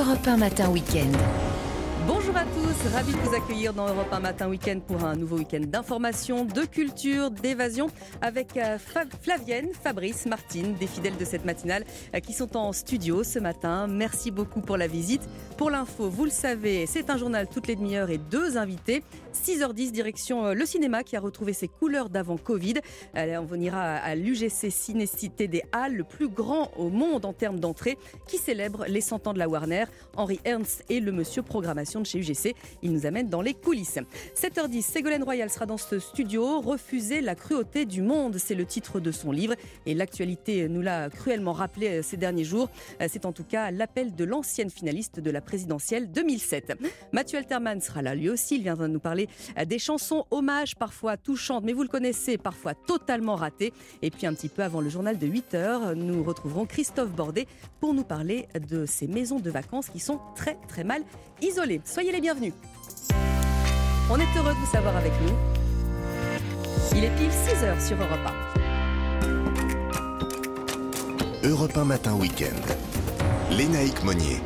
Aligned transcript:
Europe 0.00 0.26
1 0.26 0.38
Matin 0.38 0.70
Week-end. 0.70 1.12
Bonjour 2.06 2.34
à 2.34 2.44
tous, 2.44 2.94
ravi 2.94 3.12
de 3.12 3.18
vous 3.18 3.34
accueillir 3.34 3.74
dans 3.74 3.86
Europe 3.86 4.10
1 4.10 4.20
Matin 4.20 4.48
Week-end 4.48 4.80
pour 4.80 5.04
un 5.04 5.14
nouveau 5.14 5.36
week-end 5.36 5.60
d'information, 5.66 6.46
de 6.46 6.62
culture, 6.62 7.30
d'évasion 7.30 7.88
avec 8.22 8.56
euh, 8.56 8.78
Flavienne, 9.22 9.68
Fabrice, 9.74 10.24
Martine, 10.24 10.72
des 10.72 10.86
fidèles 10.86 11.18
de 11.18 11.24
cette 11.26 11.44
matinale 11.44 11.84
euh, 12.14 12.20
qui 12.20 12.32
sont 12.32 12.56
en 12.56 12.72
studio 12.72 13.22
ce 13.24 13.38
matin. 13.38 13.88
Merci 13.88 14.30
beaucoup 14.30 14.62
pour 14.62 14.78
la 14.78 14.86
visite. 14.86 15.28
Pour 15.58 15.68
l'info, 15.68 16.08
vous 16.08 16.24
le 16.24 16.30
savez, 16.30 16.86
c'est 16.86 17.10
un 17.10 17.18
journal 17.18 17.46
toutes 17.46 17.66
les 17.66 17.76
demi-heures 17.76 18.08
et 18.08 18.16
deux 18.16 18.56
invités. 18.56 19.02
6h10, 19.32 19.92
direction 19.92 20.46
euh, 20.46 20.54
le 20.54 20.66
cinéma 20.66 21.02
qui 21.02 21.16
a 21.16 21.20
retrouvé 21.20 21.52
ses 21.52 21.68
couleurs 21.68 22.10
d'avant 22.10 22.36
Covid. 22.36 22.74
On 23.14 23.60
ira 23.60 23.96
à 23.96 24.14
l'UGC 24.14 24.70
Cinécité 24.70 25.48
des 25.48 25.62
Halles, 25.72 25.96
le 25.96 26.04
plus 26.04 26.28
grand 26.28 26.70
au 26.76 26.88
monde 26.88 27.24
en 27.24 27.32
termes 27.32 27.60
d'entrée, 27.60 27.98
qui 28.26 28.38
célèbre 28.38 28.84
les 28.88 29.00
100 29.00 29.26
ans 29.26 29.32
de 29.32 29.38
la 29.38 29.48
Warner. 29.48 29.84
Henri 30.16 30.40
Ernst 30.44 30.84
et 30.88 31.00
le 31.00 31.12
monsieur 31.12 31.42
programmation 31.42 32.00
de 32.00 32.06
chez 32.06 32.18
UGC. 32.18 32.54
Il 32.82 32.92
nous 32.92 33.06
amène 33.06 33.28
dans 33.28 33.42
les 33.42 33.54
coulisses. 33.54 33.98
7h10, 34.34 34.82
Ségolène 34.82 35.22
Royal 35.22 35.50
sera 35.50 35.66
dans 35.66 35.76
ce 35.76 35.98
studio. 35.98 36.60
Refuser 36.60 37.20
la 37.20 37.34
cruauté 37.34 37.84
du 37.84 38.02
monde, 38.02 38.36
c'est 38.38 38.54
le 38.54 38.64
titre 38.64 39.00
de 39.00 39.10
son 39.10 39.32
livre. 39.32 39.54
Et 39.86 39.94
l'actualité 39.94 40.68
nous 40.68 40.82
l'a 40.82 41.10
cruellement 41.10 41.52
rappelé 41.52 41.98
euh, 41.98 42.02
ces 42.02 42.16
derniers 42.16 42.44
jours. 42.44 42.68
Euh, 43.00 43.08
c'est 43.10 43.26
en 43.26 43.32
tout 43.32 43.44
cas 43.44 43.70
l'appel 43.70 44.14
de 44.14 44.24
l'ancienne 44.24 44.70
finaliste 44.70 45.20
de 45.20 45.30
la 45.30 45.40
présidentielle 45.40 46.10
2007. 46.10 46.78
Mathieu 47.12 47.38
Alterman 47.38 47.80
sera 47.80 48.02
là 48.02 48.14
lui 48.14 48.28
aussi. 48.28 48.56
Il 48.56 48.62
viendra 48.62 48.88
nous 48.88 49.00
parler 49.00 49.19
euh, 49.58 49.64
des 49.64 49.78
chansons 49.78 50.24
hommages, 50.30 50.76
parfois 50.76 51.16
touchantes, 51.16 51.64
mais 51.64 51.72
vous 51.72 51.82
le 51.82 51.88
connaissez, 51.88 52.38
parfois 52.38 52.74
totalement 52.74 53.36
ratées. 53.36 53.72
Et 54.02 54.10
puis 54.10 54.26
un 54.26 54.34
petit 54.34 54.48
peu 54.48 54.62
avant 54.62 54.80
le 54.80 54.88
journal 54.88 55.18
de 55.18 55.26
8h, 55.26 55.94
nous 55.94 56.22
retrouverons 56.22 56.66
Christophe 56.66 57.10
Bordet 57.10 57.46
pour 57.80 57.94
nous 57.94 58.04
parler 58.04 58.48
de 58.68 58.86
ces 58.86 59.06
maisons 59.06 59.40
de 59.40 59.50
vacances 59.50 59.88
qui 59.88 60.00
sont 60.00 60.20
très 60.34 60.56
très 60.68 60.84
mal 60.84 61.02
isolées. 61.42 61.80
Soyez 61.84 62.12
les 62.12 62.20
bienvenus. 62.20 62.52
On 64.10 64.16
est 64.16 64.36
heureux 64.36 64.52
de 64.52 64.58
vous 64.58 64.70
savoir 64.72 64.96
avec 64.96 65.12
nous. 65.22 65.34
Il 66.96 67.04
est 67.04 67.16
pile 67.16 67.30
6 67.30 67.64
heures 67.64 67.80
sur 67.80 67.96
Europe 67.96 68.26
1. 71.44 71.48
Europe 71.48 71.76
1 71.76 71.84
Matin 71.84 72.14
Week-end. 72.14 72.60
Lénaïque 73.50 74.02
Monnier. 74.04 74.40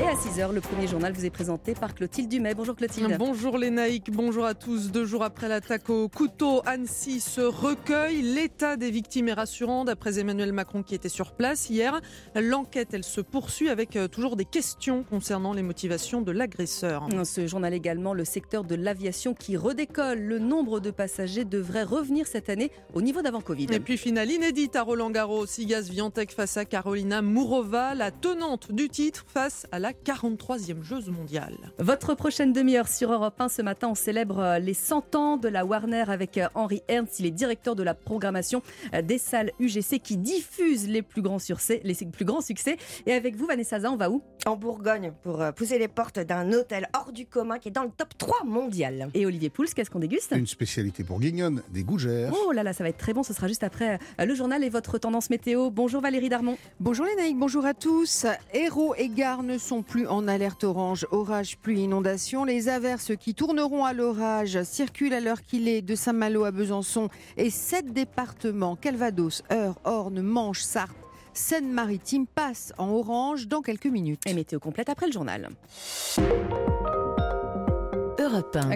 Et 0.00 0.04
à 0.04 0.14
6h, 0.14 0.54
le 0.54 0.62
premier 0.62 0.86
journal 0.86 1.12
vous 1.12 1.26
est 1.26 1.30
présenté 1.30 1.74
par 1.74 1.94
Clotilde 1.94 2.30
Dumais. 2.30 2.54
Bonjour 2.54 2.74
Clotilde. 2.74 3.18
Bonjour 3.18 3.58
les 3.58 3.68
naïcs, 3.68 4.10
bonjour 4.10 4.46
à 4.46 4.54
tous. 4.54 4.90
Deux 4.90 5.04
jours 5.04 5.22
après 5.22 5.46
l'attaque 5.46 5.90
au 5.90 6.08
couteau, 6.08 6.62
Annecy 6.64 7.20
se 7.20 7.42
recueille. 7.42 8.22
L'état 8.22 8.78
des 8.78 8.90
victimes 8.90 9.28
est 9.28 9.34
rassurant 9.34 9.84
d'après 9.84 10.18
Emmanuel 10.18 10.54
Macron 10.54 10.82
qui 10.82 10.94
était 10.94 11.10
sur 11.10 11.32
place 11.32 11.68
hier. 11.68 12.00
L'enquête, 12.34 12.94
elle 12.94 13.04
se 13.04 13.20
poursuit 13.20 13.68
avec 13.68 13.94
euh, 13.96 14.08
toujours 14.08 14.36
des 14.36 14.46
questions 14.46 15.02
concernant 15.02 15.52
les 15.52 15.62
motivations 15.62 16.22
de 16.22 16.32
l'agresseur. 16.32 17.06
Ce 17.24 17.46
journal 17.46 17.74
également, 17.74 18.14
le 18.14 18.24
secteur 18.24 18.64
de 18.64 18.76
l'aviation 18.76 19.34
qui 19.34 19.58
redécolle. 19.58 20.20
Le 20.20 20.38
nombre 20.38 20.80
de 20.80 20.90
passagers 20.90 21.44
devrait 21.44 21.84
revenir 21.84 22.26
cette 22.26 22.48
année 22.48 22.70
au 22.94 23.02
niveau 23.02 23.20
d'avant 23.20 23.42
Covid. 23.42 23.66
Et 23.70 23.80
puis 23.80 23.98
finale 23.98 24.30
inédite 24.30 24.76
à 24.76 24.82
Roland 24.82 25.10
Garros, 25.10 25.44
Sigas 25.44 25.90
Viantec 25.90 26.32
face 26.32 26.56
à 26.56 26.64
Carolina 26.64 27.20
Mourova, 27.20 27.94
la 27.94 28.10
tenante 28.10 28.72
du 28.72 28.88
titre 28.88 29.26
face 29.28 29.66
à 29.72 29.78
la 29.78 29.89
43e 29.92 30.82
Jeux 30.82 31.10
mondiale. 31.10 31.56
Votre 31.78 32.14
prochaine 32.14 32.52
demi-heure 32.52 32.88
sur 32.88 33.12
Europe 33.12 33.40
1 33.40 33.48
ce 33.48 33.62
matin, 33.62 33.88
on 33.88 33.94
célèbre 33.94 34.38
euh, 34.38 34.58
les 34.58 34.74
100 34.74 35.14
ans 35.14 35.36
de 35.36 35.48
la 35.48 35.64
Warner 35.64 36.04
avec 36.08 36.38
euh, 36.38 36.48
Henri 36.54 36.82
Ernst. 36.88 37.20
Il 37.20 37.26
est 37.26 37.30
directeur 37.30 37.76
de 37.76 37.82
la 37.82 37.94
programmation 37.94 38.62
euh, 38.94 39.02
des 39.02 39.18
salles 39.18 39.52
UGC 39.58 40.00
qui 40.00 40.16
diffusent 40.16 40.88
les 40.88 41.02
plus 41.02 41.22
grands 41.22 41.38
succès. 41.38 41.80
Les 41.84 41.94
plus 41.94 42.24
grands 42.24 42.40
succès. 42.40 42.76
Et 43.06 43.12
avec 43.12 43.36
vous, 43.36 43.46
Vanessa 43.46 43.80
Zah, 43.80 43.90
on 43.90 43.96
va 43.96 44.10
où? 44.10 44.22
En 44.46 44.56
Bourgogne 44.56 45.12
pour 45.22 45.44
pousser 45.54 45.78
les 45.78 45.88
portes 45.88 46.18
d'un 46.18 46.52
hôtel 46.52 46.88
hors 46.94 47.12
du 47.12 47.26
commun 47.26 47.58
qui 47.58 47.68
est 47.68 47.72
dans 47.72 47.84
le 47.84 47.90
top 47.90 48.16
3 48.16 48.44
mondial. 48.44 49.08
Et 49.14 49.26
Olivier 49.26 49.50
Pouls, 49.50 49.66
qu'est-ce 49.74 49.90
qu'on 49.90 49.98
déguste? 49.98 50.32
Une 50.36 50.46
spécialité 50.46 51.02
bourguignonne, 51.02 51.62
des 51.70 51.82
gougères. 51.82 52.32
Oh 52.46 52.52
là 52.52 52.62
là, 52.62 52.72
ça 52.72 52.84
va 52.84 52.90
être 52.90 52.96
très 52.96 53.12
bon. 53.12 53.22
Ce 53.22 53.34
sera 53.34 53.48
juste 53.48 53.64
après 53.64 53.98
le 54.18 54.34
journal 54.34 54.64
et 54.64 54.68
votre 54.68 54.98
tendance 54.98 55.30
météo. 55.30 55.70
Bonjour 55.70 56.00
Valérie 56.00 56.28
Darmon. 56.28 56.56
Bonjour 56.78 57.04
les 57.06 57.16
naïcs, 57.16 57.38
bonjour 57.38 57.64
à 57.66 57.74
tous. 57.74 58.26
Héros 58.54 58.94
et 58.96 59.08
gares 59.08 59.42
ne 59.42 59.58
sont 59.58 59.79
plus 59.82 60.06
en 60.06 60.28
alerte 60.28 60.64
orange, 60.64 61.06
orage, 61.10 61.58
pluie, 61.58 61.82
inondation. 61.82 62.44
Les 62.44 62.68
averses 62.68 63.12
qui 63.16 63.34
tourneront 63.34 63.84
à 63.84 63.92
l'orage 63.92 64.62
circulent 64.62 65.14
à 65.14 65.20
l'heure 65.20 65.42
qu'il 65.42 65.68
est 65.68 65.82
de 65.82 65.94
Saint-Malo 65.94 66.44
à 66.44 66.50
Besançon 66.50 67.08
et 67.36 67.50
sept 67.50 67.92
départements, 67.92 68.76
Calvados, 68.76 69.42
Eure, 69.50 69.78
Orne, 69.84 70.20
Manche, 70.22 70.62
Sarthe, 70.62 70.96
Seine-Maritime 71.32 72.26
passent 72.26 72.72
en 72.78 72.88
orange 72.88 73.48
dans 73.48 73.62
quelques 73.62 73.86
minutes. 73.86 74.22
Et 74.26 74.34
météo 74.34 74.58
complète 74.58 74.88
après 74.88 75.06
le 75.06 75.12
journal. 75.12 75.48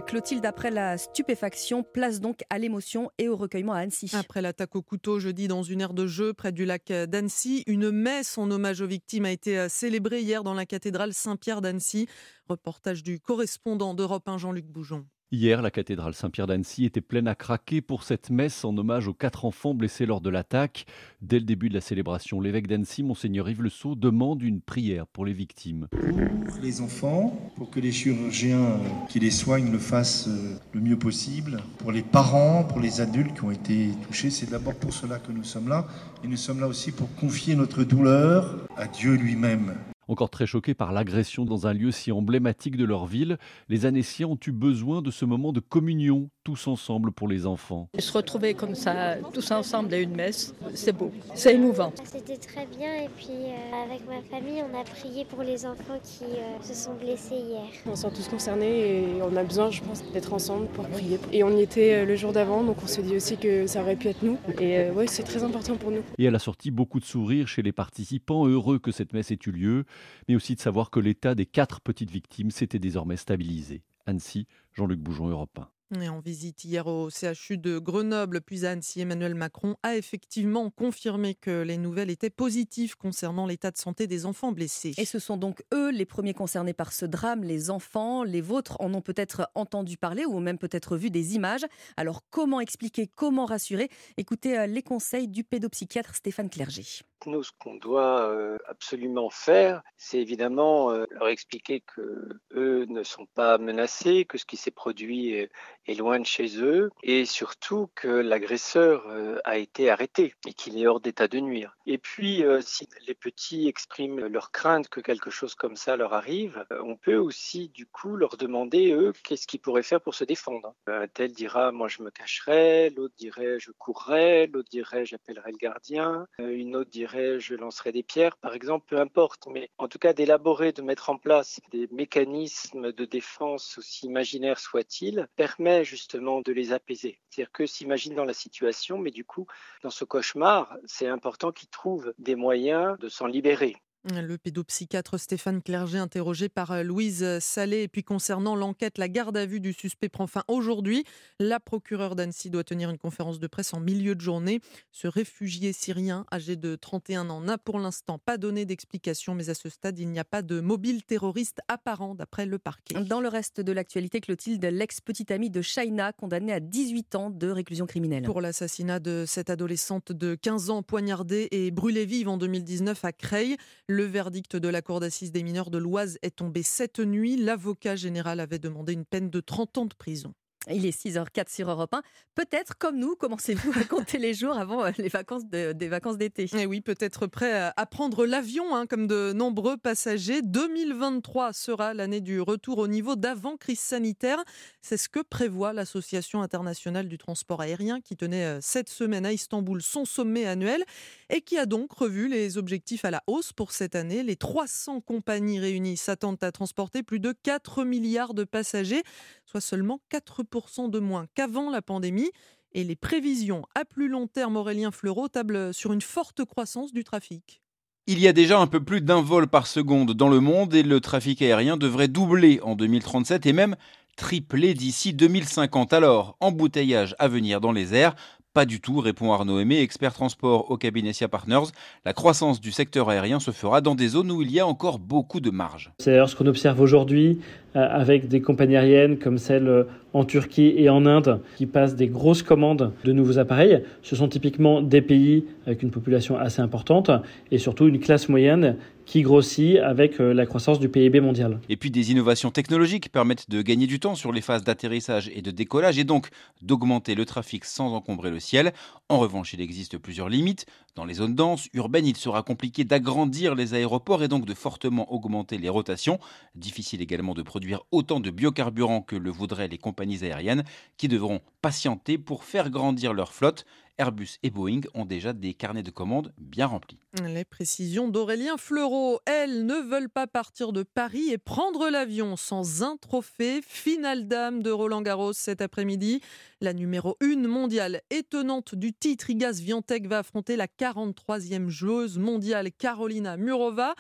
Clotilde, 0.07 0.47
après 0.47 0.71
la 0.71 0.99
stupéfaction, 0.99 1.83
place 1.83 2.21
donc 2.21 2.43
à 2.51 2.59
l'émotion 2.59 3.11
et 3.19 3.29
au 3.29 3.37
recueillement 3.37 3.73
à 3.73 3.79
Annecy. 3.79 4.11
Après 4.15 4.43
l'attaque 4.43 4.75
au 4.75 4.83
couteau 4.83 5.21
jeudi 5.21 5.49
dans 5.49 5.63
une 5.63 5.81
aire 5.81 5.95
de 5.95 6.07
jeu 6.07 6.33
près 6.33 6.53
du 6.53 6.65
lac 6.65 6.91
d'Annecy, 6.91 7.63
une 7.67 7.91
messe 7.91 8.37
en 8.39 8.51
hommage 8.51 8.81
aux 8.81 8.87
victimes 8.87 9.25
a 9.25 9.31
été 9.31 9.59
euh, 9.59 9.69
célébrée 9.69 10.23
hier 10.23 10.43
dans 10.43 10.55
la 10.55 10.67
cathédrale 10.67 11.15
Saint-Pierre 11.15 11.61
d'Annecy. 11.61 12.09
Reportage 12.49 13.03
du 13.03 13.21
correspondant 13.21 13.95
d'Europe 13.95 14.29
1 14.29 14.39
Jean-Luc 14.39 14.67
Boujon. 14.67 15.07
Hier, 15.35 15.63
la 15.63 15.73
cathédrale 15.73 16.15
Saint-Pierre 16.15 16.47
d'Annecy 16.47 16.85
était 16.85 17.01
pleine 17.01 17.27
à 17.27 17.35
craquer 17.35 17.81
pour 17.81 18.05
cette 18.05 18.31
messe 18.31 18.65
en 18.65 18.79
hommage 18.79 19.09
aux 19.09 19.15
quatre 19.15 19.45
enfants 19.45 19.75
blessés 19.75 20.07
lors 20.07 20.21
de 20.21 20.31
l'attaque. 20.31 20.87
Dès 21.23 21.41
le 21.41 21.45
début 21.45 21.69
de 21.69 21.75
la 21.75 21.81
célébration, 21.81 22.41
l'évêque 22.41 22.69
d'Annecy, 22.69 23.03
Monseigneur 23.03 23.49
Yves 23.49 23.61
Le 23.61 23.69
Sceau, 23.69 23.97
demande 23.97 24.45
une 24.45 24.61
prière 24.61 25.09
pour 25.09 25.27
les 25.27 25.33
victimes. 25.33 25.89
Pour 25.91 26.63
les 26.63 26.81
enfants, 26.81 27.37
pour 27.57 27.69
que 27.69 27.81
les 27.81 27.91
chirurgiens 27.91 28.79
qui 29.09 29.19
les 29.19 29.33
soignent 29.33 29.73
le 29.73 29.81
fassent 29.81 30.29
euh, 30.29 30.57
le 30.73 30.81
mieux 30.81 31.01
possible. 31.01 31.65
Pour 31.79 31.91
les 31.91 32.03
parents, 32.03 32.63
pour 32.63 32.79
les 32.79 33.01
adultes 33.01 33.35
qui 33.35 33.43
ont 33.43 33.51
été 33.51 33.89
touchés, 34.07 34.31
c'est 34.31 34.49
d'abord 34.49 34.77
pour 34.77 34.93
cela 34.93 35.19
que 35.19 35.33
nous 35.33 35.43
sommes 35.43 35.69
là. 35.69 35.89
Et 36.23 36.29
nous 36.29 36.37
sommes 36.37 36.61
là 36.61 36.69
aussi 36.69 36.93
pour 36.93 37.13
confier 37.17 37.57
notre 37.57 37.83
douleur 37.83 38.69
à 38.77 38.87
Dieu 38.87 39.15
lui-même. 39.15 39.75
Encore 40.07 40.29
très 40.29 40.47
choqués 40.47 40.75
par 40.75 40.93
l'agression 40.93 41.45
dans 41.45 41.67
un 41.67 41.73
lieu 41.73 41.91
si 41.91 42.13
emblématique 42.13 42.77
de 42.77 42.85
leur 42.85 43.07
ville, 43.07 43.39
les 43.69 43.87
Annéciens 43.87 44.27
ont 44.27 44.39
eu 44.47 44.53
besoin 44.53 45.01
de 45.01 45.11
ce 45.11 45.25
moment 45.25 45.53
de 45.53 45.61
communion 45.61 46.29
tous 46.45 46.67
ensemble 46.67 47.11
pour 47.11 47.27
les 47.27 47.47
enfants. 47.47 47.89
Se 47.99 48.13
retrouver 48.13 48.53
comme 48.53 48.75
ça, 48.75 49.17
tous 49.33 49.51
ensemble 49.51 49.95
à 49.95 49.99
une 49.99 50.15
messe, 50.15 50.55
c'est 50.75 50.93
beau, 50.93 51.11
c'est 51.35 51.55
émouvant. 51.55 51.91
C'était 52.05 52.37
très 52.37 52.67
bien 52.67 52.95
et 52.97 53.09
puis 53.17 53.29
euh, 53.31 53.85
avec 53.85 54.07
ma 54.07 54.21
famille, 54.21 54.63
on 54.63 54.79
a 54.79 54.85
prié 54.85 55.25
pour 55.25 55.43
les 55.43 55.65
enfants 55.65 55.99
qui 56.03 56.25
euh, 56.25 56.61
se 56.61 56.75
sont 56.75 56.95
blessés 56.95 57.37
hier. 57.37 57.63
On 57.87 57.97
s'est 57.97 58.11
tous 58.11 58.29
concernés 58.29 59.17
et 59.17 59.23
on 59.23 59.35
a 59.37 59.43
besoin, 59.43 59.71
je 59.71 59.81
pense, 59.81 60.03
d'être 60.13 60.35
ensemble 60.35 60.67
pour 60.67 60.87
prier. 60.89 61.19
Et 61.33 61.43
on 61.43 61.57
y 61.57 61.63
était 61.63 61.95
euh, 61.95 62.05
le 62.05 62.15
jour 62.15 62.33
d'avant, 62.33 62.63
donc 62.63 62.77
on 62.83 62.87
se 62.87 63.01
dit 63.01 63.17
aussi 63.17 63.39
que 63.39 63.67
ça 63.67 63.81
aurait 63.81 63.97
pu 63.97 64.09
être 64.09 64.23
nous. 64.23 64.39
Et 64.61 64.91
oui, 64.95 65.07
c'est 65.09 65.23
très 65.23 65.43
important 65.45 65.77
pour 65.77 65.91
nous. 65.91 66.03
Et 66.19 66.25
elle 66.25 66.35
a 66.35 66.39
sorti 66.39 66.71
beaucoup 66.71 67.01
de 67.01 67.07
sourires 67.07 67.49
chez 67.49 67.63
les 67.63 67.73
participants, 67.73 68.47
heureux 68.47 68.79
que 68.79 68.93
cette 68.93 69.15
messe 69.15 69.31
ait 69.31 69.39
eu 69.47 69.51
lieu, 69.51 69.85
mais 70.29 70.35
aussi 70.35 70.55
de 70.55 70.61
savoir 70.61 70.91
que 70.91 71.01
l'état 71.01 71.35
des 71.35 71.47
quatre 71.47 71.81
petites 71.81 72.11
victimes 72.11 72.51
s'était 72.51 72.79
désormais 72.79 73.17
stabilisé. 73.17 73.83
Annecy, 74.07 74.47
Jean-Luc 74.73 75.01
Boujon, 75.01 75.29
Europe 75.29 75.59
1. 75.59 75.69
Et 76.01 76.09
en 76.09 76.19
visite 76.19 76.65
hier 76.65 76.87
au 76.87 77.11
CHU 77.11 77.59
de 77.59 77.79
Grenoble, 77.79 78.41
puis 78.41 78.65
à 78.65 78.71
Annecy, 78.71 79.03
Emmanuel 79.03 79.35
Macron 79.35 79.77
a 79.83 79.97
effectivement 79.97 80.71
confirmé 80.71 81.35
que 81.35 81.63
les 81.63 81.77
nouvelles 81.77 82.11
étaient 82.11 82.31
positives 82.31 82.97
concernant 82.97 83.47
l'état 83.47 83.71
de 83.71 83.77
santé 83.77 84.07
des 84.07 84.25
enfants 84.25 84.51
blessés. 84.51 84.95
Et 84.97 85.05
ce 85.05 85.19
sont 85.19 85.37
donc 85.37 85.63
eux 85.75 85.91
les 85.91 86.07
premiers 86.07 86.33
concernés 86.33 86.73
par 86.73 86.93
ce 86.93 87.05
drame, 87.05 87.45
les 87.45 87.71
enfants. 87.71 88.25
Les 88.25 88.41
vôtres 88.41 88.77
en 88.81 88.93
ont 88.95 89.03
peut-être 89.03 89.49
entendu 89.55 89.99
parler 89.99 90.25
ou 90.25 90.41
même 90.41 90.59
peut-être 90.59 90.97
vu 90.97 91.11
des 91.11 91.37
images. 91.37 91.67
Alors 91.97 92.23
comment 92.31 92.61
expliquer, 92.61 93.07
comment 93.07 93.45
rassurer? 93.45 93.89
Écoutez 94.17 94.59
euh, 94.59 94.67
les 94.67 94.83
conseils 94.83 95.29
du 95.29 95.45
pédopsychiatre 95.45 96.15
Stéphane 96.15 96.49
Clerget. 96.49 97.05
Nous, 97.27 97.43
ce 97.43 97.53
qu'on 97.59 97.77
doit 97.77 98.29
euh, 98.29 98.59
absolument 98.69 99.31
faire, 99.31 99.83
c'est 99.97 100.19
évidemment 100.19 100.91
euh, 100.91 101.05
leur 101.11 101.29
expliquer 101.29 101.81
que 101.81 102.41
eux 102.53 102.85
ne 102.87 103.03
sont 103.03 103.27
pas 103.35 103.57
menacés, 103.59 104.27
que 104.27 104.37
ce 104.37 104.45
qui 104.45 104.57
s'est 104.57 104.71
produit 104.71 105.49
est, 105.87 105.95
loin 105.95 106.19
de 106.19 106.27
chez 106.27 106.61
eux, 106.63 106.91
et 107.03 107.25
surtout 107.25 107.89
que 107.95 108.09
l'agresseur 108.09 109.07
euh, 109.09 109.39
a 109.45 109.59
été 109.59 109.91
arrêté 109.91 110.35
et 110.47 110.53
qu'il 110.53 110.79
est 110.79 110.87
hors 110.87 111.01
d'état 111.01 111.29
de 111.29 111.39
nuire. 111.41 111.77
Et 111.87 111.99
puis, 111.99 112.43
si 112.61 112.89
les 113.07 113.15
petits 113.15 113.69
expriment 113.69 114.27
leur 114.27 114.51
crainte 114.51 114.89
que 114.89 115.01
quelque 115.01 115.31
chose 115.31 115.55
comme 115.55 115.77
ça 115.77 115.97
leur 115.97 116.15
arrive, 116.15 116.65
on 116.83 116.97
peut 116.97 117.17
aussi 117.17 117.69
du 117.69 117.87
coup 117.87 118.17
leur 118.17 118.37
demander 118.37 118.93
eux 118.93 119.13
qu'est-ce 119.23 119.47
qu'ils 119.47 119.61
pourraient 119.61 119.83
faire 119.83 120.01
pour 120.01 120.15
se 120.15 120.25
défendre. 120.25 120.75
Un 120.87 121.09
tel 121.09 121.33
dira 121.33 121.73
moi 121.73 121.89
je 121.89 122.03
me 122.03 122.11
cacherai, 122.11 122.91
l'autre 122.91 123.15
dirait 123.19 123.59
je 123.61 123.71
courrai, 123.73 124.47
l'autre 124.47 124.69
dirait 124.71 125.05
j'appellerai 125.05 125.53
le 125.53 125.59
gardien, 125.59 126.27
une 126.39 126.77
autre 126.77 126.91
dirait 126.91 127.41
je 127.41 127.55
lancerai 127.55 127.93
des 127.93 128.03
pierres, 128.03 128.37
par 128.37 128.55
exemple, 128.55 128.87
peu 128.89 128.99
importe, 128.99 129.47
mais 129.51 129.71
en 129.79 129.89
tout 129.89 129.99
cas 129.99 130.13
d'élaborer, 130.13 130.73
de 130.73 130.83
mettre 130.83 131.11
en 131.11 131.17
place 131.17 131.61
des 131.71 131.89
mécanismes 131.93 132.93
de 132.93 133.05
défense, 133.05 133.79
aussi 133.79 134.07
imaginaires 134.07 134.59
soient-ils, 134.59 135.29
permet 135.37 135.74
justement 135.83 136.41
de 136.41 136.53
les 136.53 136.73
apaiser. 136.73 137.21
C'est-à-dire 137.29 137.53
que 137.53 137.67
s'imaginent 137.67 138.15
dans 138.15 138.25
la 138.25 138.35
situation, 138.35 138.99
mais 138.99 139.11
du 139.11 139.25
coup, 139.25 139.47
dans 139.83 139.91
ce 139.91 140.05
cauchemar, 140.05 140.77
c'est 140.85 141.09
important 141.09 141.53
qu'ils 141.53 141.71
trouvent 141.71 142.15
des 142.19 142.37
moyens 142.37 142.99
de 142.99 143.09
s'en 143.09 143.27
libérer. 143.27 143.77
Le 144.13 144.37
pédopsychiatre 144.37 145.19
Stéphane 145.19 145.63
Clerget, 145.63 145.97
interrogé 145.97 146.51
par 146.51 146.73
euh, 146.73 146.83
Louise 146.83 147.39
Salé. 147.39 147.85
Et 147.85 147.89
puis 147.89 148.05
concernant 148.05 148.55
l'enquête, 148.55 148.99
la 148.99 149.09
garde 149.09 149.35
à 149.35 149.47
vue 149.47 149.61
du 149.61 149.73
suspect 149.73 150.11
prend 150.11 150.27
fin 150.27 150.45
aujourd'hui. 150.47 151.05
La 151.41 151.59
procureure 151.59 152.15
d'Annecy 152.15 152.51
doit 152.51 152.65
tenir 152.65 152.91
une 152.91 152.99
conférence 152.99 153.41
de 153.41 153.47
presse 153.47 153.73
en 153.73 153.81
milieu 153.81 154.15
de 154.15 154.21
journée. 154.21 154.61
Ce 154.93 155.09
réfugié 155.09 155.73
syrien, 155.73 156.27
âgé 156.31 156.57
de 156.57 156.77
31 156.77 157.31
ans, 157.31 157.41
n'a 157.41 157.57
pour 157.57 157.79
l'instant 157.79 158.19
pas 158.19 158.37
donné 158.37 158.67
d'explication, 158.67 159.35
mais 159.35 159.49
à 159.49 159.55
ce 159.55 159.71
stade, 159.71 159.99
il 159.99 160.11
n'y 160.11 160.19
a 160.19 160.25
pas 160.25 160.43
de 160.43 160.61
mobile 160.61 161.03
terroriste 161.03 161.61
apparent, 161.69 162.15
d'après 162.15 162.45
le 162.45 162.59
parquet. 162.59 163.03
Dans 163.05 163.23
le 163.23 163.29
reste 163.29 163.63
de 163.63 163.73
l'actualité, 163.73 164.21
Clotilde, 164.21 164.63
l'ex-petite 164.67 165.31
amie 165.31 165.49
de 165.49 165.63
Shaina, 165.63 166.13
condamnée 166.13 166.53
à 166.53 166.61
18 166.61 167.15
ans 167.15 167.31
de 167.31 167.49
réclusion 167.49 167.87
criminelle. 167.87 168.25
Pour 168.25 168.43
l'assassinat 168.43 169.01
de 169.01 169.25
cette 169.27 169.49
adolescente 169.49 170.13
de 170.13 170.35
15 170.35 170.69
ans 170.69 170.83
poignardée 170.83 171.49
et 171.53 171.71
brûlée 171.71 172.05
vive 172.05 172.29
en 172.29 172.37
2019 172.37 173.03
à 173.03 173.13
Creil. 173.13 173.57
Le 173.97 174.03
verdict 174.03 174.57
de 174.57 174.67
la 174.67 174.83
Cour 174.83 174.99
d'assises 174.99 175.31
des 175.31 175.45
mineurs 175.45 175.71
de 175.71 175.79
l'Oise 175.79 176.19
est 176.23 176.35
tombé 176.35 176.65
cette 176.65 176.99
nuit. 176.99 177.37
L'avocat 177.37 177.95
général 177.95 178.41
avait 178.41 178.59
demandé 178.59 178.93
une 178.93 179.05
peine 179.05 179.31
de 179.31 179.39
30 179.39 179.79
ans 179.79 179.87
de 179.87 179.95
prison. 179.95 180.35
Il 180.71 180.87
est 180.87 180.99
6h04 180.99 181.53
sur 181.53 181.71
Europe 181.71 181.93
1. 181.93 182.03
Peut-être, 182.35 182.79
comme 182.79 182.99
nous, 182.99 183.17
commencez-vous 183.17 183.73
à 183.79 183.85
compter 183.85 184.19
les 184.19 184.33
jours 184.33 184.57
avant 184.57 184.85
euh, 184.85 184.91
les 184.99 185.09
vacances 185.09 185.45
des 185.45 185.89
vacances 185.89 186.17
d'été. 186.17 186.45
Et 186.45 186.61
eh 186.61 186.67
oui, 186.67 186.81
peut-être 186.81 187.27
prêt 187.27 187.73
à 187.77 187.87
prendre 187.87 188.25
l'avion, 188.25 188.75
hein, 188.75 188.87
comme 188.87 189.07
de 189.07 189.33
nombreux 189.35 189.77
passagers. 189.77 190.41
2023 190.43 191.53
sera 191.53 191.93
l'année 191.93 192.23
du 192.23 192.41
retour 192.41 192.79
au 192.79 192.89
niveau 192.89 193.15
d'avant 193.15 193.57
crise 193.57 193.81
sanitaire. 193.81 194.43
C'est 194.81 194.97
ce 194.97 195.09
que 195.09 195.21
prévoit 195.21 195.73
l'Association 195.73 196.41
internationale 196.41 197.09
du 197.09 197.19
transport 197.19 197.61
aérien, 197.61 198.01
qui 198.01 198.17
tenait 198.17 198.45
euh, 198.45 198.59
cette 198.63 198.89
semaine 198.89 199.27
à 199.27 199.33
Istanbul 199.33 199.83
son 199.83 200.05
sommet 200.05 200.47
annuel 200.47 200.83
et 201.29 201.43
qui 201.43 201.59
a 201.59 201.67
donc 201.67 201.93
revu 201.93 202.29
les 202.29 202.57
objectifs 202.57 203.05
à 203.05 203.11
la 203.11 203.23
hausse 203.27 203.53
pour 203.53 203.73
cette 203.73 203.95
année. 203.95 204.23
Les 204.23 204.37
300 204.37 205.03
compagnies 205.03 205.61
réunies 205.61 205.99
s'attendent 205.99 206.43
à 206.43 206.53
transporter 206.53 207.03
plus 207.03 207.21
de 207.21 207.33
4 207.33 207.85
milliards 207.85 208.35
de 208.35 208.45
passagers, 208.45 209.03
soit 209.45 209.61
seulement 209.61 210.01
4% 210.11 210.54
de 210.89 210.99
moins 211.01 211.27
qu'avant 211.35 211.71
la 211.71 211.83
pandémie. 211.83 212.31
Et 212.73 212.83
les 212.83 212.97
prévisions 212.97 213.65
à 213.75 213.85
plus 213.85 214.09
long 214.09 214.27
terme, 214.27 214.57
Aurélien 214.57 214.91
Fleureau, 214.91 215.29
tablent 215.29 215.73
sur 215.73 215.93
une 215.93 216.01
forte 216.01 216.45
croissance 216.45 216.93
du 216.93 217.05
trafic. 217.05 217.61
Il 218.07 218.19
y 218.19 218.29
a 218.29 218.33
déjà 218.33 218.59
un 218.59 218.67
peu 218.67 218.83
plus 218.83 219.01
d'un 219.01 219.23
vol 219.23 219.47
par 219.47 219.67
seconde 219.67 220.13
dans 220.13 220.29
le 220.29 220.41
monde 220.41 220.75
et 220.75 220.83
le 220.83 221.01
trafic 221.01 221.41
aérien 221.41 221.77
devrait 221.77 222.09
doubler 222.09 222.61
en 222.63 222.75
2037 222.75 223.47
et 223.47 223.53
même 223.53 223.77
tripler 224.17 224.75
d'ici 224.75 225.13
2050. 225.13 225.93
Alors, 225.93 226.37
embouteillage 226.41 227.15
à 227.19 227.29
venir 227.29 227.61
dans 227.61 227.73
les 227.73 227.95
airs, 227.95 228.15
pas 228.55 228.67
du 228.67 228.81
tout, 228.81 229.01
répond 229.01 229.33
Arnaud 229.33 229.59
Aimé, 229.59 229.81
expert 229.81 230.13
transport 230.13 230.71
au 230.71 230.77
cabinet 230.77 231.13
SIA 231.13 231.27
Partners. 231.27 231.73
La 232.05 232.13
croissance 232.13 232.61
du 232.61 232.71
secteur 232.71 233.09
aérien 233.09 233.41
se 233.41 233.51
fera 233.51 233.81
dans 233.81 233.97
des 233.97 234.07
zones 234.07 234.31
où 234.31 234.43
il 234.43 234.53
y 234.53 234.61
a 234.61 234.67
encore 234.67 235.01
beaucoup 235.01 235.41
de 235.41 235.51
marge. 235.51 235.93
C'est 235.99 236.13
d'ailleurs 236.13 236.29
ce 236.29 236.37
qu'on 236.37 236.47
observe 236.47 236.81
aujourd'hui 236.81 237.41
avec 237.75 238.29
des 238.29 238.41
compagnies 238.41 238.77
aériennes 238.77 239.19
comme 239.19 239.39
celles 239.39 239.69
euh, 239.69 239.85
en 240.15 240.25
Turquie 240.25 240.73
et 240.77 240.89
en 240.89 241.07
Inde 241.07 241.41
qui 241.57 241.67
passent 241.67 241.97
des 241.97 242.07
grosses 242.07 242.43
commandes 242.43 242.93
de 243.05 243.13
nouveaux 243.13 243.39
appareils. 243.39 243.83
Ce 244.03 244.15
sont 244.17 244.29
typiquement 244.29 244.81
des 244.81 245.03
pays 245.03 245.45
avec 245.67 245.83
une 245.83 245.91
population 245.91 246.39
assez 246.39 246.63
importante 246.63 247.11
et 247.51 247.59
surtout 247.59 247.89
une 247.89 247.99
classe 247.99 248.29
moyenne 248.29 248.77
qui 249.07 249.21
grossit 249.21 249.79
avec 249.79 250.19
euh, 250.19 250.33
la 250.33 250.47
croissance 250.47 250.79
du 250.79 250.89
PIB 250.89 251.21
mondial. 251.21 251.61
Et 251.69 251.77
puis 251.77 251.91
des 251.91 252.11
innovations 252.11 252.51
technologiques 252.51 253.11
permettent 253.11 253.51
de 253.51 253.61
gagner 253.61 253.87
du 253.87 254.01
temps 254.01 254.15
sur 254.15 254.33
les 254.33 254.41
phases 254.41 254.65
d'atterrissage 254.65 255.31
et 255.35 255.43
de 255.43 255.51
décollage 255.51 255.99
et 255.99 256.05
donc 256.05 256.29
d'augmenter 256.63 257.15
le 257.15 257.27
trafic 257.27 257.65
sans 257.67 257.93
encombrer 257.93 258.31
le 258.31 258.41
ciel. 258.41 258.73
En 259.11 259.19
revanche, 259.19 259.53
il 259.53 259.61
existe 259.61 259.99
plusieurs 259.99 260.31
limites. 260.31 260.65
Dans 260.95 261.05
les 261.05 261.15
zones 261.15 261.35
denses, 261.35 261.69
urbaines, 261.75 262.07
il 262.07 262.17
sera 262.17 262.43
compliqué 262.43 262.85
d'agrandir 262.85 263.55
les 263.55 263.75
aéroports 263.75 264.23
et 264.23 264.29
donc 264.29 264.47
de 264.47 264.55
fortement 264.55 265.13
augmenter 265.13 265.59
les 265.59 265.69
rotations. 265.69 266.19
Difficile 266.55 267.03
également 267.03 267.35
de 267.35 267.43
produire 267.43 267.64
autant 267.91 268.21
de 268.21 268.31
biocarburants 268.31 269.03
que 269.03 269.17
le 269.17 269.31
voudraient 269.31 269.69
les 269.69 269.79
compagnies 269.79 270.25
aériennes 270.25 270.65
qui 270.97 271.09
devront 271.09 271.41
patienter 271.63 272.19
pour 272.19 272.45
faire 272.45 272.71
grandir 272.71 273.13
leur 273.15 273.33
flotte. 273.33 273.65
Airbus 273.97 274.39
et 274.43 274.51
Boeing 274.51 274.81
ont 274.95 275.05
déjà 275.05 275.33
des 275.33 275.55
carnets 275.55 275.85
de 275.85 275.91
commandes 275.91 276.33
bien 276.37 276.67
remplis. 276.67 276.99
Les 277.23 277.45
précisions 277.45 278.09
d'Aurélien 278.09 278.57
Fleureau. 278.57 279.21
Elles 279.25 279.65
ne 279.67 279.77
veulent 279.77 280.11
pas 280.11 280.27
partir 280.27 280.73
de 280.73 280.83
Paris 280.83 281.31
et 281.31 281.39
prendre 281.39 281.89
l'avion 281.89 282.37
sans 282.37 282.83
un 282.83 282.97
trophée. 282.97 283.61
Finale 283.65 284.27
dame 284.27 284.63
de 284.63 284.71
Roland 284.71 285.03
Garros 285.03 285.33
cet 285.33 285.61
après-midi. 285.61 286.21
La 286.61 286.73
numéro 286.73 287.17
1 287.23 287.47
mondiale 287.47 288.03
étonnante 288.11 288.75
du 288.75 288.93
titre, 288.93 289.31
Igaz 289.31 289.61
Viantec, 289.61 290.09
va 290.09 290.19
affronter 290.19 290.57
la 290.57 290.67
43e 290.67 291.69
joueuse 291.69 292.19
mondiale 292.19 292.73
Carolina 292.73 293.37
Murova. 293.37 293.95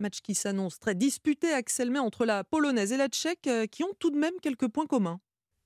Match 0.00 0.20
qui 0.22 0.34
s'annonce 0.34 0.78
très 0.78 0.94
disputé, 0.94 1.52
Axel 1.52 1.96
entre 1.98 2.24
la 2.24 2.44
polonaise 2.44 2.92
et 2.92 2.96
la 2.96 3.08
tchèque, 3.08 3.46
euh, 3.48 3.66
qui 3.66 3.82
ont 3.82 3.94
tout 3.98 4.10
de 4.10 4.16
même 4.16 4.34
quelques 4.40 4.68
points 4.68 4.86
communs. 4.86 5.20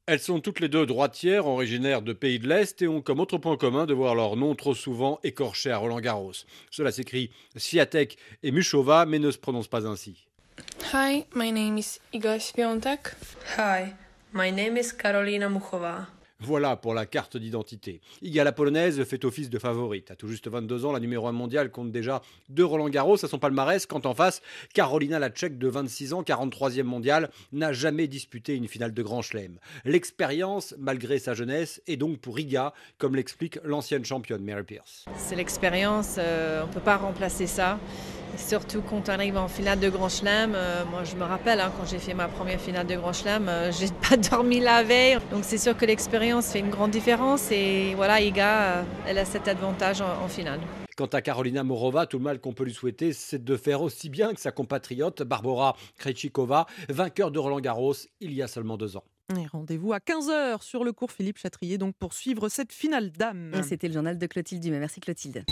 Elles 0.06 0.20
sont 0.20 0.40
toutes 0.40 0.61
les 0.61 0.69
deux 0.69 0.87
droitières, 0.87 1.46
originaires 1.46 2.02
de 2.02 2.12
pays 2.12 2.38
de 2.38 2.49
l'Est, 2.49 2.82
et 2.82 2.88
ont 2.88 3.02
comme 3.02 3.20
autre 3.20 3.38
point 3.38 3.56
commun 3.56 3.87
de 3.87 3.94
voir 3.94 4.14
leur 4.14 4.37
nom 4.37 4.55
trop 4.55 4.75
souvent 4.75 5.20
écorché 5.23 5.70
à 5.70 5.79
Roland 5.79 6.00
Garros. 6.00 6.32
Cela 6.70 6.90
s'écrit 6.90 7.31
Siatek 7.56 8.17
et 8.43 8.50
Mushova, 8.50 9.06
mais 9.06 9.19
ne 9.19 9.31
se 9.31 9.38
prononce 9.38 9.69
pas 9.69 9.87
ainsi. 9.87 10.26
Hi, 10.93 11.25
my 11.34 11.52
name 11.52 11.79
is 11.79 12.00
Igor 12.12 12.40
Spiontek. 12.40 13.14
Hi, 13.58 13.94
my 14.32 14.50
name 14.50 14.76
is 14.76 14.93
Karolina 14.93 15.49
Muchova. 15.49 16.08
Voilà 16.44 16.75
pour 16.75 16.93
la 16.93 17.06
carte 17.06 17.37
d'identité. 17.37 18.00
Iga 18.21 18.43
la 18.43 18.50
polonaise 18.50 19.05
fait 19.05 19.25
office 19.25 19.49
de 19.49 19.61
favorite. 19.61 20.11
À 20.11 20.17
tout 20.17 20.27
juste 20.27 20.49
22 20.49 20.85
ans, 20.85 20.93
la 20.93 20.99
numéro 20.99 21.29
1 21.29 21.33
mondiale 21.33 21.71
compte 21.71 21.93
déjà 21.93 22.21
deux 22.49 22.65
Roland 22.65 22.89
Garros 22.89 23.25
à 23.25 23.29
son 23.29 23.39
palmarès, 23.39 23.87
quand 23.87 24.06
en 24.06 24.15
face, 24.15 24.43
Carolina 24.75 25.21
la 25.21 25.31
Tchèque 25.31 25.56
de 25.56 25.69
26 25.69 26.15
ans, 26.15 26.23
43e 26.23 26.83
mondiale, 26.83 27.31
n'a 27.53 27.73
jamais 27.73 28.09
disputé 28.09 28.55
une 28.55 28.67
finale 28.67 28.93
de 28.93 29.03
Grand 29.05 29.23
Chelem. 29.23 29.59
L'expérience, 29.85 30.75
malgré 30.79 31.21
sa 31.21 31.35
jeunesse, 31.35 31.81
est 31.87 31.97
donc 31.97 32.19
pour 32.19 32.41
Iga, 32.41 32.73
comme 32.99 33.15
l'explique 33.15 33.61
l'ancienne 33.62 34.05
championne 34.05 34.43
Mary 34.43 34.65
Pierce. 34.65 35.05
C'est 35.17 35.37
l'expérience, 35.37 36.17
euh, 36.19 36.65
on 36.65 36.67
ne 36.67 36.73
peut 36.73 36.81
pas 36.81 36.97
remplacer 36.97 37.47
ça. 37.47 37.79
Surtout 38.37 38.81
quand 38.81 39.09
on 39.09 39.12
arrive 39.12 39.37
en 39.37 39.49
finale 39.49 39.79
de 39.79 39.91
Grand 39.91 40.09
Chelem. 40.09 40.55
Euh, 40.55 40.85
moi, 40.91 41.05
je 41.05 41.17
me 41.17 41.25
rappelle, 41.25 41.61
hein, 41.61 41.71
quand 41.77 41.87
j'ai 41.87 41.99
fait 41.99 42.15
ma 42.15 42.29
première 42.29 42.61
finale 42.61 42.87
de 42.87 42.97
Grand 42.97 43.12
Chelem, 43.12 43.49
euh, 43.49 43.71
j'ai 43.73 43.89
pas 44.09 44.17
dormi 44.17 44.61
la 44.61 44.83
veille. 44.83 45.19
Donc, 45.31 45.44
c'est 45.44 45.59
sûr 45.59 45.77
que 45.77 45.85
l'expérience 45.85 46.31
fait 46.40 46.61
une 46.61 46.70
grande 46.70 46.90
différence. 46.90 47.50
Et 47.52 47.94
voilà, 47.94 48.20
Iga, 48.20 48.62
euh, 48.62 48.82
elle 49.06 49.19
a 49.19 49.25
cet 49.25 49.49
avantage 49.49 50.00
en, 50.00 50.29
finale. 50.29 50.61
Quant 50.96 51.06
à 51.06 51.20
Carolina 51.20 51.62
Morova, 51.62 52.06
tout 52.06 52.19
le 52.19 52.25
mal 52.25 52.40
qu'on 52.40 52.52
peut 52.52 52.64
lui 52.64 52.73
souhaiter, 52.73 53.12
c'est 53.12 53.43
de 53.43 53.56
faire 53.56 53.82
aussi 53.82 54.08
bien 54.08 54.32
que 54.32 54.40
sa 54.40 54.52
compatriote 54.52 55.22
Barbara 55.22 55.77
Krejcikova, 55.98 56.67
vainqueur 56.89 57.31
de 57.31 57.39
Roland 57.39 57.60
Garros 57.60 57.94
il 58.20 58.32
y 58.32 58.43
a 58.43 58.48
seulement 58.48 58.77
deux 58.77 58.96
ans. 58.96 59.05
Rendez-vous 59.53 59.93
à 59.93 59.98
15h 59.98 60.62
sur 60.62 60.84
le 60.84 60.93
cours 60.93 61.10
Philippe 61.10 61.39
Chatrier 61.39 61.79
donc 61.79 61.94
pour 61.96 62.12
suivre 62.12 62.48
cette 62.48 62.72
finale 62.72 63.10
d'âme. 63.10 63.62
C'était 63.62 63.89
le 63.89 63.94
journal 63.94 64.19
de 64.19 64.27
Clotilde 64.27 64.62
Dumas. 64.62 64.79
Merci 64.79 65.01
Clotilde. 65.01 65.44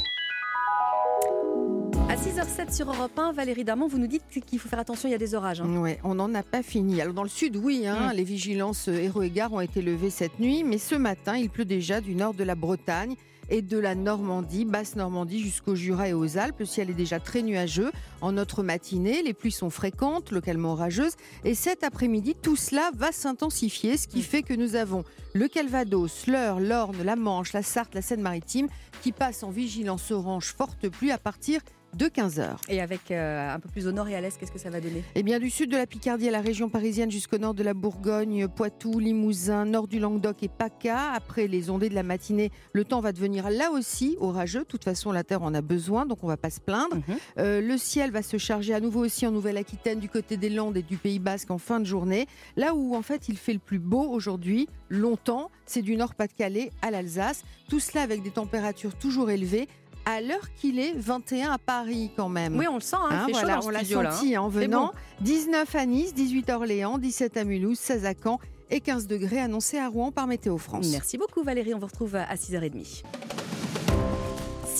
À 2.11 2.17
6h07 2.17 2.75
sur 2.75 2.93
Europe 2.93 3.17
1, 3.17 3.31
Valérie 3.31 3.63
Darmon, 3.63 3.87
vous 3.87 3.99
nous 3.99 4.09
dites 4.09 4.25
qu'il 4.45 4.59
faut 4.59 4.69
faire 4.69 4.81
attention, 4.81 5.09
il 5.09 5.13
y 5.13 5.15
a 5.15 5.19
des 5.19 5.37
orages. 5.37 5.61
Hein. 5.61 5.77
Oui, 5.77 5.93
on 6.03 6.17
n'en 6.17 6.35
a 6.35 6.43
pas 6.43 6.61
fini. 6.61 7.01
Alors 7.01 7.15
dans 7.15 7.23
le 7.23 7.29
sud, 7.29 7.55
oui, 7.55 7.87
hein, 7.87 8.09
mm. 8.09 8.17
les 8.17 8.25
vigilances 8.25 8.89
héros 8.89 9.23
et 9.23 9.31
gares 9.31 9.53
ont 9.53 9.61
été 9.61 9.81
levées 9.81 10.11
cette 10.11 10.41
nuit, 10.41 10.65
mais 10.65 10.79
ce 10.79 10.97
matin, 10.97 11.37
il 11.37 11.51
pleut 11.51 11.65
déjà 11.65 12.01
du 12.01 12.17
nord 12.17 12.35
de 12.35 12.43
la 12.43 12.57
Bretagne 12.57 13.15
et 13.49 13.63
de 13.63 13.79
la 13.79 13.95
Normandie, 13.95 14.65
basse 14.65 14.97
Normandie 14.97 15.41
jusqu'au 15.41 15.77
Jura 15.77 16.09
et 16.09 16.13
aux 16.13 16.37
Alpes. 16.37 16.59
Le 16.59 16.67
ciel 16.67 16.91
est 16.91 16.95
déjà 16.95 17.21
très 17.21 17.43
nuageux. 17.43 17.93
En 18.23 18.33
notre 18.33 18.65
matinée, 18.65 19.23
les 19.23 19.33
pluies 19.33 19.53
sont 19.53 19.71
fréquentes, 19.71 20.33
localement 20.33 20.73
orageuses. 20.73 21.15
Et 21.45 21.55
cet 21.55 21.85
après-midi, 21.85 22.35
tout 22.35 22.57
cela 22.57 22.91
va 22.93 23.13
s'intensifier, 23.13 23.97
ce 23.97 24.09
qui 24.09 24.19
mm. 24.19 24.23
fait 24.23 24.43
que 24.43 24.55
nous 24.55 24.75
avons 24.75 25.05
le 25.33 25.47
Calvados, 25.47 26.27
l'Eure, 26.27 26.59
l'Orne, 26.59 27.05
la 27.05 27.15
Manche, 27.15 27.53
la 27.53 27.63
Sarthe, 27.63 27.95
la 27.95 28.03
Seine-Maritime 28.03 28.67
qui 29.01 29.13
passent 29.13 29.45
en 29.45 29.51
vigilance 29.51 30.11
orange 30.11 30.53
forte 30.57 30.89
pluie 30.89 31.13
à 31.13 31.19
partir 31.19 31.61
de 31.97 32.07
15h. 32.07 32.57
Et 32.69 32.81
avec 32.81 33.11
euh, 33.11 33.55
un 33.55 33.61
peu 33.61 33.69
plus 33.69 33.87
au 33.87 33.93
nord 33.93 34.09
et 34.09 34.15
à 34.15 34.21
l'est, 34.21 34.39
qu'est-ce 34.39 34.53
que 34.53 34.59
ça 34.59 34.71
va 34.71 34.81
donner? 34.81 35.03
Eh 35.15 35.23
bien, 35.23 35.39
du 35.39 35.51
sud 35.51 35.71
de 35.71 35.77
la 35.77 35.87
Picardie 35.87 36.29
à 36.29 36.31
la 36.31 36.41
région 36.41 36.69
parisienne 36.69 37.11
jusqu'au 37.11 37.39
nord 37.39 37.55
de 37.55 37.63
la 37.63 37.75
Bourgogne, 37.75 38.49
Poitou, 38.49 38.99
Limousin, 38.99 39.65
nord 39.65 39.89
du 39.89 39.99
Languedoc 39.99 40.43
et 40.43 40.49
PACA. 40.49 41.13
Après 41.13 41.47
les 41.47 41.71
ondées 41.71 41.89
de 41.89 41.95
la 41.95 42.03
matinée, 42.03 42.51
le 42.73 42.85
temps 42.85 43.01
va 43.01 43.13
devenir 43.13 43.51
là 43.51 43.71
aussi 43.71 44.17
orageux. 44.21 44.61
De 44.61 44.65
toute 44.65 44.85
façon, 44.85 45.13
la 45.13 45.25
Terre 45.25 45.43
en 45.43 45.55
a 45.55 45.63
besoin, 45.63 46.07
donc 46.07 46.23
on 46.23 46.27
va 46.27 46.37
pas 46.37 46.51
se 46.51 46.61
plaindre. 46.61 46.97
Mhm. 46.97 47.17
Euh, 47.39 47.61
le 47.61 47.79
ciel 47.79 48.11
va 48.11 48.23
se 48.23 48.37
charger 48.37 48.75
à 48.75 48.81
nouveau 48.81 49.05
aussi 49.05 49.27
en 49.27 49.33
Nouvelle-Aquitaine, 49.33 50.01
du 50.01 50.09
côté 50.09 50.37
des 50.37 50.51
Landes 50.51 50.77
et 50.77 50.83
du 50.83 50.97
Pays 50.97 51.19
Basque 51.19 51.51
en 51.51 51.59
fin 51.59 51.81
de 51.81 51.85
journée. 51.85 52.27
Là 52.57 52.75
où 52.75 52.95
en 52.95 53.03
fait 53.03 53.29
il 53.29 53.37
fait 53.37 53.53
le 53.53 53.59
plus 53.59 53.79
beau 53.79 54.09
aujourd'hui, 54.09 54.69
longtemps, 54.89 55.51
c'est 55.67 55.83
du 55.83 55.97
Nord-Pas-de-Calais 55.97 56.71
à 56.83 56.91
l'Alsace. 56.91 57.45
Tout 57.69 57.81
cela 57.81 58.03
avec 58.03 58.23
des 58.23 58.31
températures 58.31 58.95
toujours 58.95 59.31
élevées 59.31 59.69
à 60.11 60.21
l'heure 60.21 60.53
qu'il 60.61 60.79
est, 60.79 60.93
21 60.97 61.53
à 61.53 61.59
Paris 61.59 62.11
quand 62.17 62.29
même. 62.29 62.59
Oui, 62.59 62.67
on 62.69 62.75
le 62.75 62.81
sent, 62.81 62.97
hein, 63.01 63.09
hein 63.11 63.27
voilà, 63.31 63.61
on 63.65 63.71
l'a 63.71 63.85
senti 63.85 64.37
en 64.37 64.49
venant. 64.49 64.93
19 65.21 65.75
à 65.75 65.87
Nice, 65.87 66.15
18 66.15 66.51
à 66.51 66.57
Orléans, 66.57 66.99
17 66.99 67.37
à 67.37 67.45
Mulhouse, 67.45 67.79
16 67.79 68.07
à 68.07 68.15
Caen 68.15 68.39
et 68.71 68.81
15 68.81 69.07
degrés 69.07 69.41
annoncés 69.41 69.79
à 69.79 69.89
Rouen 69.89 70.13
par 70.13 70.27
Météo 70.27 70.59
France. 70.59 70.89
Merci 70.91 71.19
beaucoup 71.19 71.43
Valérie, 71.43 71.75
on 71.75 71.79
vous 71.79 71.87
retrouve 71.87 72.17
à 72.17 72.35
6h30. 72.35 73.03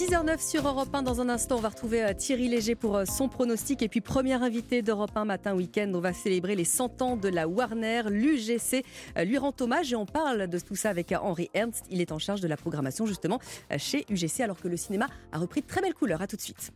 6h09 0.01 0.41
sur 0.41 0.67
Europe 0.67 0.89
1. 0.95 1.03
Dans 1.03 1.21
un 1.21 1.29
instant, 1.29 1.57
on 1.59 1.61
va 1.61 1.69
retrouver 1.69 2.03
euh, 2.03 2.15
Thierry 2.15 2.49
Léger 2.49 2.75
pour 2.75 2.97
euh, 2.97 3.05
son 3.05 3.29
pronostic. 3.29 3.83
Et 3.83 3.89
puis, 3.91 4.01
première 4.01 4.43
invité 4.43 4.81
d'Europe 4.81 5.11
1 5.15 5.27
matin 5.27 5.55
week-end, 5.55 5.93
on 5.95 6.01
va 6.01 6.15
célébrer 6.15 6.57
les 6.57 6.65
100 6.65 7.03
ans 7.03 7.17
de 7.19 7.29
la 7.29 7.47
Warner. 7.47 8.05
L'UGC 8.09 8.83
euh, 9.19 9.25
lui 9.25 9.37
rend 9.37 9.53
hommage 9.61 9.93
et 9.93 9.97
on 9.97 10.07
parle 10.07 10.47
de 10.47 10.59
tout 10.59 10.75
ça 10.75 10.89
avec 10.89 11.13
Henri 11.13 11.51
Ernst. 11.53 11.85
Il 11.91 12.01
est 12.01 12.13
en 12.13 12.19
charge 12.19 12.41
de 12.41 12.49
la 12.49 12.57
programmation 12.57 13.05
justement 13.05 13.41
chez 13.77 14.07
UGC 14.09 14.41
alors 14.41 14.59
que 14.59 14.69
le 14.69 14.79
cinéma 14.79 15.07
a 15.33 15.39
repris 15.39 15.61
de 15.61 15.67
très 15.67 15.83
belles 15.83 15.93
couleurs. 15.93 16.23
À 16.23 16.27
tout 16.27 16.37
de 16.37 16.41
suite. 16.41 16.73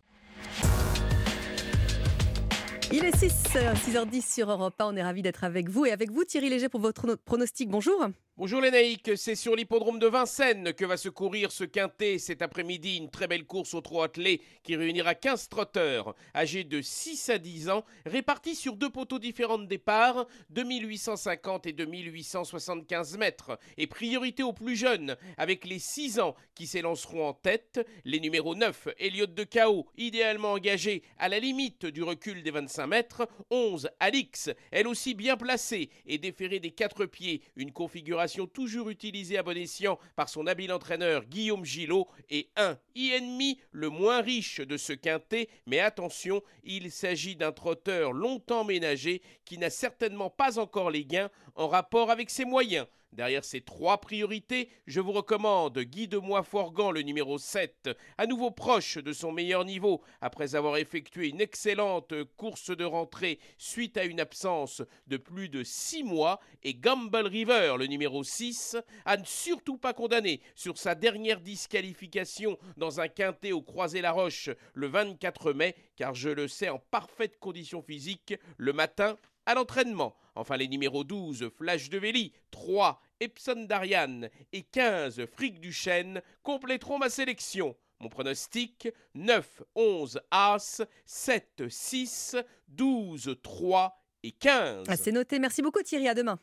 Il 2.93 3.07
est 3.07 3.17
6, 3.17 3.57
6h10 3.89 4.35
sur 4.35 4.51
Europe 4.51 4.75
1. 4.79 4.85
On 4.85 4.97
est 4.97 5.03
ravis 5.03 5.23
d'être 5.23 5.45
avec 5.45 5.71
vous 5.71 5.87
et 5.87 5.93
avec 5.93 6.11
vous 6.11 6.25
Thierry 6.25 6.51
Léger 6.51 6.69
pour 6.69 6.81
votre 6.81 7.15
pronostic. 7.15 7.71
Bonjour. 7.71 8.07
Bonjour 8.37 8.61
les 8.61 8.73
naïcs, 8.73 9.13
c'est 9.15 9.37
sur 9.37 9.55
l'hippodrome 9.55 10.01
de 10.01 10.09
Vincennes 10.09 10.73
que 10.73 10.85
va 10.85 10.97
se 10.97 11.09
courir 11.09 11.53
ce 11.53 11.63
quintet. 11.63 12.19
Cet 12.19 12.43
après-midi, 12.43 12.97
une 12.97 13.09
très 13.09 13.29
belle 13.29 13.45
course 13.45 13.75
au 13.75 13.81
trot 13.81 14.03
attelé 14.03 14.41
qui 14.65 14.75
réunira 14.75 15.15
15 15.15 15.49
trotteurs. 15.49 16.17
Âgés 16.35 16.65
de 16.65 16.83
6 16.83 17.31
à 17.31 17.39
10 17.39 17.71
ans, 17.71 17.85
répartis 18.05 18.57
sur 18.57 18.75
deux 18.75 18.91
poteaux 18.91 19.21
différents 19.21 19.59
de 19.59 19.67
départ, 19.67 20.27
2850 20.51 21.67
et 21.67 21.73
2875 21.75 23.19
mètres, 23.19 23.57
et 23.77 23.87
priorité 23.87 24.43
aux 24.43 24.53
plus 24.53 24.75
jeunes, 24.75 25.17
avec 25.37 25.65
les 25.65 25.79
6 25.79 26.19
ans 26.19 26.35
qui 26.57 26.67
s'élanceront 26.67 27.29
en 27.29 27.35
tête, 27.35 27.87
les 28.05 28.19
numéros 28.19 28.57
9, 28.57 28.89
Elliott 28.99 29.33
de 29.33 29.45
Chaos, 29.45 29.87
idéalement 29.97 30.55
engagé 30.55 31.05
à 31.19 31.29
la 31.29 31.39
limite 31.39 31.87
du 31.87 32.03
recul 32.03 32.43
des 32.43 32.51
25 32.51 32.87
mètres, 32.89 33.29
11, 33.51 33.91
Alix, 34.01 34.51
elle 34.73 34.89
aussi 34.89 35.15
bien 35.15 35.37
placée 35.37 35.89
et 36.05 36.19
déférée 36.19 36.59
des 36.59 36.73
quatre 36.73 37.07
pieds, 37.07 37.41
une 37.55 37.71
configuration 37.71 38.24
toujours 38.53 38.91
utilisée 38.91 39.39
à 39.39 39.43
bon 39.43 39.57
escient 39.57 39.99
par 40.17 40.29
son 40.29 40.47
habile 40.47 40.73
entraîneur 40.73 41.25
Guillaume 41.25 41.65
Gillot, 41.65 42.09
et 42.31 42.49
un 42.57 42.79
ennemi 42.95 43.61
le 43.71 43.89
moins 43.89 44.21
riche 44.21 44.61
de 44.61 44.77
ce 44.77 44.93
quintet, 44.93 45.49
mais 45.67 45.81
attention, 45.81 46.43
il 46.65 46.91
s'agit 46.91 47.37
d'un 47.37 47.53
trotteur 47.53 48.13
longtemps 48.13 48.65
ménagé 48.65 49.23
qui 49.45 49.59
n'a 49.59 49.71
certainement 49.71 50.31
pas 50.31 50.59
encore 50.59 50.91
les 50.91 51.05
gains 51.05 51.31
en 51.55 51.69
rapport 51.69 52.11
avec 52.11 52.31
ses 52.31 52.45
moyens. 52.45 52.87
Derrière 53.15 53.45
ces 53.45 53.61
trois 53.61 54.01
priorités, 54.01 54.69
je 54.89 55.01
vous 55.01 55.13
recommande 55.13 55.79
Guy 55.79 56.09
de 56.09 56.19
Moix-Forgan, 56.19 56.91
le 56.91 57.03
numéro 57.03 57.39
7, 57.39 57.91
à 58.19 58.27
nouveau 58.27 58.51
proche 58.51 58.99
de 58.99 59.13
son 59.13 59.31
meilleur 59.31 59.65
niveau 59.65 60.03
après 60.21 60.57
avoir 60.57 60.79
effectué 60.79 61.29
une 61.29 61.41
excellente 61.41 62.13
course 62.37 62.77
de 62.77 62.85
rentrée 62.85 63.39
suite 63.57 63.97
à 63.99 64.05
une 64.05 64.19
absence 64.19 64.83
de 65.07 65.17
plus 65.17 65.49
de 65.49 65.63
6 65.63 66.03
mois, 66.03 66.41
et 66.65 66.75
Gamble 66.75 67.29
River, 67.29 67.77
le 67.79 67.87
numéro 67.87 68.25
6, 68.25 68.77
à 69.05 69.17
ne 69.17 69.25
surtout 69.25 69.79
pas 69.79 69.95
condamner 69.95 70.41
sur 70.57 70.77
sa 70.77 70.97
dernière 70.97 71.41
disqualification 71.41 72.59
dans 72.77 73.01
un 73.01 73.07
quintet 73.07 73.53
au 73.53 73.63
Croisé-la-Roche 73.63 74.51
le 74.73 74.89
24 74.89 75.53
mai, 75.53 75.77
car 75.95 76.17
je 76.17 76.31
le 76.31 76.49
sais 76.49 76.69
en 76.69 76.81
parfaite 76.91 77.39
condition 77.39 77.81
physique 77.81 78.35
le 78.57 78.73
matin 78.73 79.17
à 79.47 79.55
l'entraînement. 79.55 80.17
Enfin, 80.37 80.57
les 80.57 80.67
numéros 80.67 81.05
12, 81.05 81.51
Flash 81.57 81.91
de 81.91 81.99
Véli, 81.99 82.33
3, 82.51 83.01
Epson 83.21 83.67
d'Ariane 83.67 84.29
et 84.53 84.63
15, 84.63 85.27
Fric 85.27 85.61
du 85.61 85.73
Chêne 85.73 86.21
compléteront 86.43 86.99
ma 86.99 87.11
sélection. 87.11 87.77
Mon 88.01 88.09
pronostic 88.09 88.89
9, 89.15 89.63
11, 89.75 90.21
As, 90.31 90.83
7, 91.07 91.65
6, 91.69 92.37
12, 92.69 93.37
3 93.43 94.03
et 94.23 94.33
15. 94.33 94.87
Ah, 94.89 94.97
c'est 94.97 95.13
noté. 95.13 95.39
Merci 95.39 95.63
beaucoup 95.63 95.83
Thierry. 95.83 96.09
À 96.09 96.15
demain. 96.15 96.39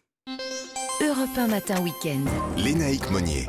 Europe 1.01 1.37
1 1.37 1.47
matin 1.47 1.81
week-end. 1.83 2.23
Lénaïque 2.57 3.09
Monnier. 3.11 3.47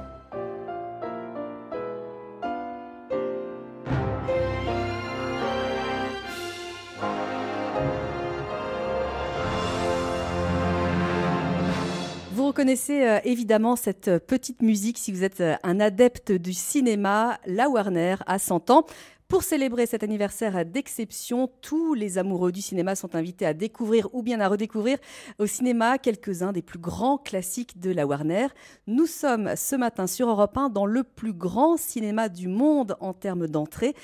Connaissez 12.53 13.07
euh, 13.07 13.21
évidemment 13.25 13.77
cette 13.77 14.09
euh, 14.09 14.19
petite 14.19 14.63
musique 14.63 14.99
si 14.99 15.13
vous 15.13 15.25
êtes 15.25 15.41
euh, 15.41 15.57
un 15.63 15.81
adepte 15.81 16.33
du 16.33 16.53
cinéma. 16.53 17.39
La 17.47 17.69
Warner 17.69 18.17
a 18.27 18.39
100 18.39 18.71
ans. 18.71 18.87
Pour 19.29 19.43
célébrer 19.43 19.87
cet 19.87 20.03
anniversaire 20.03 20.65
d'exception, 20.67 21.51
tous 21.63 21.95
les 21.95 22.19
amoureux 22.19 22.53
du 22.53 22.61
cinéma 22.61 22.95
sont 22.95 23.15
invités 23.15 23.47
à 23.47 23.55
découvrir 23.55 24.15
ou 24.15 24.23
bien 24.23 24.41
à 24.41 24.49
redécouvrir 24.49 24.99
au 25.39 25.47
cinéma 25.47 25.97
quelques-uns 25.97 26.53
des 26.53 26.61
plus 26.61 26.79
grands 26.79 27.17
classiques 27.17 27.81
de 27.81 27.91
la 27.91 28.07
Warner. 28.07 28.49
Nous 28.87 29.07
sommes 29.07 29.57
ce 29.57 29.75
matin 29.75 30.07
sur 30.07 30.29
Europe 30.29 30.59
1 30.59 30.69
dans 30.69 30.85
le 30.85 31.03
plus 31.03 31.33
grand 31.33 31.79
cinéma 31.79 32.29
du 32.29 32.49
monde 32.49 32.95
en 33.01 33.15
termes 33.15 33.47
d'entrée. 33.47 33.95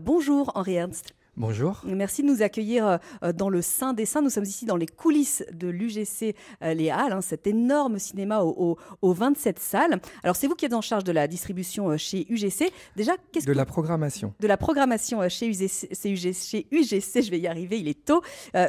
bonjour 0.00 0.52
Henri 0.54 0.74
Ernst. 0.76 1.17
Bonjour. 1.38 1.80
Merci 1.84 2.22
de 2.22 2.26
nous 2.26 2.42
accueillir 2.42 2.98
euh, 3.22 3.32
dans 3.32 3.48
le 3.48 3.62
Saint 3.62 3.92
des 3.92 4.06
Saints. 4.06 4.22
Nous 4.22 4.30
sommes 4.30 4.42
ici 4.42 4.64
dans 4.64 4.74
les 4.74 4.86
coulisses 4.86 5.44
de 5.52 5.68
l'UGC 5.68 6.34
euh, 6.64 6.74
Les 6.74 6.90
Halles, 6.90 7.12
hein, 7.12 7.20
cet 7.20 7.46
énorme 7.46 8.00
cinéma 8.00 8.42
aux, 8.42 8.76
27 9.02 9.60
salles. 9.60 10.00
Alors, 10.24 10.34
c'est 10.34 10.48
vous 10.48 10.56
qui 10.56 10.64
êtes 10.64 10.74
en 10.74 10.80
charge 10.80 11.04
de 11.04 11.12
la 11.12 11.28
distribution 11.28 11.90
euh, 11.90 11.96
chez 11.96 12.26
UGC. 12.28 12.72
Déjà, 12.96 13.12
qu'est-ce 13.30 13.46
De 13.46 13.52
la 13.52 13.64
programmation. 13.66 14.34
De 14.40 14.48
la 14.48 14.56
programmation 14.56 15.28
chez 15.28 15.46
UGC, 15.46 15.94
chez 15.94 16.66
UGC, 16.72 17.22
je 17.22 17.30
vais 17.30 17.38
y 17.38 17.46
arriver, 17.46 17.78
il 17.78 17.86
est 17.86 18.04
tôt. 18.04 18.20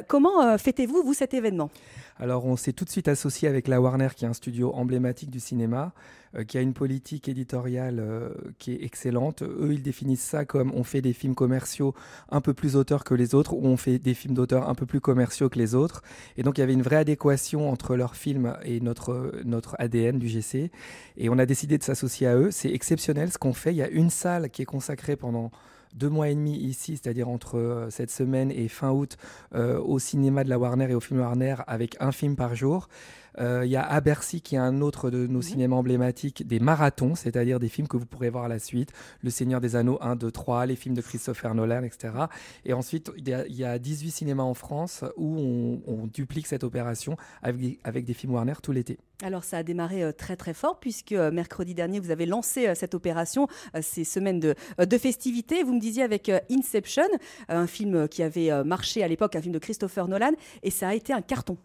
comment 0.07 0.55
fêtez-vous, 0.59 1.01
vous, 1.03 1.15
cet 1.15 1.33
événement? 1.33 1.71
Alors 2.19 2.45
on 2.45 2.57
s'est 2.57 2.73
tout 2.73 2.83
de 2.83 2.89
suite 2.89 3.07
associé 3.07 3.47
avec 3.47 3.69
la 3.69 3.79
Warner, 3.79 4.09
qui 4.13 4.25
est 4.25 4.27
un 4.27 4.33
studio 4.33 4.73
emblématique 4.73 5.29
du 5.29 5.39
cinéma, 5.39 5.93
euh, 6.35 6.43
qui 6.43 6.57
a 6.57 6.61
une 6.61 6.73
politique 6.73 7.29
éditoriale 7.29 7.99
euh, 7.99 8.29
qui 8.59 8.73
est 8.73 8.83
excellente. 8.83 9.41
Eux, 9.41 9.71
ils 9.71 9.81
définissent 9.81 10.23
ça 10.23 10.43
comme 10.43 10.73
on 10.75 10.83
fait 10.83 11.01
des 11.01 11.13
films 11.13 11.33
commerciaux 11.33 11.95
un 12.29 12.41
peu 12.41 12.53
plus 12.53 12.75
auteurs 12.75 13.05
que 13.05 13.13
les 13.13 13.35
autres, 13.35 13.53
ou 13.53 13.65
on 13.65 13.77
fait 13.77 13.99
des 13.99 14.13
films 14.13 14.33
d'auteurs 14.33 14.67
un 14.67 14.75
peu 14.75 14.85
plus 14.85 14.99
commerciaux 14.99 15.47
que 15.47 15.57
les 15.57 15.75
autres. 15.75 16.03
Et 16.35 16.43
donc 16.43 16.57
il 16.57 16.61
y 16.61 16.63
avait 16.63 16.73
une 16.73 16.81
vraie 16.81 16.97
adéquation 16.97 17.71
entre 17.71 17.95
leurs 17.95 18.17
films 18.17 18.57
et 18.63 18.81
notre, 18.81 19.31
notre 19.45 19.77
ADN 19.79 20.19
du 20.19 20.27
GC. 20.27 20.71
Et 21.15 21.29
on 21.29 21.39
a 21.39 21.45
décidé 21.45 21.77
de 21.77 21.83
s'associer 21.83 22.27
à 22.27 22.35
eux. 22.35 22.51
C'est 22.51 22.71
exceptionnel 22.73 23.31
ce 23.31 23.38
qu'on 23.38 23.53
fait. 23.53 23.71
Il 23.71 23.77
y 23.77 23.83
a 23.83 23.89
une 23.89 24.09
salle 24.09 24.49
qui 24.49 24.61
est 24.61 24.65
consacrée 24.65 25.15
pendant 25.15 25.51
deux 25.93 26.10
mois 26.10 26.29
et 26.29 26.36
demi 26.36 26.55
ici, 26.55 26.98
c'est-à-dire 26.98 27.29
entre 27.29 27.58
euh, 27.58 27.89
cette 27.89 28.12
semaine 28.12 28.51
et 28.51 28.67
fin 28.67 28.91
août, 28.91 29.17
euh, 29.55 29.79
au 29.79 30.00
cinéma 30.00 30.43
de 30.43 30.50
la 30.50 30.60
Warner 30.60 30.91
et 30.91 30.93
au 30.93 31.00
film 31.00 31.19
Warner, 31.19 31.55
avec 31.67 31.96
un 32.00 32.12
film 32.12 32.36
par 32.36 32.55
jour. 32.55 32.89
Euh, 33.38 33.65
il 33.65 33.71
y 33.71 33.75
a 33.75 33.83
à 33.83 34.01
Bercy, 34.01 34.41
qui 34.41 34.55
est 34.55 34.59
un 34.59 34.81
autre 34.81 35.09
de 35.09 35.27
nos 35.27 35.41
cinémas 35.41 35.75
emblématiques, 35.75 36.48
des 36.48 36.59
marathons, 36.59 37.15
c'est-à-dire 37.15 37.59
des 37.59 37.69
films 37.69 37.88
que 37.88 37.98
vous 37.98 38.05
pourrez 38.05 38.29
voir 38.29 38.45
à 38.45 38.48
la 38.48 38.59
suite. 38.59 38.91
Le 39.21 39.29
Seigneur 39.29 39.62
des 39.62 39.75
Anneaux 39.75 39.98
1, 40.01 40.15
2, 40.15 40.31
3, 40.31 40.65
les 40.65 40.75
films 40.75 40.95
de 40.95 41.01
Christopher 41.01 41.53
Nolan, 41.55 41.83
etc. 41.83 42.13
Et 42.65 42.74
ensuite, 42.74 43.12
il 43.17 43.27
y, 43.27 43.63
a, 43.63 43.79
18 43.79 44.12
cinémas 44.12 44.43
en 44.43 44.53
France 44.53 45.03
où 45.15 45.81
on, 45.88 46.07
duplique 46.07 46.48
cette 46.48 46.63
opération 46.63 47.17
avec, 47.43 47.79
avec 47.83 48.05
des 48.05 48.13
films 48.13 48.33
Warner 48.33 48.53
tout 48.63 48.71
l'été. 48.71 48.98
Alors 49.21 49.43
ça 49.43 49.57
a 49.57 49.63
démarré 49.63 50.01
euh, 50.01 50.12
très 50.13 50.38
très 50.38 50.53
fort 50.53 50.79
puisque 50.79 51.12
euh, 51.12 51.29
mercredi 51.29 51.75
dernier 51.75 52.00
vous 52.00 52.09
avez 52.09 52.25
lancé 52.25 52.74
cette 52.74 52.95
opération, 52.95 53.48
ces 53.81 54.03
semaines 54.03 54.39
de, 54.39 54.55
de 54.79 54.98
festivités. 54.98 55.62
Vous 55.62 55.74
me 55.74 55.79
disiez 55.79 56.03
avec 56.03 56.31
Inception, 56.50 57.03
un 57.48 57.67
film 57.67 58.07
qui 58.07 58.24
avait 58.24 58.63
marché 58.63 59.03
à 59.03 59.07
l'époque, 59.07 59.36
un 59.36 59.41
film 59.41 59.53
de 59.53 59.59
Christopher 59.59 60.07
Nolan, 60.07 60.31
et 60.63 60.71
ça 60.71 60.89
a 60.89 60.93
été 60.95 61.13
un 61.13 61.21
carton. 61.21 61.57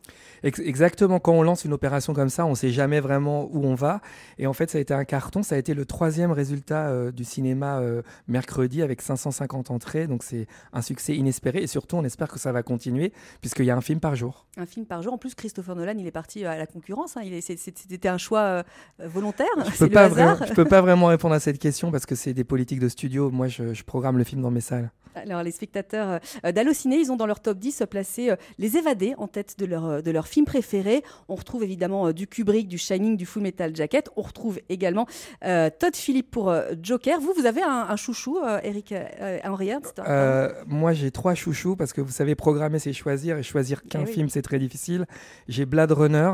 Exactement, 0.43 1.21
quand 1.21 1.33
on 1.33 1.43
lance 1.43 1.54
une 1.55 1.73
opération 1.73 2.13
comme 2.15 2.31
ça, 2.31 2.47
on 2.47 2.51
ne 2.51 2.55
sait 2.55 2.71
jamais 2.71 3.01
vraiment 3.01 3.49
où 3.53 3.65
on 3.65 3.75
va. 3.75 4.01
Et 4.39 4.47
en 4.47 4.53
fait, 4.53 4.71
ça 4.71 4.79
a 4.79 4.81
été 4.81 4.95
un 4.95 5.05
carton. 5.05 5.43
Ça 5.43 5.55
a 5.55 5.59
été 5.59 5.75
le 5.75 5.85
troisième 5.85 6.33
résultat 6.33 6.89
euh, 6.89 7.13
du 7.13 7.25
cinéma 7.25 7.79
euh, 7.79 8.03
mercredi 8.29 8.83
avec 8.83 9.03
550 9.03 9.71
entrées. 9.71 10.07
Donc 10.07 10.23
c'est 10.23 10.47
un 10.73 10.83
succès 10.83 11.15
inespéré. 11.15 11.63
Et 11.63 11.67
surtout, 11.67 11.97
on 11.97 12.05
espère 12.05 12.29
que 12.29 12.39
ça 12.39 12.53
va 12.53 12.63
continuer 12.63 13.13
puisqu'il 13.41 13.67
y 13.67 13.71
a 13.71 13.77
un 13.77 13.81
film 13.81 14.01
par 14.01 14.15
jour. 14.15 14.47
Un 14.57 14.67
film 14.67 14.87
par 14.87 15.03
jour. 15.03 15.13
En 15.13 15.19
plus, 15.19 15.35
Christopher 15.35 15.77
Nolan, 15.77 15.95
il 15.99 16.07
est 16.07 16.13
parti 16.13 16.45
à 16.45 16.57
la 16.57 16.67
concurrence. 16.67 17.17
Hein. 17.17 17.23
C'était 17.41 18.09
un 18.09 18.19
choix 18.19 18.41
euh, 18.41 18.63
volontaire. 18.99 19.47
Je 19.75 19.85
ne 19.85 20.55
peux 20.55 20.65
pas 20.65 20.81
vraiment 20.81 21.07
répondre 21.07 21.35
à 21.35 21.41
cette 21.41 21.59
question 21.59 21.91
parce 21.91 22.07
que 22.07 22.15
c'est 22.15 22.35
des 22.35 22.45
politiques 22.45 22.81
de 22.81 22.89
studio. 22.89 23.31
Moi, 23.31 23.49
je, 23.49 23.75
je 23.75 23.85
programme 23.85 24.19
le 24.19 24.25
film 24.25 24.43
dans 24.43 24.51
mes 24.51 24.61
salles. 24.61 24.91
Alors, 25.15 25.45
les 25.45 25.53
spectateurs 25.53 26.19
d'Allociné, 26.43 26.97
ils 26.97 27.13
ont 27.13 27.17
dans 27.17 27.27
leur 27.27 27.39
top 27.39 27.59
10 27.59 27.85
placé 27.89 28.35
Les 28.59 28.77
Évadés 28.77 29.15
en 29.17 29.29
tête 29.29 29.57
de 29.59 29.65
leur, 29.65 30.03
de 30.03 30.11
leur 30.11 30.27
film 30.27 30.45
préféré. 30.45 31.05
On 31.29 31.37
retrouve 31.45 31.63
évidemment 31.63 32.09
euh, 32.09 32.13
du 32.13 32.27
Kubrick, 32.27 32.67
du 32.67 32.79
Shining, 32.79 33.17
du 33.17 33.27
Full 33.27 33.43
Metal 33.43 33.75
Jacket. 33.77 34.09
On 34.17 34.23
retrouve 34.23 34.59
également 34.69 35.07
euh, 35.45 35.69
Todd 35.79 35.95
Phillips 35.95 36.31
pour 36.31 36.51
euh, 36.51 36.73
Joker. 36.83 37.21
Vous, 37.21 37.35
vous 37.37 37.47
avez 37.47 37.63
un, 37.63 37.95
chouchou, 37.97 38.39
Eric 38.63 38.95
Henry 39.45 39.71
Moi, 40.67 40.93
j'ai 40.95 41.11
trois 41.11 41.35
chouchous 41.35 41.77
parce 41.77 41.93
que 41.93 42.01
vous 42.01 42.11
savez, 42.11 42.35
programmer, 42.35 42.79
c'est 42.79 42.93
choisir. 42.93 43.39
Et 43.39 43.43
choisir 43.43 43.83
qu'un 43.83 44.03
eh 44.03 44.07
film, 44.07 44.29
c'est 44.29 44.43
très 44.43 44.59
difficile. 44.59 45.07
J'ai 45.49 45.67
Blade 45.67 45.93
Runner 45.93 46.33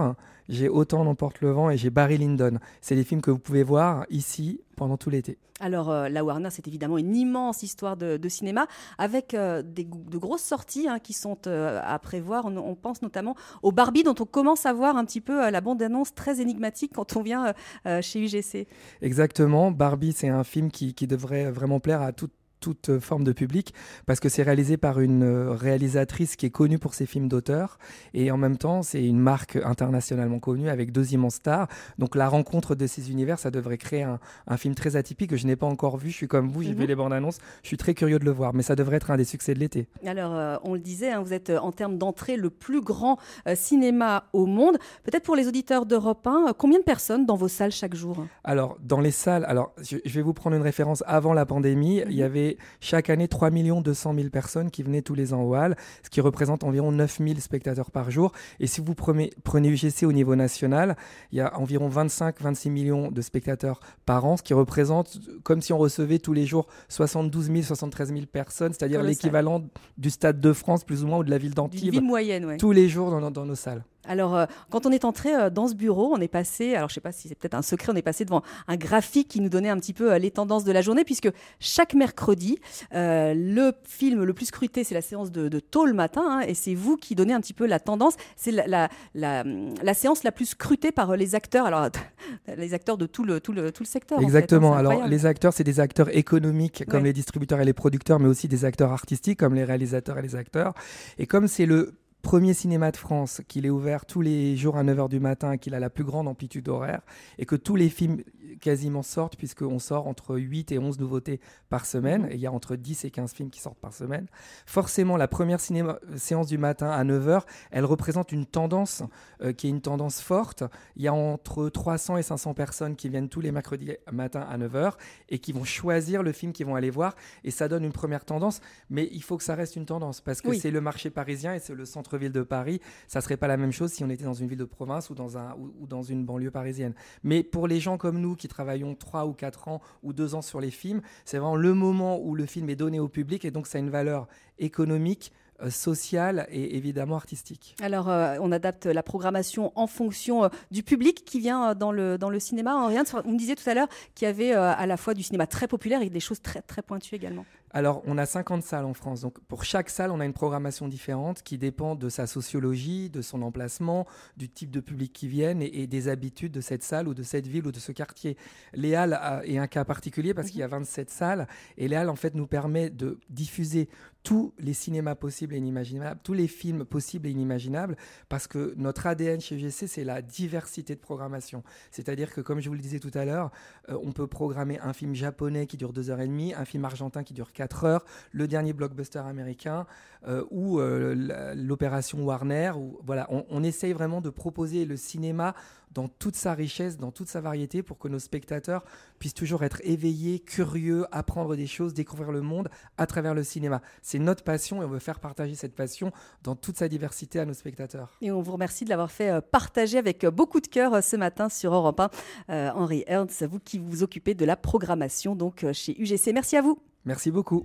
j'ai 0.48 0.68
Autant 0.68 1.04
n'emporte 1.04 1.40
le 1.40 1.50
vent 1.50 1.70
et 1.70 1.76
j'ai 1.76 1.90
Barry 1.90 2.18
Lyndon. 2.18 2.58
C'est 2.80 2.94
des 2.94 3.04
films 3.04 3.20
que 3.20 3.30
vous 3.30 3.38
pouvez 3.38 3.62
voir 3.62 4.06
ici 4.08 4.60
pendant 4.76 4.96
tout 4.96 5.10
l'été. 5.10 5.38
Alors, 5.60 5.90
euh, 5.90 6.08
la 6.08 6.24
Warner, 6.24 6.48
c'est 6.50 6.66
évidemment 6.66 6.96
une 6.96 7.14
immense 7.14 7.62
histoire 7.62 7.96
de, 7.96 8.18
cinéma 8.28 8.66
avec 8.96 9.34
euh, 9.34 9.62
des, 9.62 9.84
de 9.84 10.18
grosses 10.18 10.42
sorties 10.42 10.88
hein, 10.88 10.98
qui 10.98 11.12
sont 11.12 11.36
euh, 11.46 11.80
à 11.84 11.98
prévoir. 11.98 12.46
On, 12.46 12.74
pense 12.74 13.02
notamment 13.02 13.36
au 13.62 13.72
Barbie, 13.72 14.02
dont 14.02 14.14
on 14.18 14.24
commence 14.24 14.64
à 14.64 14.72
voir 14.72 14.96
un 14.96 15.04
petit 15.04 15.20
peu 15.20 15.50
la 15.50 15.60
bande-annonce 15.60 16.14
très 16.14 16.40
énigmatique 16.40 16.92
quand 16.94 17.16
on 17.16 17.22
vient 17.22 17.52
chez 18.00 18.24
UGC. 18.24 18.66
Exactement. 19.02 19.70
Barbie, 19.70 20.12
c'est 20.12 20.28
un 20.28 20.44
film 20.44 20.70
qui, 20.70 20.94
qui 20.94 21.06
devrait 21.06 21.50
vraiment 21.50 21.78
plaire 21.78 22.00
à 22.00 22.12
toute 22.12 22.32
toute 22.60 22.98
forme 23.00 23.24
de 23.24 23.32
public 23.32 23.74
parce 24.06 24.20
que 24.20 24.28
c'est 24.28 24.42
réalisé 24.42 24.76
par 24.76 25.00
une 25.00 25.22
euh, 25.22 25.52
réalisatrice 25.52 26.36
qui 26.36 26.46
est 26.46 26.50
connue 26.50 26.78
pour 26.78 26.94
ses 26.94 27.06
films 27.06 27.28
d'auteur 27.28 27.78
et 28.14 28.30
en 28.30 28.36
même 28.36 28.56
temps 28.56 28.82
c'est 28.82 29.04
une 29.04 29.18
marque 29.18 29.56
internationalement 29.56 30.38
connue 30.38 30.68
avec 30.68 30.92
deux 30.92 31.12
immenses 31.12 31.36
stars. 31.36 31.68
Donc 31.98 32.14
la 32.14 32.28
rencontre 32.28 32.74
de 32.74 32.86
ces 32.86 33.10
univers 33.10 33.38
ça 33.38 33.50
devrait 33.50 33.78
créer 33.78 34.02
un, 34.02 34.18
film 34.56 34.74
très 34.74 34.96
atypique. 34.96 35.30
Que 35.30 35.36
je 35.36 35.46
n'ai 35.46 35.56
pas 35.56 35.66
encore 35.66 35.96
vu 35.96 36.10
je 36.10 36.16
suis 36.16 36.28
comme 36.28 36.48
vous 36.48 36.62
j'ai 36.62 36.72
vu 36.72 36.82
mhm. 36.82 36.88
les 36.88 36.94
bandes 36.94 37.12
annonces 37.12 37.38
je 37.62 37.68
suis 37.68 37.76
très 37.76 37.94
curieux 37.94 38.18
de 38.18 38.24
le 38.24 38.30
voir 38.30 38.52
mais 38.54 38.62
ça 38.62 38.74
devrait 38.74 38.96
être 38.96 39.10
un 39.10 39.16
des 39.16 39.24
succès 39.24 39.54
de 39.54 39.60
l'été. 39.60 39.86
Alors 40.04 40.34
euh, 40.34 40.56
on 40.64 40.74
le 40.74 40.80
disait 40.80 41.10
hein, 41.10 41.22
vous 41.22 41.32
êtes 41.32 41.50
euh, 41.50 41.58
en 41.58 41.72
termes 41.72 41.98
d'entrée 41.98 42.36
le 42.36 42.50
plus 42.50 42.80
grand 42.80 43.18
cinéma 43.54 44.24
au 44.32 44.46
monde. 44.46 44.78
Peut-être 45.04 45.22
pour 45.22 45.36
les 45.36 45.48
auditeurs 45.48 45.86
d'Europe 45.86 46.26
1 46.26 46.52
combien 46.58 46.78
de 46.78 46.84
personnes 46.84 47.26
dans 47.26 47.36
vos 47.36 47.48
salles 47.48 47.72
chaque 47.72 47.94
jour? 47.94 48.26
Alors 48.44 48.76
dans 48.82 49.00
les 49.00 49.10
salles 49.10 49.44
alors 49.46 49.72
je, 49.80 49.96
vais 50.04 50.22
vous 50.22 50.34
prendre 50.34 50.56
une 50.56 50.62
référence. 50.62 51.02
Avant 51.06 51.32
la 51.32 51.46
pandémie 51.46 52.02
il 52.06 52.12
y 52.12 52.22
mhm. 52.22 52.49
Avait 52.50 52.58
chaque 52.80 53.10
année 53.10 53.28
3 53.28 53.50
200 53.50 54.14
000 54.14 54.28
personnes 54.30 54.70
qui 54.70 54.82
venaient 54.82 55.02
tous 55.02 55.14
les 55.14 55.32
ans 55.32 55.42
au 55.42 55.54
Hall, 55.54 55.76
ce 56.02 56.10
qui 56.10 56.20
représente 56.20 56.64
environ 56.64 56.92
9 56.92 57.18
000 57.18 57.40
spectateurs 57.40 57.90
par 57.90 58.10
jour. 58.10 58.32
Et 58.58 58.66
si 58.66 58.80
vous 58.80 58.94
prenez, 58.94 59.30
prenez 59.44 59.68
UGC 59.68 60.04
au 60.04 60.12
niveau 60.12 60.36
national, 60.36 60.96
il 61.32 61.38
y 61.38 61.40
a 61.40 61.58
environ 61.58 61.88
25-26 61.88 62.70
millions 62.70 63.10
de 63.10 63.20
spectateurs 63.22 63.80
par 64.06 64.24
an, 64.24 64.36
ce 64.36 64.42
qui 64.42 64.54
représente 64.54 65.18
comme 65.42 65.62
si 65.62 65.72
on 65.72 65.78
recevait 65.78 66.18
tous 66.18 66.32
les 66.32 66.46
jours 66.46 66.66
72 66.88 67.46
000, 67.46 67.62
73 67.62 68.12
000 68.12 68.26
personnes, 68.26 68.72
c'est-à-dire 68.72 69.02
l'équivalent 69.02 69.64
du 69.98 70.10
Stade 70.10 70.40
de 70.40 70.52
France 70.52 70.84
plus 70.84 71.04
ou 71.04 71.06
moins 71.06 71.18
ou 71.18 71.24
de 71.24 71.30
la 71.30 71.38
ville 71.38 71.54
d'Antibes. 71.54 71.92
Ville 71.92 72.02
moyenne, 72.02 72.56
Tous 72.58 72.72
les 72.72 72.88
jours 72.88 73.10
dans 73.10 73.46
nos 73.46 73.54
salles. 73.54 73.84
Alors, 74.06 74.34
euh, 74.34 74.46
quand 74.70 74.86
on 74.86 74.92
est 74.92 75.04
entré 75.04 75.34
euh, 75.34 75.50
dans 75.50 75.68
ce 75.68 75.74
bureau, 75.74 76.12
on 76.14 76.20
est 76.20 76.28
passé, 76.28 76.74
alors 76.74 76.88
je 76.88 76.92
ne 76.92 76.94
sais 76.94 77.00
pas 77.00 77.12
si 77.12 77.28
c'est 77.28 77.34
peut-être 77.34 77.54
un 77.54 77.62
secret, 77.62 77.92
on 77.92 77.96
est 77.96 78.02
passé 78.02 78.24
devant 78.24 78.42
un 78.66 78.76
graphique 78.76 79.28
qui 79.28 79.40
nous 79.40 79.50
donnait 79.50 79.68
un 79.68 79.76
petit 79.76 79.92
peu 79.92 80.12
euh, 80.12 80.18
les 80.18 80.30
tendances 80.30 80.64
de 80.64 80.72
la 80.72 80.80
journée, 80.80 81.04
puisque 81.04 81.28
chaque 81.58 81.94
mercredi, 81.94 82.58
le 82.92 83.72
film 83.84 84.24
le 84.24 84.32
plus 84.32 84.46
scruté, 84.46 84.84
c'est 84.84 84.94
la 84.94 85.02
séance 85.02 85.30
de, 85.30 85.60
tôt 85.60 85.84
le 85.84 85.92
matin, 85.92 86.22
hein, 86.26 86.40
et 86.40 86.54
c'est 86.54 86.74
vous 86.74 86.96
qui 86.96 87.14
donnez 87.14 87.34
un 87.34 87.40
petit 87.40 87.52
peu 87.52 87.66
la 87.66 87.78
tendance. 87.78 88.14
C'est 88.36 88.52
la, 88.52 88.88
la, 89.14 89.94
séance 89.94 90.22
la 90.22 90.32
plus 90.32 90.46
scrutée 90.46 90.92
par 90.92 91.16
les 91.16 91.34
acteurs, 91.34 91.66
alors 91.66 91.88
les 92.56 92.74
acteurs 92.74 92.96
de 92.96 93.06
tout 93.06 93.24
le, 93.24 93.40
tout 93.40 93.52
le, 93.52 93.70
tout 93.70 93.82
le 93.82 93.88
secteur. 93.88 94.18
Hein, 94.18 94.22
Exactement. 94.22 94.74
alors, 94.74 95.06
les 95.06 95.26
acteurs, 95.26 95.52
c'est 95.52 95.64
des 95.64 95.80
acteurs 95.80 96.14
économiques, 96.16 96.84
comme 96.88 97.04
les 97.04 97.12
distributeurs 97.12 97.60
et 97.60 97.64
les 97.64 97.72
producteurs, 97.72 98.18
mais 98.18 98.28
aussi 98.28 98.48
des 98.48 98.64
acteurs 98.64 98.92
artistiques, 98.92 99.38
comme 99.38 99.54
les 99.54 99.64
réalisateurs 99.64 100.18
et 100.18 100.22
les 100.22 100.36
acteurs. 100.36 100.74
Et 101.18 101.26
comme 101.26 101.48
c'est 101.48 101.66
le 101.66 101.99
premier 102.22 102.54
cinéma 102.54 102.90
de 102.90 102.96
France, 102.96 103.40
qu'il 103.48 103.66
est 103.66 103.70
ouvert 103.70 104.06
tous 104.06 104.20
les 104.20 104.56
jours 104.56 104.76
à 104.76 104.84
9h 104.84 105.08
du 105.08 105.20
matin, 105.20 105.56
qu'il 105.56 105.74
a 105.74 105.80
la 105.80 105.90
plus 105.90 106.04
grande 106.04 106.28
amplitude 106.28 106.68
horaire, 106.68 107.02
et 107.38 107.46
que 107.46 107.56
tous 107.56 107.76
les 107.76 107.88
films 107.88 108.22
quasiment 108.60 109.02
sortent, 109.02 109.36
puisqu'on 109.36 109.78
sort 109.78 110.06
entre 110.06 110.36
8 110.36 110.72
et 110.72 110.78
11 110.78 110.98
nouveautés 110.98 111.40
par 111.68 111.86
semaine, 111.86 112.22
mhm. 112.22 112.30
et 112.30 112.34
il 112.34 112.40
y 112.40 112.46
a 112.46 112.52
entre 112.52 112.76
10 112.76 113.04
et 113.04 113.10
15 113.10 113.32
films 113.32 113.50
qui 113.50 113.60
sortent 113.60 113.78
par 113.78 113.92
semaine. 113.92 114.26
Forcément, 114.66 115.16
la 115.16 115.28
première 115.28 115.60
cinéma, 115.60 115.98
séance 116.16 116.46
du 116.46 116.58
matin 116.58 116.90
à 116.90 117.04
9h, 117.04 117.42
elle 117.70 117.84
représente 117.84 118.32
une 118.32 118.46
tendance 118.46 119.02
euh, 119.42 119.52
qui 119.52 119.66
est 119.66 119.70
une 119.70 119.80
tendance 119.80 120.20
forte. 120.20 120.64
Il 120.96 121.02
y 121.02 121.08
a 121.08 121.14
entre 121.14 121.68
300 121.68 122.16
et 122.16 122.22
500 122.22 122.54
personnes 122.54 122.96
qui 122.96 123.08
viennent 123.08 123.28
tous 123.28 123.40
les 123.40 123.52
mercredis 123.52 123.92
matin 124.12 124.40
à 124.40 124.58
9h 124.58 124.94
et 125.28 125.38
qui 125.38 125.52
vont 125.52 125.64
choisir 125.64 126.22
le 126.22 126.32
film 126.32 126.52
qu'ils 126.52 126.66
vont 126.66 126.74
aller 126.74 126.90
voir, 126.90 127.14
et 127.44 127.50
ça 127.50 127.68
donne 127.68 127.84
une 127.84 127.92
première 127.92 128.24
tendance, 128.24 128.60
mais 128.88 129.08
il 129.12 129.22
faut 129.22 129.36
que 129.36 129.44
ça 129.44 129.54
reste 129.54 129.76
une 129.76 129.86
tendance, 129.86 130.20
parce 130.20 130.40
que 130.40 130.52
c'est 130.54 130.70
le 130.70 130.80
marché 130.80 131.10
parisien 131.10 131.54
et 131.54 131.58
c'est 131.58 131.74
le 131.74 131.84
centre-ville 131.84 132.32
de 132.32 132.42
Paris. 132.42 132.80
Ça 133.06 133.20
serait 133.20 133.36
pas 133.36 133.48
la 133.48 133.56
même 133.56 133.72
chose 133.72 133.92
si 133.92 134.04
on 134.04 134.10
était 134.10 134.24
dans 134.24 134.34
une 134.34 134.48
ville 134.48 134.58
de 134.58 134.64
province 134.64 135.10
ou 135.10 135.14
dans, 135.14 135.38
un, 135.38 135.54
ou 135.56 135.86
dans 135.86 136.02
une 136.02 136.24
banlieue 136.24 136.50
parisienne. 136.50 136.94
Mais 137.22 137.42
pour 137.42 137.66
les 137.66 137.80
gens 137.80 137.98
comme 137.98 138.20
nous 138.20 138.36
qui 138.40 138.48
travaillons 138.48 138.94
3 138.94 139.26
ou 139.26 139.32
4 139.32 139.68
ans 139.68 139.80
ou 140.02 140.12
2 140.12 140.34
ans 140.34 140.42
sur 140.42 140.60
les 140.60 140.70
films, 140.70 141.00
c'est 141.24 141.38
vraiment 141.38 141.56
le 141.56 141.74
moment 141.74 142.18
où 142.18 142.34
le 142.34 142.46
film 142.46 142.68
est 142.70 142.76
donné 142.76 142.98
au 142.98 143.08
public 143.08 143.44
et 143.44 143.50
donc 143.50 143.66
ça 143.66 143.78
a 143.78 143.80
une 143.80 143.90
valeur 143.90 144.26
économique, 144.58 145.32
euh, 145.62 145.68
sociale 145.68 146.46
et 146.50 146.76
évidemment 146.76 147.16
artistique. 147.16 147.76
Alors, 147.82 148.08
euh, 148.08 148.36
on 148.40 148.50
adapte 148.50 148.86
la 148.86 149.02
programmation 149.02 149.72
en 149.74 149.86
fonction 149.86 150.44
euh, 150.44 150.48
du 150.70 150.82
public 150.82 151.22
qui 151.26 151.38
vient 151.38 151.74
dans 151.74 151.92
le, 151.92 152.16
dans 152.16 152.30
le 152.30 152.40
cinéma. 152.40 152.76
On 152.76 153.32
me 153.32 153.36
disait 153.36 153.56
tout 153.56 153.68
à 153.68 153.74
l'heure 153.74 153.88
qu'il 154.14 154.26
y 154.26 154.28
avait 154.28 154.52
à 154.52 154.86
la 154.86 154.96
fois 154.96 155.12
du 155.12 155.22
cinéma 155.22 155.46
très 155.46 155.68
populaire 155.68 156.00
et 156.00 156.08
des 156.08 156.20
choses 156.20 156.40
très, 156.40 156.62
très 156.62 156.80
pointues 156.82 157.14
également. 157.14 157.44
Alors, 157.72 158.02
on 158.04 158.18
a 158.18 158.26
50 158.26 158.64
salles 158.64 158.84
en 158.84 158.94
France. 158.94 159.20
Donc, 159.20 159.38
pour 159.46 159.64
chaque 159.64 159.90
salle, 159.90 160.10
on 160.10 160.18
a 160.18 160.24
une 160.24 160.32
programmation 160.32 160.88
différente 160.88 161.42
qui 161.42 161.56
dépend 161.56 161.94
de 161.94 162.08
sa 162.08 162.26
sociologie, 162.26 163.10
de 163.10 163.22
son 163.22 163.42
emplacement, 163.42 164.06
du 164.36 164.48
type 164.48 164.72
de 164.72 164.80
public 164.80 165.12
qui 165.12 165.28
viennent 165.28 165.62
et, 165.62 165.86
des 165.86 166.08
habitudes 166.08 166.52
de 166.52 166.60
cette 166.60 166.82
salle 166.82 167.06
ou 167.06 167.14
de 167.14 167.22
cette 167.22 167.46
ville 167.46 167.66
ou 167.66 167.72
de 167.72 167.78
ce 167.78 167.92
quartier. 167.92 168.36
Les 168.74 168.94
Halles 168.94 169.18
est 169.44 169.58
un 169.58 169.68
cas 169.68 169.84
particulier 169.84 170.34
parce 170.34 170.50
qu'il 170.50 170.60
y 170.60 170.64
a 170.64 170.68
27 170.68 171.10
salles 171.10 171.46
et 171.76 171.86
les 171.86 171.94
Halles, 171.94 172.10
en 172.10 172.16
fait, 172.16 172.34
nous 172.34 172.46
permet 172.46 172.90
de 172.90 173.18
diffuser 173.28 173.88
tous 174.22 174.52
les 174.58 174.74
cinémas 174.74 175.14
possibles 175.14 175.54
et 175.54 175.58
inimaginables, 175.58 176.20
tous 176.22 176.34
les 176.34 176.46
films 176.46 176.84
possibles 176.84 177.26
et 177.26 177.30
inimaginables, 177.30 177.96
parce 178.28 178.46
que 178.46 178.74
notre 178.76 179.06
ADN 179.06 179.40
chez 179.40 179.56
UGC, 179.56 179.86
c'est 179.86 180.04
la 180.04 180.20
diversité 180.20 180.94
de 180.94 181.00
programmation. 181.00 181.62
C'est-à-dire 181.90 182.32
que, 182.34 182.40
comme 182.42 182.60
je 182.60 182.68
vous 182.68 182.74
le 182.74 182.80
disais 182.80 182.98
tout 182.98 183.10
à 183.14 183.24
l'heure, 183.24 183.50
euh, 183.88 183.98
on 184.02 184.12
peut 184.12 184.26
programmer 184.26 184.78
un 184.80 184.92
film 184.92 185.14
japonais 185.14 185.66
qui 185.66 185.78
dure 185.78 185.92
2h30, 185.92 186.54
un 186.54 186.64
film 186.66 186.84
argentin 186.84 187.22
qui 187.22 187.32
dure 187.32 187.52
4 187.52 187.59
heures, 187.84 188.04
le 188.32 188.48
dernier 188.48 188.72
blockbuster 188.72 189.20
américain 189.20 189.86
euh, 190.28 190.44
ou 190.50 190.80
euh, 190.80 191.54
l'opération 191.56 192.22
Warner. 192.22 192.72
Ou, 192.76 192.98
voilà, 193.04 193.26
on, 193.30 193.62
essaye 193.62 193.92
vraiment 193.92 194.20
de 194.20 194.28
proposer 194.28 194.84
le 194.84 194.96
cinéma 194.96 195.54
dans 195.92 196.08
toute 196.08 196.36
sa 196.36 196.52
richesse, 196.52 196.98
dans 196.98 197.10
toute 197.10 197.28
sa 197.28 197.40
variété, 197.40 197.82
pour 197.82 197.98
que 197.98 198.06
nos 198.06 198.18
spectateurs 198.18 198.84
puissent 199.18 199.34
toujours 199.34 199.64
être 199.64 199.80
éveillés, 199.82 200.38
curieux, 200.38 201.06
apprendre 201.10 201.56
des 201.56 201.66
choses, 201.66 201.94
découvrir 201.94 202.32
le 202.32 202.42
monde 202.42 202.68
à 202.98 203.06
travers 203.06 203.34
le 203.34 203.42
cinéma. 203.42 203.80
C'est 204.02 204.18
notre 204.18 204.44
passion 204.44 204.82
et 204.82 204.84
on 204.84 204.88
veut 204.88 204.98
faire 204.98 205.20
partager 205.20 205.54
cette 205.54 205.74
passion 205.74 206.12
dans 206.42 206.54
toute 206.54 206.76
sa 206.76 206.88
diversité 206.88 207.40
à 207.40 207.46
nos 207.46 207.54
spectateurs. 207.54 208.16
Et 208.20 208.30
on 208.30 208.42
vous 208.42 208.52
remercie 208.52 208.84
de 208.84 208.90
l'avoir 208.90 209.10
fait 209.10 209.30
euh, 209.30 209.40
partager 209.40 209.98
avec 209.98 210.26
beaucoup 210.26 210.60
de 210.60 210.68
cœur 210.68 211.02
ce 211.02 211.16
matin 211.16 211.48
sur 211.48 211.74
Europe 211.74 212.00
1. 212.48 212.72
Henri 212.74 213.04
Ernst, 213.06 213.44
vous 213.46 213.58
qui 213.58 213.78
vous 213.78 214.02
occupez 214.02 214.34
de 214.34 214.44
la 214.44 214.56
programmation 214.56 215.34
donc 215.34 215.64
chez 215.72 216.00
UGC. 216.00 216.32
Merci 216.32 216.56
à 216.56 216.62
vous. 216.62 216.89
Merci 217.04 217.30
beaucoup. 217.30 217.64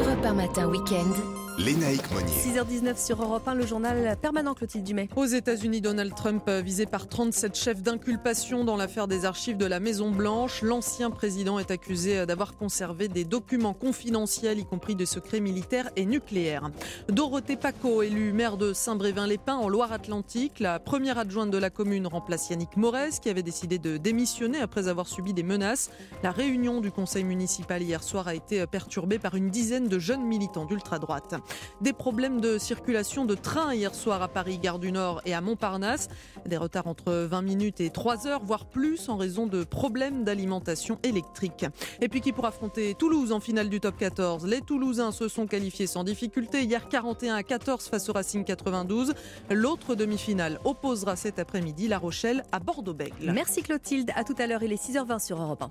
Europe 0.00 0.24
1 0.24 0.34
matin 0.34 0.66
week-end. 0.68 1.47
Lénaïque 1.58 2.08
Monnier. 2.12 2.30
6h19 2.30 3.04
sur 3.04 3.20
Europe 3.20 3.48
1, 3.48 3.54
le 3.54 3.66
journal 3.66 4.16
permanent 4.22 4.54
Clotilde 4.54 4.84
Dumay. 4.84 5.08
Aux 5.16 5.24
États-Unis, 5.24 5.80
Donald 5.80 6.14
Trump 6.14 6.48
visé 6.48 6.86
par 6.86 7.08
37 7.08 7.56
chefs 7.56 7.82
d'inculpation 7.82 8.64
dans 8.64 8.76
l'affaire 8.76 9.08
des 9.08 9.24
archives 9.24 9.56
de 9.56 9.66
la 9.66 9.80
Maison-Blanche. 9.80 10.62
L'ancien 10.62 11.10
président 11.10 11.58
est 11.58 11.72
accusé 11.72 12.26
d'avoir 12.26 12.56
conservé 12.56 13.08
des 13.08 13.24
documents 13.24 13.74
confidentiels, 13.74 14.60
y 14.60 14.64
compris 14.64 14.94
des 14.94 15.04
secrets 15.04 15.40
militaires 15.40 15.90
et 15.96 16.06
nucléaires. 16.06 16.70
Dorothée 17.08 17.56
Paco, 17.56 18.02
élue 18.02 18.32
maire 18.32 18.56
de 18.56 18.72
Saint-Brévin-les-Pins 18.72 19.56
en 19.56 19.68
Loire-Atlantique, 19.68 20.60
la 20.60 20.78
première 20.78 21.18
adjointe 21.18 21.50
de 21.50 21.58
la 21.58 21.70
commune 21.70 22.06
remplace 22.06 22.50
Yannick 22.50 22.76
Morez, 22.76 23.18
qui 23.20 23.30
avait 23.30 23.42
décidé 23.42 23.80
de 23.80 23.96
démissionner 23.96 24.60
après 24.60 24.86
avoir 24.86 25.08
subi 25.08 25.34
des 25.34 25.42
menaces. 25.42 25.90
La 26.22 26.30
réunion 26.30 26.80
du 26.80 26.92
conseil 26.92 27.24
municipal 27.24 27.82
hier 27.82 28.04
soir 28.04 28.28
a 28.28 28.36
été 28.36 28.64
perturbée 28.68 29.18
par 29.18 29.34
une 29.34 29.50
dizaine 29.50 29.88
de 29.88 29.98
jeunes 29.98 30.22
militants 30.22 30.64
d'ultra-droite. 30.64 31.34
Des 31.80 31.92
problèmes 31.92 32.40
de 32.40 32.58
circulation 32.58 33.24
de 33.24 33.34
train 33.34 33.74
hier 33.74 33.94
soir 33.94 34.22
à 34.22 34.28
Paris, 34.28 34.58
Gare 34.58 34.78
du 34.78 34.92
Nord 34.92 35.20
et 35.24 35.34
à 35.34 35.40
Montparnasse. 35.40 36.08
Des 36.46 36.56
retards 36.56 36.86
entre 36.86 37.12
20 37.12 37.42
minutes 37.42 37.80
et 37.80 37.90
3 37.90 38.26
heures, 38.26 38.44
voire 38.44 38.66
plus, 38.66 39.08
en 39.08 39.16
raison 39.16 39.46
de 39.46 39.64
problèmes 39.64 40.24
d'alimentation 40.24 40.98
électrique. 41.02 41.66
Et 42.00 42.08
puis 42.08 42.20
qui 42.20 42.32
pour 42.32 42.46
affronter 42.46 42.94
Toulouse 42.94 43.32
en 43.32 43.40
finale 43.40 43.68
du 43.68 43.80
top 43.80 43.96
14 43.96 44.46
Les 44.46 44.60
Toulousains 44.60 45.12
se 45.12 45.28
sont 45.28 45.46
qualifiés 45.46 45.86
sans 45.86 46.04
difficulté 46.04 46.62
hier 46.62 46.88
41 46.88 47.34
à 47.34 47.42
14 47.42 47.88
face 47.88 48.08
au 48.08 48.12
Racing 48.12 48.44
92. 48.44 49.14
L'autre 49.50 49.94
demi-finale 49.94 50.58
opposera 50.64 51.16
cet 51.16 51.38
après-midi 51.38 51.88
La 51.88 51.98
Rochelle 51.98 52.44
à 52.52 52.58
Bordeaux-Bègles. 52.58 53.32
Merci 53.32 53.62
Clotilde, 53.62 54.10
à 54.14 54.24
tout 54.24 54.34
à 54.38 54.46
l'heure, 54.46 54.62
il 54.62 54.72
est 54.72 54.82
6h20 54.82 55.24
sur 55.24 55.40
Europe 55.40 55.62
1. 55.62 55.70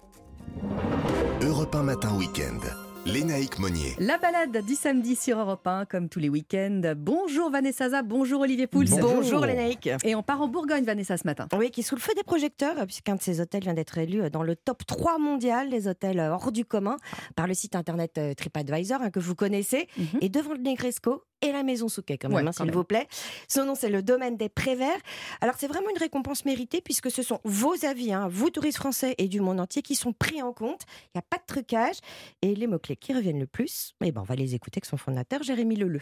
Europe 1.45 1.75
1 1.75 1.83
matin 1.83 2.15
week-end. 2.15 2.86
Lénaïque 3.07 3.57
Monnier. 3.57 3.95
La 3.99 4.17
balade 4.17 4.65
du 4.65 4.75
samedi 4.75 5.15
sur 5.15 5.39
Europe 5.39 5.65
1, 5.65 5.85
comme 5.85 6.09
tous 6.09 6.19
les 6.19 6.27
week-ends. 6.27 6.81
Bonjour 6.97 7.49
Vanessa 7.49 8.03
bonjour 8.03 8.41
Olivier 8.41 8.67
Pouls. 8.67 8.83
Bonjour, 8.99 9.45
Lénaïque. 9.45 9.89
Et 10.03 10.13
on 10.13 10.23
part 10.23 10.41
en 10.41 10.49
Bourgogne, 10.49 10.83
Vanessa, 10.83 11.15
ce 11.15 11.25
matin. 11.25 11.47
Oui, 11.57 11.71
qui 11.71 11.79
est 11.79 11.83
sous 11.83 11.95
le 11.95 12.01
feu 12.01 12.11
des 12.17 12.23
projecteurs, 12.23 12.75
puisqu'un 12.85 13.15
de 13.15 13.21
ces 13.21 13.39
hôtels 13.39 13.63
vient 13.63 13.73
d'être 13.73 13.97
élu 13.97 14.29
dans 14.29 14.43
le 14.43 14.57
top 14.57 14.85
3 14.85 15.19
mondial 15.19 15.69
des 15.69 15.87
hôtels 15.87 16.19
hors 16.19 16.51
du 16.51 16.65
commun 16.65 16.97
par 17.37 17.47
le 17.47 17.53
site 17.53 17.75
internet 17.77 18.17
euh, 18.17 18.33
TripAdvisor, 18.33 19.01
hein, 19.01 19.09
que 19.09 19.21
vous 19.21 19.35
connaissez. 19.35 19.87
Mhm. 19.97 20.19
Et 20.19 20.27
devant 20.27 20.51
le 20.51 20.59
Negresco, 20.59 21.23
et 21.41 21.51
la 21.51 21.63
maison 21.63 21.87
Souquet, 21.87 22.17
quand 22.17 22.29
Ouais, 22.29 22.35
même, 22.37 22.47
hein, 22.47 22.51
s'il 22.51 22.71
vous 22.71 22.83
plaît. 22.83 23.07
Son 23.47 23.65
nom, 23.65 23.75
c'est 23.75 23.89
le 23.89 24.01
domaine 24.01 24.37
des 24.37 24.49
Préverts. 24.49 24.99
Alors, 25.41 25.55
c'est 25.57 25.67
vraiment 25.67 25.89
une 25.89 25.97
récompense 25.97 26.45
méritée 26.45 26.81
puisque 26.81 27.11
ce 27.11 27.21
sont 27.21 27.39
vos 27.43 27.85
avis, 27.85 28.13
hein, 28.13 28.27
vous, 28.29 28.49
touristes 28.49 28.77
français 28.77 29.15
et 29.17 29.27
du 29.27 29.41
monde 29.41 29.59
entier, 29.59 29.81
qui 29.81 29.95
sont 29.95 30.13
pris 30.13 30.41
en 30.41 30.53
compte. 30.53 30.81
Il 31.05 31.17
n'y 31.17 31.19
a 31.19 31.25
pas 31.29 31.37
de 31.37 31.45
trucage. 31.45 31.97
Et 32.41 32.55
les 32.55 32.67
mots-clés 32.67 32.95
qui 32.95 33.13
reviennent 33.13 33.39
le 33.39 33.47
plus, 33.47 33.93
eh 34.03 34.11
ben, 34.11 34.21
on 34.21 34.25
va 34.25 34.35
les 34.35 34.55
écouter 34.55 34.77
avec 34.79 34.85
son 34.85 34.97
fondateur, 34.97 35.43
Jérémy 35.43 35.75
Leleu. 35.75 36.01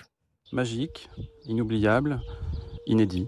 Magique, 0.52 1.10
inoubliable, 1.46 2.22
inédit. 2.86 3.28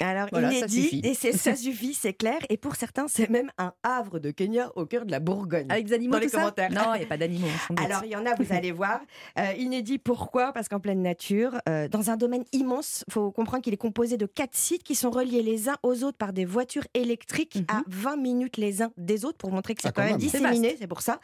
Alors, 0.00 0.28
Voilà, 0.30 0.52
inédit, 0.52 1.00
et 1.04 1.14
c'est- 1.14 1.32
ça 1.32 1.54
suffit, 1.56 1.94
c'est 1.94 2.12
clair. 2.12 2.38
Et 2.50 2.56
pour 2.56 2.76
certains, 2.76 3.08
c'est 3.08 3.30
même 3.30 3.50
un 3.58 3.72
havre 3.82 4.18
de 4.18 4.30
Kenya 4.30 4.70
au 4.76 4.84
cœur 4.86 5.06
de 5.06 5.10
la 5.10 5.20
Bourgogne. 5.20 5.66
Avec 5.70 5.86
des 5.86 5.94
animaux, 5.94 6.14
Dans 6.14 6.18
les 6.20 6.26
tout 6.30 6.36
ça. 6.36 6.50
Non, 6.70 6.94
il 6.94 6.98
n'y 6.98 7.04
a 7.04 7.06
pas 7.08 7.16
d'animaux. 7.16 7.46
Alors, 7.82 8.04
il 8.04 8.10
y 8.10 8.16
en 8.16 8.26
a, 8.26 8.34
vous 8.34 8.52
allez 8.52 8.72
voir. 8.72 9.00
Euh, 9.38 9.52
inédit, 9.58 9.98
pourquoi? 9.98 10.52
Parce 10.52 10.68
qu'en 10.68 10.80
pleine 10.80 11.02
nature, 11.02 11.56
euh, 11.68 11.88
dans 11.88 12.10
un 12.10 12.16
domaine 12.16 12.44
immense, 12.52 13.04
il 13.06 13.12
faut 13.12 13.30
comprendre 13.30 13.62
qu'il 13.62 13.74
est 13.74 13.76
composé 13.78 14.16
de 14.16 14.24
quatre 14.26 14.54
sites 14.54 14.82
qui 14.82 14.94
sont 14.94 15.10
reliés 15.10 15.42
les 15.42 15.68
uns 15.68 15.76
aux 15.82 16.04
autres 16.04 16.16
par 16.16 16.32
des 16.32 16.44
voitures 16.46 16.86
électriques 16.94 17.58
à 17.68 17.82
20 17.86 18.16
minutes 18.16 18.56
les 18.56 18.82
uns 18.82 18.90
des 18.96 19.24
autres 19.26 19.36
pour 19.36 19.50
montrer 19.52 19.74
que 19.74 19.82
c'est 19.82 19.88
Ah, 19.88 19.92
quand, 19.92 20.02
quand 20.02 20.08
même 20.08 20.16
disséminé, 20.18 20.76
c'est 20.78 20.86
pour 20.86 21.02
ça. 21.02 21.20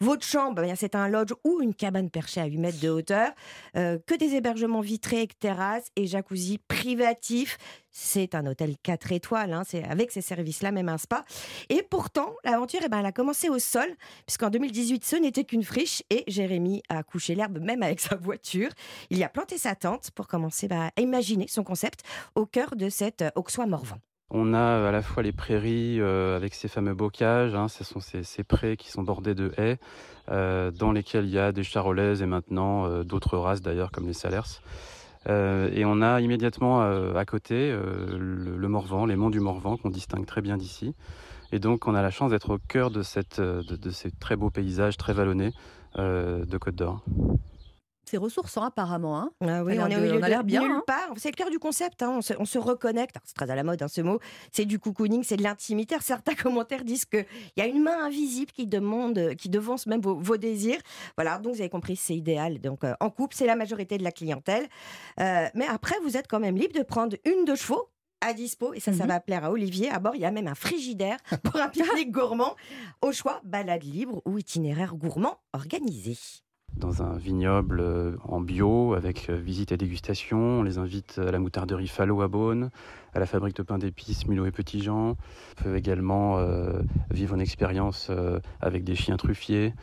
Votre 0.00 0.24
chambre, 0.24 0.62
eh 0.64 0.76
c'est 0.76 0.94
un 0.94 1.08
lodge 1.08 1.32
ou 1.44 1.60
une 1.60 1.74
cabane 1.74 2.08
perchée 2.10 2.40
à 2.40 2.44
8 2.46 2.58
mètres 2.58 2.80
de 2.80 2.88
hauteur, 2.88 3.30
euh, 3.76 3.98
que 4.06 4.14
des 4.14 4.34
hébergements 4.34 4.80
vitrés 4.80 5.18
avec 5.18 5.38
terrasse 5.38 5.86
et 5.96 6.06
jacuzzi 6.06 6.58
privatif. 6.68 7.58
C'est 7.98 8.34
un 8.34 8.44
hôtel 8.44 8.74
4 8.82 9.12
étoiles, 9.12 9.54
hein, 9.54 9.62
c'est 9.66 9.82
avec 9.82 10.12
ces 10.12 10.20
services-là, 10.20 10.70
même 10.70 10.90
un 10.90 10.98
spa. 10.98 11.24
Et 11.70 11.82
pourtant, 11.82 12.34
l'aventure, 12.44 12.80
eh 12.84 12.90
ben, 12.90 12.98
elle 12.98 13.06
a 13.06 13.10
commencé 13.10 13.48
au 13.48 13.58
sol, 13.58 13.88
puisqu'en 14.26 14.50
2018, 14.50 15.02
ce 15.02 15.16
n'était 15.16 15.44
qu'une 15.44 15.62
friche 15.62 16.02
et 16.10 16.22
Jérémy 16.26 16.82
a 16.90 17.02
couché 17.02 17.34
l'herbe 17.34 17.58
même 17.58 17.82
avec 17.82 18.00
sa 18.00 18.14
voiture. 18.14 18.68
Il 19.08 19.16
y 19.16 19.24
a 19.24 19.30
planté 19.30 19.56
sa 19.56 19.74
tente 19.74 20.10
pour 20.10 20.26
commencer 20.26 20.68
bah, 20.68 20.90
à 20.94 21.00
imaginer 21.00 21.48
son 21.48 21.64
concept 21.64 22.00
au 22.34 22.44
cœur 22.44 22.76
de 22.76 22.90
cet 22.90 23.22
euh, 23.22 23.30
Auxois 23.34 23.64
Morvan. 23.64 23.96
On 24.28 24.52
a 24.52 24.58
euh, 24.58 24.88
à 24.90 24.92
la 24.92 25.00
fois 25.00 25.22
les 25.22 25.32
prairies 25.32 25.98
euh, 25.98 26.36
avec 26.36 26.52
ces 26.52 26.68
fameux 26.68 26.94
bocages, 26.94 27.54
hein, 27.54 27.68
ce 27.68 27.82
sont 27.82 28.00
ces, 28.00 28.44
prés 28.44 28.76
qui 28.76 28.90
sont 28.90 29.04
bordés 29.04 29.34
de 29.34 29.52
haies, 29.56 29.78
dans 30.28 30.92
lesquels 30.92 31.24
il 31.24 31.30
y 31.30 31.38
a 31.38 31.50
des 31.50 31.62
charolaises 31.62 32.20
et 32.20 32.26
maintenant 32.26 33.02
d'autres 33.04 33.38
races 33.38 33.62
d'ailleurs 33.62 33.90
comme 33.90 34.06
les 34.06 34.12
salers. 34.12 34.60
Euh, 35.28 35.70
et 35.72 35.84
on 35.84 36.02
a 36.02 36.20
immédiatement 36.20 36.82
euh, 36.82 37.14
à 37.14 37.24
côté 37.24 37.70
euh, 37.72 38.16
le, 38.18 38.68
Morvan, 38.68 39.06
les 39.06 39.16
monts 39.16 39.30
du 39.30 39.40
Morvan 39.40 39.76
qu'on 39.76 39.90
distingue 39.90 40.26
très 40.26 40.40
bien 40.40 40.56
d'ici. 40.56 40.94
Et 41.52 41.58
donc 41.58 41.86
on 41.86 41.94
a 41.94 42.02
la 42.02 42.10
chance 42.10 42.30
d'être 42.30 42.54
au 42.54 42.58
cœur 42.58 42.90
de, 42.90 43.02
ces 43.02 43.22
très 44.20 44.36
beaux 44.36 44.50
paysages 44.50 44.96
très 44.96 45.12
vallonnés 45.12 45.52
de 45.96 46.58
Côte 46.58 46.74
d'Or. 46.74 47.02
C'est 48.08 48.16
ressourçant 48.18 48.62
apparemment. 48.62 49.18
Hein 49.18 49.30
Ah 49.40 49.64
oui, 49.64 49.76
on 49.80 49.86
est 49.88 49.96
au 49.96 49.98
de- 49.98 50.04
milieu 50.04 50.18
on 50.18 50.22
a 50.22 50.26
de 50.26 50.30
l'air 50.30 50.44
bien. 50.44 50.60
nulle 50.62 50.70
hein. 50.70 50.82
part. 50.86 51.10
C'est 51.16 51.30
le 51.30 51.34
cœur 51.34 51.50
du 51.50 51.58
concept. 51.58 52.02
hein. 52.02 52.12
On, 52.16 52.22
se, 52.22 52.34
on 52.38 52.44
se 52.44 52.58
reconnecte. 52.58 53.16
C'est 53.24 53.34
très 53.34 53.50
à 53.50 53.54
la 53.56 53.64
mode 53.64 53.82
hein, 53.82 53.88
ce 53.88 54.00
mot. 54.00 54.20
C'est 54.52 54.64
du 54.64 54.78
cocooning, 54.78 55.24
c'est 55.24 55.36
de 55.36 55.42
l'intimité. 55.42 55.96
Certains 56.00 56.34
commentaires 56.42 56.84
disent 56.84 57.04
qu'il 57.04 57.26
y 57.56 57.60
a 57.60 57.66
une 57.66 57.82
main 57.82 58.04
invisible 58.04 58.52
qui 58.52 58.66
demande, 58.66 59.34
qui 59.34 59.48
devance 59.48 59.86
même 59.86 60.00
vos, 60.00 60.14
vos 60.14 60.36
désirs. 60.36 60.78
Voilà, 61.16 61.38
donc 61.38 61.54
vous 61.54 61.60
avez 61.60 61.68
compris, 61.70 61.96
c'est 61.96 62.14
idéal. 62.16 62.60
Donc 62.60 62.84
euh, 62.84 62.94
en 63.00 63.10
couple, 63.10 63.34
c'est 63.36 63.46
la 63.46 63.56
majorité 63.56 63.98
de 63.98 64.04
la 64.04 64.12
clientèle. 64.12 64.66
Euh, 65.20 65.48
mais 65.54 65.66
après, 65.66 65.96
vous 66.04 66.16
êtes 66.16 66.28
quand 66.28 66.40
même 66.40 66.56
libre 66.56 66.74
de 66.78 66.82
prendre 66.84 67.16
une 67.24 67.44
de 67.44 67.54
chevaux 67.54 67.88
à 68.22 68.32
dispo, 68.32 68.72
et 68.72 68.80
ça, 68.80 68.92
ça 68.94 69.02
Mhm. 69.02 69.08
va 69.08 69.20
plaire 69.20 69.44
à 69.44 69.50
Olivier. 69.50 69.90
À 69.90 69.98
bord, 69.98 70.14
il 70.14 70.22
y 70.22 70.24
a 70.24 70.30
même 70.30 70.46
un 70.46 70.54
frigidaire 70.54 71.18
pour 71.42 71.56
un 71.60 71.68
pique-nique 71.68 72.10
gourmand. 72.12 72.54
Au 73.02 73.12
choix, 73.12 73.40
balade 73.44 73.82
libre 73.84 74.22
ou 74.24 74.38
itinéraire 74.38 74.94
gourmand 74.94 75.38
organisé. 75.52 76.16
Dans 76.76 77.02
un 77.02 77.16
vignoble 77.16 77.80
euh, 77.80 78.16
en 78.24 78.40
bio 78.40 78.94
avec 78.94 79.30
euh, 79.30 79.36
visite 79.36 79.72
et 79.72 79.76
dégustation. 79.76 80.38
On 80.38 80.62
les 80.62 80.78
invite 80.78 81.18
à 81.18 81.30
la 81.30 81.38
moutarderie 81.38 81.88
Fallot 81.88 82.22
à 82.22 82.28
Beaune, 82.28 82.70
à 83.14 83.18
la 83.18 83.26
fabrique 83.26 83.56
de 83.56 83.62
pain 83.62 83.78
d'épices 83.78 84.26
Mulot 84.26 84.46
et 84.46 84.50
Petit 84.50 84.82
Jean. 84.82 85.16
Ils 85.58 85.64
peuvent 85.64 85.76
également 85.76 86.38
euh, 86.38 86.80
vivre 87.10 87.34
une 87.34 87.40
expérience 87.40 88.10
avec 88.60 88.84
des 88.84 88.94
chiens 88.94 89.16
truffiers. 89.16 89.74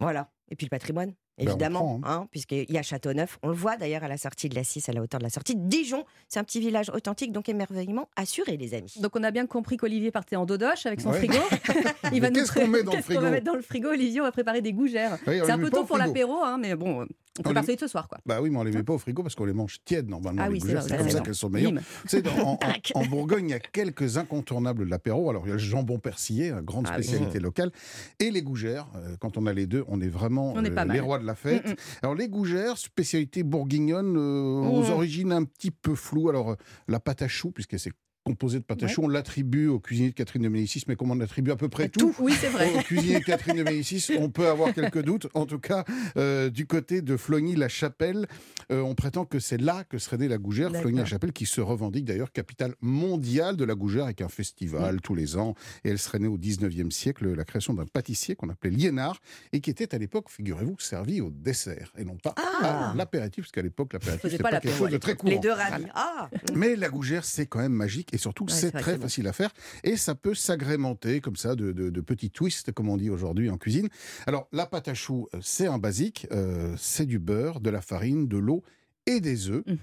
Voilà. 0.00 0.30
Et 0.50 0.56
puis 0.56 0.66
le 0.66 0.70
patrimoine, 0.70 1.10
on 1.10 1.21
évidemment, 1.38 1.98
prend, 1.98 2.00
hein, 2.04 2.26
puisqu'il 2.30 2.70
y 2.70 2.78
a 2.78 2.82
Châteauneuf. 2.82 3.38
On 3.42 3.48
le 3.48 3.54
voit 3.54 3.76
d'ailleurs 3.76 4.04
à 4.04 4.08
la 4.08 4.16
sortie 4.16 4.48
de 4.48 4.54
la 4.54 4.64
6, 4.64 4.88
à 4.88 4.92
la 4.92 5.00
hauteur 5.02 5.18
de 5.18 5.24
la 5.24 5.30
sortie. 5.30 5.54
Dijon, 5.56 6.04
c'est 6.28 6.38
un 6.40 6.44
petit 6.44 6.60
village 6.60 6.90
authentique, 6.90 7.32
donc 7.32 7.48
émerveillement 7.48 8.08
assuré, 8.16 8.56
les 8.56 8.74
amis. 8.74 8.94
Donc 9.00 9.16
on 9.16 9.22
a 9.22 9.30
bien 9.30 9.46
compris 9.46 9.76
qu'Olivier 9.76 10.10
partait 10.10 10.36
en 10.36 10.46
dodoche 10.46 10.86
avec 10.86 11.00
son 11.00 11.10
Ouais. 11.10 11.18
frigo. 11.18 11.38
Il 12.12 12.20
va 12.20 12.30
nous 12.30 12.40
qu'est-ce 12.40 12.52
qu'on 12.52 12.66
met 12.68 12.82
dans 12.82 12.92
le 12.92 12.96
qu'est-ce 12.96 13.06
qu'on 13.08 13.14
frigo 13.14 13.20
va 13.20 13.30
mettre 13.30 13.46
dans 13.46 13.54
le 13.54 13.62
frigo 13.62 13.88
Olivier, 13.90 14.20
on 14.20 14.24
va 14.24 14.32
préparer 14.32 14.60
des 14.62 14.72
gougères. 14.72 15.18
C'est 15.24 15.50
un 15.50 15.58
peu 15.58 15.70
tôt 15.70 15.84
pour 15.84 15.98
l'apéro, 15.98 16.42
hein, 16.42 16.58
mais 16.58 16.74
bon, 16.74 17.06
on 17.38 17.42
prépare 17.42 17.62
les- 17.62 17.66
celui 17.66 17.76
de 17.76 17.80
ce 17.80 17.86
soir. 17.88 18.08
Quoi. 18.08 18.18
Bah 18.26 18.40
oui, 18.42 18.50
mais 18.50 18.58
on 18.58 18.62
les 18.62 18.72
met 18.72 18.82
pas 18.82 18.92
au 18.92 18.98
frigo 18.98 19.22
parce 19.22 19.34
qu'on 19.34 19.44
les 19.46 19.52
mange 19.52 19.78
tièdes 19.84 20.08
normalement. 20.08 20.42
Ah 20.44 20.50
oui, 20.50 20.60
c'est 20.60 20.96
comme 20.96 21.08
ça 21.10 21.20
qu'elles 21.20 21.34
sont 21.34 21.48
meilleures. 21.50 21.72
En, 21.72 22.58
en- 22.62 23.00
en 23.00 23.06
Bourgogne, 23.06 23.48
il 23.48 23.52
y 23.52 23.54
a 23.54 23.58
quelques 23.60 24.18
incontournables 24.18 24.84
de 24.84 24.90
l'apéro. 24.90 25.30
Alors 25.30 25.44
il 25.46 25.48
y 25.48 25.52
a 25.52 25.54
le 25.54 25.58
jambon 25.60 25.98
persillé, 25.98 26.52
grande 26.62 26.86
Ah 26.90 26.94
oui. 26.98 27.04
spécialité 27.04 27.40
locale, 27.40 27.72
et 28.18 28.30
les 28.30 28.42
gougères. 28.42 28.86
Euh, 28.96 29.16
Quand 29.20 29.36
on 29.38 29.46
a 29.46 29.52
les 29.52 29.66
deux, 29.66 29.84
on 29.88 30.00
est 30.00 30.08
vraiment 30.08 30.52
On 30.54 30.64
est 30.64 30.70
euh, 30.78 30.84
les 30.84 31.00
rois 31.00 31.18
de 31.18 31.24
la 31.26 31.34
fête. 31.34 31.66
Mm, 31.66 31.70
mm. 31.70 31.76
Alors 32.02 32.14
les 32.14 32.28
gougères, 32.28 32.76
spécialité 32.78 33.42
bourguignonne, 33.42 34.16
euh, 34.16 34.68
aux 34.68 34.90
origines 34.90 35.32
un 35.32 35.44
petit 35.44 35.70
peu 35.70 35.94
floues. 35.94 36.28
Alors 36.28 36.56
la 36.88 37.00
pâte 37.00 37.22
à 37.22 37.28
choux, 37.28 37.50
puisque 37.50 37.78
c'est 37.78 37.92
composé 38.24 38.58
de 38.58 38.64
pâte 38.64 38.82
à 38.82 38.86
Ouais. 38.86 38.92
on 38.98 39.08
l'attribue 39.08 39.66
au 39.68 39.80
cuisinier 39.80 40.10
de 40.10 40.14
Catherine 40.14 40.42
de 40.42 40.48
Médicis, 40.48 40.84
mais 40.86 40.96
comme 40.96 41.10
on 41.10 41.20
attribue 41.20 41.50
à 41.50 41.56
peu 41.56 41.68
près 41.68 41.88
tout, 41.88 42.14
Oui, 42.18 42.32
c'est 42.38 42.48
vrai. 42.48 42.72
au 42.74 42.78
cuisinier 42.82 43.18
de 43.20 43.24
Catherine 43.24 43.56
de 43.56 43.62
Médicis, 43.64 44.12
on 44.18 44.30
peut 44.30 44.46
avoir 44.48 44.72
quelques 44.74 45.02
doutes. 45.02 45.28
En 45.34 45.46
tout 45.46 45.58
cas, 45.58 45.84
euh, 46.16 46.48
du 46.50 46.66
côté 46.66 47.02
de 47.02 47.16
Flogny-la-Chapelle, 47.16 48.26
euh, 48.70 48.80
on 48.80 48.94
prétend 48.94 49.24
que 49.24 49.38
c'est 49.38 49.60
là 49.60 49.84
que 49.84 49.98
serait 49.98 50.18
née 50.18 50.28
la 50.28 50.38
gougère. 50.38 50.70
Flogny-la-Chapelle 50.74 51.32
qui 51.32 51.46
se 51.46 51.60
revendique 51.60 52.04
d'ailleurs 52.04 52.32
capitale 52.32 52.74
mondiale 52.80 53.56
de 53.56 53.64
la 53.64 53.74
gougère 53.74 54.04
avec 54.04 54.20
un 54.20 54.28
festival 54.28 55.00
tous 55.00 55.14
les 55.14 55.36
ans. 55.36 55.54
Et 55.84 55.90
elle 55.90 55.98
serait 55.98 56.18
née 56.18 56.28
au 56.28 56.38
19e 56.38 56.90
siècle, 56.90 57.32
la 57.34 57.44
création 57.44 57.74
d'un 57.74 57.86
pâtissier 57.86 58.36
qu'on 58.36 58.48
appelait 58.48 58.70
Liénard 58.70 59.20
et 59.52 59.60
qui 59.60 59.70
était 59.70 59.94
à 59.94 59.98
l'époque, 59.98 60.30
figurez-vous, 60.30 60.76
servi 60.78 61.20
au 61.20 61.30
dessert 61.30 61.92
et 61.98 62.04
non 62.04 62.16
pas 62.16 62.34
à 62.62 62.94
l'apéritif, 62.96 63.44
parce 63.44 63.52
qu'à 63.52 63.62
l'époque, 63.62 63.92
l'apéritif, 63.92 64.30
c'était 64.30 64.42
pas 64.42 64.50
pas, 64.50 64.60
quelque 64.60 64.76
chose 64.76 64.90
de 64.90 64.96
très 64.98 65.14
courant. 65.16 65.32
Les 65.32 65.38
deux 65.38 65.52
ravis. 65.52 65.86
Ah 65.94 66.28
Mais 66.54 66.76
la 66.76 66.88
gougère, 66.88 67.24
c'est 67.24 67.46
quand 67.46 67.58
même 67.58 67.72
magique 67.72 68.11
et 68.12 68.18
surtout, 68.18 68.44
Ouais, 68.44 68.52
c'est 68.52 68.70
très 68.70 68.96
bon. 68.96 69.02
facile 69.02 69.26
à 69.26 69.32
faire 69.32 69.50
et 69.82 69.96
ça 69.96 70.14
peut 70.14 70.34
s'agrémenter 70.34 71.20
comme 71.20 71.36
ça 71.36 71.56
de, 71.56 71.72
de- 71.72 71.90
de 71.90 72.00
petits 72.00 72.30
twists, 72.30 72.70
comme 72.72 72.88
on 72.88 72.96
dit 72.96 73.10
aujourd'hui 73.10 73.50
en 73.50 73.56
cuisine. 73.58 73.88
Alors, 74.26 74.46
la 74.52 74.66
pâte 74.66 74.88
à 74.88 74.94
choux, 74.94 75.28
euh, 75.34 75.38
c'est 75.42 75.66
un 75.66 75.78
basique, 75.78 76.26
euh, 76.32 76.74
c'est 76.78 77.06
du 77.06 77.18
beurre, 77.18 77.60
de 77.60 77.70
la 77.70 77.80
farine, 77.80 78.28
de 78.28 78.36
l'eau 78.38 78.62
et 79.06 79.20
des 79.20 79.48
œufs. 79.50 79.64
Mhm. 79.66 79.78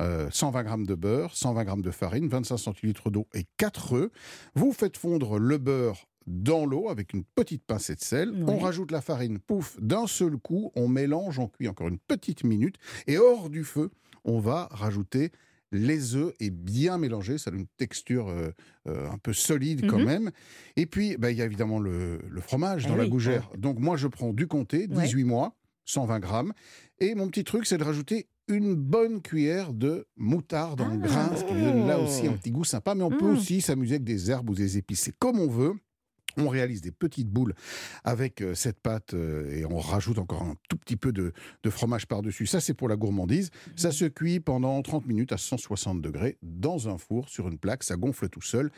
Euh, 0.00 0.28
120 0.32 0.66
g 0.80 0.86
de 0.86 0.94
beurre, 0.96 1.36
120 1.36 1.76
g 1.76 1.82
de 1.82 1.90
farine, 1.92 2.26
25 2.28 2.56
centilitres 2.56 3.10
d'eau 3.10 3.28
et 3.32 3.44
4 3.58 3.92
œufs. 3.94 4.10
Vous 4.56 4.72
faites 4.72 4.96
fondre 4.96 5.38
le 5.38 5.56
beurre 5.58 6.08
dans 6.26 6.66
l'eau 6.66 6.88
avec 6.88 7.12
une 7.12 7.22
petite 7.22 7.62
pincée 7.64 7.94
de 7.94 8.00
sel. 8.00 8.32
On 8.48 8.58
rajoute 8.58 8.90
la 8.90 9.00
farine, 9.02 9.38
pouf, 9.38 9.76
d'un 9.80 10.06
seul 10.08 10.36
coup, 10.38 10.72
on 10.74 10.88
mélange, 10.88 11.38
on 11.38 11.46
cuit 11.48 11.68
encore 11.68 11.86
une 11.88 11.98
petite 11.98 12.42
minute 12.44 12.76
et 13.06 13.18
hors 13.18 13.50
du 13.50 13.62
feu, 13.62 13.90
on 14.24 14.40
va 14.40 14.68
rajouter 14.72 15.30
les 15.74 16.14
œufs 16.16 16.32
et 16.40 16.50
bien 16.50 16.96
mélanger, 16.98 17.38
ça 17.38 17.50
donne 17.50 17.60
une 17.60 17.66
texture 17.76 18.28
euh, 18.28 18.50
euh, 18.88 19.10
un 19.10 19.18
peu 19.18 19.32
solide 19.32 19.86
quand 19.88 19.98
Mhm. 19.98 20.04
même. 20.04 20.30
Et 20.76 20.86
puis, 20.86 21.16
bah, 21.18 21.30
il 21.30 21.36
y 21.38 21.42
a 21.42 21.44
évidemment 21.44 21.78
le, 21.78 22.18
le 22.28 22.40
fromage 22.40 22.84
Ah 22.86 22.88
dans 22.90 22.96
la 22.96 23.06
gougère. 23.06 23.50
Donc 23.58 23.78
moi, 23.78 23.96
je 23.96 24.06
prends 24.08 24.32
du 24.32 24.46
comté, 24.46 24.86
18 24.86 25.24
mois, 25.24 25.56
120 25.84 26.18
grammes. 26.20 26.52
Et 27.00 27.14
mon 27.14 27.28
petit 27.28 27.44
truc, 27.44 27.66
c'est 27.66 27.78
de 27.78 27.84
rajouter 27.84 28.26
une 28.48 28.74
bonne 28.74 29.22
cuillère 29.22 29.72
de 29.72 30.06
moutarde 30.16 30.80
en 30.82 30.90
Ah. 30.92 30.96
grains, 30.96 31.36
ce 31.36 31.44
qui 31.44 31.54
donne 31.54 31.86
là 31.86 31.98
aussi 31.98 32.26
un 32.26 32.32
petit 32.34 32.50
goût 32.50 32.64
sympa. 32.64 32.94
Mais 32.94 33.02
on 33.02 33.10
peut 33.10 33.24
Mm. 33.32 33.36
aussi 33.36 33.60
s'amuser 33.62 33.94
avec 33.94 34.04
des 34.04 34.30
herbes 34.30 34.50
ou 34.50 34.54
des 34.54 34.76
épices. 34.78 35.00
C'est 35.00 35.16
comme 35.18 35.38
on 35.40 35.48
veut. 35.48 35.72
On 36.36 36.48
réalise 36.48 36.80
des 36.80 36.90
petites 36.90 37.28
boules 37.28 37.54
avec 38.04 38.40
euh, 38.40 38.54
cette 38.54 38.80
pâte 38.80 39.14
euh, 39.14 39.50
et 39.50 39.64
on 39.64 39.78
rajoute 39.78 40.18
encore 40.18 40.42
un 40.42 40.56
tout 40.68 40.76
petit 40.76 40.96
peu 40.96 41.12
de, 41.12 41.32
de 41.62 41.70
fromage 41.70 42.06
par-dessus. 42.06 42.46
Ça, 42.46 42.60
c'est 42.60 42.74
pour 42.74 42.88
la 42.88 42.96
gourmandise. 42.96 43.50
Ça 43.76 43.92
se 43.92 44.04
cuit 44.04 44.40
pendant 44.40 44.80
30 44.82 45.06
minutes 45.06 45.32
à 45.32 45.38
160 45.38 46.00
degrés 46.00 46.38
dans 46.42 46.88
un 46.88 46.98
four 46.98 47.28
sur 47.28 47.48
une 47.48 47.58
plaque. 47.58 47.82
Ça 47.82 47.96
gonfle 47.96 48.28
tout 48.28 48.42
seul. 48.42 48.70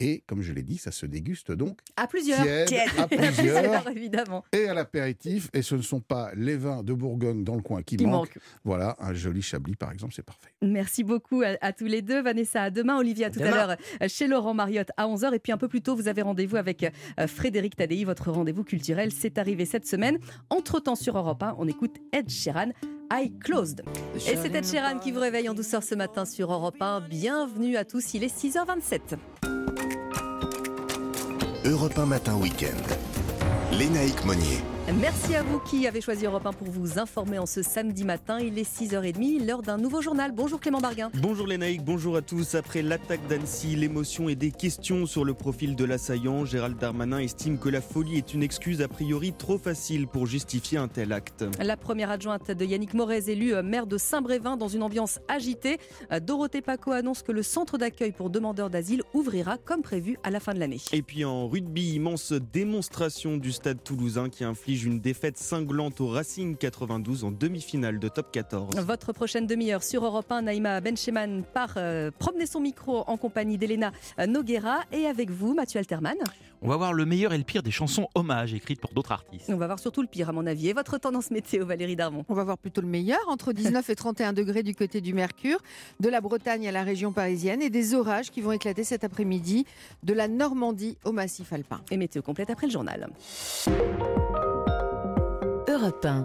Et 0.00 0.24
comme 0.26 0.42
je 0.42 0.52
l'ai 0.52 0.62
dit, 0.62 0.76
ça 0.76 0.90
se 0.90 1.06
déguste 1.06 1.52
donc 1.52 1.78
À 1.96 2.06
plusieurs. 2.08 2.42
tiède, 2.66 2.88
à 2.98 3.06
plusieurs 3.08 3.88
évidemment. 3.90 4.44
et 4.52 4.68
à 4.68 4.74
l'apéritif. 4.74 5.48
Et 5.52 5.62
ce 5.62 5.76
ne 5.76 5.82
sont 5.82 6.00
pas 6.00 6.30
les 6.34 6.56
vins 6.56 6.82
de 6.82 6.92
Bourgogne 6.92 7.44
dans 7.44 7.54
le 7.54 7.62
coin 7.62 7.82
qui, 7.82 7.96
Qui 7.96 8.04
manquent. 8.06 8.34
manquent. 8.34 8.38
Voilà, 8.64 8.96
un 8.98 9.14
joli 9.14 9.40
chablis 9.40 9.76
par 9.76 9.92
exemple, 9.92 10.12
c'est 10.14 10.24
parfait. 10.24 10.50
Merci 10.62 11.04
beaucoup 11.04 11.42
à, 11.42 11.56
à 11.60 11.72
tous 11.72 11.84
les 11.86 12.02
deux. 12.02 12.22
Vanessa, 12.22 12.62
à 12.64 12.70
demain. 12.70 12.98
Olivier, 12.98 13.26
à 13.26 13.30
tout 13.30 13.40
à 13.42 13.50
l'heure 13.50 13.76
euh, 14.02 14.08
chez 14.08 14.26
Laurent 14.26 14.54
Mariotte 14.54 14.90
à 14.96 15.06
11h. 15.06 15.34
Et 15.34 15.38
puis 15.38 15.52
un 15.52 15.58
peu 15.58 15.68
plus 15.68 15.80
tôt, 15.82 15.94
vous 15.94 16.08
avez 16.08 16.22
rendez-vous 16.22 16.56
avec 16.56 16.82
euh, 17.18 17.26
Frédéric 17.26 17.76
Tadei. 17.76 18.04
Votre 18.04 18.30
rendez-vous 18.32 18.64
culturel, 18.64 19.12
c'est 19.12 19.38
arrivé 19.38 19.64
cette 19.64 19.86
semaine. 19.86 20.18
Entre-temps, 20.50 20.96
sur 20.96 21.16
Europe 21.16 21.42
1, 21.42 21.54
on 21.58 21.68
écoute 21.68 21.96
Ed 22.12 22.28
Sheeran, 22.30 22.70
I 23.12 23.32
Closed. 23.40 23.82
Et 24.16 24.36
c'est 24.36 24.54
Ed 24.54 24.64
Sheeran 24.66 24.98
qui 24.98 25.12
vous 25.12 25.20
réveille 25.20 25.48
en 25.48 25.54
douceur 25.54 25.82
ce 25.82 25.94
matin 25.94 26.24
sur 26.24 26.52
Europe 26.52 26.76
1. 26.80 27.02
Bienvenue 27.02 27.76
à 27.76 27.84
tous, 27.84 28.14
il 28.14 28.24
est 28.24 28.36
6h27. 28.36 29.53
Europe 31.64 31.98
1 31.98 32.04
Matin 32.04 32.34
Week-end. 32.36 32.84
Lénaïque 33.72 34.22
Monnier. 34.26 34.73
Merci 34.92 35.34
à 35.34 35.42
vous 35.42 35.60
qui 35.60 35.86
avez 35.86 36.02
choisi 36.02 36.26
Europe 36.26 36.44
1 36.44 36.52
pour 36.52 36.68
vous 36.68 36.98
informer 36.98 37.38
en 37.38 37.46
ce 37.46 37.62
samedi 37.62 38.04
matin. 38.04 38.38
Il 38.38 38.58
est 38.58 38.70
6h30, 38.70 39.46
l'heure 39.46 39.62
d'un 39.62 39.78
nouveau 39.78 40.02
journal. 40.02 40.32
Bonjour 40.32 40.60
Clément 40.60 40.80
Barguin. 40.80 41.10
Bonjour 41.22 41.46
Lénaïque, 41.46 41.82
bonjour 41.82 42.16
à 42.16 42.20
tous. 42.22 42.54
Après 42.54 42.82
l'attaque 42.82 43.26
d'Annecy, 43.26 43.76
l'émotion 43.76 44.28
et 44.28 44.34
des 44.34 44.50
questions 44.50 45.06
sur 45.06 45.24
le 45.24 45.32
profil 45.32 45.74
de 45.74 45.86
l'assaillant, 45.86 46.44
Gérald 46.44 46.76
Darmanin 46.76 47.18
estime 47.18 47.58
que 47.58 47.70
la 47.70 47.80
folie 47.80 48.18
est 48.18 48.34
une 48.34 48.42
excuse 48.42 48.82
a 48.82 48.88
priori 48.88 49.32
trop 49.32 49.56
facile 49.56 50.06
pour 50.06 50.26
justifier 50.26 50.76
un 50.76 50.88
tel 50.88 51.14
acte. 51.14 51.46
La 51.60 51.78
première 51.78 52.10
adjointe 52.10 52.50
de 52.50 52.64
Yannick 52.66 52.92
Morez, 52.92 53.30
élue 53.30 53.54
maire 53.62 53.86
de 53.86 53.96
Saint-Brévin 53.96 54.58
dans 54.58 54.68
une 54.68 54.82
ambiance 54.82 55.18
agitée. 55.28 55.78
Dorothée 56.20 56.60
Paco 56.60 56.92
annonce 56.92 57.22
que 57.22 57.32
le 57.32 57.42
centre 57.42 57.78
d'accueil 57.78 58.12
pour 58.12 58.28
demandeurs 58.28 58.68
d'asile 58.68 59.02
ouvrira 59.14 59.56
comme 59.56 59.80
prévu 59.80 60.18
à 60.24 60.30
la 60.30 60.40
fin 60.40 60.52
de 60.52 60.58
l'année. 60.58 60.82
Et 60.92 61.00
puis 61.00 61.24
en 61.24 61.48
rugby, 61.48 61.94
immense 61.94 62.34
démonstration 62.34 63.38
du 63.38 63.50
stade 63.50 63.82
toulousain 63.82 64.28
qui 64.28 64.44
inflige 64.44 64.73
une 64.76 65.00
défaite 65.00 65.38
cinglante 65.38 66.00
au 66.00 66.08
Racing 66.08 66.56
92 66.56 67.24
en 67.24 67.30
demi-finale 67.30 67.98
de 67.98 68.08
top 68.08 68.32
14. 68.32 68.76
Votre 68.76 69.12
prochaine 69.12 69.46
demi-heure 69.46 69.82
sur 69.82 70.04
Europe 70.04 70.30
1, 70.30 70.42
Naïma 70.42 70.80
Bencheman 70.80 71.42
part 71.44 71.74
euh, 71.76 72.10
promener 72.18 72.46
son 72.46 72.60
micro 72.60 73.04
en 73.06 73.16
compagnie 73.16 73.58
d'Elena 73.58 73.92
Noguera 74.26 74.80
et 74.92 75.06
avec 75.06 75.30
vous, 75.30 75.54
Mathieu 75.54 75.78
Alterman. 75.78 76.16
On 76.66 76.68
va 76.68 76.78
voir 76.78 76.94
le 76.94 77.04
meilleur 77.04 77.34
et 77.34 77.38
le 77.38 77.44
pire 77.44 77.62
des 77.62 77.70
chansons 77.70 78.08
hommages 78.14 78.54
écrites 78.54 78.80
pour 78.80 78.94
d'autres 78.94 79.12
artistes. 79.12 79.50
On 79.50 79.56
va 79.58 79.66
voir 79.66 79.78
surtout 79.78 80.00
le 80.00 80.08
pire, 80.08 80.30
à 80.30 80.32
mon 80.32 80.46
avis. 80.46 80.70
Et 80.70 80.72
votre 80.72 80.96
tendance 80.96 81.30
météo, 81.30 81.66
Valérie 81.66 81.94
Darmon 81.94 82.24
On 82.30 82.34
va 82.34 82.42
voir 82.42 82.56
plutôt 82.56 82.80
le 82.80 82.86
meilleur, 82.86 83.20
entre 83.28 83.52
19 83.52 83.90
et 83.90 83.94
31 83.94 84.32
degrés 84.32 84.62
du 84.62 84.74
côté 84.74 85.02
du 85.02 85.12
Mercure, 85.12 85.58
de 86.00 86.08
la 86.08 86.22
Bretagne 86.22 86.66
à 86.66 86.72
la 86.72 86.82
région 86.82 87.12
parisienne, 87.12 87.60
et 87.60 87.68
des 87.68 87.92
orages 87.92 88.30
qui 88.30 88.40
vont 88.40 88.52
éclater 88.52 88.82
cet 88.82 89.04
après-midi 89.04 89.66
de 90.04 90.14
la 90.14 90.26
Normandie 90.26 90.96
au 91.04 91.12
massif 91.12 91.52
alpin. 91.52 91.82
Et 91.90 91.98
météo 91.98 92.22
complète 92.22 92.48
après 92.48 92.66
le 92.66 92.72
journal. 92.72 93.10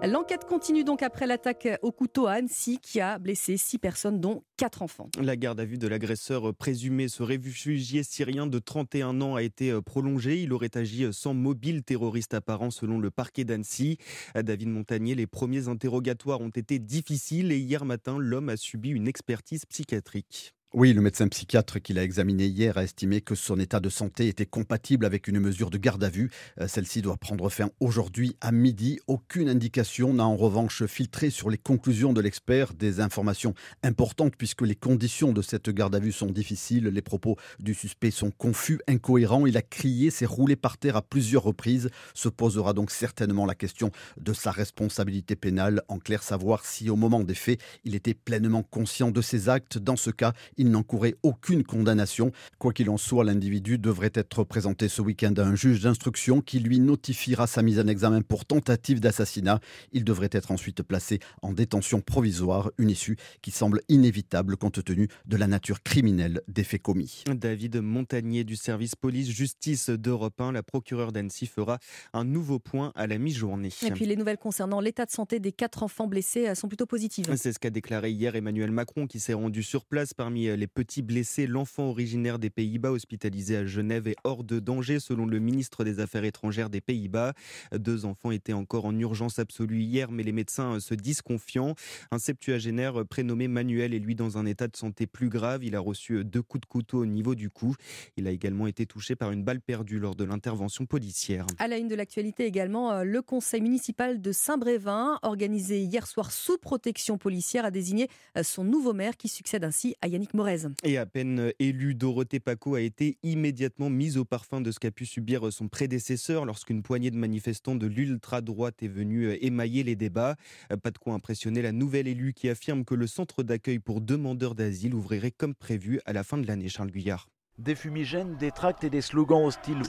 L'enquête 0.03 0.45
continue 0.45 0.83
donc 0.83 1.03
après 1.03 1.27
l'attaque 1.27 1.67
au 1.81 1.91
couteau 1.91 2.27
à 2.27 2.33
Annecy 2.33 2.79
qui 2.81 2.99
a 2.99 3.17
blessé 3.17 3.57
six 3.57 3.77
personnes 3.77 4.19
dont 4.19 4.43
quatre 4.57 4.81
enfants. 4.81 5.09
La 5.21 5.35
garde 5.35 5.59
à 5.59 5.65
vue 5.65 5.77
de 5.77 5.87
l'agresseur 5.87 6.53
présumé, 6.53 7.07
ce 7.07 7.23
réfugié 7.23 8.03
syrien 8.03 8.47
de 8.47 8.59
31 8.59 9.21
ans, 9.21 9.35
a 9.35 9.43
été 9.43 9.79
prolongée. 9.81 10.41
Il 10.41 10.53
aurait 10.53 10.75
agi 10.75 11.07
sans 11.13 11.33
mobile 11.33 11.83
terroriste 11.83 12.33
apparent 12.33 12.71
selon 12.71 12.99
le 12.99 13.11
parquet 13.11 13.45
d'Annecy. 13.45 13.97
David 14.35 14.67
Montagnier, 14.69 15.15
les 15.15 15.27
premiers 15.27 15.67
interrogatoires 15.67 16.41
ont 16.41 16.49
été 16.49 16.79
difficiles 16.79 17.51
et 17.51 17.57
hier 17.57 17.85
matin, 17.85 18.17
l'homme 18.19 18.49
a 18.49 18.57
subi 18.57 18.89
une 18.89 19.07
expertise 19.07 19.65
psychiatrique. 19.65 20.53
Oui, 20.75 20.93
le 20.93 21.01
médecin 21.01 21.27
psychiatre 21.29 21.81
qui 21.81 21.93
l'a 21.93 22.03
examiné 22.03 22.45
hier 22.45 22.77
a 22.77 22.83
estimé 22.83 23.21
que 23.21 23.33
son 23.33 23.59
état 23.59 23.79
de 23.79 23.89
santé 23.89 24.27
était 24.27 24.45
compatible 24.45 25.03
avec 25.03 25.27
une 25.27 25.39
mesure 25.39 25.71
de 25.71 25.79
garde 25.79 26.03
à 26.03 26.09
vue. 26.09 26.29
Euh, 26.61 26.67
celle-ci 26.67 27.01
doit 27.01 27.17
prendre 27.17 27.49
fin 27.49 27.71
aujourd'hui 27.79 28.37
à 28.39 28.51
midi. 28.51 28.99
Aucune 29.07 29.49
indication 29.49 30.13
n'a 30.13 30.27
en 30.27 30.37
revanche 30.37 30.85
filtré 30.85 31.31
sur 31.31 31.49
les 31.49 31.57
conclusions 31.57 32.13
de 32.13 32.21
l'expert. 32.21 32.75
Des 32.75 32.99
informations 32.99 33.55
importantes 33.81 34.35
puisque 34.37 34.61
les 34.61 34.75
conditions 34.75 35.33
de 35.33 35.41
cette 35.41 35.71
garde 35.71 35.95
à 35.95 35.99
vue 35.99 36.11
sont 36.11 36.27
difficiles. 36.27 36.83
Les 36.83 37.01
propos 37.01 37.35
du 37.57 37.73
suspect 37.73 38.11
sont 38.11 38.29
confus, 38.29 38.79
incohérents. 38.87 39.47
Il 39.47 39.57
a 39.57 39.63
crié, 39.63 40.11
s'est 40.11 40.27
roulé 40.27 40.55
par 40.55 40.77
terre 40.77 40.97
à 40.97 41.01
plusieurs 41.01 41.41
reprises. 41.41 41.89
Se 42.13 42.29
posera 42.29 42.73
donc 42.73 42.91
certainement 42.91 43.47
la 43.47 43.55
question 43.55 43.89
de 44.21 44.33
sa 44.33 44.51
responsabilité 44.51 45.35
pénale. 45.35 45.81
En 45.87 45.97
clair, 45.97 46.21
savoir 46.21 46.63
si 46.63 46.91
au 46.91 46.95
moment 46.95 47.21
des 47.21 47.33
faits, 47.33 47.59
il 47.85 47.95
était 47.95 48.13
pleinement 48.13 48.61
conscient 48.61 49.09
de 49.09 49.21
ses 49.23 49.49
actes. 49.49 49.79
Dans 49.79 49.95
ce 49.95 50.11
cas, 50.11 50.33
il 50.59 50.69
n'encourait 50.71 51.15
aucune 51.23 51.63
condamnation. 51.63 52.31
Quoi 52.59 52.73
qu'il 52.73 52.89
en 52.89 52.97
soit, 52.97 53.23
l'individu 53.23 53.79
devrait 53.79 54.11
être 54.13 54.43
présenté 54.43 54.89
ce 54.89 55.01
week-end 55.01 55.33
à 55.37 55.43
un 55.43 55.55
juge 55.55 55.81
d'instruction 55.81 56.41
qui 56.41 56.59
lui 56.59 56.79
notifiera 56.79 57.47
sa 57.47 57.61
mise 57.61 57.79
en 57.79 57.87
examen 57.87 58.21
pour 58.21 58.45
tentative 58.45 58.99
d'assassinat. 58.99 59.61
Il 59.93 60.03
devrait 60.03 60.29
être 60.31 60.51
ensuite 60.51 60.83
placé 60.83 61.19
en 61.41 61.53
détention 61.53 62.01
provisoire, 62.01 62.71
une 62.77 62.89
issue 62.89 63.15
qui 63.41 63.51
semble 63.51 63.81
inévitable 63.87 64.57
compte 64.57 64.83
tenu 64.83 65.07
de 65.25 65.37
la 65.37 65.47
nature 65.47 65.81
criminelle 65.81 66.41
des 66.49 66.65
faits 66.65 66.81
commis. 66.81 67.23
David 67.33 67.77
Montagnier 67.77 68.43
du 68.43 68.57
service 68.57 68.95
police-justice 68.95 69.89
d'Europe 69.89 70.41
1, 70.41 70.51
la 70.51 70.61
procureure 70.61 71.13
d'Annecy 71.13 71.47
fera 71.47 71.79
un 72.11 72.25
nouveau 72.25 72.59
point 72.59 72.91
à 72.95 73.07
la 73.07 73.17
mi-journée. 73.17 73.69
Et 73.85 73.91
puis 73.91 74.05
les 74.05 74.17
nouvelles 74.17 74.37
concernant 74.37 74.81
l'état 74.81 75.05
de 75.05 75.11
santé 75.11 75.39
des 75.39 75.53
quatre 75.53 75.83
enfants 75.83 76.07
blessés 76.07 76.53
sont 76.53 76.67
plutôt 76.67 76.85
positives. 76.85 77.33
C'est 77.37 77.53
ce 77.53 77.59
qu'a 77.59 77.69
déclaré 77.69 78.11
hier 78.11 78.35
Emmanuel 78.35 78.71
Macron 78.71 79.07
qui 79.07 79.21
s'est 79.21 79.33
rendu 79.33 79.63
sur 79.63 79.85
place 79.85 80.13
parmi 80.13 80.48
les 80.55 80.67
petits 80.67 81.01
blessés, 81.01 81.47
l'enfant 81.47 81.89
originaire 81.89 82.39
des 82.39 82.49
Pays-Bas 82.49 82.91
hospitalisé 82.91 83.57
à 83.57 83.65
Genève 83.65 84.07
est 84.07 84.15
hors 84.23 84.43
de 84.43 84.59
danger 84.59 84.99
selon 84.99 85.25
le 85.25 85.39
ministre 85.39 85.83
des 85.83 85.99
Affaires 85.99 86.23
étrangères 86.23 86.69
des 86.69 86.81
Pays-Bas. 86.81 87.33
Deux 87.73 88.05
enfants 88.05 88.31
étaient 88.31 88.53
encore 88.53 88.85
en 88.85 88.97
urgence 88.97 89.39
absolue 89.39 89.81
hier, 89.81 90.11
mais 90.11 90.23
les 90.23 90.31
médecins 90.31 90.79
se 90.79 90.93
disent 90.93 91.21
confiants. 91.21 91.75
Un 92.11 92.19
septuagénaire 92.19 93.05
prénommé 93.05 93.47
Manuel 93.47 93.93
est 93.93 93.99
lui 93.99 94.15
dans 94.15 94.37
un 94.37 94.45
état 94.45 94.67
de 94.67 94.75
santé 94.75 95.07
plus 95.07 95.29
grave. 95.29 95.63
Il 95.63 95.75
a 95.75 95.79
reçu 95.79 96.23
deux 96.23 96.41
coups 96.41 96.61
de 96.61 96.65
couteau 96.65 96.99
au 96.99 97.05
niveau 97.05 97.35
du 97.35 97.49
cou. 97.49 97.75
Il 98.17 98.27
a 98.27 98.31
également 98.31 98.67
été 98.67 98.85
touché 98.85 99.15
par 99.15 99.31
une 99.31 99.43
balle 99.43 99.61
perdue 99.61 99.99
lors 99.99 100.15
de 100.15 100.23
l'intervention 100.23 100.85
policière. 100.85 101.45
À 101.57 101.67
la 101.67 101.77
une 101.77 101.87
de 101.87 101.95
l'actualité 101.95 102.45
également, 102.45 102.91
euh, 102.91 103.03
le 103.03 103.21
conseil 103.21 103.61
municipal 103.61 104.21
de 104.21 104.31
Saint-Brévin, 104.31 105.19
organisé 105.21 105.81
hier 105.81 106.07
soir 106.07 106.31
sous 106.31 106.57
protection 106.57 107.17
policière, 107.17 107.65
a 107.65 107.71
désigné 107.71 108.07
euh, 108.37 108.43
son 108.43 108.63
nouveau 108.63 108.93
maire 108.93 109.17
qui 109.17 109.27
succède 109.27 109.63
ainsi 109.63 109.95
à 110.01 110.07
Yannick 110.07 110.33
Morez. 110.39 110.67
Et 110.83 110.97
à 110.97 111.05
peine 111.05 111.51
élue, 111.59 111.95
Dorothée 111.95 112.39
Paco 112.39 112.75
a 112.75 112.81
été 112.81 113.17
immédiatement 113.23 113.89
mise 113.89 114.17
au 114.17 114.23
parfum 114.23 114.61
de 114.61 114.71
ce 114.71 114.79
qu'a 114.79 114.89
pu 114.89 115.05
subir 115.05 115.51
son 115.51 115.67
prédécesseur 115.67 116.45
lorsqu'une 116.45 116.81
poignée 116.81 117.11
de 117.11 117.17
manifestants 117.17 117.75
de 117.75 117.87
l'ultra-droite 117.87 118.81
est 118.81 118.87
venue 118.87 119.25
euh, 119.25 119.45
émailler 119.45 119.83
les 119.83 119.97
débats. 119.97 120.37
Euh, 120.71 120.77
pas 120.77 120.91
de 120.91 120.97
quoi 120.97 121.13
impressionner 121.13 121.61
la 121.61 121.73
nouvelle 121.73 122.07
élue 122.07 122.31
qui 122.31 122.47
affirme 122.47 122.85
que 122.85 122.95
le 122.95 123.05
centre 123.05 123.43
d'accueil 123.43 123.79
pour 123.79 123.99
demandeurs 123.99 124.55
d'asile 124.55 124.95
ouvrirait 124.95 125.31
comme 125.31 125.55
prévu 125.55 125.99
à 126.05 126.13
la 126.13 126.23
fin 126.23 126.37
de 126.37 126.47
l'année, 126.47 126.69
Charles 126.69 126.91
Guyard. 126.91 127.27
Des 127.57 127.75
fumigènes, 127.75 128.37
des 128.37 128.51
tracts 128.51 128.85
et 128.85 128.89
des 128.89 129.01
slogans 129.01 129.43
hostiles. 129.43 129.81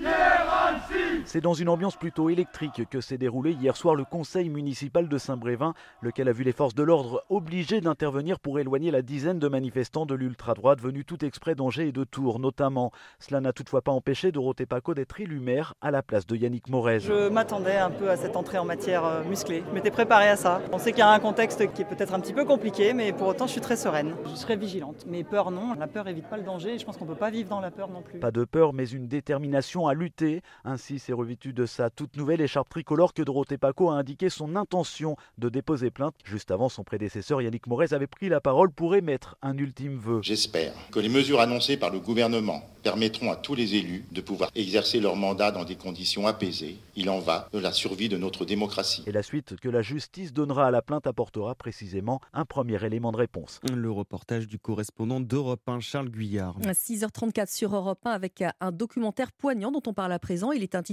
C'est 1.24 1.40
dans 1.40 1.54
une 1.54 1.68
ambiance 1.68 1.96
plutôt 1.96 2.30
électrique 2.30 2.88
que 2.90 3.00
s'est 3.00 3.18
déroulé 3.18 3.52
hier 3.52 3.76
soir 3.76 3.94
le 3.94 4.04
conseil 4.04 4.48
municipal 4.48 5.08
de 5.08 5.18
Saint-Brévin, 5.18 5.74
lequel 6.02 6.28
a 6.28 6.32
vu 6.32 6.44
les 6.44 6.52
forces 6.52 6.74
de 6.74 6.82
l'ordre 6.82 7.24
obligées 7.28 7.80
d'intervenir 7.80 8.38
pour 8.40 8.58
éloigner 8.58 8.90
la 8.90 9.02
dizaine 9.02 9.38
de 9.38 9.48
manifestants 9.48 10.06
de 10.06 10.14
l'ultra-droite 10.14 10.80
venus 10.80 11.04
tout 11.06 11.24
exprès 11.24 11.54
d'Angers 11.54 11.88
et 11.88 11.92
de 11.92 12.04
Tours 12.04 12.38
notamment. 12.38 12.90
Cela 13.18 13.40
n'a 13.40 13.52
toutefois 13.52 13.82
pas 13.82 13.92
empêché 13.92 14.32
Dorothée 14.32 14.66
Paco 14.66 14.94
d'être 14.94 15.20
élue 15.20 15.40
maire 15.40 15.74
à 15.80 15.90
la 15.90 16.02
place 16.02 16.26
de 16.26 16.36
Yannick 16.36 16.68
Morez. 16.68 17.00
Je 17.00 17.28
m'attendais 17.28 17.76
un 17.76 17.90
peu 17.90 18.10
à 18.10 18.16
cette 18.16 18.36
entrée 18.36 18.58
en 18.58 18.64
matière 18.64 19.04
euh, 19.04 19.24
musclée. 19.24 19.62
Je 19.68 19.74
m'étais 19.74 19.90
préparé 19.90 20.28
à 20.28 20.36
ça. 20.36 20.60
On 20.72 20.78
sait 20.78 20.92
qu'il 20.92 21.00
y 21.00 21.02
a 21.02 21.10
un 21.10 21.20
contexte 21.20 21.72
qui 21.72 21.82
est 21.82 21.84
peut-être 21.84 22.14
un 22.14 22.20
petit 22.20 22.32
peu 22.32 22.44
compliqué, 22.44 22.92
mais 22.92 23.12
pour 23.12 23.28
autant 23.28 23.46
je 23.46 23.52
suis 23.52 23.60
très 23.60 23.76
sereine. 23.76 24.14
Je 24.24 24.34
serai 24.36 24.56
vigilante. 24.56 25.04
Mais 25.06 25.24
peur 25.24 25.50
non, 25.50 25.74
la 25.78 25.86
peur 25.86 26.08
évite 26.08 26.28
pas 26.28 26.36
le 26.36 26.44
danger 26.44 26.74
et 26.74 26.78
je 26.78 26.84
pense 26.84 26.96
qu'on 26.96 27.06
peut 27.06 27.14
pas 27.14 27.30
vivre 27.30 27.48
dans 27.48 27.60
la 27.60 27.70
peur 27.70 27.88
non 27.88 28.02
plus. 28.02 28.18
Pas 28.18 28.30
de 28.30 28.44
peur, 28.44 28.72
mais 28.72 28.88
une 28.88 29.08
détermination 29.08 29.86
à 29.86 29.94
lutter. 29.94 30.42
Ainsi, 30.64 30.98
c'est 31.10 31.14
revêtu 31.14 31.52
de 31.52 31.66
sa 31.66 31.90
toute 31.90 32.16
nouvelle 32.16 32.40
écharpe 32.40 32.68
tricolore 32.68 33.14
que 33.14 33.22
Dorothée 33.22 33.58
Paco 33.58 33.90
a 33.90 33.94
indiqué 33.94 34.30
son 34.30 34.54
intention 34.54 35.16
de 35.38 35.48
déposer 35.48 35.90
plainte. 35.90 36.14
Juste 36.22 36.52
avant, 36.52 36.68
son 36.68 36.84
prédécesseur 36.84 37.42
Yannick 37.42 37.66
Morez 37.66 37.92
avait 37.92 38.06
pris 38.06 38.28
la 38.28 38.40
parole 38.40 38.70
pour 38.70 38.94
émettre 38.94 39.36
un 39.42 39.58
ultime 39.58 39.98
vœu. 39.98 40.20
J'espère 40.22 40.72
que 40.92 41.00
les 41.00 41.08
mesures 41.08 41.40
annoncées 41.40 41.76
par 41.76 41.90
le 41.90 41.98
gouvernement 41.98 42.62
permettront 42.84 43.30
à 43.30 43.36
tous 43.36 43.54
les 43.54 43.74
élus 43.74 44.04
de 44.12 44.20
pouvoir 44.20 44.50
exercer 44.54 45.00
leur 45.00 45.16
mandat 45.16 45.50
dans 45.50 45.64
des 45.64 45.74
conditions 45.74 46.26
apaisées. 46.26 46.78
Il 46.96 47.10
en 47.10 47.18
va 47.18 47.48
de 47.52 47.58
la 47.58 47.72
survie 47.72 48.08
de 48.08 48.16
notre 48.16 48.44
démocratie. 48.44 49.02
Et 49.06 49.12
la 49.12 49.22
suite 49.22 49.56
que 49.56 49.68
la 49.68 49.82
justice 49.82 50.32
donnera 50.32 50.68
à 50.68 50.70
la 50.70 50.80
plainte 50.80 51.06
apportera 51.06 51.54
précisément 51.54 52.20
un 52.32 52.44
premier 52.44 52.82
élément 52.84 53.12
de 53.12 53.16
réponse. 53.18 53.60
Le 53.70 53.90
reportage 53.90 54.46
du 54.46 54.58
correspondant 54.58 55.20
d'Europe 55.20 55.60
1, 55.66 55.80
Charles 55.80 56.08
Guyard. 56.08 56.58
6h34 56.60 57.54
sur 57.54 57.74
Europe 57.74 58.00
1 58.04 58.10
avec 58.10 58.44
un 58.60 58.72
documentaire 58.72 59.32
poignant 59.32 59.72
dont 59.72 59.82
on 59.86 59.92
parle 59.92 60.12
à 60.12 60.18
présent. 60.18 60.52
Il 60.52 60.62
est 60.62 60.74
intitulé 60.74 60.89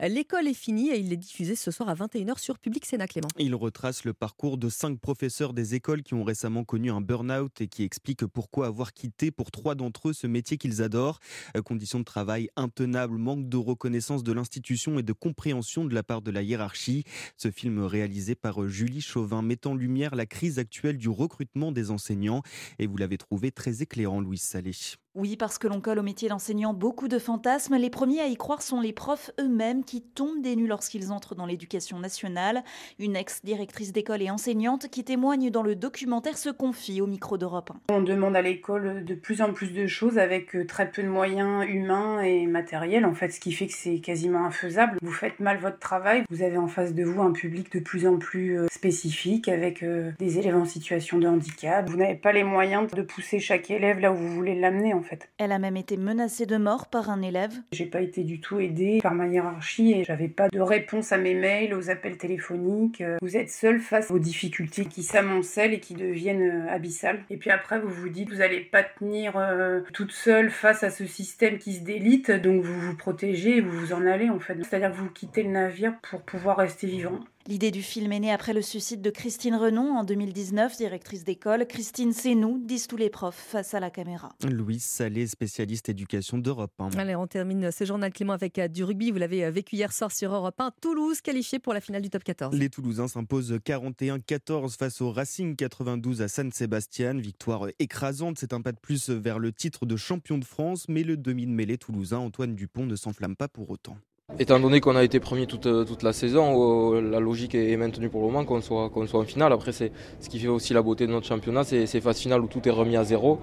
L'école 0.00 0.48
est 0.48 0.54
finie 0.54 0.90
et 0.90 0.98
il 0.98 1.12
est 1.12 1.16
diffusé 1.16 1.54
ce 1.54 1.70
soir 1.70 1.88
à 1.88 1.94
21h 1.94 2.38
sur 2.38 2.58
Public 2.58 2.84
Sénat 2.84 3.06
Clément. 3.06 3.28
Il 3.38 3.54
retrace 3.54 4.04
le 4.04 4.12
parcours 4.12 4.58
de 4.58 4.68
cinq 4.68 4.98
professeurs 5.00 5.52
des 5.52 5.74
écoles 5.74 6.02
qui 6.02 6.14
ont 6.14 6.24
récemment 6.24 6.64
connu 6.64 6.90
un 6.90 7.00
burn-out 7.00 7.60
et 7.60 7.68
qui 7.68 7.82
expliquent 7.82 8.26
pourquoi 8.26 8.66
avoir 8.66 8.92
quitté 8.92 9.30
pour 9.30 9.50
trois 9.50 9.74
d'entre 9.74 10.10
eux 10.10 10.12
ce 10.12 10.26
métier 10.26 10.58
qu'ils 10.58 10.82
adorent. 10.82 11.18
Conditions 11.64 11.98
de 11.98 12.04
travail 12.04 12.48
intenables, 12.56 13.16
manque 13.16 13.48
de 13.48 13.56
reconnaissance 13.56 14.22
de 14.22 14.32
l'institution 14.32 14.98
et 14.98 15.02
de 15.02 15.12
compréhension 15.12 15.84
de 15.84 15.94
la 15.94 16.02
part 16.02 16.22
de 16.22 16.30
la 16.30 16.42
hiérarchie. 16.42 17.04
Ce 17.36 17.50
film 17.50 17.80
réalisé 17.80 18.34
par 18.34 18.68
Julie 18.68 19.00
Chauvin 19.00 19.42
met 19.42 19.66
en 19.66 19.74
lumière 19.74 20.14
la 20.14 20.26
crise 20.26 20.58
actuelle 20.58 20.98
du 20.98 21.08
recrutement 21.08 21.72
des 21.72 21.90
enseignants 21.90 22.42
et 22.78 22.86
vous 22.86 22.96
l'avez 22.96 23.18
trouvé 23.18 23.50
très 23.50 23.82
éclairant, 23.82 24.20
Louise 24.20 24.42
Salé. 24.42 24.72
Oui, 25.14 25.36
parce 25.36 25.58
que 25.58 25.68
l'on 25.68 25.82
colle 25.82 25.98
au 25.98 26.02
métier 26.02 26.30
d'enseignant 26.30 26.72
beaucoup 26.72 27.06
de 27.06 27.18
fantasmes. 27.18 27.76
Les 27.76 27.90
premiers 27.90 28.20
à 28.20 28.28
y 28.28 28.34
croire 28.34 28.62
sont 28.62 28.80
les 28.80 28.94
profs 28.94 29.30
eux-mêmes 29.38 29.84
qui 29.84 30.00
tombent 30.00 30.40
des 30.40 30.56
nues 30.56 30.66
lorsqu'ils 30.66 31.12
entrent 31.12 31.34
dans 31.34 31.44
l'éducation 31.44 31.98
nationale. 31.98 32.64
Une 32.98 33.14
ex-directrice 33.14 33.92
d'école 33.92 34.22
et 34.22 34.30
enseignante 34.30 34.88
qui 34.88 35.04
témoigne 35.04 35.50
dans 35.50 35.62
le 35.62 35.76
documentaire 35.76 36.38
se 36.38 36.48
confie 36.48 37.02
au 37.02 37.06
micro 37.06 37.36
d'Europe 37.36 37.72
1. 37.90 37.94
On 37.94 38.00
demande 38.00 38.36
à 38.36 38.40
l'école 38.40 39.04
de 39.04 39.14
plus 39.14 39.42
en 39.42 39.52
plus 39.52 39.74
de 39.74 39.86
choses 39.86 40.16
avec 40.16 40.56
euh, 40.56 40.64
très 40.64 40.90
peu 40.90 41.02
de 41.02 41.08
moyens 41.08 41.66
humains 41.68 42.22
et 42.22 42.46
matériels, 42.46 43.04
en 43.04 43.12
fait, 43.12 43.28
ce 43.32 43.40
qui 43.40 43.52
fait 43.52 43.66
que 43.66 43.74
c'est 43.74 43.98
quasiment 43.98 44.46
infaisable. 44.46 44.96
Vous 45.02 45.12
faites 45.12 45.40
mal 45.40 45.58
votre 45.58 45.78
travail, 45.78 46.24
vous 46.30 46.42
avez 46.42 46.56
en 46.56 46.68
face 46.68 46.94
de 46.94 47.04
vous 47.04 47.20
un 47.20 47.32
public 47.32 47.70
de 47.70 47.80
plus 47.80 48.06
en 48.06 48.16
plus 48.16 48.58
euh, 48.58 48.66
spécifique 48.70 49.50
avec 49.50 49.82
euh, 49.82 50.12
des 50.18 50.38
élèves 50.38 50.56
en 50.56 50.64
situation 50.64 51.18
de 51.18 51.28
handicap. 51.28 51.86
Vous 51.90 51.98
n'avez 51.98 52.14
pas 52.14 52.32
les 52.32 52.44
moyens 52.44 52.90
de 52.90 53.02
pousser 53.02 53.40
chaque 53.40 53.70
élève 53.70 53.98
là 53.98 54.10
où 54.10 54.16
vous 54.16 54.32
voulez 54.32 54.58
l'amener. 54.58 54.94
Elle 55.38 55.52
a 55.52 55.58
même 55.58 55.76
été 55.76 55.96
menacée 55.96 56.46
de 56.46 56.56
mort 56.56 56.86
par 56.86 57.10
un 57.10 57.22
élève. 57.22 57.52
J'ai 57.72 57.86
pas 57.86 58.00
été 58.00 58.24
du 58.24 58.40
tout 58.40 58.60
aidée 58.60 59.00
par 59.02 59.14
ma 59.14 59.26
hiérarchie 59.26 59.92
et 59.92 60.04
j'avais 60.04 60.28
pas 60.28 60.48
de 60.48 60.60
réponse 60.60 61.12
à 61.12 61.18
mes 61.18 61.34
mails, 61.34 61.74
aux 61.74 61.90
appels 61.90 62.16
téléphoniques. 62.16 63.02
Vous 63.20 63.36
êtes 63.36 63.50
seul 63.50 63.80
face 63.80 64.10
aux 64.10 64.18
difficultés 64.18 64.86
qui 64.86 65.02
s'amoncellent 65.02 65.74
et 65.74 65.80
qui 65.80 65.94
deviennent 65.94 66.42
euh, 66.42 66.70
abyssales. 66.70 67.24
Et 67.30 67.36
puis 67.36 67.50
après, 67.50 67.80
vous 67.80 67.88
vous 67.88 68.08
dites, 68.08 68.30
vous 68.30 68.40
allez 68.40 68.60
pas 68.60 68.82
tenir 68.82 69.36
euh, 69.36 69.80
toute 69.92 70.12
seule 70.12 70.50
face 70.50 70.82
à 70.82 70.90
ce 70.90 71.06
système 71.06 71.58
qui 71.58 71.74
se 71.74 71.80
délite, 71.80 72.30
donc 72.30 72.62
vous 72.62 72.80
vous 72.80 72.96
protégez 72.96 73.58
et 73.58 73.60
vous 73.60 73.72
vous 73.72 73.92
en 73.92 74.06
allez 74.06 74.30
en 74.30 74.38
fait. 74.38 74.56
C'est-à-dire 74.62 74.90
que 74.90 74.96
vous 74.96 75.10
quittez 75.10 75.42
le 75.42 75.50
navire 75.50 75.94
pour 76.02 76.22
pouvoir 76.22 76.56
rester 76.56 76.86
vivant. 76.86 77.20
L'idée 77.48 77.72
du 77.72 77.82
film 77.82 78.12
est 78.12 78.20
née 78.20 78.32
après 78.32 78.52
le 78.52 78.62
suicide 78.62 79.02
de 79.02 79.10
Christine 79.10 79.56
Renon 79.56 79.96
en 79.96 80.04
2019, 80.04 80.76
directrice 80.76 81.24
d'école. 81.24 81.66
Christine, 81.66 82.12
c'est 82.12 82.36
nous, 82.36 82.60
disent 82.64 82.86
tous 82.86 82.96
les 82.96 83.10
profs 83.10 83.34
face 83.34 83.74
à 83.74 83.80
la 83.80 83.90
caméra. 83.90 84.28
Louise 84.48 84.84
Salé, 84.84 85.26
spécialiste 85.26 85.88
éducation 85.88 86.38
d'Europe 86.38 86.72
1. 86.78 86.90
Allez, 86.98 87.16
on 87.16 87.26
termine 87.26 87.72
ce 87.72 87.84
journal 87.84 88.12
Clément 88.12 88.32
avec 88.34 88.60
euh, 88.60 88.68
du 88.68 88.84
rugby. 88.84 89.10
Vous 89.10 89.18
l'avez 89.18 89.44
euh, 89.44 89.50
vécu 89.50 89.74
hier 89.74 89.92
soir 89.92 90.12
sur 90.12 90.32
Europe 90.32 90.60
1. 90.60 90.70
Toulouse 90.80 91.20
qualifié 91.20 91.58
pour 91.58 91.74
la 91.74 91.80
finale 91.80 92.02
du 92.02 92.10
top 92.10 92.22
14. 92.22 92.56
Les 92.56 92.70
Toulousains 92.70 93.08
s'imposent 93.08 93.52
41-14 93.52 94.76
face 94.76 95.00
au 95.00 95.10
Racing 95.10 95.56
92 95.56 96.22
à 96.22 96.28
San 96.28 96.52
Sébastien. 96.52 97.14
Victoire 97.14 97.66
écrasante, 97.80 98.38
c'est 98.38 98.52
un 98.52 98.60
pas 98.60 98.72
de 98.72 98.78
plus 98.78 99.10
vers 99.10 99.40
le 99.40 99.52
titre 99.52 99.84
de 99.84 99.96
champion 99.96 100.38
de 100.38 100.44
France, 100.44 100.86
mais 100.88 101.02
le 101.02 101.16
demi-mêlée 101.16 101.76
toulousain 101.76 102.18
Antoine 102.18 102.54
Dupont 102.54 102.86
ne 102.86 102.94
s'enflamme 102.94 103.34
pas 103.34 103.48
pour 103.48 103.70
autant. 103.70 103.96
Étant 104.38 104.58
donné 104.58 104.80
qu'on 104.80 104.96
a 104.96 105.04
été 105.04 105.20
premier 105.20 105.46
toute, 105.46 105.68
toute 105.86 106.02
la 106.02 106.14
saison, 106.14 106.94
la 107.00 107.20
logique 107.20 107.54
est 107.54 107.76
maintenue 107.76 108.08
pour 108.08 108.22
le 108.22 108.28
moment 108.28 108.44
qu'on 108.44 108.62
soit, 108.62 108.88
qu'on 108.88 109.06
soit 109.06 109.20
en 109.20 109.24
finale. 109.24 109.52
Après, 109.52 109.72
c'est 109.72 109.92
ce 110.20 110.30
qui 110.30 110.38
fait 110.38 110.48
aussi 110.48 110.72
la 110.72 110.80
beauté 110.80 111.06
de 111.06 111.12
notre 111.12 111.26
championnat, 111.26 111.64
c'est 111.64 111.84
ces 111.84 112.00
phases 112.00 112.18
finales 112.18 112.40
où 112.40 112.46
tout 112.46 112.66
est 112.66 112.70
remis 112.70 112.96
à 112.96 113.04
zéro. 113.04 113.38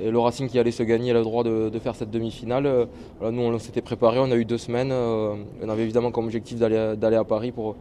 Le 0.00 0.16
Racing 0.16 0.48
qui 0.48 0.58
allait 0.60 0.70
se 0.70 0.84
gagner 0.84 1.12
le 1.12 1.22
droit 1.22 1.42
de, 1.42 1.76
faire 1.82 1.96
cette 1.96 2.10
demi-finale. 2.10 2.86
Voilà, 3.18 3.36
nous, 3.36 3.42
on 3.42 3.58
s'était 3.58 3.82
préparé, 3.82 4.20
on 4.20 4.30
a 4.30 4.36
eu 4.36 4.44
deux 4.44 4.58
semaines. 4.58 4.92
On 4.92 5.68
avait 5.68 5.82
évidemment 5.82 6.12
comme 6.12 6.26
objectif 6.26 6.58
d'aller 6.58 7.16
à 7.16 7.24
Paris 7.24 7.50
pour, 7.50 7.74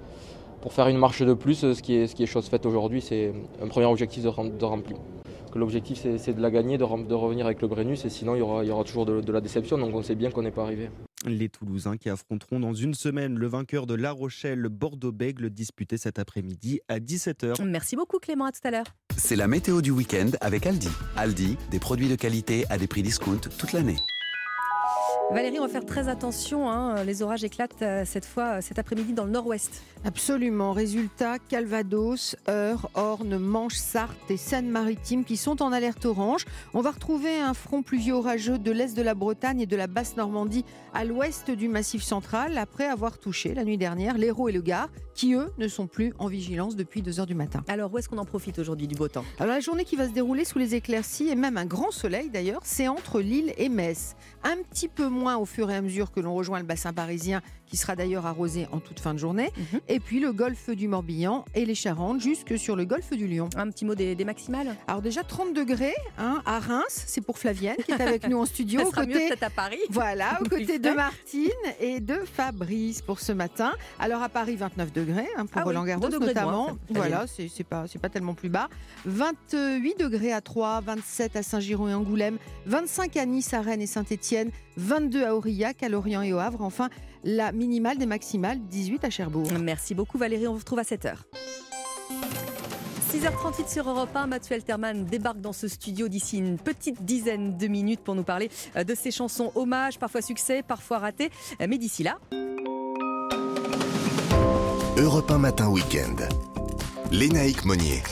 faire 0.72 0.88
une 0.88 0.98
marche 0.98 1.22
de 1.22 1.34
plus, 1.36 1.74
ce 1.74 1.82
qui 1.82 1.96
est, 1.96 2.26
chose 2.26 2.48
faite 2.48 2.66
aujourd'hui. 2.66 3.02
C'est 3.02 3.34
un 3.64 3.68
premier 3.68 3.86
objectif 3.86 4.24
de, 4.24 4.30
de 4.30 4.66
remplir. 4.66 4.98
L'objectif, 5.56 6.06
c'est 6.18 6.36
de 6.36 6.42
la 6.42 6.52
gagner, 6.52 6.80
de, 6.80 6.84
revenir 6.84 7.46
avec 7.46 7.62
le 7.62 7.68
Brennus, 7.68 8.04
et 8.04 8.10
sinon, 8.10 8.36
il 8.36 8.40
y 8.40 8.72
aura, 8.72 8.84
toujours 8.84 9.06
de 9.06 9.32
la 9.32 9.42
déception. 9.42 9.78
Donc, 9.78 9.94
on 9.94 10.02
sait 10.02 10.16
bien 10.16 10.32
qu'on 10.32 10.42
n'est 10.42 10.52
pas 10.52 10.64
arrivé. 10.64 10.90
Les 11.26 11.50
Toulousains 11.50 11.98
qui 11.98 12.10
affronteront 12.10 12.60
dans 12.60 12.74
une 12.74 12.94
semaine 12.94 13.38
le 13.38 13.48
vainqueur 13.48 13.88
de 13.88 13.96
La 13.96 14.12
Rochelle, 14.12 14.68
Bordeaux-Bègle, 14.70 15.50
disputé 15.50 15.98
cet 15.98 16.20
après-midi 16.20 16.80
à 16.88 17.00
17h. 17.00 17.64
Merci 17.64 17.96
beaucoup 17.96 18.20
Clément, 18.20 18.46
à 18.46 18.52
tout 18.52 18.60
à 18.64 18.72
l'heure. 18.72 18.86
C'est 19.18 19.36
la 19.36 19.48
météo 19.48 19.82
du 19.82 19.92
week-end 19.92 20.30
avec 20.42 20.68
Aldi. 20.68 20.90
Aldi, 21.16 21.58
des 21.72 21.80
produits 21.80 22.10
de 22.10 22.16
qualité 22.16 22.66
à 22.70 22.78
des 22.78 22.88
prix 22.88 23.02
discount 23.02 23.40
toute 23.58 23.74
l'année. 23.74 23.98
Valérie, 25.30 25.60
on 25.60 25.64
va 25.64 25.68
faire 25.68 25.86
très 25.86 26.08
attention. 26.08 26.70
Hein. 26.70 27.04
Les 27.04 27.22
orages 27.22 27.44
éclatent 27.44 27.82
euh, 27.82 28.04
cette 28.06 28.26
fois, 28.26 28.62
cet 28.62 28.80
après-midi 28.80 29.12
dans 29.14 29.26
le 29.26 29.32
nord-ouest. 29.32 29.84
Absolument. 30.06 30.72
Résultat, 30.72 31.38
Calvados, 31.38 32.38
Eure, 32.48 32.90
Orne, 32.94 33.38
Manche, 33.38 33.76
Sarthe 33.76 34.32
et 34.32 34.38
Seine-Maritime 34.38 35.26
qui 35.26 35.36
sont 35.36 35.62
en 35.62 35.74
alerte 35.74 36.06
orange. 36.06 36.46
On 36.74 36.80
va 36.80 36.92
retrouver 36.92 37.42
un 37.42 37.54
front 37.54 37.84
pluvieux 37.84 38.14
orageux 38.14 38.58
de 38.58 38.72
l'est 38.72 38.96
de 38.96 39.02
la 39.02 39.16
Bretagne 39.16 39.60
et 39.62 39.66
de 39.66 39.76
la 39.76 39.88
basse 39.88 40.16
Normandie 40.16 40.64
à 40.94 41.04
l'ouest 41.04 41.52
du 41.52 41.68
massif 41.68 42.04
central 42.04 42.58
après 42.58 42.86
avoir 42.86 43.20
touché 43.20 43.54
la 43.54 43.66
nuit 43.66 43.78
dernière 43.78 44.18
l'Hérault 44.18 44.48
et 44.48 44.54
le 44.54 44.62
Gard 44.62 44.90
qui, 45.14 45.34
eux, 45.34 45.52
ne 45.58 45.68
sont 45.68 45.88
plus 45.88 46.14
en 46.20 46.28
vigilance 46.28 46.76
depuis 46.76 47.02
2 47.02 47.20
heures 47.20 47.26
du 47.26 47.34
matin. 47.34 47.64
Alors, 47.68 47.92
où 47.92 47.98
est-ce 47.98 48.08
qu'on 48.08 48.20
en 48.20 48.26
profite 48.26 48.60
aujourd'hui 48.60 48.88
du 48.88 48.96
beau 48.96 49.08
temps? 49.08 49.26
Alors, 49.40 49.56
la 49.56 49.60
journée 49.60 49.84
qui 49.84 49.96
va 49.96 50.08
se 50.08 50.14
dérouler 50.14 50.46
sous 50.46 50.60
les 50.60 50.76
éclaircies 50.76 51.30
et 51.30 51.36
même 51.36 51.58
un 51.58 51.66
grand 51.66 51.92
soleil 51.92 52.30
d'ailleurs, 52.30 52.62
c'est 52.64 52.88
entre 52.88 53.20
Lille 53.20 53.52
et 53.58 53.68
Metz. 53.68 54.16
Un 54.44 54.58
petit 54.58 54.88
peu 54.88 55.07
moins 55.10 55.38
au 55.38 55.46
fur 55.46 55.70
et 55.72 55.76
à 55.76 55.82
mesure 55.82 56.12
que 56.12 56.20
l'on 56.20 56.34
rejoint 56.34 56.60
le 56.60 56.66
bassin 56.66 56.94
parisien, 56.94 57.42
qui 57.68 57.78
sera 57.78 57.96
d'ailleurs 57.96 58.26
arrosé 58.26 58.68
en 58.72 58.80
toute 58.80 59.00
fin 59.00 59.14
de 59.14 59.20
journée, 59.20 59.52
mmh. 59.56 59.78
et 59.88 60.00
puis 60.00 60.20
le 60.20 60.32
golfe 60.32 60.70
du 60.70 60.88
Morbihan 60.88 61.46
et 61.54 61.66
les 61.66 61.76
Charentes 61.76 62.22
jusque 62.22 62.58
sur 62.58 62.76
le 62.76 62.86
golfe 62.86 63.12
du 63.12 63.28
Lion. 63.28 63.50
Un 63.56 63.70
petit 63.70 63.86
mot 63.86 63.96
des, 63.96 64.16
des 64.16 64.26
maximales 64.26 64.76
Alors 64.88 65.02
déjà 65.02 65.24
30 65.24 65.54
degrés 65.54 65.96
hein, 66.18 66.42
à 66.46 66.60
Reims, 66.60 67.04
c'est 67.08 67.22
pour 67.22 67.38
Flavienne 67.38 67.78
qui 67.86 67.92
est 67.92 68.02
avec 68.02 68.28
nous 68.28 68.40
en 68.40 68.46
studio. 68.58 68.80
Ça 68.82 68.92
sera 68.92 69.06
côté, 69.06 69.30
mieux 69.30 69.36
à 69.42 69.50
Paris. 69.50 69.80
Voilà, 69.90 70.40
aux 70.46 70.50
côtés 70.50 70.80
de 70.80 70.90
Martine 70.90 71.50
et 71.80 72.00
de 72.00 72.16
Fabrice 72.16 73.02
pour 73.02 73.20
ce 73.20 73.32
matin. 73.32 73.74
Alors 74.00 74.22
à 74.22 74.30
Paris 74.30 74.56
29 74.56 74.94
degrés 74.94 75.28
hein, 75.38 75.46
pour 75.46 75.62
ah 75.62 75.64
Roland 75.64 75.84
Garros 75.84 76.08
oui, 76.08 76.20
notamment. 76.20 76.68
Moins, 76.68 76.78
voilà, 76.90 77.26
c'est 77.28 77.64
pas 77.64 77.86
c'est 77.88 78.00
pas 78.00 78.10
tellement 78.10 78.34
plus 78.34 78.50
bas. 78.50 78.70
28 79.06 80.00
degrés 80.00 80.34
à 80.34 80.42
Troyes, 80.42 80.82
27 80.82 81.36
à 81.36 81.44
Saint-Giron 81.44 81.88
et 81.88 81.94
Angoulême, 81.94 82.38
25 82.66 83.18
à 83.18 83.26
Nice, 83.26 83.54
à 83.54 83.62
Rennes 83.62 83.82
et 83.82 83.88
Saint-Étienne, 83.88 84.52
22 84.78 85.26
à 85.26 85.36
Aurillac, 85.36 85.84
à 85.84 85.90
Lorient 85.90 86.22
et 86.22 86.34
au 86.34 86.40
Havre. 86.40 86.62
Enfin, 86.62 86.90
la 87.28 87.52
minimale 87.52 87.98
des 87.98 88.06
maximales, 88.06 88.58
18 88.70 89.04
à 89.04 89.10
Cherbourg. 89.10 89.52
Merci 89.60 89.94
beaucoup 89.94 90.18
Valérie, 90.18 90.48
on 90.48 90.54
vous 90.54 90.60
retrouve 90.60 90.80
à 90.80 90.84
7h. 90.84 91.18
6h38 93.12 93.72
sur 93.72 93.90
Europe 93.90 94.16
1, 94.16 94.28
Mathieu 94.28 94.56
Alterman 94.56 95.04
débarque 95.04 95.42
dans 95.42 95.52
ce 95.52 95.68
studio 95.68 96.08
d'ici 96.08 96.38
une 96.38 96.58
petite 96.58 97.04
dizaine 97.04 97.58
de 97.58 97.68
minutes 97.68 98.00
pour 98.00 98.16
nous 98.16 98.24
parler 98.24 98.50
de 98.76 98.96
ses 98.96 99.12
chansons 99.12 99.52
hommages, 99.56 100.00
parfois 100.00 100.22
succès, 100.22 100.64
parfois 100.64 101.00
ratés. 101.00 101.30
Mais 101.60 101.78
d'ici 101.78 102.04
là... 102.04 102.18
Europe 104.98 105.30
1 105.30 105.38
Matin 105.38 105.70
Week-end. 105.70 106.16
Lénaïque 107.12 107.66
Monnier. 107.66 108.04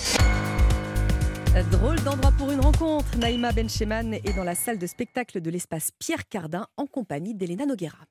Drôle 1.72 2.02
d'endroit 2.02 2.32
pour 2.38 2.52
une 2.52 2.60
rencontre. 2.60 3.18
Naïma 3.18 3.54
Bencheman 3.54 4.14
est 4.14 4.36
dans 4.36 4.44
la 4.44 4.56
salle 4.56 4.78
de 4.78 4.88
spectacle 4.88 5.40
de 5.40 5.50
l'espace 5.50 5.92
Pierre 6.00 6.28
Cardin 6.28 6.68
en 6.76 6.86
compagnie 6.86 7.34
d'Elena 7.34 7.66
Noguera. 7.66 8.06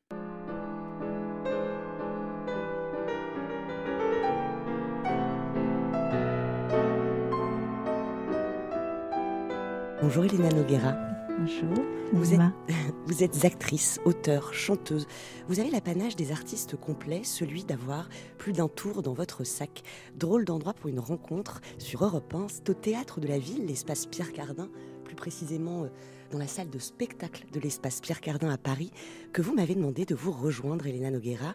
Bonjour 10.06 10.26
Elena 10.26 10.50
Noguera. 10.50 10.94
Bonjour. 11.38 11.82
Vous 12.12 12.34
êtes, 12.34 12.40
vous 13.06 13.24
êtes 13.24 13.42
actrice, 13.46 14.00
auteure, 14.04 14.52
chanteuse. 14.52 15.06
Vous 15.48 15.60
avez 15.60 15.70
l'apanage 15.70 16.14
des 16.14 16.30
artistes 16.30 16.76
complets, 16.76 17.22
celui 17.24 17.64
d'avoir 17.64 18.10
plus 18.36 18.52
d'un 18.52 18.68
tour 18.68 19.00
dans 19.00 19.14
votre 19.14 19.44
sac. 19.44 19.82
Drôle 20.14 20.44
d'endroit 20.44 20.74
pour 20.74 20.90
une 20.90 21.00
rencontre 21.00 21.62
sur 21.78 22.04
Europe 22.04 22.34
1, 22.34 22.48
c'est 22.50 22.68
au 22.68 22.74
théâtre 22.74 23.18
de 23.18 23.26
la 23.26 23.38
ville, 23.38 23.64
l'espace 23.64 24.04
Pierre 24.04 24.34
Cardin, 24.34 24.68
plus 25.04 25.16
précisément 25.16 25.86
dans 26.30 26.38
la 26.38 26.48
salle 26.48 26.68
de 26.68 26.78
spectacle 26.78 27.46
de 27.50 27.58
l'espace 27.58 28.02
Pierre 28.02 28.20
Cardin 28.20 28.50
à 28.50 28.58
Paris, 28.58 28.92
que 29.32 29.40
vous 29.40 29.54
m'avez 29.54 29.74
demandé 29.74 30.04
de 30.04 30.14
vous 30.14 30.32
rejoindre, 30.32 30.86
Elena 30.86 31.12
Noguera. 31.12 31.54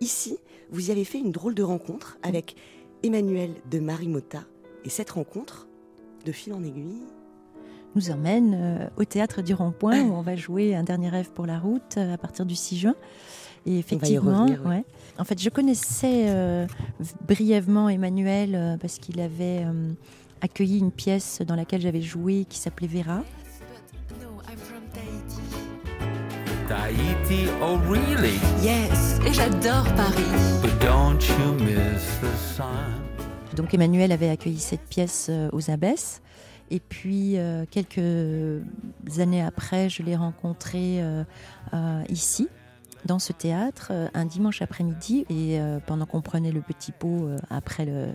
Ici, 0.00 0.38
vous 0.70 0.88
y 0.88 0.92
avez 0.92 1.04
fait 1.04 1.18
une 1.18 1.32
drôle 1.32 1.56
de 1.56 1.64
rencontre 1.64 2.16
avec 2.22 2.54
Emmanuel 3.02 3.56
de 3.68 3.80
Marimota. 3.80 4.44
Et 4.84 4.88
cette 4.88 5.10
rencontre, 5.10 5.66
de 6.24 6.30
fil 6.30 6.52
en 6.52 6.62
aiguille, 6.62 7.02
nous 7.94 8.10
emmène 8.10 8.54
euh, 8.54 8.86
au 8.96 9.04
théâtre 9.04 9.42
du 9.42 9.54
Rond-Point 9.54 10.02
où 10.02 10.14
on 10.14 10.22
va 10.22 10.36
jouer 10.36 10.74
un 10.74 10.82
dernier 10.82 11.08
rêve 11.08 11.30
pour 11.30 11.46
la 11.46 11.58
route 11.58 11.96
euh, 11.96 12.14
à 12.14 12.18
partir 12.18 12.46
du 12.46 12.54
6 12.54 12.78
juin. 12.78 12.94
Et 13.66 13.78
effectivement, 13.78 14.42
revenir, 14.42 14.60
oui. 14.64 14.70
ouais. 14.70 14.84
en 15.18 15.24
fait, 15.24 15.40
je 15.40 15.50
connaissais 15.50 16.26
euh, 16.28 16.66
brièvement 17.26 17.88
Emmanuel 17.88 18.54
euh, 18.54 18.76
parce 18.78 18.98
qu'il 18.98 19.20
avait 19.20 19.64
euh, 19.64 19.92
accueilli 20.40 20.78
une 20.78 20.92
pièce 20.92 21.42
dans 21.46 21.54
laquelle 21.54 21.80
j'avais 21.80 22.00
joué 22.00 22.46
qui 22.48 22.58
s'appelait 22.58 22.86
Vera. 22.86 23.22
Tahiti, 26.68 27.48
oh 27.62 27.78
really? 27.90 28.38
Yes, 28.62 29.18
et 29.26 29.32
j'adore 29.32 29.84
Paris. 29.94 30.22
But 30.62 30.78
don't 30.80 31.18
you 31.26 31.54
miss 31.64 32.04
the 32.20 32.36
sun? 32.36 32.66
Donc 33.56 33.72
Emmanuel 33.72 34.12
avait 34.12 34.28
accueilli 34.28 34.58
cette 34.58 34.86
pièce 34.88 35.30
aux 35.52 35.70
Abbesses. 35.70 36.20
Et 36.70 36.80
puis, 36.80 37.38
euh, 37.38 37.64
quelques 37.70 38.00
années 39.18 39.42
après, 39.42 39.88
je 39.88 40.02
l'ai 40.02 40.16
rencontré 40.16 41.02
euh, 41.02 41.24
euh, 41.72 42.02
ici, 42.08 42.48
dans 43.04 43.18
ce 43.18 43.32
théâtre, 43.32 43.92
un 44.12 44.24
dimanche 44.24 44.60
après-midi. 44.60 45.24
Et 45.30 45.60
pendant 45.86 46.04
qu'on 46.04 46.20
prenait 46.20 46.50
le 46.50 46.60
petit 46.60 46.90
pot 46.90 47.28
après 47.48 47.86
le, 47.86 48.08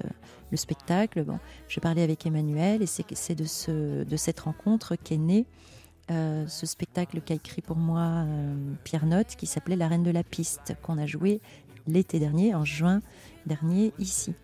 le 0.52 0.58
spectacle, 0.58 1.24
bon, 1.24 1.40
je 1.70 1.80
parlais 1.80 2.04
avec 2.04 2.26
Emmanuel. 2.26 2.82
Et 2.82 2.86
c'est 2.86 3.34
de, 3.34 3.46
ce, 3.46 4.04
de 4.04 4.18
cette 4.18 4.42
rencontre 4.42 4.96
qu'est 4.98 5.18
euh, 6.12 6.46
ce 6.48 6.66
spectacle 6.66 7.22
qu'a 7.22 7.36
écrit 7.36 7.62
pour 7.62 7.78
moi 7.78 8.26
Pierre 8.84 9.06
Note, 9.06 9.36
qui 9.38 9.46
s'appelait 9.48 9.78
La 9.78 9.88
Reine 9.88 10.04
de 10.04 10.12
la 10.12 10.24
Piste, 10.24 10.76
qu'on 10.82 10.98
a 10.98 11.06
joué 11.06 11.40
l'été 11.88 12.20
dernier, 12.20 12.54
en 12.54 12.66
juin 12.66 13.02
dernier, 13.46 13.94
ici. 14.00 14.36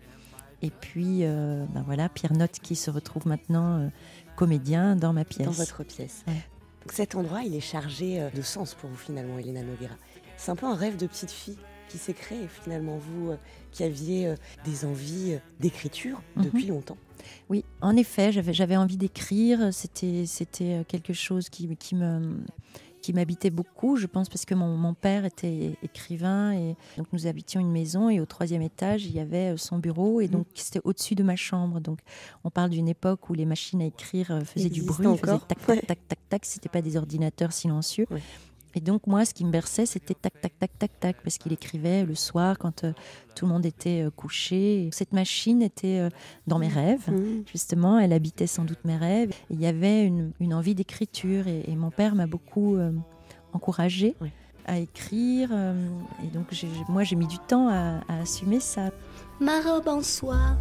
Et 0.62 0.70
puis, 0.70 1.20
euh, 1.22 1.64
ben 1.70 1.82
voilà, 1.82 2.08
Pierre 2.08 2.32
Note 2.32 2.58
qui 2.62 2.76
se 2.76 2.90
retrouve 2.90 3.26
maintenant 3.26 3.78
euh, 3.78 3.88
comédien 4.36 4.96
dans 4.96 5.12
ma 5.12 5.24
pièce. 5.24 5.46
Dans 5.46 5.52
votre 5.52 5.84
pièce. 5.84 6.22
Ouais. 6.26 6.34
Donc 6.82 6.92
cet 6.92 7.14
endroit, 7.14 7.42
il 7.42 7.54
est 7.54 7.60
chargé 7.60 8.20
euh, 8.20 8.30
de 8.30 8.42
sens 8.42 8.74
pour 8.74 8.90
vous 8.90 8.96
finalement, 8.96 9.38
Elena 9.38 9.62
Noguera. 9.62 9.94
C'est 10.36 10.50
un 10.50 10.56
peu 10.56 10.66
un 10.66 10.74
rêve 10.74 10.96
de 10.96 11.06
petite 11.06 11.30
fille 11.30 11.58
qui 11.88 11.98
s'est 11.98 12.14
créé 12.14 12.46
finalement, 12.48 12.98
vous 12.98 13.30
euh, 13.30 13.36
qui 13.72 13.84
aviez 13.84 14.34
des 14.64 14.84
envies 14.84 15.38
d'écriture 15.58 16.22
Mhm. 16.36 16.44
depuis 16.44 16.66
longtemps. 16.66 16.96
Oui, 17.50 17.64
en 17.82 17.96
effet, 17.96 18.32
j'avais, 18.32 18.76
envie 18.76 18.96
d'écrire. 18.96 19.72
C'était, 19.72 20.24
quelque 20.88 21.12
chose 21.12 21.50
qui, 21.50 21.76
qui 21.76 21.94
me 21.94 22.38
qui 23.00 23.12
m'habitait 23.12 23.50
beaucoup, 23.50 23.96
je 23.96 24.06
pense, 24.06 24.28
parce 24.28 24.44
que 24.44 24.54
mon, 24.54 24.76
mon 24.76 24.94
père 24.94 25.24
était 25.24 25.72
écrivain 25.82 26.52
et 26.52 26.76
donc 26.96 27.06
nous 27.12 27.26
habitions 27.26 27.60
une 27.60 27.70
maison 27.70 28.08
et 28.08 28.20
au 28.20 28.26
troisième 28.26 28.62
étage 28.62 29.06
il 29.06 29.12
y 29.12 29.20
avait 29.20 29.54
euh, 29.54 29.56
son 29.56 29.78
bureau 29.78 30.20
et 30.20 30.28
donc 30.28 30.46
c'était 30.54 30.80
au-dessus 30.84 31.14
de 31.14 31.22
ma 31.22 31.36
chambre. 31.36 31.80
Donc 31.80 31.98
on 32.44 32.50
parle 32.50 32.70
d'une 32.70 32.88
époque 32.88 33.28
où 33.30 33.34
les 33.34 33.46
machines 33.46 33.82
à 33.82 33.86
écrire 33.86 34.30
euh, 34.30 34.40
faisaient 34.40 34.68
du 34.68 34.82
bruit, 34.82 35.06
faisaient 35.06 35.06
encore. 35.06 35.46
tac 35.46 35.58
tac 35.64 35.86
tac 35.86 36.08
tac 36.08 36.18
tac. 36.28 36.44
C'était 36.44 36.68
pas 36.68 36.82
des 36.82 36.96
ordinateurs 36.96 37.52
silencieux. 37.52 38.06
Et 38.74 38.80
donc 38.80 39.06
moi, 39.06 39.24
ce 39.24 39.34
qui 39.34 39.44
me 39.44 39.50
berçait, 39.50 39.86
c'était 39.86 40.14
tac, 40.14 40.40
tac, 40.40 40.52
tac, 40.58 40.70
tac, 40.78 40.90
tac, 41.00 41.16
parce 41.22 41.38
qu'il 41.38 41.52
écrivait 41.52 42.04
le 42.04 42.14
soir 42.14 42.56
quand 42.58 42.84
euh, 42.84 42.92
tout 43.34 43.46
le 43.46 43.52
monde 43.52 43.66
était 43.66 44.02
euh, 44.02 44.10
couché. 44.10 44.88
Cette 44.92 45.12
machine 45.12 45.62
était 45.62 45.98
euh, 45.98 46.10
dans 46.46 46.58
mes 46.58 46.68
rêves, 46.68 47.08
justement, 47.50 47.98
elle 47.98 48.12
habitait 48.12 48.46
sans 48.46 48.64
doute 48.64 48.84
mes 48.84 48.96
rêves. 48.96 49.30
Et 49.50 49.54
il 49.54 49.60
y 49.60 49.66
avait 49.66 50.04
une, 50.04 50.32
une 50.40 50.54
envie 50.54 50.74
d'écriture, 50.74 51.48
et, 51.48 51.64
et 51.66 51.74
mon 51.76 51.90
père 51.90 52.14
m'a 52.14 52.26
beaucoup 52.26 52.76
euh, 52.76 52.92
encouragée 53.52 54.14
à 54.66 54.78
écrire. 54.78 55.50
euh, 55.52 55.88
et 56.22 56.28
donc 56.28 56.46
moi, 56.88 57.02
j'ai 57.02 57.16
mis 57.16 57.26
du 57.26 57.38
temps 57.38 57.68
à, 57.68 58.00
à 58.08 58.20
assumer 58.22 58.60
ça. 58.60 58.90
Ma 59.40 59.60
robe 59.62 59.88
en 59.88 60.02
soie, 60.02 60.56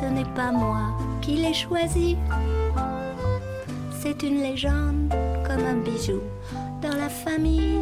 ce 0.00 0.06
n'est 0.06 0.28
pas 0.34 0.50
moi 0.52 0.96
qui 1.22 1.36
l'ai 1.36 1.54
choisie. 1.54 2.16
C'est 4.00 4.22
une 4.22 4.40
légende 4.40 5.10
comme 5.46 5.64
un 5.64 5.76
bijou 5.76 6.20
dans 6.88 6.96
la 6.96 7.08
famille. 7.08 7.80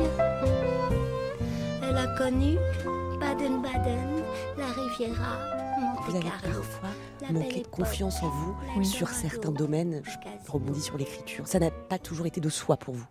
Elle 1.83 1.97
a 1.97 2.07
connu 2.17 2.57
Baden-Baden, 3.21 4.23
la 4.57 4.67
Riviera, 4.67 5.39
Vous 6.07 6.17
avez 6.17 6.25
parfois 6.25 6.89
manqué 7.31 7.63
de 7.63 7.67
confiance 7.69 8.23
en 8.23 8.29
vous 8.29 8.55
Oui. 8.79 8.87
sur 8.87 9.09
certains 9.09 9.51
domaines. 9.53 10.03
Je 10.05 10.51
rebondis 10.51 10.81
sur 10.81 10.97
l'écriture. 10.97 11.47
Ça 11.47 11.59
n'a 11.59 11.71
pas 11.71 11.99
toujours 11.99 12.27
été 12.27 12.41
de 12.41 12.49
soi 12.49 12.77
pour 12.77 12.95
vous. 12.95 13.07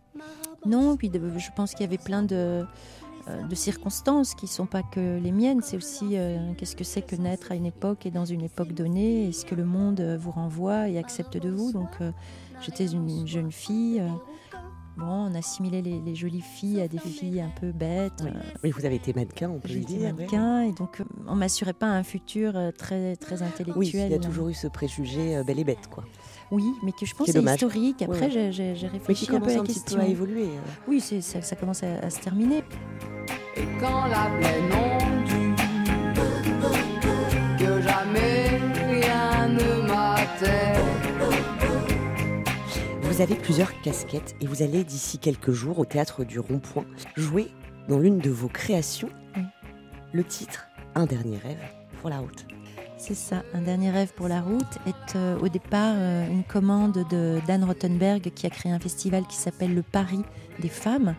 Non, 0.65 0.95
puis 0.97 1.09
de- 1.09 1.37
je 1.37 1.49
pense 1.55 1.71
qu'il 1.71 1.81
y 1.81 1.87
avait 1.87 1.97
plein 1.97 2.23
de, 2.23 2.65
euh, 3.27 3.43
de 3.43 3.55
circonstances 3.55 4.33
qui 4.33 4.45
ne 4.45 4.49
sont 4.51 4.65
pas 4.65 4.81
que 4.81 5.19
les 5.19 5.31
miennes. 5.31 5.61
C'est 5.61 5.77
aussi 5.77 6.17
euh, 6.17 6.53
qu'est-ce 6.57 6.75
que 6.75 6.83
c'est 6.85 7.01
que 7.01 7.15
naître 7.15 7.51
à 7.51 7.55
une 7.55 7.65
époque 7.65 8.05
et 8.05 8.11
dans 8.11 8.25
une 8.25 8.41
époque 8.43 8.71
donnée, 8.73 9.25
et 9.27 9.31
ce 9.33 9.45
que 9.45 9.55
le 9.55 9.65
monde 9.65 9.99
euh, 9.99 10.17
vous 10.17 10.31
renvoie 10.31 10.87
et 10.89 10.97
accepte 10.97 11.37
de 11.37 11.49
vous? 11.49 11.71
Donc 11.73 11.89
euh, 12.01 12.11
j'étais 12.61 12.85
une 12.87 13.27
jeune 13.27 13.51
fille. 13.51 13.99
euh, 13.99 14.07
bon, 14.97 15.05
on 15.05 15.35
assimilait 15.35 15.81
les, 15.81 15.99
les 15.99 16.15
jolies 16.15 16.41
filles 16.41 16.81
à 16.81 16.87
des 16.87 16.97
filles 16.99 17.41
un 17.41 17.51
peu 17.59 17.71
bêtes. 17.71 18.21
euh, 18.21 18.31
Oui, 18.63 18.71
vous 18.71 18.85
avez 18.85 18.95
été 18.95 19.13
mannequin, 19.13 19.49
on 19.49 19.59
peut 19.59 19.69
le 19.73 19.79
dire. 19.81 20.13
mannequin 20.13 20.61
et 20.63 20.71
donc 20.73 21.01
euh, 21.01 21.05
on 21.27 21.35
m'assurait 21.35 21.73
pas 21.73 21.87
un 21.87 22.03
futur 22.03 22.53
euh, 22.55 22.71
très 22.71 23.15
très 23.15 23.41
intellectuel. 23.41 23.75
Oui, 23.77 23.91
il 23.93 24.11
y 24.11 24.13
a 24.13 24.19
toujours 24.19 24.49
eu 24.49 24.53
ce 24.53 24.67
préjugé 24.67 25.37
euh, 25.37 25.43
belle 25.43 25.59
et 25.59 25.63
bête, 25.63 25.87
quoi. 25.89 26.03
Oui, 26.51 26.65
mais 26.83 26.91
que 26.91 27.05
je 27.05 27.15
pense 27.15 27.27
c'est 27.31 27.41
historique. 27.41 28.01
Après, 28.03 28.21
ouais. 28.33 28.51
j'ai- 28.51 28.73
Mais 28.83 28.87
réfléchi 28.89 29.25
qui 29.25 29.35
un 29.35 29.39
peu 29.39 29.49
à 29.49 29.53
la 29.55 29.59
un 29.61 29.63
petit 29.63 29.73
question. 29.75 29.97
peu 29.97 30.03
à 30.03 30.07
évoluer. 30.07 30.47
Oui, 30.87 30.99
c'est- 30.99 31.21
ça, 31.21 31.41
ça 31.41 31.55
commence 31.55 31.81
à, 31.83 31.95
à 31.99 32.09
se 32.09 32.19
terminer. 32.19 32.63
Et 33.55 33.61
quand 33.79 34.05
la 34.07 34.29
plaine 34.39 34.92
Vous 43.13 43.21
avez 43.21 43.35
plusieurs 43.35 43.79
casquettes 43.81 44.35
et 44.41 44.47
vous 44.47 44.63
allez 44.63 44.83
d'ici 44.83 45.19
quelques 45.19 45.51
jours 45.51 45.77
au 45.77 45.85
théâtre 45.85 46.23
du 46.23 46.39
Rond-Point 46.39 46.85
jouer 47.15 47.51
dans 47.87 47.99
l'une 47.99 48.17
de 48.17 48.31
vos 48.31 48.47
créations. 48.47 49.09
Le 50.13 50.23
titre 50.23 50.67
Un 50.95 51.05
dernier 51.05 51.37
rêve 51.37 51.59
pour 52.01 52.09
la 52.09 52.17
route. 52.17 52.47
C'est 52.97 53.13
ça, 53.13 53.43
Un 53.53 53.61
dernier 53.61 53.91
rêve 53.91 54.11
pour 54.15 54.27
la 54.27 54.41
route 54.41 54.79
est 54.87 55.15
euh, 55.15 55.37
au 55.41 55.47
départ 55.47 55.93
euh, 55.95 56.27
une 56.27 56.43
commande 56.43 57.05
de 57.11 57.39
Dan 57.45 57.63
Rottenberg 57.63 58.31
qui 58.33 58.47
a 58.47 58.49
créé 58.49 58.71
un 58.71 58.79
festival 58.79 59.27
qui 59.27 59.35
s'appelle 59.35 59.75
le 59.75 59.83
Paris 59.83 60.23
des 60.57 60.69
femmes 60.69 61.13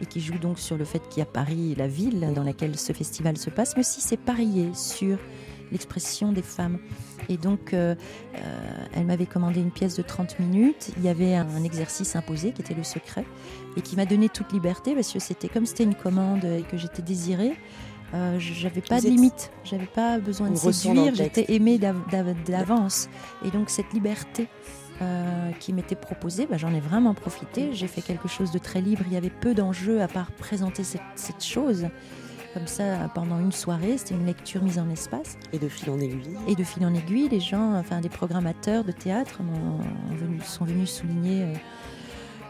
et 0.00 0.06
qui 0.06 0.20
joue 0.20 0.38
donc 0.38 0.60
sur 0.60 0.76
le 0.76 0.84
fait 0.84 1.02
qu'il 1.08 1.18
y 1.18 1.22
a 1.22 1.26
Paris, 1.26 1.74
la 1.76 1.88
ville 1.88 2.32
dans 2.32 2.44
laquelle 2.44 2.78
ce 2.78 2.92
festival 2.92 3.36
se 3.36 3.50
passe, 3.50 3.74
mais 3.74 3.80
aussi 3.80 4.00
c'est 4.00 4.16
parier 4.16 4.70
sur 4.72 5.18
l'expression 5.72 6.32
des 6.32 6.42
femmes. 6.42 6.78
Et 7.28 7.36
donc, 7.36 7.72
euh, 7.74 7.94
euh, 8.36 8.38
elle 8.94 9.06
m'avait 9.06 9.26
commandé 9.26 9.60
une 9.60 9.70
pièce 9.70 9.96
de 9.96 10.02
30 10.02 10.38
minutes. 10.40 10.90
Il 10.96 11.04
y 11.04 11.08
avait 11.08 11.34
un, 11.34 11.46
un 11.48 11.62
exercice 11.64 12.16
imposé 12.16 12.52
qui 12.52 12.62
était 12.62 12.74
le 12.74 12.82
secret 12.84 13.24
et 13.76 13.80
qui 13.82 13.96
m'a 13.96 14.06
donné 14.06 14.28
toute 14.28 14.52
liberté 14.52 14.94
parce 14.94 15.12
que 15.12 15.18
c'était 15.18 15.48
comme 15.48 15.66
c'était 15.66 15.84
une 15.84 15.94
commande 15.94 16.44
et 16.44 16.62
que 16.62 16.76
j'étais 16.76 17.02
désirée. 17.02 17.52
Euh, 18.12 18.38
j'avais 18.40 18.80
pas 18.80 18.96
Vous 18.96 19.02
de 19.02 19.06
êtes- 19.06 19.12
limite, 19.14 19.52
j'avais 19.62 19.86
pas 19.86 20.18
besoin 20.18 20.50
de 20.50 20.56
séduire, 20.56 21.14
j'étais 21.14 21.52
aimée 21.54 21.78
d'av- 21.78 22.02
d'av- 22.10 22.34
d'avance. 22.44 23.08
Et 23.44 23.50
donc 23.52 23.70
cette 23.70 23.92
liberté 23.92 24.48
euh, 25.00 25.50
qui 25.60 25.72
m'était 25.72 25.94
proposée, 25.94 26.46
bah, 26.50 26.56
j'en 26.56 26.74
ai 26.74 26.80
vraiment 26.80 27.14
profité. 27.14 27.70
J'ai 27.72 27.86
fait 27.86 28.02
quelque 28.02 28.26
chose 28.26 28.50
de 28.50 28.58
très 28.58 28.80
libre, 28.80 29.02
il 29.06 29.12
y 29.12 29.16
avait 29.16 29.30
peu 29.30 29.54
d'enjeux 29.54 30.02
à 30.02 30.08
part 30.08 30.32
présenter 30.32 30.82
cette, 30.82 31.00
cette 31.14 31.44
chose. 31.44 31.86
Comme 32.54 32.66
ça, 32.66 33.08
pendant 33.14 33.38
une 33.38 33.52
soirée, 33.52 33.96
c'était 33.96 34.14
une 34.14 34.26
lecture 34.26 34.62
mise 34.62 34.78
en 34.80 34.90
espace. 34.90 35.36
Et 35.52 35.58
de 35.58 35.68
fil 35.68 35.88
en 35.90 36.00
aiguille. 36.00 36.36
Et 36.48 36.56
de 36.56 36.64
fil 36.64 36.84
en 36.84 36.92
aiguille, 36.94 37.28
les 37.28 37.38
gens, 37.40 37.74
enfin 37.78 38.00
des 38.00 38.08
programmateurs 38.08 38.82
de 38.82 38.90
théâtre 38.92 39.40
m'ont- 39.42 39.78
ont 39.78 40.16
venu- 40.16 40.40
sont 40.44 40.64
venus 40.64 40.90
souligner 40.90 41.42
euh, 41.44 41.54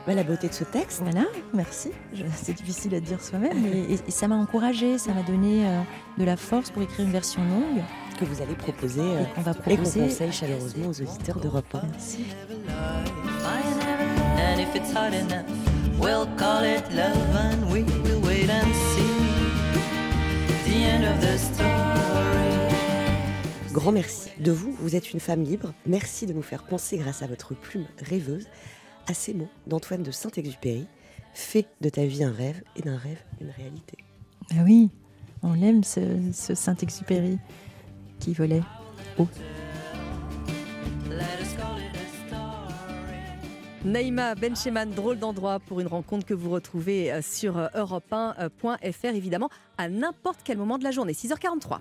Bah, 0.06 0.14
la 0.14 0.22
beauté 0.24 0.48
de 0.48 0.54
ce 0.54 0.64
texte. 0.64 1.02
Voilà, 1.02 1.26
merci. 1.52 1.90
C'est 2.34 2.54
difficile 2.54 2.94
à 2.94 3.00
dire 3.00 3.20
soi-même, 3.22 3.66
et, 3.66 3.92
et 3.92 4.10
ça 4.10 4.26
m'a 4.28 4.36
encouragée, 4.36 4.96
ça 4.96 5.12
m'a 5.12 5.22
donné 5.22 5.66
euh, 5.66 5.80
de 6.16 6.24
la 6.24 6.38
force 6.38 6.70
pour 6.70 6.80
écrire 6.82 7.04
une 7.04 7.12
version 7.12 7.42
longue. 7.44 7.82
Que 8.18 8.24
vous 8.24 8.40
allez 8.40 8.54
proposer 8.54 9.02
euh, 9.02 9.20
et 9.22 9.26
qu'on 9.34 9.42
va 9.42 9.50
et 9.50 9.54
qu'on 9.54 9.60
proposer. 9.62 10.00
conseille 10.00 10.32
chaleureusement 10.32 10.86
aux 10.88 11.00
auditeurs 11.02 11.38
d'Europe 11.38 11.74
1. 11.74 11.82
Merci. 11.92 12.24
And 14.42 14.58
Grand 23.72 23.92
merci 23.92 24.30
de 24.40 24.52
vous, 24.52 24.72
vous 24.80 24.96
êtes 24.96 25.12
une 25.12 25.20
femme 25.20 25.42
libre. 25.42 25.72
Merci 25.86 26.26
de 26.26 26.32
nous 26.32 26.42
faire 26.42 26.64
penser 26.64 26.98
grâce 26.98 27.22
à 27.22 27.26
votre 27.26 27.54
plume 27.54 27.86
rêveuse 27.98 28.46
à 29.06 29.14
ces 29.14 29.32
mots 29.32 29.48
d'Antoine 29.66 30.02
de 30.02 30.10
Saint-Exupéry. 30.10 30.86
Fais 31.34 31.66
de 31.80 31.88
ta 31.88 32.04
vie 32.04 32.24
un 32.24 32.32
rêve 32.32 32.62
et 32.76 32.82
d'un 32.82 32.96
rêve 32.96 33.22
une 33.40 33.50
réalité. 33.50 33.98
Ah 34.50 34.62
oui, 34.64 34.90
on 35.42 35.54
l'aime 35.54 35.84
ce, 35.84 36.00
ce 36.32 36.54
Saint-Exupéry 36.54 37.38
qui 38.18 38.34
volait 38.34 38.62
haut. 39.18 39.28
Naïma 43.84 44.34
Bencheman, 44.34 44.90
drôle 44.90 45.18
d'endroit 45.18 45.58
pour 45.58 45.80
une 45.80 45.86
rencontre 45.86 46.26
que 46.26 46.34
vous 46.34 46.50
retrouvez 46.50 47.10
euh, 47.10 47.22
sur 47.22 47.56
euh, 47.56 47.68
europe1.fr, 47.74 49.14
évidemment, 49.14 49.48
à 49.78 49.88
n'importe 49.88 50.40
quel 50.44 50.58
moment 50.58 50.76
de 50.76 50.84
la 50.84 50.90
journée, 50.90 51.12
6h43. 51.14 51.78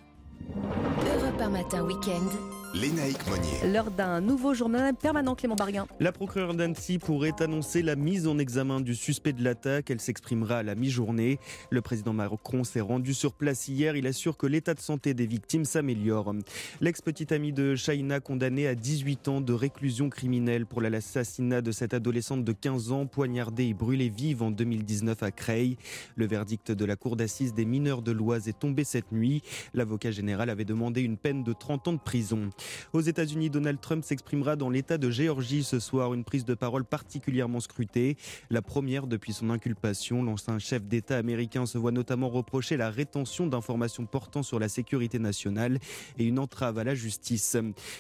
Europe 1.15 1.41
1 1.41 1.49
matin 1.49 1.83
week-end. 1.83 2.59
Lénaïque 2.76 3.26
Monnier. 3.28 3.74
L'heure 3.74 3.89
d'un 3.89 4.22
nouveau 4.22 4.53
journal 4.53 4.93
permanent, 4.93 5.34
Clément 5.34 5.55
Barguin. 5.55 5.88
La 5.99 6.11
procureure 6.11 6.53
d'Annecy 6.53 6.99
pourrait 6.99 7.41
annoncer 7.41 7.82
la 7.82 7.95
mise 7.95 8.28
en 8.28 8.38
examen 8.38 8.80
du 8.80 8.93
suspect 8.93 9.34
de 9.34 9.43
l'attaque. 9.43 9.89
Elle 9.89 9.99
s'exprimera 9.99 10.57
à 10.57 10.63
la 10.63 10.76
mi-journée. 10.76 11.39
Le 11.72 11.82
président 11.82 12.13
Macron 12.13 12.63
s'est 12.63 12.82
rendu 12.82 13.15
sur 13.15 13.34
place 13.34 13.67
hier. 13.67 13.95
Il 13.95 14.05
assure 14.05 14.38
que 14.38 14.45
l'état 14.45 14.76
de 14.76 14.80
santé 14.80 15.15
des 15.15 15.26
victimes 15.26 15.65
s'améliore. 15.65 16.36
L'ex-petite 16.80 17.32
amie 17.32 17.53
de 17.53 17.76
Shaina, 17.76 18.20
condamnée 18.20 18.67
à 18.67 18.76
18 18.76 19.28
ans 19.30 19.41
de 19.41 19.53
réclusion 19.53 20.09
criminelle 20.09 20.67
pour 20.67 20.82
l'assassinat 20.82 21.61
de 21.61 21.72
cette 21.72 21.95
adolescente 21.95 22.43
de 22.43 22.51
15 22.51 22.91
ans, 22.91 23.07
poignardée 23.07 23.67
et 23.67 23.74
brûlée 23.74 24.09
vive 24.09 24.43
en 24.43 24.51
2019 24.51 25.24
à 25.24 25.32
Creil. 25.32 25.78
Le 26.15 26.28
verdict 26.28 26.72
de 26.72 26.86
la 26.86 26.95
cour 26.95 27.15
d'assises 27.15 27.55
des 27.55 27.65
mineurs 27.65 28.03
de 28.03 28.11
l'Oise 28.11 28.47
est 28.47 28.59
tombé 28.59 28.84
cette 28.84 29.11
nuit. 29.11 29.41
L'avocat 29.74 30.11
général 30.11 30.51
avait 30.51 30.65
demandé 30.65 31.01
une 31.01 31.17
peine 31.17 31.43
de 31.43 31.53
30 31.53 31.88
ans 31.88 31.93
de 31.93 31.99
prison. 31.99 32.49
Aux 32.93 33.01
États-Unis, 33.01 33.49
Donald 33.49 33.80
Trump 33.82 34.03
s'exprimera 34.03 34.55
dans 34.55 34.70
l'État 34.70 34.97
de 34.97 35.10
Géorgie 35.10 35.64
ce 35.64 35.80
soir, 35.80 36.14
une 36.14 36.24
prise 36.24 36.45
de 36.45 36.53
parole 36.53 36.86
particulièrement 36.86 37.60
scrutée. 37.60 38.18
La 38.49 38.62
première 38.62 39.07
depuis 39.07 39.34
son 39.34 39.49
inculpation, 39.49 40.24
l'ancien 40.24 40.60
chef 40.60 40.84
d'État 40.86 41.18
américain 41.18 41.66
se 41.66 41.78
voit 41.78 41.91
notamment 41.91 42.30
reprocher 42.30 42.78
la 42.78 42.89
rétention 42.89 43.47
d'informations 43.47 44.05
portant 44.05 44.43
sur 44.43 44.60
la 44.60 44.70
sécurité 44.70 45.20
nationale 45.20 45.80
et 46.18 46.26
une 46.26 46.39
entrave 46.39 46.78
à 46.78 46.84
la 46.84 46.95
justice. 46.95 47.57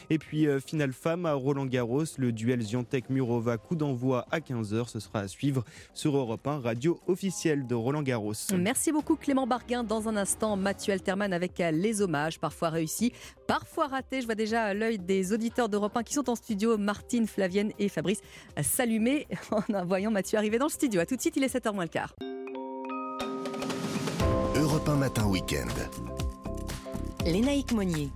Et 0.09 0.17
puis, 0.17 0.47
euh, 0.47 0.59
finale 0.59 0.93
femme 0.93 1.25
à 1.25 1.33
Roland 1.33 1.65
Garros, 1.65 2.03
le 2.17 2.31
duel 2.31 2.61
Ziantec-Murova, 2.61 3.57
coup 3.57 3.75
d'envoi 3.75 4.25
à 4.31 4.39
15h. 4.39 4.89
Ce 4.89 4.99
sera 4.99 5.19
à 5.19 5.27
suivre 5.27 5.63
sur 5.93 6.15
Europe 6.17 6.47
1, 6.47 6.59
radio 6.59 6.99
officielle 7.07 7.67
de 7.67 7.75
Roland 7.75 8.01
Garros. 8.01 8.33
Merci 8.57 8.91
beaucoup 8.91 9.15
Clément 9.15 9.47
Barguin. 9.47 9.83
Dans 9.83 10.07
un 10.07 10.15
instant, 10.15 10.55
Mathieu 10.57 10.93
Alterman 10.93 11.33
avec 11.33 11.59
euh, 11.59 11.71
les 11.71 12.01
hommages, 12.01 12.39
parfois 12.39 12.69
réussis, 12.69 13.13
parfois 13.47 13.87
ratés. 13.87 14.21
Je 14.21 14.25
vois 14.25 14.35
déjà 14.35 14.48
l'œil 14.51 14.99
des 14.99 15.33
auditeurs 15.33 15.69
d'Europe 15.69 15.95
1 15.95 16.03
qui 16.03 16.13
sont 16.13 16.29
en 16.29 16.35
studio, 16.35 16.77
Martine, 16.77 17.27
Flavienne 17.27 17.71
et 17.79 17.89
Fabrice, 17.89 18.21
s'allumer 18.61 19.27
en 19.51 19.85
voyant 19.85 20.11
Mathieu 20.11 20.37
arriver 20.37 20.57
dans 20.57 20.67
le 20.67 20.71
studio. 20.71 21.01
A 21.01 21.05
tout 21.05 21.15
de 21.15 21.21
suite, 21.21 21.35
il 21.37 21.43
est 21.43 21.53
7h 21.53 21.73
moins 21.73 21.83
le 21.83 21.89
quart. 21.89 22.13
Europe 24.55 24.89
1 24.89 24.95
matin 24.95 25.25
week-end. 25.27 25.67
Lénaïque 27.25 27.71
Monnier. 27.71 28.09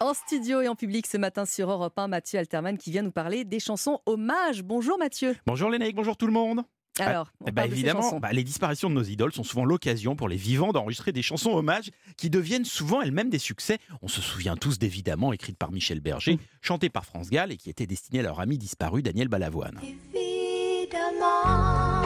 En 0.00 0.14
studio 0.14 0.60
et 0.60 0.68
en 0.68 0.76
public 0.76 1.06
ce 1.06 1.16
matin 1.16 1.44
sur 1.44 1.70
Europe 1.70 1.98
1, 1.98 2.08
Mathieu 2.08 2.38
Alterman 2.38 2.78
qui 2.78 2.92
vient 2.92 3.02
nous 3.02 3.10
parler 3.10 3.44
des 3.44 3.58
chansons 3.58 4.00
hommages. 4.06 4.62
Bonjour 4.62 4.96
Mathieu. 4.96 5.34
Bonjour 5.44 5.70
Lénaïque, 5.70 5.96
bonjour 5.96 6.16
tout 6.16 6.26
le 6.26 6.32
monde. 6.32 6.62
Alors, 7.06 7.28
on 7.40 7.44
Eh 7.46 7.50
ben, 7.50 7.54
parle 7.54 7.68
de 7.70 7.74
ces 7.74 7.80
évidemment, 7.80 8.18
bah, 8.20 8.32
les 8.32 8.44
disparitions 8.44 8.88
de 8.90 8.94
nos 8.94 9.02
idoles 9.02 9.32
sont 9.32 9.44
souvent 9.44 9.64
l'occasion 9.64 10.16
pour 10.16 10.28
les 10.28 10.36
vivants 10.36 10.72
d'enregistrer 10.72 11.12
des 11.12 11.22
chansons 11.22 11.52
hommages 11.52 11.90
qui 12.16 12.30
deviennent 12.30 12.64
souvent 12.64 13.00
elles-mêmes 13.02 13.30
des 13.30 13.38
succès. 13.38 13.78
On 14.02 14.08
se 14.08 14.20
souvient 14.20 14.56
tous 14.56 14.78
d'évidemment 14.78 15.32
écrites 15.32 15.58
par 15.58 15.72
Michel 15.72 16.00
Berger, 16.00 16.34
Mmh. 16.34 16.38
chantées 16.62 16.90
par 16.90 17.04
France 17.04 17.30
Gall 17.30 17.52
et 17.52 17.56
qui 17.56 17.70
étaient 17.70 17.86
destinées 17.86 18.20
à 18.20 18.24
leur 18.24 18.40
ami 18.40 18.58
disparu 18.58 19.02
Daniel 19.02 19.28
Balavoine. 19.28 19.78
Évidemment, 19.82 22.02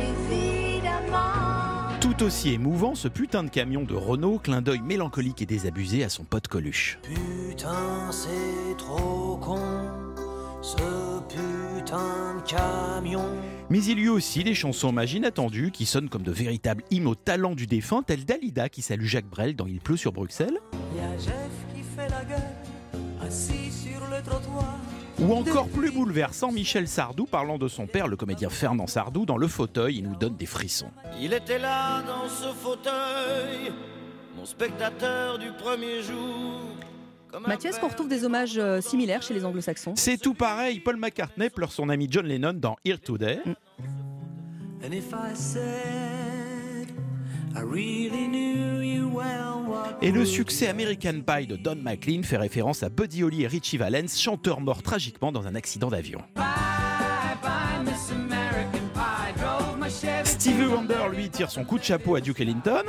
évidemment. 0.00 1.98
Tout 2.00 2.22
aussi 2.24 2.50
émouvant, 2.50 2.94
ce 2.94 3.08
putain 3.08 3.44
de 3.44 3.50
camion 3.50 3.82
de 3.84 3.94
Renault, 3.94 4.38
clin 4.38 4.60
d'œil 4.62 4.80
mélancolique 4.80 5.42
et 5.42 5.46
désabusé 5.46 6.04
à 6.04 6.08
son 6.08 6.24
pote 6.24 6.48
Coluche. 6.48 6.98
Putain, 7.02 8.10
c'est 8.10 8.76
trop 8.76 9.36
con, 9.36 9.60
ce 10.62 10.76
putain 11.28 12.36
de 12.36 12.48
camion. 12.48 13.24
Mais 13.68 13.82
il 13.84 13.98
y 13.98 14.06
a 14.06 14.12
aussi 14.12 14.44
des 14.44 14.54
chansons 14.54 14.88
hommages 14.88 15.14
inattendues 15.14 15.70
qui 15.72 15.86
sonnent 15.86 16.08
comme 16.08 16.22
de 16.22 16.30
véritables 16.30 16.84
hymnes 16.90 17.08
au 17.08 17.14
talent 17.14 17.54
du 17.54 17.66
défunt, 17.66 18.02
tel 18.02 18.24
Dalida 18.24 18.68
qui 18.68 18.80
salue 18.80 19.06
Jacques 19.06 19.28
Brel 19.28 19.56
dans 19.56 19.66
Il 19.66 19.80
pleut 19.80 19.96
sur 19.96 20.12
Bruxelles. 20.12 20.58
Y 20.96 21.00
a 21.00 21.18
Jeff 21.18 21.50
qui 21.74 21.82
fait 21.82 22.08
la 22.08 22.24
gueule, 22.24 23.26
assis 23.26 23.70
sur 23.70 24.00
le 24.08 24.22
trottoir. 24.22 24.78
Ou 25.18 25.34
encore 25.34 25.68
plus 25.68 25.90
bouleversant, 25.90 26.52
Michel 26.52 26.88
Sardou 26.88 27.26
parlant 27.26 27.58
de 27.58 27.68
son 27.68 27.86
père, 27.86 28.08
le 28.08 28.16
comédien 28.16 28.50
Fernand 28.50 28.86
Sardou, 28.86 29.26
dans 29.26 29.36
Le 29.36 29.46
Fauteuil, 29.48 29.98
il 29.98 30.04
nous 30.04 30.16
donne 30.16 30.36
des 30.36 30.46
frissons. 30.46 30.90
Il 31.20 31.32
était 31.32 31.58
là 31.58 32.02
dans 32.02 32.28
ce 32.28 32.52
fauteuil, 32.54 33.72
mon 34.36 34.44
spectateur 34.44 35.38
du 35.38 35.50
premier 35.52 36.02
jour. 36.02 36.60
Mathieu, 37.40 37.70
est-ce 37.70 37.80
qu'on 37.80 37.88
retrouve 37.88 38.08
des 38.08 38.24
hommages 38.24 38.58
euh, 38.58 38.80
similaires 38.80 39.22
chez 39.22 39.34
les 39.34 39.44
anglo-saxons 39.44 39.94
C'est 39.96 40.18
tout 40.18 40.34
pareil, 40.34 40.80
Paul 40.80 40.96
McCartney 40.96 41.50
pleure 41.50 41.72
son 41.72 41.88
ami 41.88 42.06
John 42.10 42.26
Lennon 42.26 42.52
dans 42.54 42.76
Here 42.84 42.98
Today. 42.98 43.40
And 44.84 44.92
if 44.92 45.12
I 45.12 45.34
said 45.34 46.88
I 47.54 47.60
really 47.60 48.26
knew 48.28 48.82
you 48.82 49.08
well, 49.08 49.64
what 49.66 49.98
Et 50.02 50.10
le 50.10 50.24
succès 50.24 50.68
American 50.68 51.20
Pie 51.26 51.46
de 51.46 51.56
Don 51.56 51.76
McLean 51.76 52.22
fait 52.22 52.36
référence 52.36 52.82
à 52.82 52.88
Buddy 52.88 53.22
Holly 53.22 53.42
et 53.42 53.46
Richie 53.46 53.76
Valens, 53.76 54.08
chanteurs 54.08 54.60
morts 54.60 54.82
tragiquement 54.82 55.32
dans 55.32 55.46
un 55.46 55.54
accident 55.54 55.88
d'avion. 55.88 56.20
Stevie 60.24 60.66
Wonder, 60.66 61.08
lui, 61.14 61.30
tire 61.30 61.50
son 61.50 61.64
coup 61.64 61.78
de 61.78 61.84
chapeau 61.84 62.16
à 62.16 62.20
Duke 62.20 62.40
Ellington. 62.40 62.84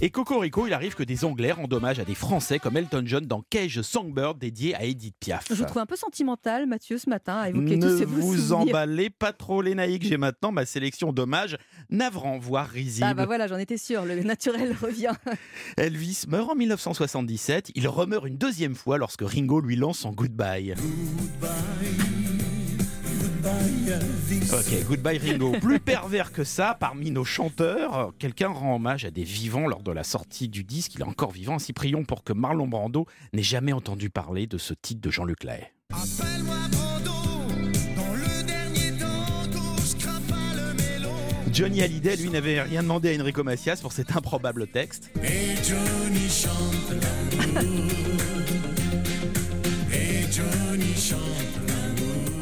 Et 0.00 0.10
Cocorico, 0.10 0.66
il 0.66 0.72
arrive 0.72 0.94
que 0.94 1.02
des 1.02 1.24
Anglais 1.24 1.52
rendent 1.52 1.72
hommage 1.72 1.98
à 2.00 2.04
des 2.04 2.14
Français 2.14 2.58
comme 2.58 2.76
Elton 2.76 3.02
John 3.06 3.24
dans 3.26 3.42
Cage 3.48 3.80
Songbird 3.82 4.38
dédié 4.38 4.74
à 4.74 4.84
Edith 4.84 5.14
Piaf. 5.20 5.44
Je 5.48 5.54
vous 5.54 5.64
trouve 5.64 5.78
un 5.82 5.86
peu 5.86 5.96
sentimental, 5.96 6.66
Mathieu, 6.66 6.98
ce 6.98 7.08
matin, 7.08 7.36
à 7.36 7.48
évoquer 7.48 7.76
Ne 7.76 7.88
tous 7.88 7.98
ces 7.98 8.04
vous 8.04 8.36
souvenirs. 8.36 8.56
emballez 8.74 9.08
pas 9.10 9.32
trop 9.32 9.62
les 9.62 9.74
naïcs, 9.74 10.04
j'ai 10.04 10.16
maintenant 10.16 10.52
ma 10.52 10.66
sélection 10.66 11.12
d'hommages 11.12 11.56
navrants, 11.90 12.38
voire 12.38 12.68
risibles. 12.68 13.06
Ah 13.08 13.14
bah 13.14 13.26
voilà, 13.26 13.46
j'en 13.46 13.58
étais 13.58 13.78
sûre, 13.78 14.04
le 14.04 14.22
naturel 14.22 14.74
revient. 14.82 15.12
Elvis 15.76 16.24
meurt 16.28 16.50
en 16.50 16.54
1977, 16.54 17.70
il 17.74 17.88
remeurt 17.88 18.26
une 18.26 18.36
deuxième 18.36 18.74
fois 18.74 18.98
lorsque 18.98 19.22
Ringo 19.22 19.60
lui 19.60 19.76
lance 19.76 19.98
son 19.98 20.10
Goodbye. 20.10 20.74
Ok, 24.52 24.86
Goodbye 24.86 25.18
Ringo. 25.18 25.52
Plus 25.60 25.80
pervers 25.80 26.32
que 26.32 26.44
ça, 26.44 26.76
parmi 26.78 27.10
nos 27.10 27.24
chanteurs, 27.24 28.12
quelqu'un 28.18 28.48
rend 28.48 28.76
hommage 28.76 29.04
à 29.04 29.10
des 29.10 29.24
vivants 29.24 29.66
lors 29.66 29.82
de 29.82 29.92
la 29.92 30.04
sortie 30.04 30.48
du 30.48 30.64
disque. 30.64 30.94
Il 30.94 31.00
est 31.00 31.04
encore 31.04 31.32
vivant, 31.32 31.56
ainsi 31.56 31.72
prions 31.72 32.04
pour 32.04 32.24
que 32.24 32.32
Marlon 32.32 32.66
Brando 32.66 33.06
n'ait 33.32 33.42
jamais 33.42 33.72
entendu 33.72 34.10
parler 34.10 34.46
de 34.46 34.58
ce 34.58 34.74
titre 34.74 35.00
de 35.00 35.10
Jean-Luc 35.10 35.44
Lahaye. 35.44 35.70
Johnny 41.52 41.82
Hallyday, 41.82 42.16
lui, 42.16 42.30
n'avait 42.30 42.62
rien 42.62 42.82
demandé 42.82 43.14
à 43.16 43.20
Enrico 43.20 43.44
Macias 43.44 43.78
pour 43.80 43.92
cet 43.92 44.16
improbable 44.16 44.66
texte. 44.66 45.10
Et 45.22 45.54
Johnny 45.62 46.28
chante 46.28 46.90
l'amour. 47.54 47.90
Et 49.92 50.32
Johnny 50.32 50.94
chante 50.96 51.53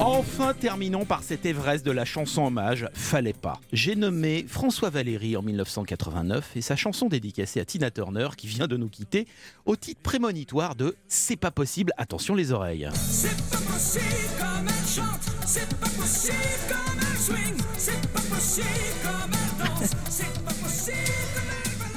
Enfin, 0.05 0.53
terminons 0.53 1.05
par 1.05 1.22
cet 1.22 1.46
Everest 1.46 1.86
de 1.86 1.92
la 1.92 2.05
chanson 2.05 2.44
hommage, 2.44 2.88
Fallait 2.92 3.32
pas. 3.32 3.61
J'ai 3.72 3.94
nommé 3.94 4.44
François 4.48 4.90
Valéry 4.90 5.36
en 5.36 5.42
1989 5.42 6.57
et 6.57 6.61
sa 6.61 6.74
chanson 6.74 7.07
dédicacée 7.07 7.61
à 7.61 7.64
Tina 7.64 7.92
Turner 7.92 8.30
qui 8.36 8.48
vient 8.48 8.66
de 8.66 8.76
nous 8.76 8.88
quitter 8.88 9.28
au 9.64 9.76
titre 9.76 10.00
prémonitoire 10.03 10.74
de 10.74 10.96
C'est 11.07 11.36
pas 11.36 11.53
possible, 11.53 11.92
attention 11.98 12.34
les 12.34 12.50
oreilles. 12.50 12.88
C'est 12.94 13.28
pas 13.48 13.59
possible 13.59 14.05
comme 14.40 14.66
elle 14.66 14.88
chante, 14.88 15.46
c'est 15.46 15.76
pas 15.78 15.88
possible 15.88 16.36
comme 16.68 16.98
elle 17.00 17.18
swing, 17.18 17.57
c'est 17.78 18.09
pas 18.09 18.34
possible 18.34 18.66
comme 19.05 19.30
elle 19.32 19.64
danse, 19.64 19.90
c'est 20.09 20.44
pas 20.44 20.53
possible. 20.53 20.96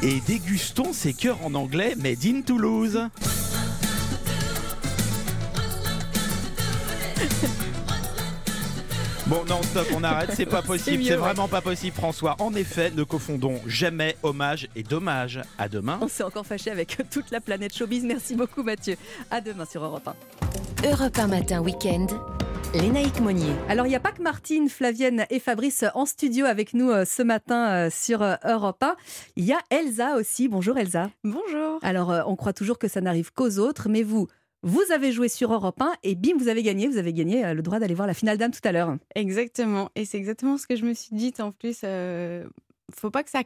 Et 0.03 0.19
dégustons 0.27 0.93
ces 0.93 1.13
chœurs 1.13 1.43
en 1.43 1.55
anglais 1.55 1.95
Made 1.95 2.23
in 2.23 2.41
Toulouse. 2.41 2.99
Bon, 9.27 9.43
non, 9.49 9.63
stop, 9.63 9.87
on 9.95 10.03
arrête, 10.03 10.33
c'est 10.35 10.45
pas 10.45 10.61
possible, 10.61 11.03
c'est 11.03 11.11
ouais. 11.11 11.17
vraiment 11.17 11.47
pas 11.47 11.61
possible, 11.61 11.95
François. 11.95 12.35
En 12.37 12.53
effet, 12.53 12.91
ne 12.91 13.03
confondons 13.03 13.59
jamais 13.65 14.15
hommage 14.21 14.67
et 14.75 14.83
dommage. 14.83 15.41
À 15.57 15.67
demain. 15.67 15.97
On 16.01 16.07
s'est 16.07 16.23
encore 16.23 16.45
fâché 16.45 16.69
avec 16.69 16.97
toute 17.09 17.31
la 17.31 17.41
planète 17.41 17.75
showbiz. 17.75 18.03
Merci 18.03 18.35
beaucoup, 18.35 18.61
Mathieu. 18.61 18.97
À 19.31 19.41
demain 19.41 19.65
sur 19.65 19.83
Europe 19.83 20.07
1. 20.83 20.87
Europe 20.91 21.17
1 21.17 21.27
matin 21.27 21.61
week-end. 21.61 22.05
Lénaïque 22.75 23.19
Monnier. 23.19 23.53
Alors, 23.67 23.87
il 23.87 23.89
n'y 23.89 23.95
a 23.95 23.99
pas 23.99 24.11
que 24.11 24.21
Martine, 24.21 24.69
Flavienne 24.69 25.25
et 25.31 25.39
Fabrice 25.39 25.85
en 25.95 26.05
studio 26.05 26.45
avec 26.45 26.75
nous 26.75 26.91
euh, 26.91 27.05
ce 27.05 27.23
matin 27.23 27.71
euh, 27.71 27.89
sur 27.89 28.21
euh, 28.21 28.35
Europe 28.43 28.83
1. 28.83 28.95
Il 29.37 29.45
y 29.45 29.53
a 29.53 29.59
Elsa 29.71 30.17
aussi. 30.17 30.49
Bonjour 30.49 30.77
Elsa. 30.77 31.09
Bonjour. 31.23 31.79
Alors, 31.81 32.13
on 32.27 32.35
croit 32.35 32.53
toujours 32.53 32.77
que 32.77 32.87
ça 32.87 33.01
n'arrive 33.01 33.31
qu'aux 33.33 33.57
autres, 33.57 33.87
mais 33.89 34.03
vous, 34.03 34.27
vous 34.65 34.81
avez 34.91 35.11
joué 35.11 35.29
sur 35.29 35.53
Europe 35.53 35.79
1 35.79 35.93
et 36.03 36.15
bim, 36.15 36.33
vous 36.39 36.47
avez 36.47 36.63
gagné. 36.63 36.87
Vous 36.87 36.97
avez 36.97 37.13
gagné 37.13 37.45
euh, 37.45 37.53
le 37.53 37.61
droit 37.61 37.77
d'aller 37.77 37.93
voir 37.93 38.07
la 38.07 38.15
finale 38.15 38.39
d'âme 38.39 38.51
tout 38.51 38.67
à 38.67 38.71
l'heure. 38.71 38.97
Exactement. 39.13 39.91
Et 39.95 40.05
c'est 40.05 40.17
exactement 40.17 40.57
ce 40.57 40.65
que 40.65 40.75
je 40.75 40.83
me 40.85 40.95
suis 40.95 41.15
dit. 41.15 41.31
En 41.37 41.51
plus, 41.51 41.81
euh, 41.83 42.43
faut 42.91 43.11
pas 43.11 43.23
que 43.23 43.29
ça, 43.29 43.43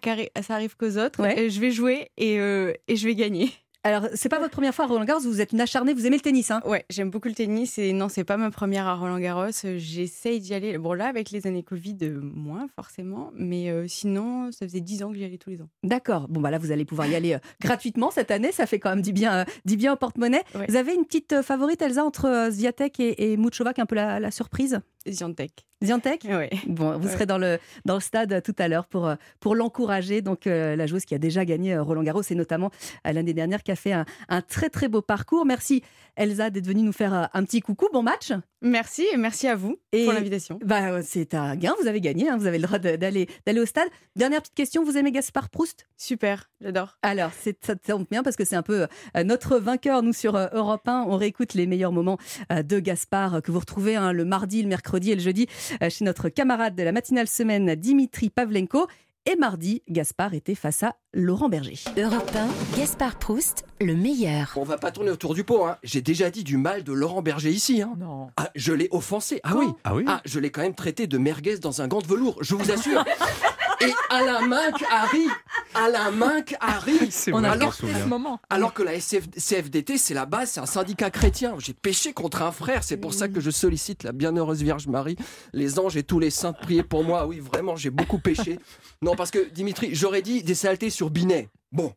arrive 0.47 0.77
qu'aux 0.77 0.97
autres. 0.97 1.21
Ouais. 1.21 1.37
Et 1.37 1.49
je 1.49 1.59
vais 1.59 1.71
jouer 1.71 2.09
et, 2.17 2.39
euh, 2.39 2.73
et 2.87 2.95
je 2.95 3.05
vais 3.05 3.15
gagner. 3.15 3.51
Alors, 3.85 4.07
c'est 4.13 4.27
pas 4.27 4.39
votre 4.39 4.51
première 4.51 4.75
fois 4.75 4.85
à 4.85 4.87
Roland 4.89 5.05
Garros, 5.05 5.21
vous 5.21 5.39
êtes 5.39 5.53
une 5.53 5.61
acharnée, 5.61 5.93
vous 5.93 6.05
aimez 6.05 6.17
le 6.17 6.21
tennis, 6.21 6.51
hein? 6.51 6.59
Ouais, 6.65 6.85
j'aime 6.89 7.09
beaucoup 7.09 7.29
le 7.29 7.33
tennis 7.33 7.77
et 7.77 7.93
non, 7.93 8.09
c'est 8.09 8.25
pas 8.25 8.35
ma 8.35 8.51
première 8.51 8.85
à 8.87 8.95
Roland 8.95 9.19
Garros. 9.19 9.51
J'essaye 9.77 10.41
d'y 10.41 10.53
aller. 10.53 10.77
Bon, 10.77 10.91
là, 10.93 11.07
avec 11.07 11.31
les 11.31 11.47
années 11.47 11.63
Covid, 11.63 11.97
euh, 12.01 12.19
moins 12.21 12.67
forcément. 12.75 13.31
Mais 13.35 13.69
euh, 13.69 13.87
sinon, 13.87 14.51
ça 14.51 14.67
faisait 14.67 14.81
10 14.81 15.03
ans 15.03 15.11
que 15.11 15.17
j'y 15.17 15.23
allais 15.23 15.37
tous 15.37 15.49
les 15.49 15.61
ans. 15.61 15.69
D'accord. 15.83 16.27
Bon, 16.27 16.41
bah 16.41 16.51
là, 16.51 16.57
vous 16.57 16.71
allez 16.73 16.83
pouvoir 16.83 17.07
y 17.07 17.15
aller 17.15 17.35
euh, 17.35 17.39
gratuitement 17.61 18.11
cette 18.11 18.31
année. 18.31 18.51
Ça 18.51 18.65
fait 18.65 18.79
quand 18.79 18.89
même 18.89 19.01
du 19.01 19.13
bien, 19.13 19.33
euh, 19.39 19.45
du 19.63 19.77
bien 19.77 19.93
au 19.93 19.95
porte-monnaie. 19.95 20.43
Ouais. 20.55 20.65
Vous 20.67 20.75
avez 20.75 20.93
une 20.93 21.05
petite 21.05 21.41
favorite, 21.41 21.81
Elsa, 21.81 22.03
entre 22.03 22.49
Zviatek 22.51 22.99
et, 22.99 23.31
et 23.31 23.37
Muchova, 23.37 23.73
qui 23.73 23.79
est 23.79 23.83
un 23.83 23.87
peu 23.87 23.95
la, 23.95 24.19
la 24.19 24.31
surprise? 24.31 24.81
Ziantec. 25.07 25.65
Ziantec 25.83 26.25
Ouais. 26.25 26.49
Bon, 26.67 26.97
vous 26.97 27.07
serez 27.07 27.25
dans 27.25 27.37
le, 27.37 27.57
dans 27.85 27.95
le 27.95 27.99
stade 28.01 28.41
tout 28.43 28.55
à 28.57 28.67
l'heure 28.67 28.85
pour, 28.85 29.07
euh, 29.07 29.15
pour 29.39 29.55
l'encourager. 29.55 30.21
Donc, 30.21 30.45
euh, 30.45 30.75
la 30.75 30.87
joueuse 30.87 31.05
qui 31.05 31.15
a 31.15 31.17
déjà 31.17 31.45
gagné 31.45 31.73
euh, 31.73 31.83
Roland 31.83 32.03
Garros 32.03 32.21
et 32.29 32.35
notamment 32.35 32.69
l'année 33.05 33.33
dernière 33.33 33.63
qui 33.63 33.71
a 33.71 33.75
fait 33.75 33.93
un, 33.93 34.05
un 34.27 34.41
très 34.41 34.69
très 34.69 34.89
beau 34.89 35.01
parcours. 35.01 35.45
Merci 35.45 35.83
Elsa 36.15 36.49
d'être 36.49 36.67
venue 36.67 36.83
nous 36.83 36.91
faire 36.91 37.29
un 37.33 37.43
petit 37.45 37.61
coucou. 37.61 37.87
Bon 37.93 38.03
match. 38.03 38.33
Merci 38.61 39.05
et 39.13 39.17
merci 39.17 39.47
à 39.47 39.55
vous 39.55 39.79
pour 39.91 40.11
l'invitation. 40.11 40.59
Bah, 40.63 41.01
c'est 41.01 41.33
un 41.33 41.55
gain, 41.55 41.73
vous 41.81 41.87
avez 41.87 42.01
gagné, 42.01 42.29
hein, 42.29 42.37
vous 42.37 42.45
avez 42.45 42.57
le 42.57 42.67
droit 42.67 42.77
d'aller 42.77 43.29
d'aller 43.45 43.59
au 43.61 43.65
stade. 43.65 43.87
Dernière 44.17 44.41
petite 44.41 44.55
question, 44.55 44.83
vous 44.83 44.97
aimez 44.97 45.11
Gaspard 45.13 45.49
Proust? 45.49 45.87
Super, 45.95 46.49
j'adore. 46.59 46.97
Alors, 47.01 47.31
ça 47.33 47.75
tombe 47.75 48.05
bien 48.11 48.21
parce 48.21 48.35
que 48.35 48.43
c'est 48.43 48.57
un 48.57 48.63
peu 48.63 48.87
euh, 49.15 49.23
notre 49.23 49.57
vainqueur, 49.59 50.03
nous, 50.03 50.11
sur 50.11 50.35
euh, 50.35 50.47
Europe 50.51 50.87
1. 50.87 51.05
On 51.07 51.15
réécoute 51.15 51.53
les 51.53 51.67
meilleurs 51.67 51.93
moments 51.93 52.17
euh, 52.51 52.61
de 52.61 52.79
Gaspard 52.79 53.41
que 53.41 53.51
vous 53.51 53.59
retrouvez 53.59 53.95
hein, 53.95 54.11
le 54.11 54.25
mardi, 54.25 54.61
le 54.61 54.67
mercredi 54.67 55.11
et 55.11 55.15
le 55.15 55.21
jeudi 55.21 55.47
chez 55.89 56.03
notre 56.03 56.27
camarade 56.27 56.75
de 56.75 56.83
la 56.83 56.91
matinale 56.91 57.27
semaine, 57.27 57.75
Dimitri 57.75 58.29
Pavlenko. 58.29 58.87
Et 59.25 59.35
mardi, 59.35 59.83
Gaspard 59.89 60.33
était 60.33 60.55
face 60.55 60.81
à 60.81 60.95
Laurent 61.13 61.49
Berger. 61.49 61.75
Europe 61.97 62.31
1, 62.33 62.77
Gaspard 62.77 63.19
Proust, 63.19 63.65
le 63.81 63.93
meilleur. 63.93 64.53
On 64.55 64.63
va 64.63 64.77
pas 64.77 64.91
tourner 64.91 65.11
autour 65.11 65.35
du 65.35 65.43
pot. 65.43 65.65
Hein. 65.65 65.77
J'ai 65.83 66.01
déjà 66.01 66.31
dit 66.31 66.43
du 66.43 66.55
mal 66.57 66.83
de 66.83 66.93
Laurent 66.93 67.21
Berger 67.21 67.51
ici. 67.51 67.81
Hein. 67.81 67.93
Non. 67.97 68.29
Ah, 68.37 68.49
je 68.55 68.71
l'ai 68.71 68.87
offensé. 68.91 69.41
Ah 69.43 69.55
oui. 69.55 69.67
Ah 69.83 69.93
oui 69.95 70.05
je 70.23 70.39
l'ai 70.39 70.51
quand 70.51 70.61
même 70.61 70.73
traité 70.73 71.05
de 71.05 71.17
merguez 71.17 71.57
dans 71.57 71.81
un 71.81 71.87
gant 71.87 71.99
de 71.99 72.07
velours. 72.07 72.37
Je 72.41 72.55
vous 72.55 72.71
assure. 72.71 73.03
Et 73.81 73.93
Alain 74.09 74.45
Minck 74.47 74.83
a 74.91 75.05
ri. 75.05 75.27
Alain 75.73 76.11
Minck 76.11 76.55
a 76.59 76.79
ri. 76.79 77.11
C'est 77.11 77.31
vrai, 77.31 77.41
je 77.41 77.47
alors, 77.47 77.67
m'en 77.67 77.71
souviens. 77.71 78.39
alors 78.49 78.73
que 78.73 78.83
la 78.83 78.93
SF 78.95 79.29
CFDT, 79.37 79.97
c'est 79.97 80.13
la 80.13 80.25
base, 80.25 80.51
c'est 80.51 80.59
un 80.59 80.65
syndicat 80.65 81.09
chrétien. 81.09 81.55
J'ai 81.59 81.73
péché 81.73 82.13
contre 82.13 82.41
un 82.41 82.51
frère. 82.51 82.83
C'est 82.83 82.97
pour 82.97 83.13
ça 83.13 83.27
que 83.29 83.39
je 83.39 83.51
sollicite 83.51 84.03
la 84.03 84.11
bienheureuse 84.11 84.61
Vierge 84.61 84.87
Marie, 84.87 85.15
les 85.53 85.79
anges 85.79 85.95
et 85.97 86.03
tous 86.03 86.19
les 86.19 86.29
saints 86.29 86.51
de 86.51 86.57
prier 86.57 86.83
pour 86.83 87.03
moi. 87.03 87.25
Oui, 87.25 87.39
vraiment, 87.39 87.75
j'ai 87.75 87.89
beaucoup 87.89 88.19
péché. 88.19 88.59
Non, 89.01 89.15
parce 89.15 89.31
que 89.31 89.49
Dimitri, 89.49 89.89
j'aurais 89.93 90.21
dit 90.21 90.43
des 90.43 90.55
saletés 90.55 90.89
sur 90.89 91.09
Binet. 91.09 91.49
Bon. 91.71 91.93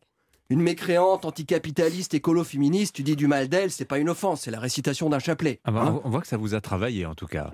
Une 0.49 0.61
mécréante, 0.61 1.25
anticapitaliste, 1.25 2.13
écolo-féministe, 2.13 2.95
tu 2.95 3.03
dis 3.03 3.15
du 3.15 3.27
mal 3.27 3.47
d'elle, 3.47 3.71
c'est 3.71 3.85
pas 3.85 3.97
une 3.97 4.09
offense, 4.09 4.41
c'est 4.41 4.51
la 4.51 4.59
récitation 4.59 5.09
d'un 5.09 5.17
chapelet. 5.19 5.59
Ah 5.63 5.71
bah, 5.71 5.83
Hein 5.87 6.01
on 6.03 6.09
voit 6.09 6.21
que 6.21 6.27
ça 6.27 6.37
vous 6.37 6.53
a 6.53 6.61
travaillé 6.61 7.05
en 7.05 7.15
tout 7.15 7.27
cas. 7.27 7.53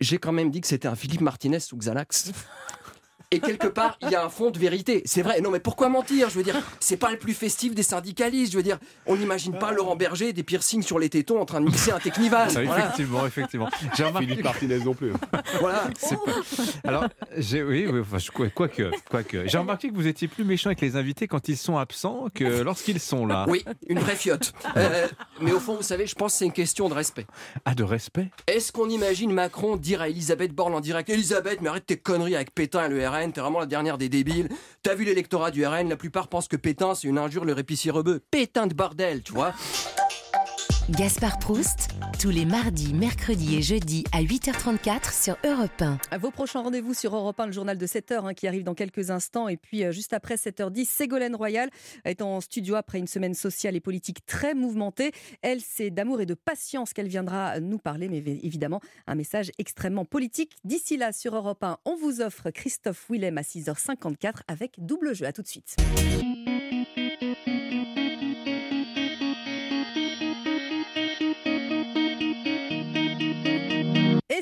J'ai 0.00 0.18
quand 0.18 0.32
même 0.32 0.50
dit 0.50 0.60
que 0.60 0.66
c'était 0.66 0.86
un 0.86 0.94
Philippe 0.96 1.22
Martinez 1.22 1.60
sous 1.60 1.76
Xanax. 1.76 2.30
Et 3.34 3.40
quelque 3.40 3.66
part, 3.66 3.98
il 4.02 4.10
y 4.10 4.14
a 4.14 4.24
un 4.24 4.28
fond 4.28 4.50
de 4.50 4.58
vérité. 4.58 5.02
C'est 5.06 5.22
vrai. 5.22 5.40
Non, 5.40 5.50
mais 5.50 5.58
pourquoi 5.60 5.88
mentir? 5.88 6.30
Je 6.30 6.36
veux 6.36 6.42
dire, 6.44 6.56
c'est 6.78 6.96
pas 6.96 7.10
le 7.10 7.18
plus 7.18 7.34
festif 7.34 7.74
des 7.74 7.82
syndicalistes. 7.82 8.52
Je 8.52 8.56
veux 8.58 8.62
dire, 8.62 8.78
on 9.06 9.16
n'imagine 9.16 9.58
pas 9.58 9.72
Laurent 9.72 9.96
Berger 9.96 10.32
des 10.32 10.42
piercings 10.44 10.82
sur 10.82 10.98
les 10.98 11.08
tétons 11.08 11.40
en 11.40 11.44
train 11.44 11.60
de 11.60 11.66
mixer 11.66 11.90
un 11.90 11.98
technival. 11.98 12.48
Ah, 12.54 12.60
Voilà. 12.64 12.84
Effectivement, 12.84 13.26
effectivement. 13.26 13.68
J'ai 13.96 14.04
remarqué. 14.04 14.28
Philippe 14.28 14.44
Martinez 14.44 14.78
non 14.78 14.94
plus. 14.94 15.12
Voilà. 15.60 15.88
Pas- 16.00 16.88
Alors, 16.88 17.04
j'ai, 17.36 17.62
oui, 17.62 17.86
oui, 17.90 18.00
enfin, 18.00 18.18
je- 18.18 18.30
quoi- 18.30 18.48
quoique, 18.50 18.90
quoique. 19.10 19.46
J'ai 19.46 19.58
remarqué 19.58 19.88
que 19.88 19.94
vous 19.94 20.06
étiez 20.06 20.28
plus 20.28 20.44
méchant 20.44 20.68
avec 20.68 20.80
les 20.80 20.96
invités 20.96 21.26
quand 21.26 21.48
ils 21.48 21.56
sont 21.56 21.76
absents 21.76 22.26
que 22.34 22.62
lorsqu'ils 22.62 23.00
sont 23.00 23.26
là. 23.26 23.46
Oui, 23.48 23.64
une 23.88 23.98
vraie 23.98 24.16
fiotte. 24.16 24.52
Euh, 24.76 25.06
mais 25.40 25.52
au 25.52 25.60
fond, 25.60 25.74
vous 25.76 25.82
savez, 25.82 26.06
je 26.06 26.14
pense 26.14 26.32
que 26.32 26.38
c'est 26.38 26.44
une 26.46 26.52
question 26.52 26.88
de 26.88 26.94
respect. 26.94 27.26
Ah, 27.64 27.74
de 27.74 27.82
respect? 27.82 28.28
Est-ce 28.46 28.72
qu'on 28.72 28.88
imagine 28.88 29.32
Macron 29.32 29.76
dire 29.76 30.00
à 30.02 30.08
Elisabeth 30.08 30.52
Borne 30.52 30.74
en 30.74 30.80
direct 30.80 31.08
Elisabeth, 31.08 31.60
mais 31.60 31.68
arrête 31.68 31.86
tes 31.86 31.96
conneries 31.96 32.36
avec 32.36 32.54
Pétain 32.54 32.86
et 32.86 32.88
le 32.88 33.06
RN, 33.08 33.23
t'es 33.32 33.40
vraiment 33.40 33.60
la 33.60 33.66
dernière 33.66 33.98
des 33.98 34.08
débiles. 34.08 34.48
T'as 34.82 34.94
vu 34.94 35.04
l'électorat 35.04 35.50
du 35.50 35.66
RN, 35.66 35.88
la 35.88 35.96
plupart 35.96 36.28
pensent 36.28 36.48
que 36.48 36.56
Pétain 36.56 36.94
c'est 36.94 37.08
une 37.08 37.18
injure, 37.18 37.44
le 37.44 37.52
répicier 37.52 37.90
rebeu. 37.90 38.20
Pétain 38.30 38.66
de 38.66 38.74
bordel, 38.74 39.22
tu 39.22 39.32
vois 39.32 39.54
Gaspard 40.90 41.38
Proust, 41.38 41.88
tous 42.20 42.28
les 42.28 42.44
mardis, 42.44 42.92
mercredis 42.92 43.56
et 43.56 43.62
jeudis 43.62 44.04
à 44.12 44.22
8h34 44.22 45.18
sur 45.18 45.38
Europe 45.42 45.80
1. 46.12 46.18
Vos 46.18 46.30
prochains 46.30 46.60
rendez-vous 46.60 46.92
sur 46.92 47.16
Europe 47.16 47.40
1, 47.40 47.46
le 47.46 47.52
journal 47.52 47.78
de 47.78 47.86
7h 47.86 48.34
qui 48.34 48.46
arrive 48.46 48.64
dans 48.64 48.74
quelques 48.74 49.08
instants. 49.10 49.48
Et 49.48 49.56
puis, 49.56 49.82
euh, 49.82 49.92
juste 49.92 50.12
après 50.12 50.34
7h10, 50.34 50.84
Ségolène 50.84 51.36
Royal 51.36 51.70
est 52.04 52.20
en 52.20 52.42
studio 52.42 52.74
après 52.74 52.98
une 52.98 53.06
semaine 53.06 53.32
sociale 53.32 53.76
et 53.76 53.80
politique 53.80 54.26
très 54.26 54.52
mouvementée. 54.52 55.12
Elle, 55.40 55.62
c'est 55.62 55.88
d'amour 55.88 56.20
et 56.20 56.26
de 56.26 56.34
patience 56.34 56.92
qu'elle 56.92 57.08
viendra 57.08 57.60
nous 57.60 57.78
parler, 57.78 58.10
mais 58.10 58.18
évidemment, 58.18 58.82
un 59.06 59.14
message 59.14 59.52
extrêmement 59.56 60.04
politique. 60.04 60.52
D'ici 60.64 60.98
là, 60.98 61.12
sur 61.12 61.34
Europe 61.34 61.64
1, 61.64 61.78
on 61.86 61.96
vous 61.96 62.20
offre 62.20 62.50
Christophe 62.50 63.06
Willem 63.08 63.38
à 63.38 63.42
6h54 63.42 64.40
avec 64.48 64.74
double 64.76 65.14
jeu. 65.14 65.24
À 65.24 65.32
tout 65.32 65.40
de 65.40 65.48
suite. 65.48 65.76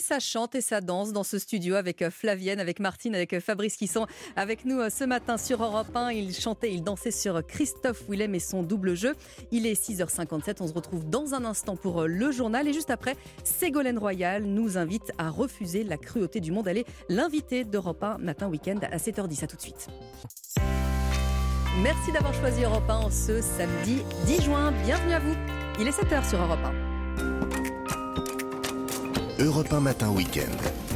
Ça 0.03 0.21
chante 0.21 0.55
et 0.55 0.61
ça 0.61 0.81
danse 0.81 1.13
dans 1.13 1.23
ce 1.23 1.39
studio 1.39 1.77
avec 1.77 2.03
euh, 2.03 2.11
Flavienne, 2.11 2.61
avec 2.61 2.81
Martine, 2.81 3.15
avec 3.15 3.33
euh, 3.33 3.41
Fabrice 3.41 3.77
qui 3.77 3.87
sont 3.87 4.07
avec 4.37 4.65
nous 4.65 4.81
euh, 4.81 4.91
ce 4.91 5.05
matin 5.05 5.39
sur 5.39 5.63
Europe 5.63 5.95
1. 5.95 6.11
Ils 6.11 6.35
chantaient, 6.35 6.73
ils 6.73 6.83
dansaient 6.83 7.11
sur 7.11 7.47
Christophe 7.47 8.03
Willem 8.09 8.35
et 8.35 8.41
son 8.41 8.63
double 8.63 8.95
jeu. 8.95 9.15
Il 9.53 9.67
est 9.67 9.81
6h57. 9.81 10.57
On 10.61 10.67
se 10.67 10.75
retrouve 10.75 11.09
dans 11.09 11.35
un 11.35 11.45
instant 11.45 11.77
pour 11.77 12.03
le 12.03 12.33
journal. 12.33 12.69
Et 12.69 12.73
juste 12.73 12.91
après, 12.91 13.17
Ségolène 13.45 13.99
Royal 13.99 14.43
nous 14.43 14.77
invite 14.77 15.13
à 15.19 15.31
refuser 15.31 15.85
la 15.85 15.97
cruauté 15.97 16.41
du 16.41 16.51
monde. 16.51 16.67
Elle 16.67 16.79
est 16.79 16.87
l'invitée 17.09 17.65
d'Europe 17.65 18.03
1 18.03 18.19
matin 18.19 18.49
week-end 18.49 18.81
à 18.91 18.97
7h10. 18.97 19.45
À 19.45 19.47
tout 19.47 19.57
de 19.57 19.63
suite. 19.63 19.87
Merci 21.83 22.13
d'avoir 22.13 22.35
choisi 22.35 22.65
Europe 22.65 22.89
1 22.89 22.95
en 22.97 23.11
ce 23.11 23.41
samedi 23.41 24.03
10 24.27 24.43
juin. 24.43 24.73
Bienvenue 24.85 25.15
à 25.15 25.21
vous. 25.21 25.35
Il 25.81 25.87
est 25.87 25.99
7h 25.99 26.29
sur 26.29 26.41
Europe 26.43 26.61
1. 26.65 26.91
Europe 29.43 29.72
1 29.72 29.80
Matin 29.80 30.14
Week-end. 30.14 30.91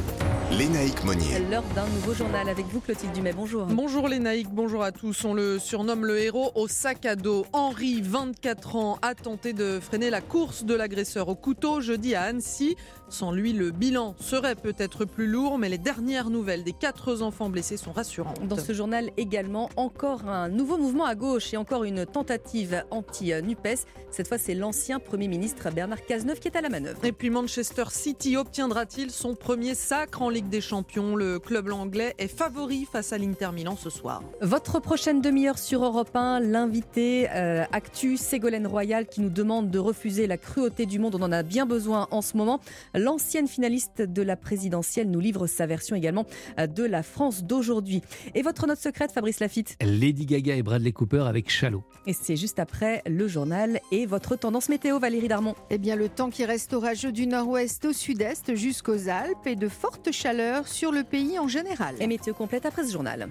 Lénaïque 0.51 1.03
Monnier. 1.03 1.39
L'heure 1.51 1.63
d'un 1.75 1.85
nouveau 1.87 2.13
journal 2.13 2.49
avec 2.49 2.65
vous, 2.67 2.79
Clotilde 2.79 3.13
Dumais. 3.13 3.33
Bonjour. 3.33 3.65
Bonjour 3.65 4.09
naïcs, 4.09 4.49
bonjour 4.49 4.81
à 4.81 4.91
tous. 4.91 5.25
On 5.25 5.33
le 5.33 5.59
surnomme 5.59 6.05
le 6.05 6.17
héros 6.19 6.51
au 6.55 6.67
sac 6.67 7.05
à 7.05 7.15
dos. 7.15 7.45
Henri, 7.53 8.01
24 8.01 8.75
ans, 8.75 8.97
a 9.01 9.13
tenté 9.13 9.53
de 9.53 9.79
freiner 9.79 10.09
la 10.09 10.21
course 10.21 10.63
de 10.63 10.73
l'agresseur 10.73 11.27
au 11.27 11.35
couteau 11.35 11.81
jeudi 11.81 12.15
à 12.15 12.23
Annecy. 12.23 12.75
Sans 13.09 13.31
lui, 13.31 13.53
le 13.53 13.71
bilan 13.71 14.15
serait 14.19 14.55
peut-être 14.55 15.05
plus 15.05 15.27
lourd, 15.27 15.57
mais 15.57 15.69
les 15.69 15.77
dernières 15.77 16.29
nouvelles 16.29 16.63
des 16.63 16.73
quatre 16.73 17.21
enfants 17.21 17.49
blessés 17.49 17.77
sont 17.77 17.91
rassurantes. 17.91 18.45
Dans 18.47 18.57
ce 18.57 18.73
journal 18.73 19.11
également, 19.17 19.69
encore 19.75 20.27
un 20.27 20.49
nouveau 20.49 20.77
mouvement 20.77 21.05
à 21.05 21.15
gauche 21.15 21.53
et 21.53 21.57
encore 21.57 21.83
une 21.83 22.05
tentative 22.05 22.83
anti-NUPES. 22.91 23.85
Cette 24.09 24.27
fois, 24.27 24.37
c'est 24.37 24.55
l'ancien 24.55 24.99
Premier 24.99 25.27
ministre 25.27 25.69
Bernard 25.71 26.05
Cazeneuve 26.05 26.39
qui 26.39 26.47
est 26.47 26.57
à 26.57 26.61
la 26.61 26.69
manœuvre. 26.69 27.03
Et 27.05 27.11
puis 27.11 27.29
Manchester 27.29 27.85
City 27.89 28.37
obtiendra-t-il 28.37 29.11
son 29.11 29.35
premier 29.35 29.75
sacre 29.75 30.16
en 30.21 30.29
Ligue 30.29 30.49
des 30.49 30.61
Champions 30.61 31.15
Le 31.15 31.39
club 31.39 31.71
anglais 31.71 32.15
est 32.17 32.27
favori 32.27 32.87
face 32.91 33.13
à 33.13 33.17
l'Inter 33.17 33.49
Milan 33.53 33.75
ce 33.75 33.89
soir. 33.89 34.23
Votre 34.41 34.79
prochaine 34.79 35.21
demi-heure 35.21 35.57
sur 35.57 35.83
Europe 35.83 36.15
1, 36.15 36.39
l'invité 36.39 37.27
euh, 37.31 37.65
Actu 37.71 38.17
Ségolène 38.17 38.67
Royal 38.67 39.07
qui 39.07 39.21
nous 39.21 39.29
demande 39.29 39.69
de 39.69 39.79
refuser 39.79 40.27
la 40.27 40.37
cruauté 40.37 40.85
du 40.85 40.99
monde. 40.99 41.15
On 41.15 41.21
en 41.21 41.31
a 41.31 41.43
bien 41.43 41.65
besoin 41.65 42.07
en 42.11 42.21
ce 42.21 42.37
moment. 42.37 42.59
L'ancienne 42.93 43.47
finaliste 43.47 44.01
de 44.01 44.21
la 44.21 44.35
présidentielle 44.35 45.09
nous 45.09 45.19
livre 45.19 45.47
sa 45.47 45.65
version 45.65 45.95
également 45.95 46.25
euh, 46.59 46.67
de 46.67 46.83
la 46.83 47.03
France 47.03 47.43
d'aujourd'hui. 47.43 48.01
Et 48.33 48.41
votre 48.41 48.65
note 48.67 48.79
secrète, 48.79 49.11
Fabrice 49.11 49.39
Lafitte 49.39 49.77
Lady 49.81 50.25
Gaga 50.25 50.55
et 50.55 50.63
Bradley 50.63 50.91
Cooper 50.91 51.25
avec 51.27 51.49
Shallow. 51.49 51.83
Et 52.05 52.13
c'est 52.13 52.37
juste 52.37 52.59
après 52.59 53.01
le 53.05 53.27
journal 53.27 53.79
et 53.91 54.05
votre 54.05 54.35
tendance 54.35 54.69
météo, 54.69 54.99
Valérie 54.99 55.27
Darmon. 55.27 55.55
Eh 55.69 55.77
bien, 55.77 55.95
le 55.95 56.09
temps 56.09 56.29
qui 56.29 56.45
reste 56.45 56.73
orageux 56.73 57.11
du 57.11 57.27
nord-ouest 57.27 57.85
au 57.85 57.93
sud-est 57.93 58.55
jusqu'aux 58.55 59.09
Alpes 59.09 59.45
et 59.45 59.55
de 59.55 59.67
fortes 59.67 59.96
chaleurs 60.11 60.67
sur 60.67 60.91
le 60.91 61.03
pays 61.03 61.39
en 61.39 61.47
général. 61.47 61.95
Et 61.99 62.07
météo 62.07 62.33
complète 62.33 62.65
après 62.65 62.85
ce 62.85 62.91
journal. 62.91 63.29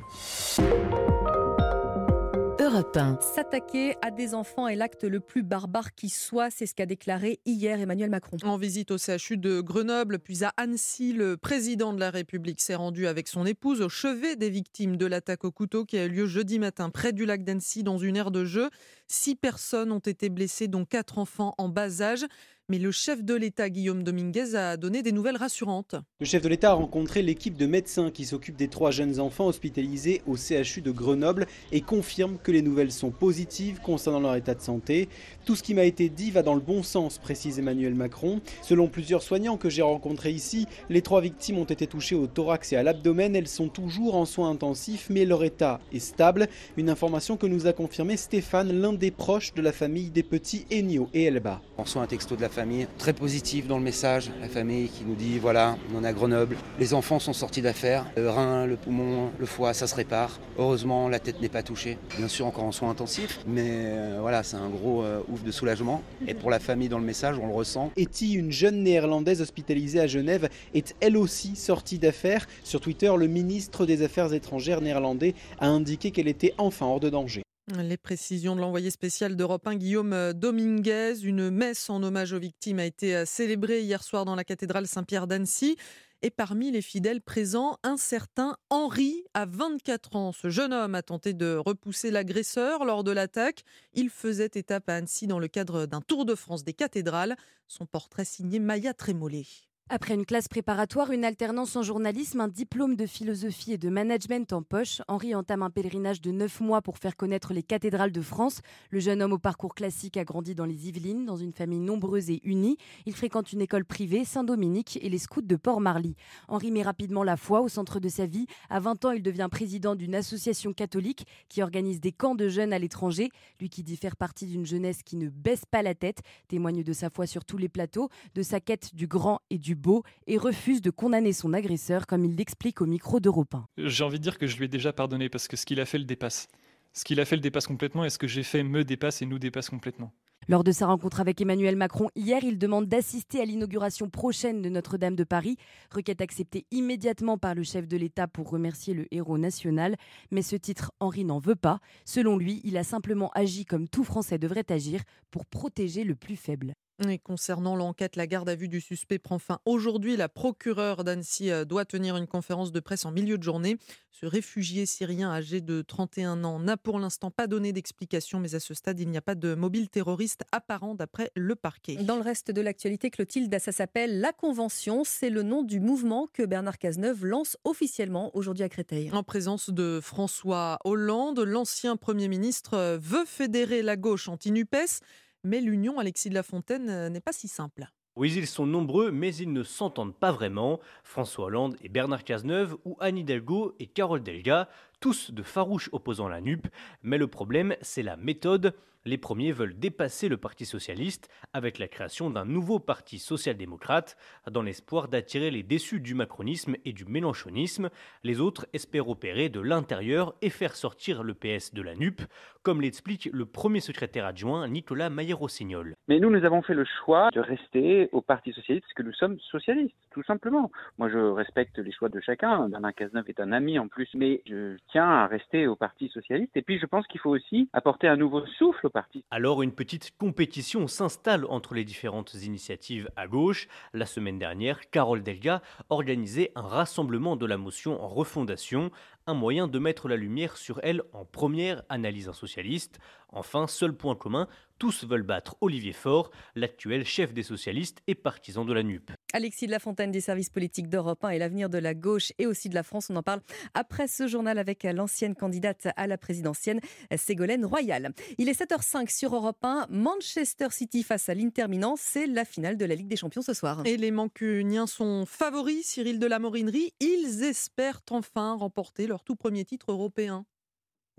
Europe 2.67 2.97
1. 2.97 3.19
S'attaquer 3.21 3.95
à 4.03 4.11
des 4.11 4.35
enfants 4.35 4.67
est 4.67 4.75
l'acte 4.75 5.05
le 5.05 5.21
plus 5.21 5.45
barbare 5.45 5.95
qui 5.95 6.09
soit, 6.09 6.51
c'est 6.51 6.67
ce 6.67 6.75
qu'a 6.75 6.85
déclaré 6.85 7.39
hier 7.47 7.81
Emmanuel 7.81 8.11
Macron. 8.11 8.39
En 8.43 8.57
visite 8.57 8.91
au 8.91 8.99
CHU 8.99 9.37
de 9.37 9.61
Grenoble, 9.61 10.19
puis 10.19 10.43
à 10.43 10.53
Annecy, 10.57 11.13
le 11.13 11.37
président 11.37 11.93
de 11.93 12.01
la 12.01 12.11
République 12.11 12.61
s'est 12.61 12.75
rendu 12.75 13.07
avec 13.07 13.29
son 13.29 13.47
épouse 13.47 13.83
au 13.83 13.89
chevet 13.89 14.35
des 14.35 14.51
victimes 14.51 14.97
de 14.97 15.07
l'attaque 15.07 15.45
au 15.45 15.53
couteau 15.53 15.85
qui 15.85 15.97
a 15.97 16.07
eu 16.07 16.09
lieu 16.09 16.27
jeudi 16.27 16.59
matin 16.59 16.91
près 16.91 17.13
du 17.13 17.25
lac 17.25 17.45
d'Annecy 17.45 17.85
dans 17.85 17.99
une 17.99 18.17
aire 18.17 18.33
de 18.33 18.45
jeu. 18.45 18.69
Six 19.07 19.37
personnes 19.37 19.93
ont 19.93 20.01
été 20.01 20.29
blessées, 20.29 20.67
dont 20.67 20.85
quatre 20.85 21.19
enfants 21.19 21.55
en 21.59 21.69
bas 21.69 22.03
âge. 22.03 22.27
Mais 22.69 22.81
le 22.81 22.91
chef 22.91 23.23
de 23.23 23.35
l'État, 23.35 23.71
Guillaume 23.71 24.03
Dominguez, 24.03 24.57
a 24.57 24.77
donné 24.77 25.05
des 25.05 25.13
nouvelles 25.13 25.37
rassurantes. 25.37 25.95
Le 26.19 26.27
chef 26.27 26.43
de 26.43 26.49
l'État 26.49 26.73
a 26.73 26.75
rencontré 26.75 27.23
l'équipe 27.23 27.57
de 27.57 27.65
médecins 27.65 28.11
qui 28.11 28.25
s'occupe 28.25 28.57
des 28.57 28.67
trois 28.67 28.91
jeunes 28.91 29.21
enfants 29.21 29.47
hospitalisés 29.47 30.21
au 30.27 30.35
CHU 30.35 30.81
de 30.81 30.91
Grenoble 30.91 31.47
et 31.71 31.81
confirme 31.81 32.39
que 32.43 32.51
les 32.51 32.63
nouvelles 32.63 32.91
sont 32.91 33.13
positives 33.13 33.79
concernant 33.81 34.19
leur 34.19 34.35
état 34.35 34.57
de 34.57 34.61
santé. 34.61 35.09
Tout 35.45 35.55
ce 35.55 35.63
qui 35.63 35.75
m'a 35.75 35.85
été 35.85 36.09
dit 36.09 36.33
va 36.33 36.43
dans 36.43 36.57
le 36.57 36.61
bon 36.61 36.83
sens, 36.83 37.19
précise 37.19 37.61
Emmanuel 37.61 37.95
Macron. 37.95 38.41
Selon 38.63 38.89
plusieurs 38.89 39.23
soignants 39.23 39.59
que 39.59 39.71
j'ai 39.71 39.83
rencontrés 39.83 40.33
ici, 40.33 40.67
les 40.91 41.03
trois 41.03 41.21
victimes 41.21 41.59
ont 41.59 41.65
été 41.65 41.87
touchées 41.87 42.17
au 42.17 42.27
thorax 42.27 42.73
et 42.73 42.77
à 42.77 42.83
l'abdomen. 42.83 43.37
Elles 43.37 43.47
sont 43.47 43.69
toujours 43.69 44.17
en 44.17 44.25
soins 44.25 44.51
intensifs, 44.51 45.07
mais 45.09 45.25
leur 45.25 45.45
état 45.45 45.79
est 45.93 46.01
stable. 46.01 46.49
Une 46.77 46.91
information 46.91 47.37
que 47.37 47.47
nous 47.47 47.69
a 47.69 47.73
confirmé 47.73 48.17
Stéphane, 48.17 48.73
l'un 48.73 48.93
des 48.93 49.13
proches 49.13 49.55
de 49.55 49.63
la 49.63 49.71
famille 49.71 50.11
des 50.11 50.25
petits 50.25 50.67
Ennio 50.73 51.09
et 51.15 51.23
Elba. 51.27 51.63
On 51.79 51.85
reçoit 51.85 52.03
un 52.03 52.09
texto 52.09 52.35
de 52.35 52.43
la 52.43 52.56
très 52.99 53.13
positive 53.13 53.67
dans 53.67 53.77
le 53.77 53.85
message. 53.85 54.31
La 54.41 54.49
famille 54.49 54.89
qui 54.89 55.05
nous 55.05 55.15
dit 55.15 55.39
voilà, 55.39 55.77
on 55.95 56.05
est 56.05 56.07
à 56.07 56.13
Grenoble, 56.13 56.57
les 56.79 56.95
enfants 56.95 57.19
sont 57.19 57.33
sortis 57.33 57.61
d'affaires, 57.61 58.07
le 58.17 58.31
rein, 58.31 58.67
le 58.67 58.77
poumon, 58.77 59.31
le 59.39 59.47
foie, 59.47 59.75
ça 59.75 59.87
se 59.87 59.95
répare. 59.95 60.41
Heureusement, 60.59 61.09
la 61.09 61.19
tête 61.19 61.41
n'est 61.41 61.51
pas 61.51 61.63
touchée. 61.63 61.99
Bien 62.17 62.29
sûr, 62.29 62.47
encore 62.47 62.65
en 62.65 62.73
soins 62.73 62.91
intensifs, 62.91 63.41
mais 63.47 63.69
euh, 63.69 64.19
voilà, 64.21 64.43
c'est 64.43 64.57
un 64.57 64.69
gros 64.69 65.03
euh, 65.03 65.21
ouf 65.29 65.43
de 65.43 65.51
soulagement. 65.51 66.03
Et 66.27 66.35
pour 66.35 66.51
la 66.51 66.59
famille 66.59 66.89
dans 66.89 66.99
le 66.99 67.05
message, 67.05 67.39
on 67.39 67.47
le 67.47 67.53
ressent. 67.53 67.91
Etty, 67.97 68.33
une 68.33 68.53
jeune 68.53 68.83
néerlandaise 68.83 69.43
hospitalisée 69.43 70.01
à 70.01 70.07
Genève, 70.07 70.49
est 70.75 70.95
elle 71.01 71.17
aussi 71.17 71.57
sortie 71.57 71.99
d'affaires. 71.99 72.47
Sur 72.65 72.81
Twitter, 72.81 73.13
le 73.17 73.27
ministre 73.27 73.85
des 73.85 74.03
Affaires 74.03 74.33
étrangères 74.33 74.81
néerlandais 74.81 75.35
a 75.61 75.69
indiqué 75.69 76.11
qu'elle 76.11 76.29
était 76.29 76.55
enfin 76.59 76.87
hors 76.87 77.01
de 77.01 77.11
danger. 77.11 77.43
Les 77.75 77.97
précisions 77.97 78.55
de 78.55 78.61
l'envoyé 78.61 78.93
spécial 78.93 79.35
d'Europe 79.35 79.67
1, 79.67 79.75
Guillaume 79.75 80.33
Dominguez. 80.35 81.25
Une 81.25 81.51
messe 81.51 81.91
en 81.91 82.01
hommage 82.01 82.33
aux 82.33 82.39
victimes 82.39 82.79
a 82.79 82.85
été 82.85 83.17
euh, 83.17 83.25
célébrée 83.25 83.83
hier 83.83 84.05
soir 84.05 84.25
dans 84.25 84.37
la 84.37 84.45
cathédrale 84.45 84.87
Saint-Pierre 84.87 85.27
d'Annecy. 85.27 85.77
Et 86.23 86.31
parmi 86.31 86.71
les 86.71 86.81
fidèles 86.81 87.21
présents, 87.21 87.77
un 87.83 87.97
certain 87.97 88.57
Henri, 88.71 89.25
à 89.35 89.47
24 89.47 90.15
ans. 90.15 90.31
Ce 90.31 90.49
jeune 90.49 90.73
homme 90.73 90.95
a 90.95 91.03
tenté 91.03 91.33
de 91.33 91.57
repousser 91.57 92.13
l'agresseur 92.13 92.85
lors 92.85 93.03
de 93.03 93.11
l'attaque. 93.11 93.65
Il 93.95 94.11
faisait 94.11 94.51
étape 94.55 94.89
à 94.89 94.95
Annecy 94.95 95.27
dans 95.27 95.41
le 95.41 95.49
cadre 95.49 95.87
d'un 95.87 96.03
Tour 96.03 96.25
de 96.25 96.37
France 96.37 96.63
des 96.63 96.73
cathédrales. 96.73 97.35
Son 97.67 97.85
portrait 97.85 98.25
signé 98.25 98.61
Maya 98.61 98.95
Trémollet. 98.95 99.66
Après 99.89 100.15
une 100.15 100.27
classe 100.27 100.49
préparatoire, 100.49 101.13
une 101.13 101.25
alternance 101.25 101.77
en 101.77 101.83
journalisme, 101.83 102.41
un 102.41 102.49
diplôme 102.49 102.97
de 102.97 103.07
philosophie 103.07 103.75
et 103.75 103.79
de 103.79 103.89
management 103.89 104.53
en 104.53 104.61
poche, 104.61 105.01
Henri 105.07 105.33
entame 105.33 105.63
un 105.63 105.71
pèlerinage 105.71 106.21
de 106.21 106.33
9 106.33 106.61
mois 106.61 106.83
pour 106.83 106.99
faire 106.99 107.17
connaître 107.17 107.55
les 107.55 107.63
cathédrales 107.63 108.11
de 108.11 108.21
France. 108.21 108.63
Le 108.91 108.99
jeune 108.99 109.23
homme 109.23 109.35
au 109.35 109.39
parcours 109.39 109.77
classique 109.77 110.17
a 110.17 110.25
grandi 110.25 110.57
dans 110.57 110.65
les 110.65 110.89
Yvelines, 110.89 111.25
dans 111.25 111.37
une 111.37 111.53
famille 111.53 111.79
nombreuse 111.79 112.31
et 112.31 112.41
unie. 112.43 112.79
Il 113.07 113.15
fréquente 113.15 113.53
une 113.53 113.61
école 113.61 113.85
privée, 113.85 114.25
Saint-Dominique, 114.25 114.99
et 115.03 115.09
les 115.09 115.19
scouts 115.19 115.41
de 115.41 115.55
Port-Marly. 115.55 116.17
Henri 116.49 116.73
met 116.73 116.83
rapidement 116.83 117.23
la 117.23 117.37
foi 117.37 117.61
au 117.61 117.69
centre 117.69 118.01
de 118.01 118.09
sa 118.09 118.27
vie. 118.27 118.47
À 118.69 118.81
20 118.81 119.05
ans, 119.05 119.13
il 119.13 119.23
devient 119.23 119.47
président 119.49 119.95
d'une 119.95 120.17
association 120.17 120.73
catholique 120.73 121.29
qui 121.49 121.63
organise 121.63 122.01
des 122.01 122.11
camps 122.11 122.35
de 122.35 122.49
jeunes 122.49 122.73
à 122.73 122.81
l'étranger. 122.81 123.31
Lui 123.61 123.71
qui 123.71 123.85
dit 123.85 123.97
faire 123.97 124.17
partie 124.17 124.47
d'une 124.47 124.67
jeunesse 124.67 125.05
qui 125.05 125.15
ne 125.15 125.29
baisse 125.29 125.65
pas 125.65 125.83
la 125.83 125.95
tête, 125.95 126.23
témoigne 126.49 126.83
de 126.83 126.93
sa 126.93 127.09
foi 127.09 127.29
sur 127.29 127.45
tous 127.45 127.57
les 127.57 127.69
plateaux, 127.69 128.09
de 128.35 128.43
sa 128.43 128.59
quête 128.59 128.93
du 128.93 129.07
grand 129.07 129.43
et 129.49 129.59
du 129.59 129.76
beau 129.77 130.03
et 130.27 130.39
refuse 130.39 130.81
de 130.81 130.91
condamner 130.91 131.33
son 131.33 131.53
agresseur 131.53 132.07
comme 132.07 132.25
il 132.25 132.35
l'explique 132.35 132.81
au 132.81 132.87
micro 132.87 133.21
d'Europe 133.21 133.55
1. 133.55 133.67
J'ai 133.79 134.05
envie 134.05 134.19
de 134.19 134.23
dire 134.23 134.39
que 134.39 134.47
je 134.47 134.57
lui 134.57 134.65
ai 134.65 134.69
déjà 134.69 134.93
pardonné 134.93 135.29
parce 135.29 135.49
que 135.49 135.57
ce 135.57 135.67
qu'il 135.67 135.81
a 135.81 135.85
fait 135.85 135.99
le 135.99 136.05
dépasse. 136.05 136.49
Ce 136.93 137.05
qu'il 137.05 137.21
a 137.21 137.25
fait 137.25 137.37
le 137.37 137.43
dépasse 137.43 137.67
complètement 137.67 138.05
et 138.05 138.11
ce 138.11 138.19
que 138.19 138.27
j'ai 138.27 138.43
fait 138.43 138.63
me 138.63 138.83
dépasse 138.83 139.21
et 139.21 139.27
nous 139.27 139.39
dépasse 139.39 139.69
complètement. 139.69 140.13
Lors 140.49 140.63
de 140.63 140.71
sa 140.71 140.87
rencontre 140.87 141.21
avec 141.21 141.41
Emmanuel 141.41 141.75
Macron 141.75 142.09
hier, 142.15 142.45
il 142.45 142.57
demande 142.57 142.87
d'assister 142.87 143.41
à 143.41 143.45
l'inauguration 143.45 144.09
prochaine 144.09 144.63
de 144.63 144.69
Notre-Dame 144.69 145.17
de 145.17 145.25
Paris. 145.25 145.57
Requête 145.91 146.21
acceptée 146.21 146.67
immédiatement 146.71 147.37
par 147.37 147.57
le 147.57 147.65
chef 147.65 147.89
de 147.89 147.97
l'État 147.97 148.29
pour 148.29 148.49
remercier 148.49 148.95
le 148.95 149.13
héros 149.13 149.39
national. 149.39 149.97
Mais 150.31 150.43
ce 150.43 150.55
titre, 150.55 150.93
Henri 151.01 151.25
n'en 151.25 151.41
veut 151.41 151.57
pas. 151.57 151.81
Selon 152.05 152.39
lui, 152.39 152.61
il 152.63 152.77
a 152.77 152.85
simplement 152.85 153.31
agi 153.35 153.65
comme 153.65 153.89
tout 153.89 154.05
Français 154.05 154.39
devrait 154.39 154.71
agir 154.71 155.01
pour 155.33 155.47
protéger 155.47 156.05
le 156.05 156.15
plus 156.15 156.37
faible. 156.37 156.75
Et 157.05 157.19
concernant 157.19 157.77
l'enquête, 157.77 158.17
la 158.17 158.27
garde 158.27 158.49
à 158.49 158.55
vue 158.55 158.69
du 158.69 158.81
suspect 158.81 159.19
prend 159.19 159.39
fin 159.39 159.59
aujourd'hui. 159.67 160.17
La 160.17 160.31
procureure 160.31 161.05
d'Annecy 161.05 161.51
euh, 161.51 161.67
doit 161.67 161.85
tenir 161.85 162.17
une 162.17 162.27
conférence 162.27 162.73
de 162.73 162.81
presse 162.81 163.05
en 163.05 163.11
milieu 163.11 163.37
de 163.37 163.43
journée. 163.43 163.77
Ce 164.13 164.25
réfugié 164.25 164.87
syrien 164.87 165.31
âgé 165.31 165.61
de 165.61 165.83
31 165.83 166.43
ans 166.45 166.59
n'a 166.59 166.79
pour 166.79 166.99
l'instant 166.99 167.31
pas 167.31 167.47
donné 167.47 167.75
d'explication, 167.75 168.41
mais 168.41 168.55
à 168.55 168.61
ce 168.61 168.73
stade, 168.73 168.99
il 168.99 169.11
n'y 169.11 169.19
a 169.19 169.21
pas 169.21 169.35
de 169.35 169.55
mobile 169.55 169.91
terroriste 169.91 170.45
apparent 170.53 170.95
d'après 170.95 171.31
le 171.37 171.55
parquet. 171.55 171.97
Dans 171.97 172.17
le 172.17 172.23
reste 172.23 172.51
de 172.51 172.63
l'actualité, 172.63 173.11
Clotilde, 173.11 173.55
ça 173.59 173.73
s'appelle 173.73 174.21
La 174.21 174.33
Convention. 174.33 175.05
C'est 175.05 175.29
le 175.29 175.43
nom 175.43 175.63
du 175.63 175.81
mouvement 175.81 176.29
que 176.33 176.45
Bernard 176.45 176.79
Cazeneuve 176.79 177.27
lance 177.27 177.59
officiellement 177.65 178.35
aujourd'hui 178.35 178.65
à 178.65 178.71
Créteil. 178.71 179.11
En 179.13 179.23
présence 179.23 179.69
de 179.69 180.01
François 180.03 180.79
Hollande, 180.85 181.41
l'ancien 181.41 181.97
Premier 181.99 182.29
ministre 182.29 182.73
euh, 182.73 182.99
veut 182.99 183.27
fédérer 183.27 183.83
la 183.83 183.97
gauche 183.97 184.31
anti-NUPES. 184.31 185.03
Mais 185.47 185.61
l'union, 185.61 186.01
Alexis 186.01 186.29
de 186.29 186.35
la 186.35 186.43
Fontaine, 186.43 186.91
euh, 186.91 187.09
n'est 187.09 187.21
pas 187.21 187.33
si 187.33 187.47
simple. 187.47 187.87
Oui, 188.17 188.35
ils 188.35 188.49
sont 188.49 188.67
nombreux, 188.67 189.13
mais 189.13 189.33
ils 189.37 189.53
ne 189.53 189.63
s'entendent 189.63 190.17
pas 190.17 190.33
vraiment. 190.33 190.81
François 191.05 191.45
Hollande 191.45 191.77
et 191.83 191.89
Bernard 191.89 192.25
Cazeneuve, 192.25 192.77
ou 192.85 192.97
Anne 192.99 193.17
Hidalgo 193.17 193.77
et 193.79 193.87
Carole 193.87 194.25
Delga, 194.25 194.69
tous 195.01 195.31
de 195.31 195.43
farouches 195.43 195.91
opposants 195.93 196.27
à 196.27 196.31
la 196.31 196.41
NUP. 196.41 196.67
Mais 197.03 197.19
le 197.19 197.27
problème, 197.27 197.77
c'est 197.81 198.03
la 198.03 198.17
méthode. 198.17 198.75
Les 199.07 199.19
premiers 199.19 199.53
veulent 199.53 199.79
dépasser 199.79 200.29
le 200.29 200.37
Parti 200.37 200.67
socialiste 200.67 201.31
avec 201.53 201.79
la 201.79 201.87
création 201.87 202.29
d'un 202.29 202.45
nouveau 202.45 202.81
parti 202.81 203.21
social-démocrate, 203.21 204.17
dans 204.51 204.63
l'espoir 204.63 205.07
d'attirer 205.07 205.53
les 205.53 205.63
déçus 205.63 206.01
du 206.01 206.15
macronisme 206.15 206.75
et 206.85 206.93
du 206.93 207.05
mélanchonisme. 207.05 207.89
Les 208.25 208.41
autres 208.41 208.67
espèrent 208.73 209.09
opérer 209.09 209.49
de 209.49 209.61
l'intérieur 209.61 210.35
et 210.43 210.51
faire 210.51 210.75
sortir 210.75 211.23
le 211.23 211.35
PS 211.35 211.73
de 211.73 211.83
la 211.83 211.95
NUP, 211.95 212.21
comme 212.65 212.81
l'explique 212.81 213.31
le 213.33 213.47
premier 213.47 213.79
secrétaire 213.79 214.27
adjoint 214.27 214.67
Nicolas 214.67 215.09
Maillé-Rossignol. 215.09 215.95
Mais 216.09 216.19
nous, 216.19 216.31
nous 216.31 216.45
avons 216.45 216.63
fait 216.63 216.75
le 216.75 216.85
choix 217.05 217.31
de 217.33 217.39
rester 217.39 218.09
au 218.11 218.23
Parti 218.23 218.53
socialiste 218.53 218.87
parce 218.87 218.95
que 218.95 219.05
nous 219.05 219.13
sommes 219.13 219.39
socialistes, 219.53 219.95
tout 220.11 220.25
simplement. 220.25 220.73
Moi, 220.99 221.11
je 221.11 221.19
respecte 221.19 221.79
les 221.79 221.93
choix 221.93 222.09
de 222.09 222.21
chacun. 222.21 222.69
Bernard 222.69 222.95
Cazeneuve 222.95 223.29
est 223.29 223.39
un 223.39 223.53
ami 223.53 223.79
en 223.79 223.87
plus, 223.87 224.09
mais 224.15 224.43
je 224.47 224.77
tiens 224.91 225.09
à 225.09 225.27
rester 225.27 225.67
au 225.67 225.77
Parti 225.77 226.09
socialiste. 226.09 226.57
Et 226.57 226.63
puis, 226.63 226.79
je 226.79 226.87
pense 226.87 227.07
qu'il 227.07 227.21
faut 227.21 227.31
aussi 227.31 227.69
apporter 227.73 228.09
un 228.09 228.17
nouveau 228.17 228.45
souffle 228.59 228.87
au 228.87 228.91
parti. 228.91 229.25
Alors 229.31 229.63
une 229.63 229.73
petite 229.73 230.17
compétition 230.17 230.87
s'installe 230.87 231.45
entre 231.47 231.75
les 231.75 231.85
différentes 231.85 232.35
initiatives 232.35 233.11
à 233.17 233.27
gauche. 233.27 233.69
La 233.93 234.07
semaine 234.07 234.39
dernière, 234.39 234.91
Carole 234.91 235.23
Delga 235.23 235.63
organisait 235.91 236.53
un 236.55 236.63
rassemblement 236.63 237.37
de 237.37 237.47
la 237.47 237.57
motion 237.57 238.03
en 238.03 238.09
refondation, 238.09 238.91
un 239.27 239.35
moyen 239.35 239.69
de 239.69 239.79
mettre 239.79 240.09
la 240.09 240.17
lumière 240.17 240.57
sur 240.57 240.81
elle 240.83 241.03
en 241.13 241.25
première 241.25 241.83
analyse 241.89 242.29
un 242.29 242.33
socialiste. 242.33 242.99
Enfin, 243.29 243.67
seul 243.67 243.93
point 243.93 244.15
commun, 244.15 244.49
tous 244.79 245.05
veulent 245.05 245.23
battre 245.23 245.57
Olivier 245.61 245.93
Faure, 245.93 246.31
l'actuel 246.55 247.05
chef 247.05 247.33
des 247.33 247.43
socialistes 247.43 248.03
et 248.07 248.15
partisan 248.15 248.65
de 248.65 248.73
la 248.73 248.83
NUP. 248.83 249.11
Alexis 249.33 249.67
de 249.67 249.71
la 249.71 249.79
Fontaine 249.79 250.11
des 250.11 250.21
services 250.21 250.51
politiques 250.51 250.89
d'Europe 250.89 251.25
1 251.25 251.31
et 251.31 251.39
l'avenir 251.39 251.69
de 251.69 251.79
la 251.79 251.95
gauche 251.95 252.33
et 252.39 252.47
aussi 252.47 252.69
de 252.69 252.75
la 252.75 252.83
France. 252.83 253.11
On 253.11 253.17
en 253.17 253.23
parle 253.23 253.41
après 253.75 254.09
ce 254.09 254.27
journal 254.27 254.59
avec 254.59 254.85
l'ancienne 254.85 255.35
candidate 255.35 255.89
à 255.97 256.07
la 256.07 256.17
présidentielle, 256.17 256.81
Ségolène 257.17 257.65
Royal. 257.65 258.13
Il 258.39 258.49
est 258.49 258.61
7h05 258.61 259.15
sur 259.15 259.35
Europe 259.35 259.63
1. 259.63 259.89
Manchester 259.91 260.69
City 260.71 261.03
face 261.03 261.29
à 261.29 261.35
l'Inter 261.35 261.69
Milan, 261.69 261.95
c'est 261.99 262.27
la 262.27 262.45
finale 262.45 262.77
de 262.77 262.85
la 262.85 262.95
Ligue 262.95 263.09
des 263.09 263.17
Champions 263.17 263.43
ce 263.43 263.55
soir. 263.55 263.83
Et 263.85 263.97
les 263.97 264.11
Mancuniens 264.11 264.87
sont 264.87 265.27
favoris, 265.27 265.87
Cyril 265.87 266.19
de 266.19 266.27
la 266.27 266.39
Morinerie. 266.39 266.93
Ils 267.01 267.43
espèrent 267.43 268.03
enfin 268.11 268.55
remporter 268.55 269.07
leur 269.07 269.25
tout 269.25 269.37
premier 269.37 269.65
titre 269.65 269.93
européen. 269.93 270.47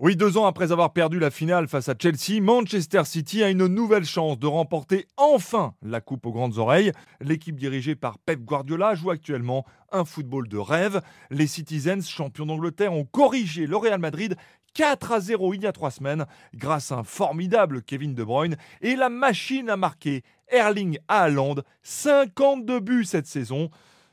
Oui, 0.00 0.14
deux 0.14 0.38
ans 0.38 0.46
après 0.46 0.70
avoir 0.70 0.92
perdu 0.92 1.18
la 1.18 1.28
finale 1.28 1.66
face 1.66 1.88
à 1.88 1.94
Chelsea, 2.00 2.40
Manchester 2.40 3.02
City 3.04 3.42
a 3.42 3.50
une 3.50 3.66
nouvelle 3.66 4.04
chance 4.04 4.38
de 4.38 4.46
remporter 4.46 5.08
enfin 5.16 5.74
la 5.82 6.00
Coupe 6.00 6.24
aux 6.24 6.30
grandes 6.30 6.58
oreilles. 6.58 6.92
L'équipe 7.20 7.56
dirigée 7.56 7.96
par 7.96 8.16
Pep 8.20 8.44
Guardiola 8.44 8.94
joue 8.94 9.10
actuellement 9.10 9.66
un 9.90 10.04
football 10.04 10.46
de 10.46 10.56
rêve. 10.56 11.00
Les 11.30 11.48
Citizens, 11.48 12.08
champions 12.08 12.46
d'Angleterre, 12.46 12.92
ont 12.92 13.06
corrigé 13.06 13.66
le 13.66 13.76
Real 13.76 13.98
Madrid 13.98 14.36
4 14.74 15.10
à 15.10 15.18
0 15.18 15.54
il 15.54 15.62
y 15.62 15.66
a 15.66 15.72
trois 15.72 15.90
semaines 15.90 16.26
grâce 16.54 16.92
à 16.92 16.98
un 16.98 17.02
formidable 17.02 17.82
Kevin 17.82 18.14
De 18.14 18.22
Bruyne 18.22 18.56
et 18.80 18.94
la 18.94 19.08
machine 19.08 19.68
à 19.68 19.76
marquer 19.76 20.22
Erling 20.46 21.00
Haaland, 21.08 21.56
52 21.82 22.78
buts 22.78 23.04
cette 23.04 23.26
saison. 23.26 23.68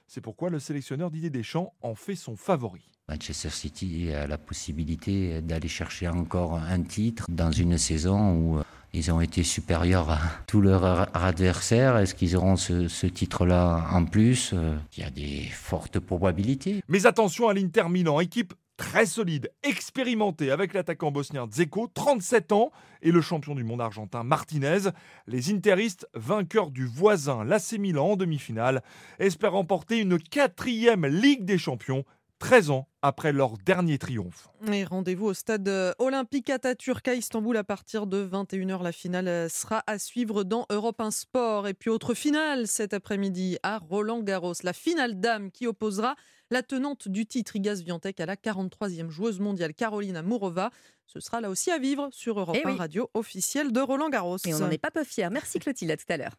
C'est 0.07 0.21
pourquoi 0.21 0.49
le 0.49 0.57
sélectionneur 0.57 1.11
Didier 1.11 1.29
Deschamps 1.29 1.75
en 1.83 1.93
fait 1.93 2.15
son 2.15 2.35
favori. 2.35 2.94
Manchester 3.07 3.49
City 3.49 4.11
a 4.13 4.25
la 4.25 4.37
possibilité 4.37 5.41
d'aller 5.41 5.67
chercher 5.67 6.07
encore 6.07 6.55
un 6.55 6.81
titre 6.81 7.25
dans 7.29 7.51
une 7.51 7.77
saison 7.77 8.33
où 8.33 8.61
ils 8.93 9.11
ont 9.11 9.21
été 9.21 9.43
supérieurs 9.43 10.09
à 10.09 10.19
tous 10.47 10.61
leurs 10.61 11.15
adversaires. 11.15 11.97
Est-ce 11.97 12.15
qu'ils 12.15 12.35
auront 12.35 12.55
ce, 12.55 13.05
titre-là 13.05 13.87
en 13.91 14.05
plus 14.05 14.53
Il 14.97 15.03
y 15.03 15.05
a 15.05 15.11
des 15.11 15.43
fortes 15.51 15.99
probabilités. 15.99 16.81
Mais 16.87 17.05
attention 17.05 17.47
à 17.47 17.53
l'Inter 17.53 17.89
Milan, 17.89 18.19
équipe 18.19 18.53
très 18.77 19.05
solide, 19.05 19.51
expérimentée 19.63 20.51
avec 20.51 20.73
l'attaquant 20.73 21.11
bosnien 21.11 21.47
Dzeko, 21.47 21.87
37 21.93 22.51
ans, 22.51 22.71
et 23.01 23.11
le 23.11 23.21
champion 23.21 23.55
du 23.55 23.63
monde 23.63 23.81
argentin 23.81 24.23
Martinez. 24.23 24.89
Les 25.27 25.53
Interistes, 25.53 26.07
vainqueurs 26.13 26.71
du 26.71 26.85
voisin 26.85 27.43
l'AC 27.43 27.73
Milan 27.73 28.11
en 28.11 28.15
demi-finale, 28.15 28.81
espèrent 29.19 29.53
remporter 29.53 29.99
une 29.99 30.19
quatrième 30.19 31.05
Ligue 31.05 31.45
des 31.45 31.57
Champions 31.57 32.03
13 32.39 32.69
ans 32.69 32.87
après 33.01 33.31
leur 33.31 33.57
dernier 33.57 33.97
triomphe. 33.97 34.49
Et 34.71 34.83
rendez-vous 34.83 35.27
au 35.27 35.33
stade 35.33 35.69
olympique 35.99 36.49
Atatürk 36.49 37.07
à 37.07 37.13
Istanbul 37.13 37.55
à 37.57 37.63
partir 37.63 38.07
de 38.07 38.27
21h. 38.27 38.83
La 38.83 38.91
finale 38.91 39.49
sera 39.49 39.83
à 39.87 39.97
suivre 39.97 40.43
dans 40.43 40.65
Europe 40.69 40.99
1 40.99 41.11
Sport. 41.11 41.67
Et 41.67 41.73
puis 41.73 41.89
autre 41.89 42.13
finale 42.13 42.67
cet 42.67 42.93
après-midi 42.93 43.57
à 43.63 43.77
Roland 43.77 44.21
Garros. 44.21 44.53
La 44.63 44.73
finale 44.73 45.19
dame 45.19 45.49
qui 45.49 45.65
opposera 45.65 46.15
la 46.51 46.61
tenante 46.61 47.07
du 47.07 47.25
titre 47.25 47.55
Iga 47.55 47.75
Swiatek 47.75 48.19
à 48.19 48.25
la 48.25 48.35
43e 48.35 49.09
joueuse 49.09 49.39
mondiale 49.39 49.73
Carolina 49.73 50.21
Mourova. 50.21 50.71
Ce 51.07 51.19
sera 51.19 51.39
là 51.41 51.49
aussi 51.49 51.71
à 51.71 51.77
vivre 51.77 52.09
sur 52.11 52.39
Europe 52.39 52.57
Eh 52.59 52.67
1 52.67 52.71
oui. 52.71 52.77
Radio 52.77 53.09
officielle 53.13 53.71
de 53.71 53.79
Roland 53.79 54.09
Garros. 54.09 54.37
Et 54.45 54.53
on 54.53 54.59
n'en 54.59 54.69
est 54.69 54.77
pas 54.77 54.91
peu 54.91 55.03
fiers. 55.03 55.29
Merci 55.31 55.59
Clotilde, 55.59 55.91
à 55.91 55.97
tout 55.97 56.05
à 56.09 56.17
l'heure. 56.17 56.35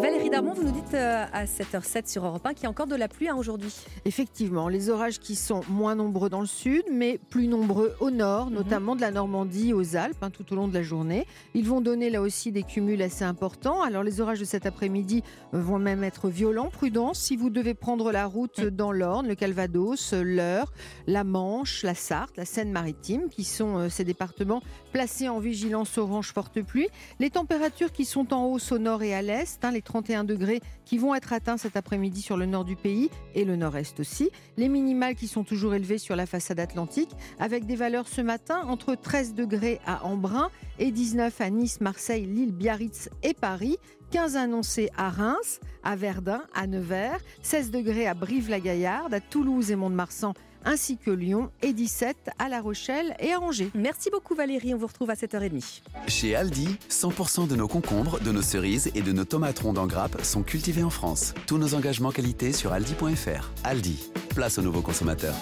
Valérie 0.00 0.30
Darmon, 0.30 0.54
vous 0.54 0.62
nous 0.64 0.70
dites 0.72 0.94
euh, 0.94 1.26
à 1.34 1.44
7h07 1.44 2.10
sur 2.10 2.24
Europe 2.24 2.46
1 2.46 2.54
qu'il 2.54 2.62
y 2.62 2.66
a 2.66 2.70
encore 2.70 2.86
de 2.86 2.96
la 2.96 3.08
pluie 3.08 3.28
hein, 3.28 3.36
aujourd'hui. 3.36 3.70
Effectivement, 4.06 4.68
les 4.68 4.88
orages 4.88 5.18
qui 5.18 5.36
sont 5.36 5.60
moins 5.68 5.94
nombreux 5.94 6.30
dans 6.30 6.40
le 6.40 6.46
sud, 6.46 6.82
mais 6.90 7.18
plus 7.30 7.46
nombreux 7.46 7.94
au 8.00 8.10
nord, 8.10 8.46
Mhm. 8.46 8.54
notamment 8.54 8.96
de 8.96 9.02
la 9.02 9.10
Normandie 9.10 9.74
aux 9.74 9.94
Alpes, 9.96 10.16
hein, 10.22 10.30
tout 10.30 10.50
au 10.52 10.56
long 10.56 10.66
de 10.66 10.72
la 10.72 10.82
journée. 10.82 11.26
Ils 11.54 11.68
vont 11.68 11.82
donner 11.82 12.08
là 12.08 12.22
aussi 12.22 12.52
des 12.52 12.62
cumuls 12.62 13.02
assez 13.02 13.22
importants. 13.24 13.82
Alors 13.82 14.02
les 14.02 14.22
orages 14.22 14.40
de 14.40 14.46
cet 14.46 14.64
après-midi 14.64 15.22
vont 15.52 15.78
même 15.78 16.02
être 16.04 16.30
violents. 16.30 16.70
Prudence 16.70 17.18
si 17.20 17.36
vous 17.36 17.50
devez 17.50 17.74
prendre 17.74 18.12
la 18.12 18.24
route 18.24 18.60
dans 18.62 18.92
l'Orne, 18.92 19.28
le 19.28 19.34
Calvados, 19.34 20.14
l'Eure, 20.14 20.72
la 21.06 21.22
Manche, 21.22 21.82
la 21.82 21.94
Sarthe, 21.94 22.38
la 22.38 22.46
Seine-Maritime, 22.46 23.28
qui 23.28 23.44
sont 23.44 23.76
euh, 23.76 23.88
ces 23.90 24.04
départements 24.04 24.62
placés 24.92 25.28
en 25.28 25.38
vigilance 25.38 25.98
orange 25.98 26.32
forte 26.32 26.62
pluie. 26.62 26.88
Les 27.20 27.28
températures 27.30 27.92
qui 27.92 28.06
sont 28.06 28.32
en 28.32 28.46
hausse 28.46 28.72
au 28.72 28.78
nord 28.78 29.02
et 29.02 29.12
à 29.14 29.20
l'est, 29.20 29.62
hein, 29.64 29.70
les 29.70 29.81
31 29.84 30.24
degrés 30.24 30.60
qui 30.84 30.98
vont 30.98 31.14
être 31.14 31.32
atteints 31.32 31.56
cet 31.56 31.76
après-midi 31.76 32.22
sur 32.22 32.36
le 32.36 32.46
nord 32.46 32.64
du 32.64 32.76
pays 32.76 33.10
et 33.34 33.44
le 33.44 33.56
nord-est 33.56 34.00
aussi. 34.00 34.30
Les 34.56 34.68
minimales 34.68 35.14
qui 35.14 35.28
sont 35.28 35.44
toujours 35.44 35.74
élevées 35.74 35.98
sur 35.98 36.16
la 36.16 36.26
façade 36.26 36.60
atlantique, 36.60 37.10
avec 37.38 37.66
des 37.66 37.76
valeurs 37.76 38.08
ce 38.08 38.20
matin 38.20 38.62
entre 38.66 38.94
13 38.94 39.34
degrés 39.34 39.80
à 39.86 40.04
Embrun 40.04 40.50
et 40.78 40.90
19 40.90 41.40
à 41.40 41.50
Nice, 41.50 41.80
Marseille, 41.80 42.26
Lille, 42.26 42.52
Biarritz 42.52 43.08
et 43.22 43.34
Paris. 43.34 43.78
15 44.10 44.36
annoncés 44.36 44.90
à 44.98 45.08
Reims, 45.08 45.58
à 45.82 45.96
Verdun, 45.96 46.42
à 46.54 46.66
Nevers, 46.66 47.18
16 47.40 47.70
degrés 47.70 48.06
à 48.06 48.12
Brive-la-Gaillarde, 48.12 49.14
à 49.14 49.20
Toulouse 49.20 49.70
et 49.70 49.76
Mont-de-Marsan, 49.76 50.34
ainsi 50.64 50.96
que 50.96 51.10
Lyon, 51.10 51.50
et 51.62 51.72
17 51.72 52.30
à 52.38 52.48
La 52.48 52.60
Rochelle 52.60 53.14
et 53.18 53.32
à 53.32 53.40
Angers. 53.40 53.70
Merci 53.74 54.10
beaucoup 54.10 54.34
Valérie, 54.34 54.74
on 54.74 54.78
vous 54.78 54.86
retrouve 54.86 55.10
à 55.10 55.14
7h30. 55.14 55.82
Chez 56.08 56.34
Aldi, 56.34 56.76
100% 56.90 57.48
de 57.48 57.56
nos 57.56 57.68
concombres, 57.68 58.20
de 58.20 58.32
nos 58.32 58.42
cerises 58.42 58.90
et 58.94 59.02
de 59.02 59.12
nos 59.12 59.24
tomates 59.24 59.58
rondes 59.58 59.78
en 59.78 59.86
grappe 59.86 60.22
sont 60.22 60.42
cultivés 60.42 60.82
en 60.82 60.90
France. 60.90 61.34
Tous 61.46 61.58
nos 61.58 61.74
engagements 61.74 62.10
qualité 62.10 62.52
sur 62.52 62.72
aldi.fr. 62.72 63.50
Aldi, 63.64 64.10
place 64.34 64.58
aux 64.58 64.62
nouveaux 64.62 64.82
consommateurs. 64.82 65.36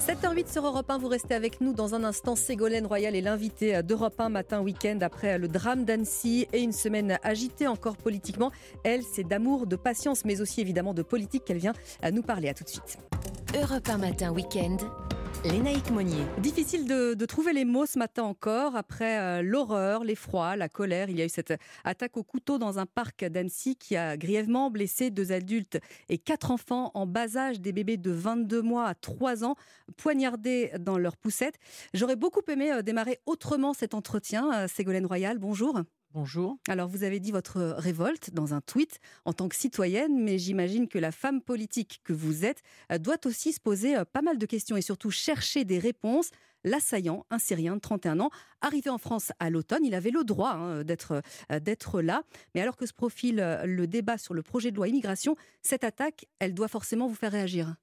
7h08 0.00 0.50
sur 0.50 0.64
Europe 0.64 0.90
1, 0.90 0.96
vous 0.96 1.08
restez 1.08 1.34
avec 1.34 1.60
nous 1.60 1.74
dans 1.74 1.94
un 1.94 2.04
instant. 2.04 2.34
Ségolène 2.34 2.86
Royal 2.86 3.14
est 3.14 3.20
l'invitée 3.20 3.82
d'Europe 3.82 4.18
1 4.18 4.30
matin 4.30 4.62
week-end 4.62 4.98
après 5.02 5.36
le 5.36 5.46
drame 5.46 5.84
d'Annecy 5.84 6.48
et 6.54 6.60
une 6.60 6.72
semaine 6.72 7.18
agitée 7.22 7.66
encore 7.66 7.98
politiquement. 7.98 8.50
Elle, 8.82 9.02
c'est 9.02 9.24
d'amour, 9.24 9.66
de 9.66 9.76
patience, 9.76 10.24
mais 10.24 10.40
aussi 10.40 10.62
évidemment 10.62 10.94
de 10.94 11.02
politique 11.02 11.44
qu'elle 11.44 11.58
vient 11.58 11.74
à 12.00 12.10
nous 12.12 12.22
parler. 12.22 12.48
À 12.48 12.54
tout 12.54 12.64
de 12.64 12.70
suite. 12.70 12.96
Europe 13.54 13.88
1 13.88 13.98
matin 13.98 14.32
week-end. 14.32 14.78
Lénaïque 15.44 15.90
Monnier. 15.90 16.26
Difficile 16.38 16.86
de, 16.86 17.24
trouver 17.24 17.52
les 17.54 17.64
mots 17.64 17.86
ce 17.86 17.98
matin 17.98 18.24
encore. 18.24 18.76
Après 18.76 19.18
euh, 19.18 19.42
l'horreur, 19.42 20.04
l'effroi, 20.04 20.54
la 20.56 20.68
colère, 20.68 21.08
il 21.08 21.18
y 21.18 21.22
a 21.22 21.24
eu 21.24 21.30
cette 21.30 21.54
attaque 21.84 22.16
au 22.18 22.22
couteau 22.22 22.58
dans 22.58 22.78
un 22.78 22.84
parc 22.84 23.24
d'Annecy 23.24 23.76
qui 23.76 23.96
a 23.96 24.18
grièvement 24.18 24.70
blessé 24.70 25.10
deux 25.10 25.32
adultes 25.32 25.78
et 26.10 26.18
quatre 26.18 26.50
enfants 26.50 26.90
en 26.94 27.06
bas 27.06 27.36
âge, 27.36 27.60
des 27.60 27.72
bébés 27.72 27.96
de 27.96 28.10
22 28.10 28.60
mois 28.60 28.86
à 28.86 28.94
3 28.94 29.44
ans, 29.44 29.54
poignardés 29.96 30.72
dans 30.78 30.98
leur 30.98 31.16
poussette. 31.16 31.54
J'aurais 31.94 32.16
beaucoup 32.16 32.42
aimé 32.48 32.72
euh, 32.72 32.82
démarrer 32.82 33.18
autrement 33.24 33.72
cet 33.72 33.94
entretien. 33.94 34.52
Euh, 34.52 34.68
Ségolène 34.68 35.06
Royal, 35.06 35.38
bonjour. 35.38 35.80
Bonjour. 36.12 36.58
Alors, 36.66 36.88
vous 36.88 37.04
avez 37.04 37.20
dit 37.20 37.30
votre 37.30 37.60
révolte 37.60 38.30
dans 38.34 38.52
un 38.52 38.60
tweet 38.60 38.98
en 39.24 39.32
tant 39.32 39.48
que 39.48 39.54
citoyenne, 39.54 40.20
mais 40.20 40.38
j'imagine 40.38 40.88
que 40.88 40.98
la 40.98 41.12
femme 41.12 41.40
politique 41.40 42.00
que 42.02 42.12
vous 42.12 42.44
êtes 42.44 42.62
euh, 42.90 42.98
doit 42.98 43.24
aussi 43.26 43.52
se 43.52 43.60
poser 43.60 43.96
euh, 43.96 44.04
pas 44.04 44.20
mal 44.20 44.36
de 44.36 44.44
questions 44.46 44.76
et 44.76 44.82
surtout 44.82 45.12
chercher 45.12 45.64
des 45.64 45.78
réponses. 45.78 46.30
L'assaillant, 46.64 47.24
un 47.30 47.38
Syrien 47.38 47.76
de 47.76 47.80
31 47.80 48.18
ans, 48.20 48.30
arrivé 48.60 48.90
en 48.90 48.98
France 48.98 49.30
à 49.38 49.50
l'automne, 49.50 49.84
il 49.84 49.94
avait 49.94 50.10
le 50.10 50.24
droit 50.24 50.50
hein, 50.50 50.82
d'être 50.82 51.22
euh, 51.52 51.60
d'être 51.60 52.02
là. 52.02 52.22
Mais 52.56 52.60
alors 52.60 52.76
que 52.76 52.86
se 52.86 52.92
profile 52.92 53.36
le 53.64 53.86
débat 53.86 54.18
sur 54.18 54.34
le 54.34 54.42
projet 54.42 54.72
de 54.72 54.76
loi 54.76 54.88
immigration, 54.88 55.36
cette 55.62 55.84
attaque, 55.84 56.26
elle 56.40 56.54
doit 56.54 56.68
forcément 56.68 57.06
vous 57.06 57.14
faire 57.14 57.32
réagir. 57.32 57.76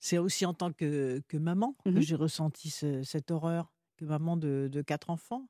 C'est 0.00 0.18
aussi 0.18 0.46
en 0.46 0.54
tant 0.54 0.72
que, 0.72 1.20
que 1.28 1.36
maman 1.36 1.76
Mhm. 1.84 1.94
que 1.94 2.00
j'ai 2.00 2.16
ressenti 2.16 2.70
ce- 2.70 3.02
cette 3.04 3.30
horreur, 3.30 3.72
que 3.98 4.04
maman 4.06 4.36
de, 4.38 4.68
de 4.72 4.82
quatre 4.82 5.10
enfants, 5.10 5.46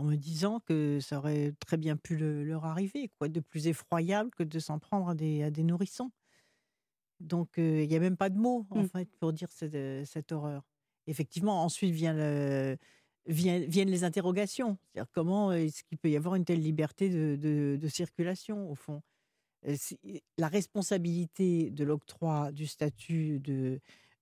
en 0.00 0.04
me 0.04 0.16
disant 0.16 0.60
que 0.60 0.98
ça 1.00 1.18
aurait 1.18 1.52
très 1.66 1.76
bien 1.76 1.96
pu 1.96 2.16
le- 2.16 2.42
leur 2.44 2.64
arriver. 2.64 3.10
Quoi 3.18 3.28
de 3.28 3.40
plus 3.40 3.66
effroyable 3.68 4.30
que 4.30 4.42
de 4.42 4.58
s'en 4.58 4.78
prendre 4.78 5.08
à 5.10 5.14
des, 5.14 5.42
à 5.42 5.50
des 5.50 5.62
nourrissons 5.62 6.10
Donc 7.20 7.58
euh, 7.58 7.82
il 7.82 7.88
n'y 7.88 7.96
a 7.96 8.00
même 8.00 8.16
pas 8.16 8.30
de 8.30 8.38
mots, 8.38 8.66
en 8.70 8.82
Mm. 8.82 8.88
fait, 8.88 9.08
pour 9.18 9.32
dire 9.32 9.50
cette, 9.52 10.06
cette 10.06 10.32
horreur. 10.32 10.62
Effectivement, 11.06 11.62
ensuite 11.62 11.92
vient 11.92 12.14
le, 12.14 12.76
vient- 13.26 13.60
viennent 13.66 13.90
les 13.90 14.04
interrogations. 14.04 14.78
Comment 15.12 15.52
est-ce 15.52 15.82
qu'il 15.84 15.98
peut 15.98 16.10
y 16.10 16.16
avoir 16.16 16.34
une 16.34 16.44
telle 16.46 16.60
liberté 16.62 17.10
de, 17.10 17.36
de- 17.36 17.76
de 17.80 17.88
circulation, 17.88 18.70
au 18.70 18.74
fond? 18.74 19.02
La 20.38 20.48
responsabilité 20.48 21.70
de 21.70 21.84
l'octroi 21.84 22.52
du 22.52 22.66
statut 22.66 23.38
de, 23.40 23.80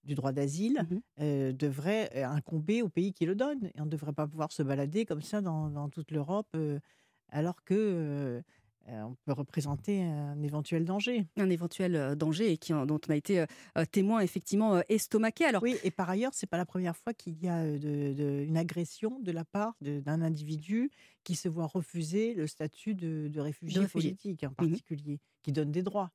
du 0.09 0.15
droit 0.17 0.33
d'asile 0.33 0.87
euh, 1.21 1.53
devrait 1.53 2.11
euh, 2.17 2.25
incomber 2.27 2.83
au 2.83 2.89
pays 2.89 3.13
qui 3.13 3.27
le 3.27 3.37
donne. 3.37 3.67
Et 3.67 3.81
on 3.81 3.85
ne 3.85 3.91
devrait 3.91 4.13
pas 4.15 4.27
pouvoir 4.27 4.51
se 4.51 4.63
balader 4.65 5.05
comme 5.05 5.23
ça 5.23 5.41
dans, 5.41 5.69
dans 5.71 5.89
toute 5.89 6.11
l'Europe, 6.11 6.49
euh, 6.57 6.81
alors 7.29 7.63
que 7.63 7.75
euh, 7.75 8.43
on 8.87 9.15
peut 9.27 9.33
représenter 9.33 10.03
un 10.03 10.43
éventuel 10.43 10.87
danger. 10.87 11.27
Un 11.37 11.51
éventuel 11.51 12.17
danger 12.17 12.53
et 12.53 12.57
qui, 12.57 12.73
dont 12.73 12.99
on 13.07 13.13
a 13.13 13.17
été 13.17 13.45
témoin 13.93 14.21
effectivement 14.21 14.81
estomaqué. 14.89 15.45
Alors, 15.45 15.63
oui, 15.63 15.77
et 15.85 15.91
par 15.91 16.09
ailleurs, 16.09 16.33
c'est 16.33 16.47
pas 16.47 16.57
la 16.57 16.65
première 16.65 16.97
fois 16.97 17.13
qu'il 17.13 17.37
y 17.39 17.49
a 17.49 17.67
de- 17.67 18.15
de- 18.15 18.45
une 18.49 18.57
agression 18.57 19.21
de 19.21 19.31
la 19.31 19.45
part 19.45 19.75
d'un 19.83 20.23
individu 20.23 20.91
qui 21.23 21.35
se 21.35 21.51
voit 21.51 21.67
refuser 21.67 22.33
le 22.33 22.47
statut 22.47 22.95
de, 22.95 23.29
de 23.29 23.41
réfugié, 23.41 23.81
réfugié. 23.81 24.11
politique 24.13 24.45
en 24.45 24.49
Mhm. 24.49 24.55
particulier, 24.57 25.21
qui 25.43 25.53
donne 25.53 25.71
des 25.71 25.83
droits. 25.83 26.11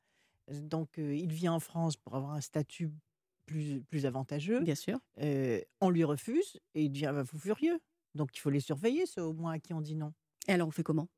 Donc, 0.51 0.97
euh, 0.97 1.15
il 1.15 1.31
vient 1.31 1.53
en 1.53 1.59
France 1.59 1.95
pour 1.95 2.15
avoir 2.15 2.33
un 2.33 2.41
statut 2.41 2.89
plus, 3.45 3.81
plus 3.83 4.05
avantageux. 4.05 4.59
Bien 4.61 4.75
sûr. 4.75 4.99
Euh, 5.19 5.61
on 5.81 5.89
lui 5.89 6.03
refuse 6.03 6.59
et 6.75 6.83
il 6.83 6.91
devient 6.91 7.07
un 7.07 7.25
fou 7.25 7.37
furieux. 7.37 7.79
Donc, 8.15 8.35
il 8.35 8.39
faut 8.39 8.49
les 8.49 8.59
surveiller, 8.59 9.05
ceux 9.05 9.23
au 9.23 9.33
moins 9.33 9.53
à 9.53 9.59
qui 9.59 9.73
on 9.73 9.81
dit 9.81 9.95
non. 9.95 10.13
Et 10.47 10.53
alors, 10.53 10.67
on 10.67 10.71
fait 10.71 10.83
comment? 10.83 11.09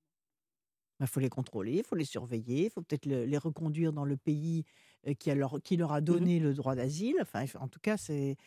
Il 1.01 1.07
faut 1.07 1.19
les 1.19 1.29
contrôler, 1.29 1.73
il 1.77 1.83
faut 1.83 1.95
les 1.95 2.05
surveiller, 2.05 2.65
il 2.65 2.69
faut 2.69 2.81
peut-être 2.81 3.05
le- 3.05 3.25
les 3.25 3.37
reconduire 3.37 3.91
dans 3.91 4.05
le 4.05 4.15
pays 4.15 4.63
euh, 5.07 5.13
qui, 5.13 5.29
a 5.29 5.35
leur, 5.35 5.61
qui 5.61 5.75
leur 5.75 5.91
Mmh 5.91 5.91
a 5.91 5.99
donné 6.01 6.39
le 6.39 6.53
droit 6.53 6.75
d'asile. 6.75 7.17
Enfin, 7.21 7.45
en 7.59 7.67
tout 7.67 7.79
cas, 7.81 7.97
c'est 7.97 8.37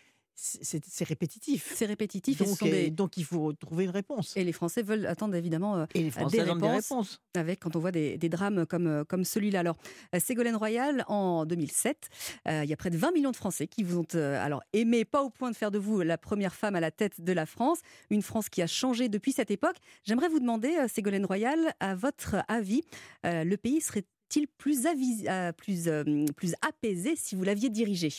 c'est 0.41 1.05
répétitif. 1.05 1.73
C'est 1.75 1.87
répétitif. 1.87 2.41
et 2.41 2.45
ce 2.45 2.49
Donc, 2.51 2.59
sont 2.59 2.65
des- 2.67 2.91
donc, 2.91 3.17
il 3.17 3.25
faut 3.25 3.53
trouver 3.55 3.85
une 3.85 3.91
réponse. 3.91 4.37
Et 4.37 4.45
les 4.45 4.53
Français 4.53 4.83
veulent 4.83 5.07
attendre 5.07 5.35
évidemment 5.35 5.77
euh, 5.79 5.87
Et 5.95 6.03
les 6.03 6.11
Français 6.11 6.37
des, 6.37 6.43
réponses 6.45 6.61
des 6.63 6.69
réponses. 6.69 7.21
avec 7.35 7.59
quand 7.61 7.75
on 7.75 7.81
voit 7.81 7.91
des, 7.91 8.17
des 8.19 8.29
drames 8.29 8.65
comme, 8.65 8.87
euh, 8.87 9.05
comme 9.05 9.25
celui-là. 9.25 9.61
Alors, 9.61 9.77
euh, 10.15 10.21
Ségolène 10.21 10.55
Royal, 10.55 11.05
en 11.09 11.45
2007, 11.45 12.09
euh, 12.47 12.63
il 12.65 12.71
y 12.71 12.73
a 12.73 12.77
près 12.77 12.91
de 12.91 12.97
20 12.97 13.11
millions 13.13 13.33
de 13.33 13.37
Français 13.37 13.67
qui 13.67 13.83
vous 13.83 13.99
ont 13.99 14.07
euh, 14.15 14.41
alors 14.45 14.63
aimé, 14.73 15.05
pas 15.05 15.23
au 15.25 15.31
point 15.31 15.51
de 15.51 15.57
faire 15.57 15.73
de 15.73 15.79
vous 15.79 16.01
la 16.03 16.19
première 16.19 16.55
femme 16.55 16.77
à 16.77 16.81
la 16.81 16.93
tête 16.93 17.21
de 17.21 17.33
la 17.33 17.45
France, 17.47 17.79
une 18.11 18.23
France 18.23 18.49
qui 18.49 18.63
a 18.63 18.67
changé 18.69 19.09
depuis 19.09 19.33
cette 19.33 19.51
époque. 19.51 19.77
J'aimerais 20.05 20.29
vous 20.29 20.39
demander, 20.39 20.77
Ségolène 20.89 21.27
Royal, 21.27 21.59
à 21.81 21.97
votre 21.97 22.37
avis, 22.47 22.83
euh, 23.27 23.43
le 23.43 23.57
pays 23.57 23.81
serait-il 23.81 24.47
plus, 24.47 24.87
avis- 24.87 25.27
plus, 25.57 25.89
plus 26.37 26.55
apaisé 26.63 27.17
si 27.17 27.35
vous 27.35 27.43
l'aviez 27.43 27.71
dirigé? 27.71 28.13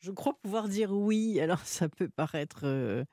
Je 0.00 0.10
crois 0.10 0.34
pouvoir 0.42 0.68
dire 0.68 0.92
oui. 0.92 1.40
Alors, 1.40 1.60
ça 1.60 1.88
peut 1.88 2.08
paraître 2.08 2.62
euh, 2.64 3.04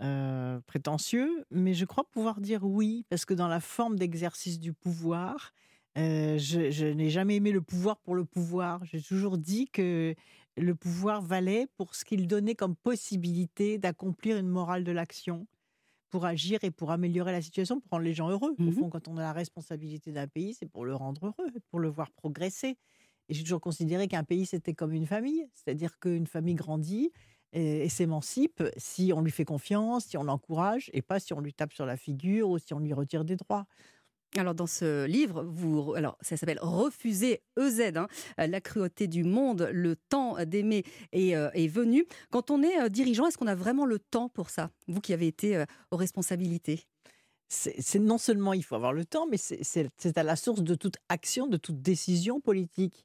euh, 0.00 0.60
prétentieux, 0.66 1.44
mais 1.50 1.74
je 1.74 1.84
crois 1.84 2.04
pouvoir 2.04 2.40
dire 2.40 2.64
oui, 2.64 3.04
parce 3.08 3.24
que 3.24 3.34
dans 3.34 3.48
la 3.48 3.60
forme 3.60 3.98
d'exercice 3.98 4.58
du 4.58 4.72
pouvoir, 4.72 5.52
euh, 5.98 6.38
je, 6.38 6.70
je 6.70 6.86
n'ai 6.86 7.10
jamais 7.10 7.36
aimé 7.36 7.52
le 7.52 7.60
pouvoir 7.60 7.98
pour 7.98 8.14
le 8.14 8.24
pouvoir. 8.24 8.84
J'ai 8.84 9.02
toujours 9.02 9.38
dit 9.38 9.66
que 9.66 10.14
le 10.56 10.74
pouvoir 10.74 11.22
valait 11.22 11.66
pour 11.76 11.94
ce 11.94 12.04
qu'il 12.04 12.26
donnait 12.26 12.54
comme 12.54 12.76
possibilité 12.76 13.78
d'accomplir 13.78 14.36
une 14.38 14.48
morale 14.48 14.84
de 14.84 14.92
l'action 14.92 15.46
pour 16.10 16.26
agir 16.26 16.58
et 16.62 16.70
pour 16.70 16.90
améliorer 16.90 17.32
la 17.32 17.40
situation, 17.40 17.80
pour 17.80 17.90
rendre 17.92 18.04
les 18.04 18.12
gens 18.14 18.28
heureux. 18.28 18.54
Au 18.66 18.70
fond, 18.70 18.90
quand 18.90 19.08
on 19.08 19.16
a 19.16 19.22
la 19.22 19.32
responsabilité 19.32 20.12
d'un 20.12 20.28
pays, 20.28 20.54
c'est 20.54 20.66
pour 20.66 20.84
le 20.84 20.94
rendre 20.94 21.26
heureux, 21.26 21.50
pour 21.70 21.80
le 21.80 21.88
voir 21.88 22.10
progresser. 22.10 22.76
Et 23.28 23.34
j'ai 23.34 23.42
toujours 23.42 23.60
considéré 23.60 24.08
qu'un 24.08 24.24
pays, 24.24 24.46
c'était 24.46 24.74
comme 24.74 24.92
une 24.92 25.06
famille. 25.06 25.46
C'est-à-dire 25.54 25.98
qu'une 25.98 26.26
famille 26.26 26.54
grandit 26.54 27.12
et, 27.52 27.84
et 27.84 27.88
s'émancipe 27.88 28.62
si 28.76 29.12
on 29.14 29.20
lui 29.20 29.30
fait 29.30 29.44
confiance, 29.44 30.06
si 30.06 30.16
on 30.16 30.24
l'encourage, 30.24 30.90
et 30.92 31.02
pas 31.02 31.20
si 31.20 31.32
on 31.32 31.40
lui 31.40 31.54
tape 31.54 31.72
sur 31.72 31.86
la 31.86 31.96
figure 31.96 32.48
ou 32.48 32.58
si 32.58 32.74
on 32.74 32.78
lui 32.78 32.92
retire 32.92 33.24
des 33.24 33.36
droits. 33.36 33.66
Alors 34.36 34.54
dans 34.54 34.66
ce 34.66 35.04
livre, 35.04 35.44
vous, 35.44 35.92
alors 35.94 36.16
ça 36.22 36.38
s'appelle 36.38 36.58
Refuser 36.62 37.42
EZ, 37.58 37.92
hein, 37.96 38.06
la 38.38 38.60
cruauté 38.62 39.06
du 39.06 39.24
monde, 39.24 39.68
le 39.72 39.94
temps 39.94 40.36
d'aimer 40.46 40.84
est, 41.12 41.36
euh, 41.36 41.50
est 41.52 41.68
venu. 41.68 42.06
Quand 42.30 42.50
on 42.50 42.62
est 42.62 42.80
euh, 42.80 42.88
dirigeant, 42.88 43.26
est-ce 43.26 43.36
qu'on 43.36 43.46
a 43.46 43.54
vraiment 43.54 43.84
le 43.84 43.98
temps 43.98 44.30
pour 44.30 44.48
ça 44.48 44.70
Vous 44.88 45.00
qui 45.00 45.12
avez 45.12 45.26
été 45.26 45.56
euh, 45.56 45.66
aux 45.90 45.96
responsabilités? 45.98 46.86
C'est 47.48 47.98
non 47.98 48.16
seulement 48.16 48.54
il 48.54 48.64
faut 48.64 48.76
avoir 48.76 48.94
le 48.94 49.04
temps, 49.04 49.26
mais 49.26 49.36
c'est 49.36 50.16
à 50.16 50.22
la 50.22 50.36
source 50.36 50.62
de 50.62 50.74
toute 50.74 50.96
action, 51.10 51.46
de 51.46 51.58
toute 51.58 51.82
décision 51.82 52.40
politique. 52.40 53.04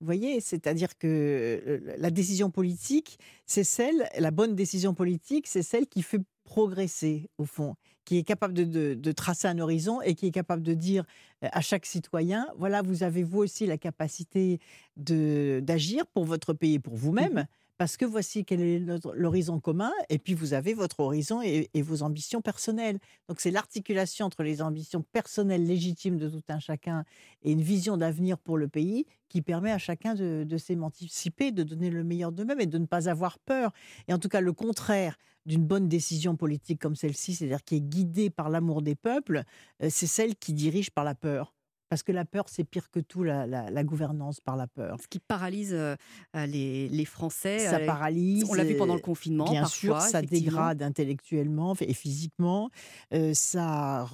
Vous 0.00 0.06
voyez, 0.06 0.40
c'est-à-dire 0.40 0.98
que 0.98 1.82
la 1.98 2.10
décision 2.10 2.50
politique, 2.50 3.18
c'est 3.46 3.64
celle, 3.64 4.08
la 4.18 4.30
bonne 4.30 4.54
décision 4.54 4.92
politique, 4.94 5.46
c'est 5.46 5.62
celle 5.62 5.86
qui 5.86 6.02
fait 6.02 6.20
progresser, 6.44 7.30
au 7.38 7.44
fond, 7.46 7.74
qui 8.04 8.18
est 8.18 8.22
capable 8.22 8.52
de, 8.52 8.64
de- 8.64 8.94
de 8.94 9.12
tracer 9.12 9.48
un 9.48 9.58
horizon 9.58 10.02
et 10.02 10.14
qui 10.14 10.26
est 10.26 10.30
capable 10.30 10.62
de 10.62 10.74
dire 10.74 11.04
à 11.40 11.60
chaque 11.62 11.86
citoyen, 11.86 12.46
voilà, 12.58 12.82
vous 12.82 13.02
avez 13.02 13.22
vous 13.22 13.38
aussi 13.38 13.66
la 13.66 13.78
capacité 13.78 14.58
d'agir 14.96 16.06
pour 16.08 16.24
votre 16.24 16.52
pays 16.52 16.74
et 16.74 16.78
pour 16.78 16.96
vous-même. 16.96 17.46
Parce 17.76 17.96
que 17.96 18.04
voici 18.04 18.44
quel 18.44 18.60
est 18.60 18.78
l'horizon 19.14 19.58
commun, 19.58 19.90
et 20.08 20.18
puis 20.18 20.34
vous 20.34 20.54
avez 20.54 20.74
votre 20.74 21.00
horizon 21.00 21.42
et, 21.42 21.70
et 21.74 21.82
vos 21.82 22.02
ambitions 22.02 22.40
personnelles. 22.40 23.00
Donc 23.28 23.40
c'est 23.40 23.50
l'articulation 23.50 24.26
entre 24.26 24.44
les 24.44 24.62
ambitions 24.62 25.02
personnelles 25.12 25.66
légitimes 25.66 26.16
de 26.16 26.28
tout 26.28 26.42
un 26.48 26.60
chacun 26.60 27.04
et 27.42 27.52
une 27.52 27.62
vision 27.62 27.96
d'avenir 27.96 28.38
pour 28.38 28.58
le 28.58 28.68
pays 28.68 29.06
qui 29.28 29.42
permet 29.42 29.72
à 29.72 29.78
chacun 29.78 30.14
de, 30.14 30.44
de 30.44 30.56
s'émanciper, 30.56 31.50
de 31.50 31.64
donner 31.64 31.90
le 31.90 32.04
meilleur 32.04 32.30
d'eux-mêmes 32.30 32.60
et 32.60 32.66
de 32.66 32.78
ne 32.78 32.86
pas 32.86 33.08
avoir 33.08 33.38
peur. 33.40 33.72
Et 34.06 34.14
en 34.14 34.18
tout 34.18 34.28
cas, 34.28 34.40
le 34.40 34.52
contraire 34.52 35.18
d'une 35.46 35.64
bonne 35.64 35.88
décision 35.88 36.36
politique 36.36 36.80
comme 36.80 36.96
celle-ci, 36.96 37.34
c'est-à-dire 37.34 37.64
qui 37.64 37.76
est 37.76 37.80
guidée 37.80 38.30
par 38.30 38.48
l'amour 38.48 38.82
des 38.82 38.94
peuples, 38.94 39.42
euh, 39.82 39.88
c'est 39.90 40.06
celle 40.06 40.36
qui 40.36 40.54
dirige 40.54 40.90
par 40.90 41.04
la 41.04 41.14
peur. 41.14 41.53
Parce 41.94 42.02
que 42.02 42.10
la 42.10 42.24
peur, 42.24 42.46
c'est 42.48 42.64
pire 42.64 42.90
que 42.90 42.98
tout, 42.98 43.22
la, 43.22 43.46
la- 43.46 43.70
la 43.70 43.84
gouvernance 43.84 44.40
par 44.40 44.56
la 44.56 44.66
peur. 44.66 44.96
Ce 45.00 45.06
qui 45.06 45.20
paralyse 45.20 45.72
euh, 45.72 45.94
euh, 46.34 46.46
les, 46.46 46.88
les 46.88 47.04
Français. 47.04 47.60
Ça 47.60 47.76
euh, 47.76 47.86
paralyse. 47.86 48.44
On 48.50 48.54
l'a 48.54 48.64
vu 48.64 48.76
pendant 48.76 48.94
le 48.94 49.00
confinement. 49.00 49.44
Bien 49.48 49.60
parfois, 49.62 50.00
sûr, 50.00 50.10
ça 50.10 50.22
dégrade 50.22 50.82
intellectuellement 50.82 51.76
et 51.80 51.94
physiquement. 51.94 52.70
euh, 53.12 53.32
ça, 53.32 54.06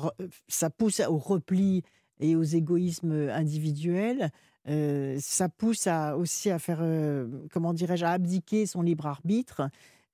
ça 0.46 0.68
pousse 0.68 1.00
au 1.00 1.16
repli 1.16 1.82
et 2.18 2.36
aux 2.36 2.42
égoïsmes 2.42 3.30
individuels. 3.30 4.30
ça 5.18 5.48
pousse 5.48 5.86
à, 5.86 6.18
aussi 6.18 6.50
à 6.50 6.58
faire, 6.58 6.82
comment 7.50 7.72
dirais-je, 7.72 8.04
à 8.04 8.10
abdiquer 8.10 8.66
son 8.66 8.82
libre 8.82 9.06
arbitre. 9.06 9.62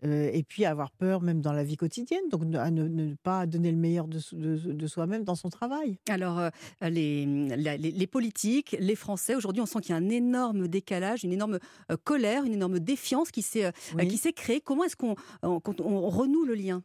Euh, 0.04 0.30
et 0.32 0.42
puis 0.42 0.64
avoir 0.64 0.90
peur 0.90 1.22
même 1.22 1.40
dans 1.40 1.52
la 1.52 1.64
vie 1.64 1.76
quotidienne, 1.76 2.28
donc 2.30 2.42
à 2.54 2.70
ne, 2.70 2.86
ne 2.86 3.14
pas 3.22 3.46
donner 3.46 3.70
le 3.70 3.78
meilleur 3.78 4.08
de, 4.08 4.18
so- 4.18 4.36
de- 4.36 4.72
de 4.72 4.86
soi-même 4.86 5.24
dans 5.24 5.34
son 5.34 5.48
travail. 5.48 5.98
Alors, 6.08 6.38
euh, 6.38 6.50
les, 6.82 7.24
la- 7.56 7.76
les, 7.76 7.90
les 7.90 8.06
politiques, 8.06 8.76
les 8.78 8.94
Français, 8.96 9.34
aujourd'hui, 9.34 9.62
on 9.62 9.66
sent 9.66 9.80
qu'il 9.80 9.90
y 9.90 9.94
a 9.94 9.96
un 9.96 10.08
énorme 10.10 10.68
décalage, 10.68 11.24
une 11.24 11.32
énorme 11.32 11.58
euh, 11.90 11.96
colère, 12.04 12.44
une 12.44 12.52
énorme 12.52 12.78
défiance 12.78 13.30
qui 13.30 13.42
s'est 13.42 13.72
Oui. 13.96 14.20
créée. 14.34 14.60
Comment 14.60 14.84
est-ce 14.84 14.96
qu'on 14.96 15.14
on- 15.42 15.60
quand 15.60 15.80
on 15.80 16.08
renoue 16.08 16.44
le 16.44 16.54
lien? 16.54 16.82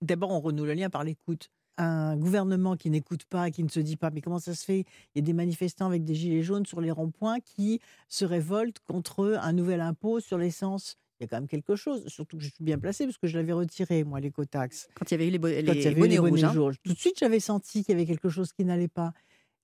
D'abord, 0.00 0.30
on 0.30 0.40
renoue 0.40 0.64
le 0.64 0.74
lien 0.74 0.90
par 0.90 1.02
l'écoute. 1.04 1.48
Un 1.78 2.16
gouvernement 2.18 2.76
qui 2.76 2.90
n'écoute 2.90 3.24
pas, 3.24 3.50
qui 3.50 3.64
ne 3.64 3.68
se 3.70 3.80
dit 3.80 3.96
pas, 3.96 4.10
mais 4.10 4.20
comment 4.20 4.38
ça 4.38 4.54
se 4.54 4.62
fait? 4.64 4.80
Il 5.14 5.16
y 5.16 5.18
a 5.20 5.22
des 5.22 5.32
manifestants 5.32 5.86
avec 5.86 6.04
des 6.04 6.14
gilets 6.14 6.42
jaunes 6.42 6.66
sur 6.66 6.82
les 6.82 6.90
ronds-points 6.90 7.40
qui 7.40 7.80
se 8.08 8.26
révoltent 8.26 8.80
contre 8.80 9.38
un 9.42 9.52
nouvel 9.54 9.80
impôt 9.80 10.20
sur 10.20 10.36
l'essence. 10.36 10.96
Il 11.22 11.26
y 11.26 11.26
a 11.26 11.28
quand 11.28 11.36
même 11.36 11.46
quelque 11.46 11.76
chose, 11.76 12.04
surtout 12.08 12.36
que 12.36 12.42
je 12.42 12.48
suis 12.50 12.64
bien 12.64 12.78
placée 12.80 13.04
parce 13.04 13.16
que 13.16 13.28
je 13.28 13.38
l'avais 13.38 13.52
retiré, 13.52 14.02
moi, 14.02 14.18
l'écotaxe. 14.18 14.88
Quand 14.94 15.08
il 15.08 15.12
y 15.12 15.14
avait 15.14 15.28
eu 15.28 15.30
les, 15.30 15.38
bo- 15.38 15.46
Quand 15.46 15.54
il 15.54 15.58
y 15.58 15.62
les 15.62 15.86
avait 15.86 15.94
eu 15.96 16.00
bonnets 16.00 16.08
les 16.14 16.18
rouges. 16.18 16.42
hein. 16.44 16.52
rouges. 16.58 16.74
Tout 16.82 16.92
de 16.92 16.98
suite, 16.98 17.16
j'avais 17.20 17.38
senti 17.38 17.84
qu'il 17.84 17.92
y 17.92 17.96
avait 17.96 18.06
quelque 18.06 18.28
chose 18.28 18.52
qui 18.52 18.64
n'allait 18.64 18.88
pas. 18.88 19.12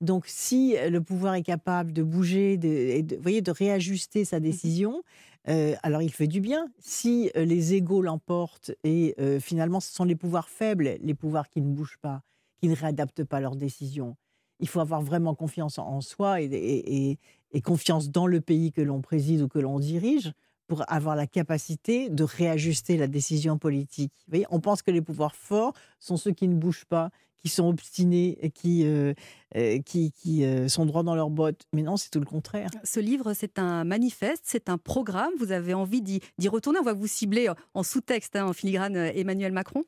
Donc, 0.01 0.27
si 0.29 0.77
euh, 0.77 0.89
le 0.89 1.01
pouvoir 1.03 1.35
est 1.35 1.43
capable 1.43 1.93
de 1.93 2.05
bouger, 2.05 2.59
de, 2.59 3.17
voyez, 3.21 3.43
de 3.43 3.51
réajuster 3.51 4.25
sa 4.25 4.39
décision, 4.39 5.03
euh, 5.49 5.75
alors 5.83 6.01
il 6.03 6.13
fait 6.13 6.29
du 6.29 6.41
bien. 6.41 6.69
Si 6.79 7.33
euh, 7.37 7.45
les 7.45 7.75
égaux 7.75 8.03
l'emportent 8.03 8.71
et 8.85 9.17
euh, 9.19 9.41
finalement 9.41 9.81
ce 9.81 9.93
sont 9.93 10.05
les 10.05 10.15
pouvoirs 10.15 10.49
faibles, 10.49 10.97
les 11.03 11.15
pouvoirs 11.15 11.49
qui 11.49 11.61
ne 11.61 11.67
bougent 11.75 11.99
pas, 12.01 12.23
qui 12.61 12.69
ne 12.69 12.77
réadaptent 12.77 13.25
pas 13.25 13.41
leurs 13.41 13.57
décisions, 13.57 14.17
il 14.61 14.69
faut 14.69 14.79
avoir 14.79 15.03
vraiment 15.03 15.35
confiance 15.35 15.79
en, 15.81 15.89
en 15.89 16.01
soi 16.01 16.41
et, 16.43 16.45
et- 16.45 17.11
et- 17.11 17.19
et 17.51 17.61
confiance 17.63 18.11
dans 18.11 18.27
le 18.29 18.41
pays 18.43 18.71
que 18.71 18.83
l'on 18.83 19.01
préside 19.01 19.41
ou 19.41 19.49
que 19.49 19.59
l'on 19.59 19.79
dirige 19.81 20.33
pour 20.69 20.85
avoir 20.93 21.17
la 21.17 21.27
capacité 21.27 22.11
de 22.11 22.23
réajuster 22.23 22.97
la 22.97 23.07
décision 23.09 23.59
politique. 23.59 24.13
Vous 24.27 24.31
voyez, 24.33 24.47
on 24.51 24.61
pense 24.61 24.83
que 24.83 24.91
les 24.91 25.01
pouvoirs 25.01 25.35
forts 25.35 25.73
sont 25.99 26.17
ceux 26.17 26.31
qui 26.33 26.47
ne 26.47 26.55
bougent 26.55 26.85
pas, 26.85 27.11
qui 27.43 27.49
sont 27.49 27.67
obstinés, 27.69 28.37
et 28.43 28.51
qui, 28.51 28.85
euh, 28.85 29.15
euh, 29.57 29.79
qui, 29.81 30.13
qui, 30.13 30.45
euh, 30.45 30.69
sont 30.69 30.85
droits 30.87 31.03
dans 31.03 31.15
leurs 31.15 31.31
bottes. 31.31 31.63
Mais 31.73 31.83
non, 31.83 31.97
c'est 31.97 32.11
tout 32.11 32.21
le 32.21 32.27
contraire. 32.27 32.69
Ce 32.85 33.01
livre, 33.01 33.33
c'est 33.33 33.59
un 33.59 33.85
manifeste, 33.85 34.43
c'est 34.45 34.69
un 34.69 34.77
programme. 34.77 35.33
Vous 35.39 35.53
avez 35.53 35.73
envie 35.73 36.03
d'y 36.03 36.21
retourner. 36.49 36.79
On 36.81 36.85
va 36.85 36.93
vous 36.93 37.07
cibler 37.07 37.49
en 37.75 37.83
sous-texte, 37.83 38.37
hein, 38.37 38.47
en 38.47 38.53
filigrane 38.53 38.97
Emmanuel 38.97 39.53
Macron. 39.53 39.85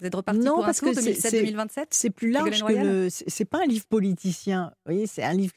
Vous 0.00 0.06
êtes 0.06 0.14
reparti 0.14 0.40
non, 0.40 0.54
pour 0.56 0.64
un 0.64 0.66
parce 0.66 0.80
tour 0.80 0.88
que 0.92 1.00
c'est- 1.00 1.12
2007-2027 1.12 1.86
c'est 1.90 2.10
plus 2.10 2.30
large 2.30 2.62
que 2.64 2.72
le. 2.72 3.08
C'est 3.10 3.44
pas 3.44 3.62
un 3.62 3.66
livre 3.66 3.86
politicien. 3.86 4.72
Vous 4.84 4.92
voyez, 4.92 5.06
c'est 5.06 5.22
un 5.22 5.32
livre. 5.32 5.52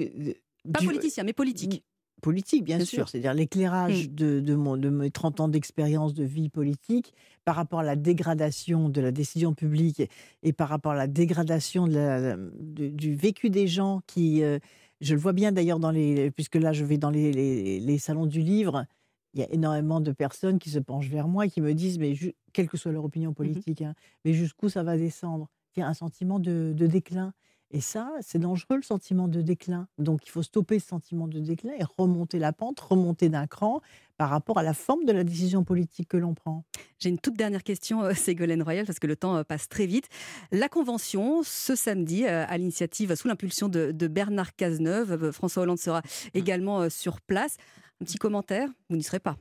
Pas 0.72 0.80
du- 0.80 0.86
politicien, 0.86 1.24
mais 1.24 1.34
politique. 1.34 1.84
Politique, 2.22 2.64
bien, 2.64 2.78
Bien 2.78 2.86
sûr. 2.86 2.96
sûr. 2.98 3.10
C'est-à-dire 3.10 3.34
l'éclairage 3.36 4.10
de, 4.10 4.40
de, 4.40 4.56
mon- 4.56 4.76
de 4.76 4.90
mes 4.90 5.12
30 5.12 5.40
ans 5.40 5.48
d'expérience 5.48 6.16
de 6.16 6.24
vie 6.24 6.50
politique 6.50 7.14
par 7.46 7.56
rapport 7.56 7.80
à 7.82 7.84
la 7.84 7.96
dégradation 7.96 8.90
de 8.90 9.02
la 9.02 9.12
décision 9.12 9.54
publique 9.54 10.00
et, 10.00 10.10
et 10.42 10.52
par 10.52 10.68
rapport 10.70 10.94
à 10.94 10.96
la 10.96 11.06
dégradation 11.08 11.86
de 11.88 11.94
la- 11.94 12.36
de- 12.36 12.88
du 12.90 13.14
vécu 13.16 13.50
des 13.50 13.68
gens 13.68 14.02
qui. 14.08 14.42
euh, 14.44 14.58
je 15.00 15.14
le 15.14 15.20
vois 15.22 15.34
bien 15.34 15.52
d'ailleurs 15.52 15.80
dans 15.80 15.92
les. 15.92 16.32
Puisque 16.32 16.56
là, 16.56 16.74
je 16.74 16.84
vais 16.84 16.98
dans 16.98 17.12
les, 17.12 17.32
les- 17.32 17.80
les 17.80 17.98
salons 18.00 18.26
du 18.26 18.42
livre. 18.42 18.86
Il 19.36 19.40
y 19.42 19.44
a 19.44 19.52
énormément 19.54 20.02
de 20.02 20.12
personnes 20.12 20.58
qui 20.58 20.72
se 20.72 20.80
penchent 20.80 21.10
vers 21.10 21.28
moi 21.28 21.46
et 21.46 21.50
qui 21.52 21.62
me 21.62 21.74
disent, 21.76 22.00
mais 22.00 22.16
quelle 22.54 22.68
que 22.68 22.78
soit 22.78 22.92
leur 22.92 23.06
opinion 23.06 23.34
politique, 23.34 23.84
hein, 23.84 23.94
mais 24.26 24.34
jusqu'où 24.34 24.70
ça 24.70 24.82
va 24.82 24.98
descendre? 24.98 25.50
Il 25.76 25.82
y 25.82 25.84
a 25.84 25.88
un 25.88 25.94
sentiment 25.94 26.40
de, 26.40 26.74
de 26.76 26.88
déclin. 26.88 27.34
Et 27.72 27.82
ça, 27.82 28.10
c'est 28.22 28.40
dangereux, 28.40 28.78
le 28.78 28.82
sentiment 28.82 29.28
de 29.28 29.42
déclin. 29.42 29.88
Donc, 29.98 30.26
il 30.26 30.30
faut 30.30 30.42
stopper 30.42 30.80
ce 30.80 30.88
sentiment 30.88 31.28
de 31.28 31.40
déclin 31.40 31.74
et 31.78 31.84
remonter 31.98 32.40
la 32.40 32.54
pente, 32.54 32.80
remonter 32.80 33.28
d'un 33.28 33.46
cran 33.46 33.82
par 34.18 34.30
rapport 34.30 34.58
à 34.58 34.64
la 34.64 34.74
forme 34.74 35.04
de 35.04 35.12
la 35.12 35.24
décision 35.24 35.64
politique 35.66 36.08
que 36.08 36.18
l'on 36.18 36.34
prend. 36.34 36.64
J'ai 37.00 37.10
une 37.10 37.20
toute 37.20 37.36
dernière 37.36 37.64
question, 37.64 38.04
euh, 38.04 38.14
Ségolène 38.14 38.64
Royal, 38.64 38.86
parce 38.86 39.00
que 39.00 39.08
le 39.08 39.18
temps 39.18 39.36
euh, 39.36 39.44
passe 39.44 39.68
très 39.68 39.86
vite. 39.86 40.08
La 40.52 40.70
Convention, 40.70 41.42
ce 41.44 41.76
samedi, 41.76 42.26
euh, 42.26 42.46
à 42.48 42.58
l'initiative, 42.58 43.14
sous 43.16 43.28
l'impulsion 43.28 43.68
de, 43.68 43.92
de 43.92 44.08
Bernard 44.08 44.56
Cazeneuve, 44.56 45.32
François 45.32 45.64
Hollande 45.64 45.80
sera 45.80 46.02
également 46.34 46.82
euh, 46.82 46.90
sur 46.90 47.20
place. 47.20 47.58
Un 48.02 48.06
petit 48.06 48.18
commentaire? 48.18 48.70
Vous 48.90 48.96
n'y 48.96 49.04
serez 49.04 49.20
pas. 49.20 49.38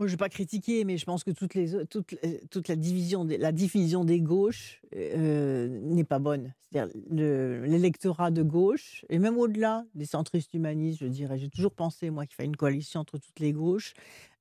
Je 0.00 0.04
ne 0.04 0.08
vais 0.10 0.16
pas 0.16 0.28
critiquer, 0.28 0.84
mais 0.84 0.98
je 0.98 1.04
pense 1.04 1.22
que 1.22 1.30
toutes 1.30 1.54
les, 1.54 1.86
toute, 1.86 2.68
la, 2.68 2.74
division 2.76 3.24
des, 3.24 4.20
gauches 4.20 4.82
euh, 4.96 5.68
n'est 5.68 6.04
pas 6.04 6.18
bonne. 6.18 6.52
C'est-à-dire 6.60 6.92
le- 7.10 7.64
l'électorat 7.64 8.32
de 8.32 8.42
gauche, 8.42 9.04
et 9.08 9.20
même 9.20 9.38
au-delà 9.38 9.84
des 9.94 10.04
centristes 10.04 10.52
humanistes, 10.52 10.98
je 11.00 11.06
dirais, 11.06 11.38
j'ai 11.38 11.48
toujours 11.48 11.72
pensé, 11.72 12.10
moi, 12.10 12.26
qu'il 12.26 12.34
fallait 12.34 12.48
une 12.48 12.56
coalition 12.56 13.00
entre 13.00 13.18
toutes 13.18 13.38
les 13.38 13.52
gauches, 13.52 13.94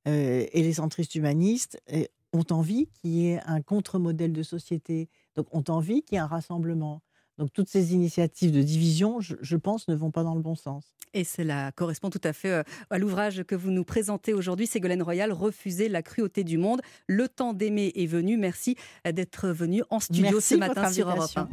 euh, 0.07 0.45
et 0.51 0.63
les 0.63 0.73
centristes 0.73 1.13
humanistes 1.13 1.79
euh, 1.93 2.03
ont 2.33 2.45
envie 2.49 2.87
qu'il 2.87 3.11
y 3.11 3.27
ait 3.27 3.39
un 3.45 3.61
contre-modèle 3.61 4.33
de 4.33 4.43
société, 4.43 5.07
donc 5.35 5.53
ont 5.53 5.63
envie 5.69 6.01
qu'il 6.01 6.15
y 6.15 6.17
ait 6.17 6.21
un 6.21 6.27
rassemblement. 6.27 7.01
Donc 7.37 7.51
toutes 7.53 7.69
ces 7.69 7.93
initiatives 7.93 8.51
de 8.51 8.61
division, 8.61 9.19
je, 9.19 9.35
je 9.41 9.57
pense, 9.57 9.87
ne 9.87 9.95
vont 9.95 10.11
pas 10.11 10.23
dans 10.23 10.35
le 10.35 10.41
bon 10.41 10.55
sens. 10.55 10.93
Et 11.13 11.23
cela 11.23 11.71
correspond 11.71 12.09
tout 12.09 12.21
à 12.23 12.33
fait 12.33 12.51
euh, 12.51 12.63
à 12.89 12.97
l'ouvrage 12.97 13.43
que 13.43 13.55
vous 13.55 13.71
nous 13.71 13.83
présentez 13.83 14.33
aujourd'hui, 14.33 14.67
Ségolène 14.67 15.03
Royal, 15.03 15.31
Refuser 15.31 15.89
la 15.89 16.01
cruauté 16.01 16.43
du 16.43 16.57
monde. 16.57 16.81
Le 17.07 17.27
temps 17.27 17.53
d'aimer 17.53 17.91
est 17.95 18.07
venu. 18.07 18.37
Merci 18.37 18.75
euh, 19.07 19.11
d'être 19.11 19.49
venu 19.49 19.83
en 19.89 19.99
studio 19.99 20.31
Merci 20.33 20.55
ce 20.55 20.59
matin 20.59 20.91
sur 20.91 21.07
Europe 21.07 21.19
invitation. 21.19 21.47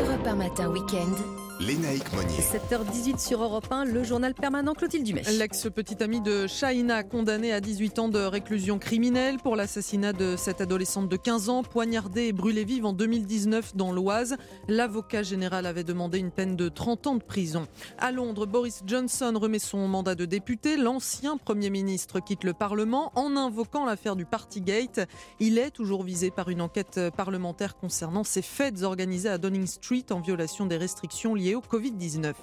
1. 0.00 0.04
Europe 0.04 0.26
1 0.26 0.34
matin 0.36 0.70
week-end. 0.70 1.47
Lénaïque 1.60 2.12
Monnier. 2.12 2.38
7h18 2.38 3.18
sur 3.18 3.42
Europe 3.42 3.66
1, 3.72 3.86
le 3.86 4.04
journal 4.04 4.32
permanent 4.32 4.74
Clotilde 4.74 5.04
Dumais. 5.04 5.22
L'ex-petit 5.38 6.00
ami 6.00 6.20
de 6.20 6.46
Shaina, 6.46 7.02
condamné 7.02 7.52
à 7.52 7.60
18 7.60 7.98
ans 7.98 8.08
de 8.08 8.20
réclusion 8.20 8.78
criminelle 8.78 9.38
pour 9.38 9.56
l'assassinat 9.56 10.12
de 10.12 10.36
cette 10.36 10.60
adolescente 10.60 11.08
de 11.08 11.16
15 11.16 11.48
ans, 11.48 11.64
poignardée 11.64 12.26
et 12.26 12.32
brûlée 12.32 12.62
vive 12.62 12.86
en 12.86 12.92
2019 12.92 13.74
dans 13.74 13.90
l'Oise. 13.90 14.36
L'avocat 14.68 15.24
général 15.24 15.66
avait 15.66 15.82
demandé 15.82 16.18
une 16.18 16.30
peine 16.30 16.54
de 16.54 16.68
30 16.68 17.06
ans 17.08 17.16
de 17.16 17.24
prison. 17.24 17.66
À 17.98 18.12
Londres, 18.12 18.46
Boris 18.46 18.82
Johnson 18.86 19.32
remet 19.34 19.58
son 19.58 19.88
mandat 19.88 20.14
de 20.14 20.26
député. 20.26 20.76
L'ancien 20.76 21.38
Premier 21.38 21.70
ministre 21.70 22.20
quitte 22.20 22.44
le 22.44 22.52
Parlement 22.52 23.10
en 23.16 23.36
invoquant 23.36 23.84
l'affaire 23.84 24.14
du 24.14 24.26
Partygate. 24.26 25.08
Il 25.40 25.58
est 25.58 25.72
toujours 25.72 26.04
visé 26.04 26.30
par 26.30 26.50
une 26.50 26.60
enquête 26.60 27.00
parlementaire 27.16 27.76
concernant 27.76 28.22
ces 28.22 28.42
fêtes 28.42 28.84
organisées 28.84 29.28
à 29.28 29.38
Downing 29.38 29.66
Street 29.66 30.06
en 30.12 30.20
violation 30.20 30.64
des 30.64 30.76
restrictions 30.76 31.34
liées 31.34 31.47
au 31.54 31.60
Covid-19. 31.60 32.34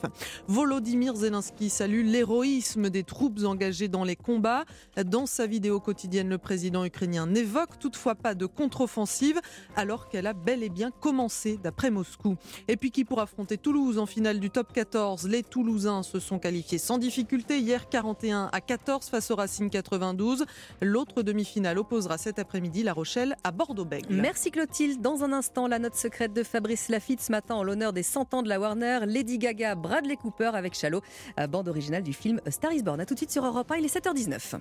Volodymyr 0.48 1.16
Zelensky 1.16 1.70
salue 1.70 2.06
l'héroïsme 2.06 2.90
des 2.90 3.04
troupes 3.04 3.44
engagées 3.44 3.88
dans 3.88 4.04
les 4.04 4.16
combats. 4.16 4.66
Dans 5.06 5.26
sa 5.26 5.48
vidéo 5.48 5.80
quotidienne, 5.80 6.30
le 6.30 6.38
président 6.38 6.86
ukrainien 6.86 7.28
n'évoque 7.28 7.80
toutefois 7.80 8.16
pas 8.16 8.36
de 8.36 8.46
contre-offensive 8.46 9.40
alors 9.76 10.10
qu'elle 10.10 10.28
a 10.28 10.34
bel 10.34 10.64
et 10.64 10.70
bien 10.70 10.92
commencé 10.92 11.60
d'après 11.62 11.92
Moscou. 11.92 12.38
Et 12.68 12.78
puis 12.78 12.92
qui 12.92 13.06
pour 13.06 13.20
affronter 13.20 13.58
Toulouse 13.58 13.98
en 13.98 14.06
finale 14.06 14.40
du 14.40 14.50
top 14.50 14.74
14 14.74 15.28
Les 15.28 15.44
Toulousains 15.44 16.04
se 16.04 16.20
sont 16.20 16.40
qualifiés 16.40 16.78
sans 16.78 16.98
difficulté 16.98 17.60
hier 17.60 17.90
41 17.90 18.50
à 18.52 18.62
14 18.62 19.10
face 19.10 19.32
au 19.32 19.36
Racing 19.36 19.70
92. 19.70 20.46
L'autre 20.82 21.22
demi-finale 21.22 21.78
opposera 21.78 22.18
cet 22.18 22.40
après-midi 22.40 22.84
La 22.84 22.94
Rochelle 22.94 23.36
à 23.44 23.52
Bordeaux-Bègles. 23.52 24.16
Merci 24.16 24.52
Clotilde. 24.52 25.02
Dans 25.02 25.24
un 25.24 25.32
instant, 25.32 25.68
la 25.68 25.80
note 25.80 25.96
secrète 25.96 26.34
de 26.34 26.44
Fabrice 26.44 26.90
Lafitte 26.90 27.22
ce 27.22 27.32
matin 27.32 27.56
en 27.56 27.64
l'honneur 27.64 27.94
des 27.94 28.04
100 28.04 28.34
ans 28.34 28.44
de 28.44 28.50
la 28.50 28.60
Warner, 28.60 28.95
Lady 29.06 29.38
Gaga, 29.38 29.76
Bradley 29.76 30.16
Cooper 30.16 30.52
avec 30.54 30.76
Shallow, 30.76 31.02
euh, 31.40 31.48
bande 31.48 31.68
originale 31.68 32.04
du 32.04 32.14
film 32.14 32.40
Star 32.50 32.72
is 32.72 32.84
Born. 32.84 33.00
A 33.00 33.06
tout 33.06 33.14
de 33.14 33.20
suite 33.20 33.32
sur 33.32 33.46
Europe 33.46 33.72
1, 33.72 33.78
il 33.78 33.86
est 33.86 33.96
7h19. 33.96 34.60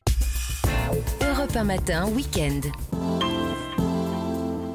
Europe 1.22 1.57
1 1.57 1.64
matin 1.64 2.09
week-end. 2.09 2.61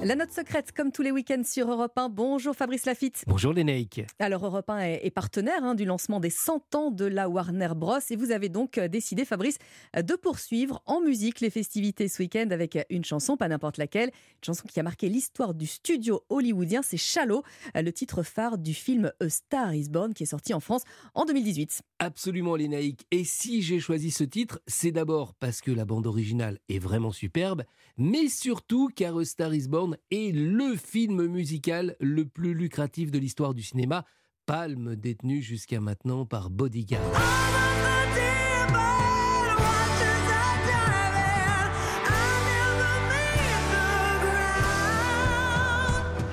La 0.02 0.16
note 0.16 0.32
secrète, 0.32 0.72
comme 0.72 0.94
tous 0.94 1.02
les 1.02 1.12
week-ends 1.12 1.44
sur 1.44 1.70
Europe 1.70 1.92
1. 1.98 2.08
Bonjour 2.08 2.56
Fabrice 2.56 2.86
Lafitte. 2.86 3.26
Bonjour 3.28 3.52
Lénaïque. 3.52 4.02
Alors 4.18 4.46
Europe 4.46 4.70
1 4.70 4.80
est, 4.80 5.12
partenaire 5.12 5.62
hein, 5.62 5.76
du 5.76 5.84
lancement 5.84 6.22
des 6.22 6.30
100 6.30 6.74
ans 6.76 6.90
de 6.90 7.04
la 7.04 7.28
Warner 7.28 7.72
Bros. 7.76 8.00
Et 8.10 8.16
vous 8.16 8.32
avez 8.32 8.48
donc 8.48 8.78
euh, 8.78 8.88
décidé, 8.88 9.26
Fabrice, 9.26 9.58
euh, 9.98 10.02
de 10.02 10.16
poursuivre 10.16 10.82
en 10.86 11.02
musique 11.02 11.42
les 11.42 11.50
festivités 11.50 12.08
ce 12.08 12.24
week-end 12.24 12.48
avec 12.52 12.78
euh, 12.78 12.84
une 12.90 13.04
chanson, 13.04 13.36
pas 13.36 13.50
n'importe 13.50 13.78
laquelle, 13.78 14.08
une 14.08 14.46
chanson 14.46 14.64
qui 14.70 14.80
a 14.80 14.84
marqué 14.84 15.10
l'histoire 15.10 15.54
du 15.54 15.68
studio 15.68 16.24
hollywoodien. 16.30 16.82
C'est 16.82 16.96
Shallow, 16.96 17.44
le 17.76 17.92
titre 17.92 18.24
phare 18.24 18.58
du 18.58 18.74
film 18.74 19.12
A 19.20 19.28
Star 19.28 19.76
Is 19.76 19.90
Born 19.90 20.14
qui 20.14 20.24
est 20.24 20.28
sorti 20.28 20.54
en 20.54 20.62
France 20.62 20.84
en 21.14 21.26
2018. 21.26 21.82
Absolument 22.00 22.56
Lénaïque. 22.56 23.06
Et 23.12 23.26
si 23.26 23.62
j'ai 23.62 23.82
choisi 23.82 24.12
ce 24.12 24.24
titre, 24.24 24.62
c'est 24.66 24.92
d'abord 24.92 25.34
parce 25.34 25.60
que 25.60 25.72
la 25.72 25.84
bande 25.84 26.08
originale 26.08 26.60
est 26.70 26.80
vraiment 26.80 27.12
superbe, 27.12 27.64
mais 27.98 28.30
surtout 28.30 28.88
car 28.96 29.18
A 29.18 29.26
Star 29.26 29.54
Is 29.54 29.68
Born 29.68 29.89
est 30.12 30.34
le 30.36 30.76
film 30.76 31.26
musical 31.28 31.96
le 32.00 32.26
plus 32.26 32.54
lucratif 32.54 33.12
de 33.12 33.20
l'histoire 33.20 33.54
du 33.54 33.64
cinéma, 33.64 34.06
palme 34.46 34.96
détenu 34.96 35.42
jusqu'à 35.42 35.80
maintenant 35.80 36.26
par 36.26 36.50
Bodyguard. 36.50 37.02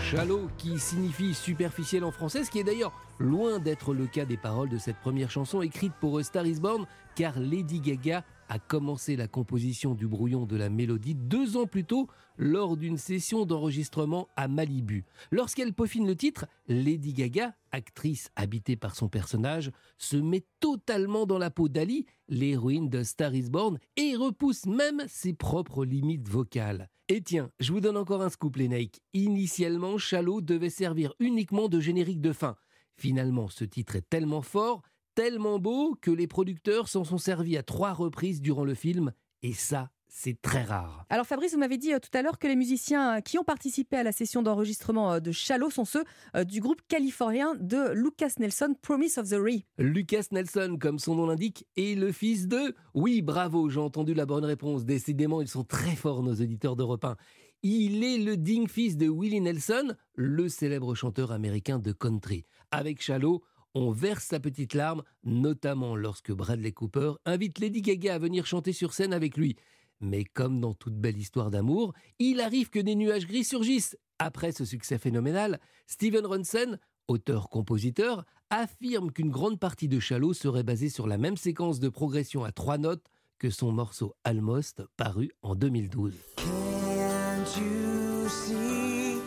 Shallow, 0.01 0.49
qui 0.57 0.79
signifie 0.79 1.35
superficiel 1.35 2.05
en 2.05 2.13
français, 2.13 2.45
ce 2.45 2.51
qui 2.53 2.61
est 2.61 2.65
d'ailleurs 2.65 2.93
loin 3.19 3.59
d'être 3.59 3.93
le 3.93 4.07
cas 4.07 4.25
des 4.25 4.37
paroles 4.37 4.69
de 4.69 4.79
cette 4.79 4.99
première 4.99 5.33
chanson 5.33 5.63
écrite 5.63 5.93
pour 6.01 6.19
A 6.19 6.23
Star 6.23 6.47
Is 6.47 6.61
Born, 6.61 6.87
car 7.17 7.41
Lady 7.41 7.81
Gaga 7.81 8.25
a 8.49 8.59
commencé 8.59 9.16
la 9.16 9.28
composition 9.28 9.94
du 9.94 10.07
brouillon 10.07 10.47
de 10.47 10.57
la 10.57 10.68
mélodie 10.68 11.14
deux 11.14 11.57
ans 11.57 11.66
plus 11.66 11.84
tôt 11.84 12.09
lors 12.38 12.76
d'une 12.76 12.99
session 12.99 13.47
d'enregistrement 13.47 14.28
à 14.36 14.49
Malibu. 14.49 15.05
Lorsqu'elle 15.30 15.72
peaufine 15.72 16.07
le 16.07 16.16
titre, 16.16 16.47
Lady 16.68 17.12
Gaga, 17.12 17.55
actrice 17.72 18.30
habitée 18.36 18.76
par 18.76 18.94
son 18.94 19.09
personnage, 19.09 19.70
se 19.99 20.16
met 20.16 20.44
totalement 20.61 21.26
dans 21.26 21.38
la 21.38 21.51
peau 21.51 21.68
d'Ali, 21.68 22.07
l'héroïne 22.28 22.88
de 22.88 23.03
Star 23.03 23.34
Is 23.34 23.51
Born, 23.51 23.78
et 23.97 24.16
repousse 24.16 24.66
même 24.66 25.03
ses 25.09 25.32
propres 25.32 25.84
limites 25.84 26.28
vocales. 26.28 26.88
Et 27.09 27.22
tiens, 27.22 27.51
je 27.61 27.72
vous 27.72 27.80
donne 27.80 27.97
encore 27.97 28.22
un 28.22 28.30
scoop, 28.30 28.57
les 28.57 28.68
Nike. 28.68 29.01
Initialement, 29.12 29.97
Shallow 29.97 30.40
devait 30.40 30.70
servir 30.70 31.14
uniquement 31.20 31.68
de 31.68 31.78
générique 31.78 32.20
de 32.20 32.32
fin. 32.32 32.57
Finalement, 32.97 33.49
ce 33.49 33.64
titre 33.64 33.97
est 33.97 34.09
tellement 34.09 34.42
fort, 34.42 34.82
tellement 35.17 35.59
beau, 35.59 35.97
que 36.01 36.11
les 36.11 36.29
producteurs 36.29 36.89
s'en 36.89 37.03
sont 37.03 37.19
servis 37.19 37.57
à 37.57 37.62
trois 37.64 37.95
reprises 37.95 38.41
durant 38.41 38.64
le 38.64 38.75
film, 38.75 39.12
et 39.43 39.55
ça, 39.55 39.91
c'est 40.09 40.41
très 40.41 40.62
rare. 40.62 41.07
Alors 41.09 41.27
Fabrice, 41.27 41.55
vous 41.55 41.59
m'avez 41.59 41.79
dit 41.79 41.93
euh, 41.93 41.99
tout 41.99 42.11
à 42.17 42.23
l'heure 42.23 42.39
que 42.39 42.47
les 42.47 42.55
musiciens 42.55 43.17
euh, 43.17 43.21
qui 43.21 43.39
ont 43.39 43.45
participé 43.45 43.97
à 43.97 44.03
la 44.03 44.12
session 44.12 44.43
d'enregistrement 44.43 45.14
euh, 45.14 45.21
de 45.21 45.33
Shallow 45.33 45.71
sont 45.71 45.85
ceux 45.85 46.05
du 46.47 46.61
groupe 46.61 46.83
californien 46.87 47.55
de 47.59 47.93
Lucas 47.93 48.35
Nelson, 48.39 48.75
Promise 48.81 49.19
of 49.19 49.31
the 49.31 49.37
Ree. 49.39 49.64
Lucas 49.79 50.27
Nelson, 50.33 50.77
comme 50.79 50.99
son 50.99 51.14
nom 51.14 51.27
l'indique, 51.27 51.67
est 51.77 51.99
le 51.99 52.12
fils 52.12 52.47
de... 52.47 52.75
Oui, 52.93 53.23
bravo, 53.23 53.71
j'ai 53.71 53.81
entendu 53.81 54.12
la 54.12 54.27
bonne 54.27 54.45
réponse. 54.45 54.85
Décidément, 54.85 55.41
ils 55.41 55.49
sont 55.49 55.64
très 55.64 55.97
forts, 55.97 56.23
nos 56.23 56.35
auditeurs 56.35 56.77
d'Europe 56.77 57.05
1. 57.05 57.17
Il 57.62 58.05
est 58.05 58.19
le 58.19 58.37
digne 58.37 58.69
fils 58.69 58.97
de 58.97 59.09
Willie 59.09 59.41
Nelson, 59.41 59.95
le 60.14 60.49
célèbre 60.49 60.95
chanteur 60.95 61.33
américain 61.33 61.79
de 61.79 61.93
country. 61.93 62.45
Avec 62.71 63.03
Shallow, 63.03 63.43
on 63.75 63.91
verse 63.91 64.25
sa 64.25 64.41
petite 64.41 64.75
larme, 64.75 65.03
notamment 65.25 65.97
lorsque 65.97 66.33
Bradley 66.33 66.73
Cooper 66.73 67.12
invite 67.25 67.59
Lady 67.59 67.83
Gaga 67.83 68.14
à 68.14 68.19
venir 68.19 68.47
chanter 68.47 68.73
sur 68.73 68.95
scène 68.95 69.12
avec 69.12 69.37
lui. 69.37 69.57
Mais 70.01 70.25
comme 70.25 70.61
dans 70.61 70.75
toute 70.75 70.97
belle 70.97 71.19
histoire 71.19 71.51
d'amour, 71.51 71.93
il 72.19 72.41
arrive 72.41 72.71
que 72.71 72.79
des 72.79 72.95
nuages 72.95 73.27
gris 73.27 73.45
surgissent. 73.45 73.97
Après 74.19 74.53
ce 74.53 74.64
succès 74.64 74.99
phénoménal, 74.99 75.61
Steven 75.87 76.27
Ronson, 76.27 76.79
auteur-compositeur, 77.09 78.25
affirme 78.51 79.11
qu'une 79.11 79.31
grande 79.31 79.59
partie 79.59 79.89
de 79.89 80.01
Shallow 80.01 80.33
serait 80.33 80.62
basée 80.62 80.89
sur 80.89 81.07
la 81.07 81.19
même 81.19 81.37
séquence 81.37 81.81
de 81.81 81.89
progression 81.89 82.45
à 82.45 82.53
trois 82.53 82.79
notes 82.79 83.07
que 83.39 83.51
son 83.51 83.73
morceau 83.73 84.14
Almost, 84.25 84.83
paru 84.97 85.31
en 85.43 85.55
2012. 85.55 86.14
Can't 86.37 87.57
you 87.57 88.29
see 88.29 89.19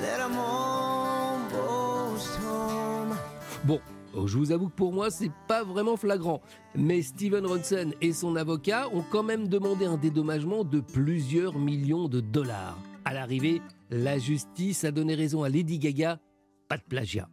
that 0.00 0.20
I'm 0.20 0.63
Bon, 3.64 3.80
je 4.14 4.36
vous 4.36 4.52
avoue 4.52 4.68
que 4.68 4.74
pour 4.74 4.92
moi, 4.92 5.10
c'est 5.10 5.30
pas 5.48 5.64
vraiment 5.64 5.96
flagrant. 5.96 6.40
Mais 6.74 7.02
Steven 7.02 7.46
Ronson 7.46 7.92
et 8.00 8.12
son 8.12 8.36
avocat 8.36 8.88
ont 8.92 9.04
quand 9.10 9.22
même 9.22 9.48
demandé 9.48 9.86
un 9.86 9.96
dédommagement 9.96 10.64
de 10.64 10.80
plusieurs 10.80 11.58
millions 11.58 12.08
de 12.08 12.20
dollars. 12.20 12.78
À 13.04 13.14
l'arrivée, 13.14 13.62
la 13.90 14.18
justice 14.18 14.84
a 14.84 14.90
donné 14.90 15.14
raison 15.14 15.42
à 15.42 15.48
Lady 15.48 15.78
Gaga. 15.78 16.18
Pas 16.68 16.76
de 16.76 16.82
plagiat. 16.82 17.28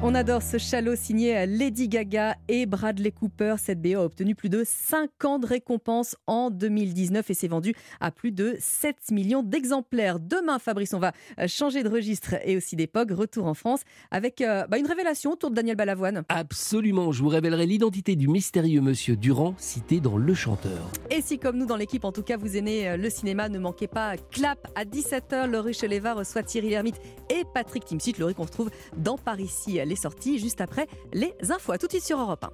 On 0.00 0.14
adore 0.14 0.42
ce 0.42 0.58
Shallow 0.58 0.94
signé 0.94 1.36
à 1.36 1.44
Lady 1.44 1.88
Gaga 1.88 2.36
et 2.46 2.66
Bradley 2.66 3.10
Cooper. 3.10 3.56
Cette 3.58 3.82
BO 3.82 3.96
a 3.96 4.04
obtenu 4.04 4.36
plus 4.36 4.48
de 4.48 4.62
5 4.64 5.24
ans 5.24 5.40
de 5.40 5.46
récompense 5.46 6.14
en 6.28 6.50
2019 6.50 7.28
et 7.28 7.34
s'est 7.34 7.48
vendu 7.48 7.74
à 7.98 8.12
plus 8.12 8.30
de 8.30 8.54
7 8.60 9.10
millions 9.10 9.42
d'exemplaires. 9.42 10.20
Demain, 10.20 10.60
Fabrice, 10.60 10.94
on 10.94 11.00
va 11.00 11.10
euh, 11.40 11.48
changer 11.48 11.82
de 11.82 11.88
registre 11.88 12.36
et 12.44 12.56
aussi 12.56 12.76
d'époque. 12.76 13.10
Retour 13.10 13.46
en 13.46 13.54
France 13.54 13.80
avec 14.12 14.40
euh, 14.40 14.68
bah, 14.68 14.78
une 14.78 14.86
révélation 14.86 15.32
autour 15.32 15.50
de 15.50 15.56
Daniel 15.56 15.74
Balavoine. 15.74 16.22
Absolument, 16.28 17.10
je 17.10 17.20
vous 17.24 17.28
révélerai 17.28 17.66
l'identité 17.66 18.14
du 18.14 18.28
mystérieux 18.28 18.80
monsieur 18.80 19.16
Durand 19.16 19.56
cité 19.58 19.98
dans 19.98 20.16
Le 20.16 20.32
Chanteur. 20.32 20.92
Et 21.10 21.22
si, 21.22 21.40
comme 21.40 21.56
nous 21.56 21.66
dans 21.66 21.76
l'équipe, 21.76 22.04
en 22.04 22.12
tout 22.12 22.22
cas, 22.22 22.36
vous 22.36 22.56
aimez 22.56 22.88
euh, 22.88 22.96
le 22.96 23.10
cinéma, 23.10 23.48
ne 23.48 23.58
manquez 23.58 23.88
pas 23.88 24.16
Clap 24.30 24.64
à 24.76 24.84
17h. 24.84 25.50
Laurie 25.50 25.74
Cheleva 25.74 26.14
reçoit 26.14 26.44
Thierry 26.44 26.70
Lhermitte 26.70 27.00
et 27.30 27.42
Patrick 27.52 27.84
Timsit. 27.84 28.14
Laurie 28.20 28.36
qu'on 28.36 28.44
retrouve 28.44 28.70
dans 28.96 29.18
Paris 29.18 29.42
ici. 29.44 29.80
Les 29.88 29.96
sorties 29.96 30.38
juste 30.38 30.60
après 30.60 30.86
les 31.14 31.32
infos. 31.48 31.72
À 31.72 31.78
tout 31.78 31.86
de 31.86 31.92
suite 31.92 32.04
sur 32.04 32.20
Europe 32.20 32.44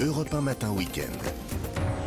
1. 0.00 0.04
Europe 0.04 0.34
1 0.34 0.40
matin 0.40 0.72
week-end. 0.72 1.12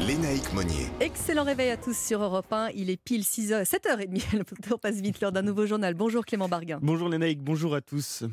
Lénaïque 0.06 0.52
Monnier. 0.54 0.88
Excellent 1.00 1.46
réveil 1.46 1.70
à 1.70 1.78
tous 1.78 1.98
sur 1.98 2.22
Europe 2.22 2.52
1. 2.52 2.72
Il 2.76 2.90
est 2.90 3.02
pile 3.02 3.22
6h, 3.22 3.64
7h30. 3.64 4.38
Le 4.40 4.44
temps 4.44 4.78
passe 4.78 5.00
vite 5.00 5.22
l'heure 5.22 5.32
d'un 5.32 5.44
nouveau 5.44 5.66
journal. 5.66 5.94
Bonjour 5.94 6.26
Clément 6.26 6.50
Barguin. 6.50 6.80
Bonjour 6.82 7.08
Lénaïque, 7.08 7.42
bonjour 7.42 7.74
à 7.74 7.80
tous. 7.80 8.26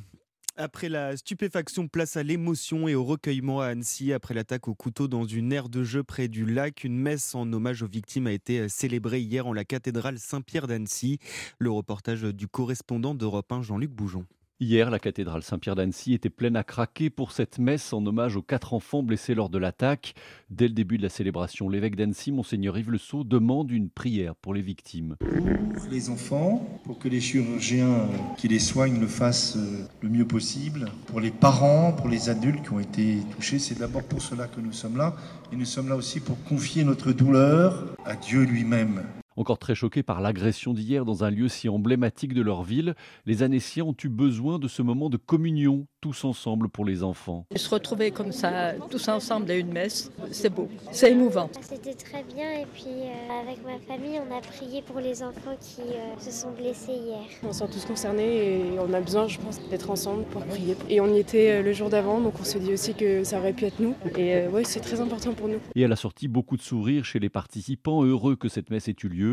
Après 0.57 0.89
la 0.89 1.17
stupéfaction, 1.17 1.87
place 1.87 2.17
à 2.17 2.25
l'émotion 2.25 2.89
et 2.89 2.97
au 2.97 3.05
recueillement 3.05 3.61
à 3.61 3.67
Annecy. 3.67 4.13
Après 4.13 4.35
l'attaque 4.35 4.67
au 4.67 4.75
couteau 4.75 5.07
dans 5.07 5.27
une 5.27 5.53
aire 5.53 5.69
de 5.69 5.85
jeu 5.85 6.03
près 6.03 6.27
du 6.27 6.45
lac, 6.45 6.83
une 6.83 6.99
messe 6.99 7.37
en 7.37 7.53
hommage 7.53 7.85
aux 7.85 7.89
victimes 7.89 8.27
a 8.27 8.33
été 8.33 8.69
célébrée 8.69 9.21
hier 9.21 9.47
en 9.47 9.53
la 9.53 9.65
cathédrale 9.65 10.19
Saint-Pierre 10.19 10.67
d'Annecy. 10.67 11.21
Le 11.61 11.71
reportage 11.71 12.23
du 12.23 12.49
correspondant 12.49 13.15
d'Europe 13.15 13.53
1, 13.53 13.63
Jean-Luc 13.63 13.93
Boujon. 13.93 14.27
Hier, 14.59 14.89
la 14.91 14.99
cathédrale 14.99 15.43
Saint-Pierre 15.43 15.75
d'Annecy 15.75 16.15
était 16.15 16.31
pleine 16.31 16.57
à 16.57 16.65
craquer 16.65 17.11
pour 17.11 17.33
cette 17.33 17.59
messe 17.59 17.93
en 17.93 18.07
hommage 18.07 18.37
aux 18.37 18.43
quatre 18.43 18.73
enfants 18.73 19.03
blessés 19.03 19.35
lors 19.35 19.51
de 19.51 19.59
l'attaque. 19.59 20.15
Dès 20.49 20.67
le 20.67 20.73
début 20.73 20.97
de 20.97 21.03
la 21.03 21.11
célébration, 21.11 21.69
l'évêque 21.69 21.95
d'Annecy, 21.95 22.33
Monseigneur 22.33 22.79
Yves 22.79 22.91
Le 22.91 22.97
Sceau, 22.97 23.23
demande 23.23 23.71
une 23.71 23.91
prière 23.91 24.35
pour 24.35 24.55
les 24.55 24.63
victimes. 24.63 25.17
Pour 25.21 25.91
les 25.91 26.09
enfants, 26.09 26.81
pour 26.85 26.99
que 26.99 27.07
les 27.07 27.21
chirurgiens 27.21 28.09
qui 28.39 28.49
les 28.49 28.59
soignent 28.59 28.99
le 28.99 29.09
fassent 29.09 29.59
le 30.01 30.09
mieux 30.09 30.27
possible. 30.27 30.87
Pour 31.07 31.21
les 31.21 31.33
parents, 31.33 31.93
pour 31.93 32.09
les 32.09 32.31
adultes 32.31 32.63
qui 32.63 32.73
ont 32.73 32.81
été 32.81 33.19
touchés, 33.35 33.59
c'est 33.59 33.79
d'abord 33.79 34.05
pour 34.05 34.23
cela 34.23 34.47
que 34.47 34.63
nous 34.63 34.73
sommes 34.73 34.97
là. 34.97 35.15
Et 35.53 35.57
nous 35.57 35.67
sommes 35.67 35.91
là 35.91 35.97
aussi 35.97 36.19
pour 36.19 36.43
confier 36.45 36.83
notre 36.83 37.13
douleur 37.13 37.95
à 38.07 38.17
Dieu 38.17 38.45
lui-même. 38.45 39.03
Encore 39.39 39.59
très 39.59 39.75
choqués 39.75 40.03
par 40.03 40.23
l'agression 40.23 40.73
d'hier 40.73 41.05
dans 41.05 41.23
un 41.23 41.31
lieu 41.31 41.49
si 41.49 41.69
emblématique 41.69 42.33
de 42.33 42.41
leur 42.41 42.63
ville, 42.63 42.95
les 43.27 43.43
Annéciens 43.43 43.85
ont 43.85 43.97
eu 44.03 44.09
besoin 44.09 44.59
de 44.59 44.67
ce 44.67 44.81
moment 44.81 45.11
de 45.11 45.19
communion, 45.19 45.87
tous 46.01 46.25
ensemble 46.25 46.71
pour 46.71 46.87
les 46.87 47.03
enfants. 47.03 47.45
Se 47.55 47.69
retrouver 47.69 48.13
comme 48.13 48.33
ça, 48.33 48.73
tous 48.91 49.09
ensemble 49.09 49.51
à 49.51 49.57
une 49.57 49.71
messe, 49.71 50.11
c'est 50.31 50.49
beau, 50.49 50.69
c'est 50.91 51.13
émouvant. 51.13 51.51
C'était 51.61 51.93
très 51.93 52.25
bien 52.25 52.51
et 52.51 52.67
puis 52.73 52.87
euh, 52.87 53.43
avec 53.43 53.63
ma 53.63 53.79
famille, 53.87 54.19
on 54.27 54.35
a 54.35 54.41
prié 54.41 54.81
pour 54.81 55.01
les 55.01 55.23
enfants 55.23 55.57
qui 55.61 55.83
euh, 55.83 56.19
se 56.19 56.31
sont 56.31 56.53
blessés 56.53 56.93
hier. 56.93 57.27
On 57.43 57.53
se 57.53 57.59
sent 57.59 57.69
tous 57.71 57.85
concernés 57.85 58.71
et 58.73 58.79
on 58.79 58.91
a 58.95 59.03
besoin, 59.03 59.29
je 59.29 59.39
pense, 59.39 59.61
d'être 59.69 59.91
ensemble 59.91 60.25
pour 60.25 60.43
prier. 60.47 60.77
Et 60.89 61.03
on 61.03 61.13
y 61.13 61.19
était 61.19 61.63
le 61.63 61.73
jour 61.75 61.91
d'avant, 61.91 62.23
donc 62.23 62.41
on 62.41 62.45
se 62.45 62.57
dit 62.57 62.73
aussi 62.73 62.95
que 62.95 63.23
ça 63.23 63.39
aurait 63.39 63.53
pu 63.53 63.67
être 63.67 63.81
nous. 63.81 63.95
Et 64.17 64.35
euh, 64.35 64.49
oui, 64.51 64.63
c'est 64.65 64.81
très 64.81 65.03
important 65.03 65.35
pour 65.35 65.49
nous. 65.49 65.59
Et 65.75 65.85
à 65.85 65.89
la 65.89 65.97
sortie, 65.97 66.27
beaucoup 66.27 66.57
de 66.57 66.63
sourires 66.63 67.05
chez 67.05 67.19
les 67.19 67.29
participants, 67.29 68.03
heureux 68.03 68.37
que 68.37 68.49
cette 68.49 68.71
messe 68.71 68.89
ait 68.89 68.97
eu 69.03 69.09
lieu 69.09 69.26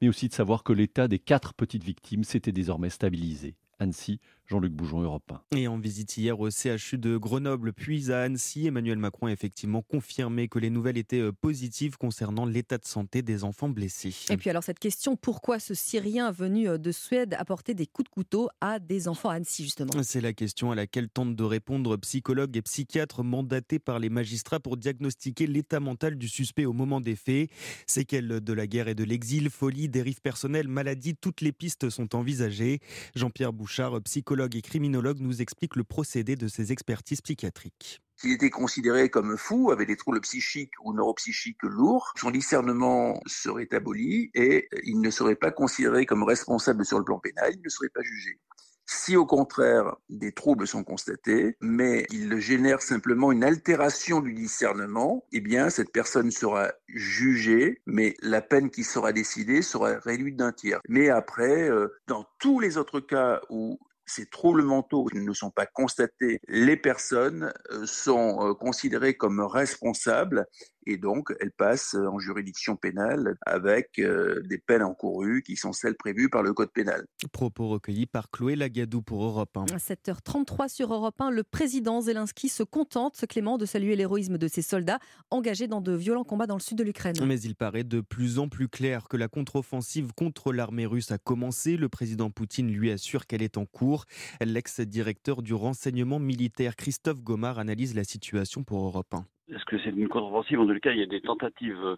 mais 0.00 0.08
aussi 0.08 0.28
de 0.28 0.34
savoir 0.34 0.62
que 0.62 0.72
l'état 0.72 1.08
des 1.08 1.18
quatre 1.18 1.54
petites 1.54 1.84
victimes 1.84 2.24
s'était 2.24 2.52
désormais 2.52 2.90
stabilisé. 2.90 3.54
Annecy, 3.78 4.20
Jean-Luc 4.52 4.74
Bougeon, 4.74 5.00
Europe 5.00 5.32
1. 5.52 5.56
Et 5.56 5.66
en 5.66 5.78
visite 5.78 6.18
hier 6.18 6.38
au 6.38 6.50
CHU 6.50 6.98
de 6.98 7.16
Grenoble, 7.16 7.72
puis 7.72 8.12
à 8.12 8.20
Annecy, 8.20 8.66
Emmanuel 8.66 8.98
Macron 8.98 9.28
a 9.28 9.32
effectivement 9.32 9.80
confirmé 9.80 10.46
que 10.46 10.58
les 10.58 10.68
nouvelles 10.68 10.98
étaient 10.98 11.20
euh, 11.20 11.32
positives 11.32 11.96
concernant 11.96 12.44
l'état 12.44 12.76
de 12.76 12.84
santé 12.84 13.22
des 13.22 13.44
enfants 13.44 13.70
blessés. 13.70 14.14
Et 14.28 14.36
puis 14.36 14.50
alors 14.50 14.62
cette 14.62 14.78
question, 14.78 15.16
pourquoi 15.16 15.58
ce 15.58 15.72
Syrien 15.72 16.30
venu 16.32 16.68
euh, 16.68 16.76
de 16.76 16.92
Suède 16.92 17.34
apporter 17.38 17.72
des 17.72 17.86
coups 17.86 18.10
de 18.10 18.14
couteau 18.14 18.50
à 18.60 18.78
des 18.78 19.08
enfants 19.08 19.30
à 19.30 19.36
Annecy 19.36 19.64
justement? 19.64 19.90
C'est 20.02 20.20
la 20.20 20.34
question 20.34 20.70
à 20.70 20.74
laquelle 20.74 21.08
tentent 21.08 21.34
de 21.34 21.44
répondre 21.44 21.96
psychologues 21.96 22.54
et 22.54 22.62
psychiatres 22.62 23.24
mandatés 23.24 23.78
par 23.78 24.00
les 24.00 24.10
magistrats 24.10 24.60
pour 24.60 24.76
diagnostiquer 24.76 25.46
l'état 25.46 25.80
mental 25.80 26.16
du 26.18 26.28
suspect 26.28 26.66
au 26.66 26.74
moment 26.74 27.00
des 27.00 27.16
faits. 27.16 27.48
Séquelles 27.86 28.42
de 28.42 28.52
la 28.52 28.66
guerre 28.66 28.88
et 28.88 28.94
de 28.94 29.04
l'exil, 29.04 29.48
folie, 29.48 29.88
dérive 29.88 30.20
personnelle, 30.20 30.68
maladie, 30.68 31.14
toutes 31.16 31.40
les 31.40 31.52
pistes 31.52 31.88
sont 31.88 32.14
envisagées. 32.14 32.80
Jean-Pierre 33.14 33.54
Bouchard, 33.54 34.02
psychologue 34.02 34.41
et 34.50 34.62
criminologue, 34.62 35.20
nous 35.20 35.42
explique 35.42 35.76
le 35.76 35.84
procédé 35.84 36.36
de 36.36 36.48
ces 36.48 36.72
expertises 36.72 37.20
psychiatriques. 37.20 38.00
S'il 38.16 38.32
était 38.32 38.50
considéré 38.50 39.08
comme 39.08 39.36
fou, 39.36 39.72
avait 39.72 39.86
des 39.86 39.96
troubles 39.96 40.20
psychiques 40.20 40.72
ou 40.84 40.92
neuropsychiques 40.94 41.62
lourds, 41.62 42.12
son 42.16 42.30
discernement 42.30 43.20
serait 43.26 43.68
aboli 43.72 44.30
et 44.34 44.68
il 44.84 45.00
ne 45.00 45.10
serait 45.10 45.34
pas 45.34 45.50
considéré 45.50 46.06
comme 46.06 46.22
responsable 46.22 46.84
sur 46.84 46.98
le 46.98 47.04
plan 47.04 47.18
pénal, 47.18 47.52
il 47.54 47.62
ne 47.62 47.68
serait 47.68 47.88
pas 47.88 48.02
jugé. 48.02 48.38
Si 48.86 49.16
au 49.16 49.24
contraire 49.26 49.96
des 50.08 50.32
troubles 50.32 50.66
sont 50.66 50.84
constatés, 50.84 51.56
mais 51.60 52.04
il 52.10 52.38
génère 52.40 52.82
simplement 52.82 53.32
une 53.32 53.42
altération 53.42 54.20
du 54.20 54.34
discernement, 54.34 55.24
eh 55.32 55.40
bien 55.40 55.70
cette 55.70 55.92
personne 55.92 56.30
sera 56.30 56.72
jugée, 56.88 57.80
mais 57.86 58.14
la 58.22 58.42
peine 58.42 58.70
qui 58.70 58.84
sera 58.84 59.12
décidée 59.12 59.62
sera 59.62 59.98
réduite 60.00 60.36
d'un 60.36 60.52
tiers. 60.52 60.80
Mais 60.88 61.08
après, 61.08 61.70
euh, 61.70 61.88
dans 62.06 62.26
tous 62.38 62.60
les 62.60 62.76
autres 62.76 63.00
cas 63.00 63.40
où 63.50 63.78
ces 64.06 64.26
troubles 64.26 64.62
mentaux 64.62 65.08
ne 65.12 65.32
sont 65.32 65.50
pas 65.50 65.66
constatés, 65.66 66.40
les 66.48 66.76
personnes 66.76 67.52
euh, 67.70 67.86
sont 67.86 68.38
euh, 68.40 68.54
considérées 68.54 69.14
comme 69.14 69.40
responsables 69.40 70.46
et 70.86 70.96
donc 70.96 71.32
elles 71.40 71.52
passent 71.52 71.94
en 71.94 72.18
juridiction 72.18 72.76
pénale 72.76 73.36
avec 73.46 73.98
euh, 73.98 74.42
des 74.44 74.58
peines 74.58 74.82
encourues 74.82 75.42
qui 75.42 75.56
sont 75.56 75.72
celles 75.72 75.96
prévues 75.96 76.28
par 76.28 76.42
le 76.42 76.52
code 76.52 76.70
pénal. 76.72 77.04
Propos 77.32 77.68
recueillis 77.68 78.06
par 78.06 78.30
Chloé 78.30 78.56
Lagadou 78.56 79.02
pour 79.02 79.24
Europe 79.24 79.56
1. 79.56 79.64
À 79.72 79.78
7h33 79.78 80.68
sur 80.68 80.92
Europe 80.92 81.20
1, 81.20 81.30
le 81.30 81.44
président 81.44 82.00
Zelensky 82.00 82.48
se 82.48 82.62
contente, 82.62 83.24
Clément, 83.28 83.58
de 83.58 83.66
saluer 83.66 83.96
l'héroïsme 83.96 84.38
de 84.38 84.48
ses 84.48 84.62
soldats 84.62 84.98
engagés 85.30 85.68
dans 85.68 85.80
de 85.80 85.92
violents 85.92 86.24
combats 86.24 86.46
dans 86.46 86.56
le 86.56 86.60
sud 86.60 86.78
de 86.78 86.84
l'Ukraine. 86.84 87.16
Mais 87.24 87.40
il 87.40 87.54
paraît 87.54 87.84
de 87.84 88.00
plus 88.00 88.38
en 88.38 88.48
plus 88.48 88.68
clair 88.68 89.08
que 89.08 89.16
la 89.16 89.28
contre-offensive 89.28 90.12
contre 90.14 90.52
l'armée 90.52 90.86
russe 90.86 91.10
a 91.10 91.18
commencé. 91.18 91.76
Le 91.76 91.88
président 91.88 92.30
Poutine 92.30 92.70
lui 92.70 92.90
assure 92.90 93.26
qu'elle 93.26 93.42
est 93.42 93.56
en 93.56 93.66
cours. 93.66 94.04
L'ex-directeur 94.40 95.42
du 95.42 95.54
renseignement 95.54 96.18
militaire 96.18 96.76
Christophe 96.76 97.22
Gomard 97.22 97.58
analyse 97.58 97.94
la 97.94 98.04
situation 98.04 98.64
pour 98.64 98.84
Europe 98.84 99.14
1. 99.14 99.24
Est-ce 99.48 99.64
que 99.64 99.78
c'est 99.78 99.90
une 99.90 100.08
contre-offensive? 100.08 100.60
En 100.60 100.66
tout 100.66 100.78
cas, 100.80 100.92
il 100.92 100.98
y 100.98 101.02
a 101.02 101.06
des 101.06 101.20
tentatives 101.20 101.96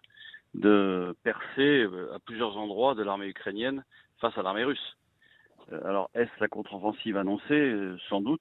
de 0.54 1.14
percer 1.22 1.86
à 2.14 2.18
plusieurs 2.20 2.56
endroits 2.56 2.94
de 2.94 3.02
l'armée 3.02 3.28
ukrainienne 3.28 3.84
face 4.20 4.36
à 4.38 4.42
l'armée 4.42 4.64
russe. 4.64 4.96
Euh, 5.72 5.80
alors, 5.84 6.10
est-ce 6.14 6.30
la 6.40 6.48
contre-offensive 6.48 7.16
annoncée? 7.16 7.74
Sans 8.08 8.20
doute. 8.20 8.40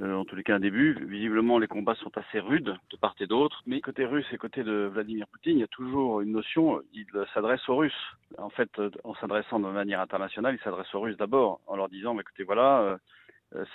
Euh, 0.00 0.14
en 0.14 0.24
tous 0.24 0.36
les 0.36 0.42
cas, 0.42 0.56
un 0.56 0.60
début. 0.60 0.94
Visiblement, 1.04 1.58
les 1.58 1.68
combats 1.68 1.94
sont 1.96 2.16
assez 2.16 2.40
rudes 2.40 2.74
de 2.90 2.96
part 2.96 3.14
et 3.20 3.26
d'autre. 3.26 3.62
Mais 3.66 3.80
côté 3.80 4.04
russe 4.04 4.26
et 4.32 4.38
côté 4.38 4.64
de 4.64 4.90
Vladimir 4.92 5.26
Poutine, 5.28 5.58
il 5.58 5.60
y 5.60 5.64
a 5.64 5.68
toujours 5.68 6.22
une 6.22 6.32
notion, 6.32 6.80
il 6.92 7.06
s'adresse 7.34 7.68
aux 7.68 7.76
Russes. 7.76 8.16
En 8.38 8.50
fait, 8.50 8.70
en 9.04 9.14
s'adressant 9.14 9.60
de 9.60 9.68
manière 9.68 10.00
internationale, 10.00 10.56
il 10.58 10.64
s'adresse 10.64 10.92
aux 10.94 11.00
Russes 11.00 11.18
d'abord, 11.18 11.60
en 11.66 11.76
leur 11.76 11.88
disant, 11.88 12.18
écoutez, 12.18 12.42
voilà, 12.42 12.80
euh, 12.80 12.96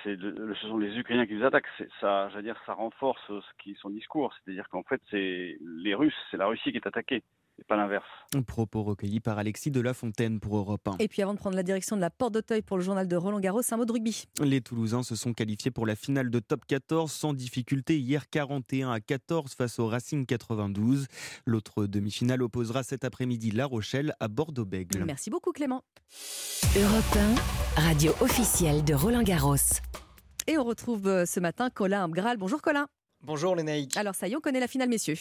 c'est 0.04 0.18
ce 0.20 0.68
sont 0.68 0.78
les 0.78 0.98
Ukrainiens 0.98 1.26
qui 1.26 1.36
vous 1.36 1.46
attaquent. 1.46 1.68
Ça, 2.02 2.30
dire, 2.42 2.60
ça 2.66 2.74
renforce 2.74 3.22
ce 3.28 3.64
qui, 3.64 3.76
son 3.76 3.90
discours. 3.90 4.34
C'est-à-dire 4.34 4.68
qu'en 4.70 4.84
fait, 4.84 5.02
c'est 5.10 5.58
les 5.62 5.94
Russes, 5.94 6.18
c'est 6.32 6.38
la 6.38 6.48
Russie 6.48 6.72
qui 6.72 6.78
est 6.78 6.88
attaquée 6.88 7.24
et 7.60 7.64
pas 7.64 7.76
l'inverse. 7.76 8.06
Un 8.36 8.42
propos 8.42 8.84
recueilli 8.84 9.20
par 9.20 9.38
Alexis 9.38 9.72
de 9.72 9.82
La 9.82 9.94
Fontaine 9.94 10.40
pour 10.40 10.58
Europe 10.58 10.88
1. 10.88 10.98
Et 11.00 11.08
puis 11.08 11.22
avant 11.22 11.34
de 11.34 11.40
prendre 11.40 11.56
la 11.56 11.64
direction 11.64 11.96
de 11.96 12.02
la 12.02 12.10
Porte 12.10 12.34
d'Auteuil 12.34 12.62
pour 12.62 12.78
le 12.78 12.84
journal 12.84 13.08
de 13.08 13.16
Roland 13.16 13.40
Garros, 13.40 13.62
un 13.72 13.78
mot 13.78 13.86
de 13.86 13.92
rugby. 13.92 14.26
Les 14.42 14.62
Toulousains 14.62 15.04
se 15.04 15.16
sont 15.16 15.34
qualifiés 15.34 15.72
pour 15.72 15.86
la 15.86 15.96
finale 15.96 16.30
de 16.30 16.40
top 16.40 16.66
14 16.66 17.12
sans 17.12 17.34
difficulté 17.34 17.98
hier 18.00 18.30
41 18.30 18.92
à 18.92 19.00
14 19.00 19.54
face 19.54 19.80
au 19.80 19.88
Racing 19.88 20.26
92. 20.26 21.08
L'autre 21.46 21.86
demi-finale 21.86 22.42
opposera 22.44 22.84
cet 22.84 23.04
après-midi 23.04 23.52
La 23.52 23.66
Rochelle 23.66 24.14
à 24.20 24.28
Bordeaux-Bègles. 24.28 25.04
Merci 25.06 25.30
beaucoup 25.30 25.52
Clément. 25.52 25.84
Europe 26.76 27.18
1, 27.78 27.82
radio 27.82 28.14
officielle 28.22 28.84
de 28.84 28.94
Roland 28.94 29.24
Garros. 29.24 29.56
Et 30.48 30.58
on 30.58 30.64
retrouve 30.64 31.08
euh, 31.08 31.26
ce 31.26 31.40
matin 31.40 31.70
Colin 31.70 32.08
Gral. 32.10 32.38
Bonjour 32.38 32.62
Colin. 32.62 32.88
Bonjour 33.22 33.56
Lénaïque. 33.56 33.98
Alors 33.98 34.16
ça 34.16 34.28
y 34.28 34.32
est, 34.32 34.36
on 34.36 34.40
connaît 34.40 34.60
la 34.60 34.68
finale 34.68 34.90
messieurs. 34.90 35.18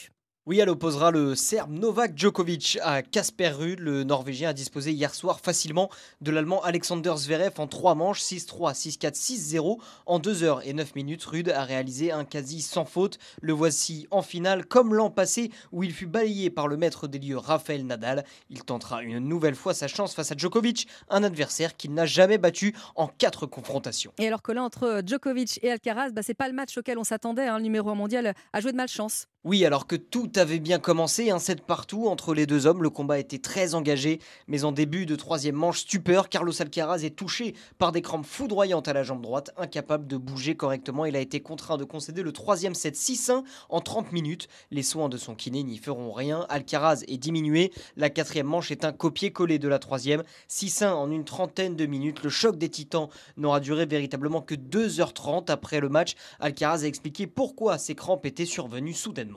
Oui, 0.49 0.61
elle 0.61 0.71
opposera 0.71 1.11
le 1.11 1.35
Serbe 1.35 1.73
Novak 1.73 2.17
Djokovic 2.17 2.79
à 2.81 3.03
Casper 3.03 3.49
Ruud. 3.49 3.81
Le 3.81 4.05
Norvégien 4.05 4.51
a 4.51 4.53
disposé 4.53 4.93
hier 4.93 5.13
soir 5.13 5.41
facilement 5.41 5.91
de 6.21 6.31
l'Allemand 6.31 6.63
Alexander 6.63 7.13
Zverev 7.17 7.55
en 7.59 7.67
trois 7.67 7.97
manches, 7.97 8.23
6-3, 8.23 8.73
6-4, 8.73 9.17
6-0. 9.17 9.81
En 10.07 10.21
2 10.21 10.45
heures 10.45 10.65
et 10.65 10.73
9 10.73 10.95
minutes, 10.95 11.25
Ruud 11.25 11.49
a 11.49 11.65
réalisé 11.65 12.13
un 12.13 12.25
quasi 12.25 12.63
sans 12.63 12.85
faute. 12.85 13.19
Le 13.43 13.55
voici 13.55 14.07
en 14.13 14.23
finale, 14.23 14.67
comme 14.67 14.95
l'an 14.95 15.11
passé 15.11 15.51
où 15.73 15.83
il 15.83 15.93
fut 15.93 16.07
balayé 16.07 16.49
par 16.49 16.69
le 16.69 16.77
maître 16.77 17.09
des 17.09 17.19
lieux 17.19 17.39
Rafael 17.39 17.85
Nadal. 17.85 18.25
Il 18.49 18.63
tentera 18.63 19.03
une 19.03 19.19
nouvelle 19.19 19.57
fois 19.57 19.75
sa 19.75 19.89
chance 19.89 20.15
face 20.15 20.31
à 20.31 20.37
Djokovic, 20.37 20.87
un 21.09 21.25
adversaire 21.25 21.77
qu'il 21.77 21.93
n'a 21.93 22.07
jamais 22.07 22.39
battu 22.39 22.73
en 22.95 23.09
quatre 23.09 23.47
confrontations. 23.47 24.13
Et 24.19 24.29
alors 24.29 24.43
que 24.43 24.53
là, 24.53 24.63
entre 24.63 25.03
Djokovic 25.05 25.59
et 25.65 25.73
Alcaraz, 25.73 26.11
bah, 26.11 26.23
c'est 26.23 26.35
pas 26.35 26.47
le 26.47 26.55
match 26.55 26.79
auquel 26.79 26.99
on 26.99 27.05
s'attendait. 27.05 27.49
Hein. 27.49 27.57
Le 27.57 27.65
numéro 27.65 27.91
1 27.91 27.97
mondial 27.97 28.33
a 28.53 28.61
joué 28.61 28.71
de 28.71 28.77
malchance. 28.77 29.27
Oui, 29.49 29.65
alors 29.65 29.87
que 29.87 29.95
tout 29.95 30.33
avait 30.35 30.59
bien 30.59 30.81
commencé, 30.81 31.31
un 31.31 31.39
set 31.39 31.61
partout 31.61 32.09
entre 32.09 32.35
les 32.35 32.47
deux 32.47 32.67
hommes, 32.67 32.83
le 32.83 32.91
combat 32.91 33.21
était 33.21 33.39
très 33.39 33.77
engagé, 33.77 34.19
mais 34.49 34.65
en 34.65 34.73
début 34.73 35.07
de 35.07 35.15
troisième 35.15 35.55
manche, 35.55 35.83
stupeur, 35.83 36.29
Carlos 36.29 36.61
Alcaraz 36.61 37.05
est 37.05 37.15
touché 37.15 37.55
par 37.79 37.93
des 37.93 38.03
crampes 38.03 38.27
foudroyantes 38.27 38.89
à 38.89 38.93
la 38.93 39.05
jambe 39.05 39.23
droite, 39.23 39.53
incapable 39.57 40.09
de 40.09 40.17
bouger 40.17 40.57
correctement, 40.57 41.05
il 41.05 41.15
a 41.15 41.21
été 41.21 41.39
contraint 41.39 41.77
de 41.77 41.85
concéder 41.85 42.25
le 42.25 42.33
troisième 42.33 42.75
set 42.75 42.97
6-1 42.97 43.45
en 43.69 43.81
30 43.81 44.11
minutes. 44.11 44.49
Les 44.73 44.83
soins 44.83 45.09
de 45.09 45.17
son 45.17 45.37
kiné 45.37 45.63
n'y 45.63 45.79
feront 45.79 46.11
rien, 46.11 46.45
Alcaraz 46.49 47.05
est 47.07 47.17
diminué, 47.17 47.73
la 47.97 48.11
quatrième 48.11 48.49
manche 48.49 48.73
est 48.73 48.85
un 48.85 48.93
copier-coller 48.93 49.61
de 49.61 49.69
la 49.69 49.79
troisième, 49.79 50.25
6-1 50.51 50.89
en 50.89 51.09
une 51.09 51.25
trentaine 51.25 51.77
de 51.77 51.87
minutes, 51.87 52.25
le 52.25 52.31
choc 52.31 52.59
des 52.59 52.69
titans 52.69 53.11
n'aura 53.37 53.61
duré 53.61 53.87
véritablement 53.87 54.43
que 54.43 54.57
2h30 54.57 55.53
après 55.53 55.79
le 55.79 55.89
match. 55.89 56.17
Alcaraz 56.41 56.83
a 56.83 56.89
expliqué 56.89 57.29
pourquoi 57.29 57.79
ces 57.79 57.95
crampes 57.95 58.27
étaient 58.27 58.45
survenues 58.45 58.93
soudainement. 58.93 59.36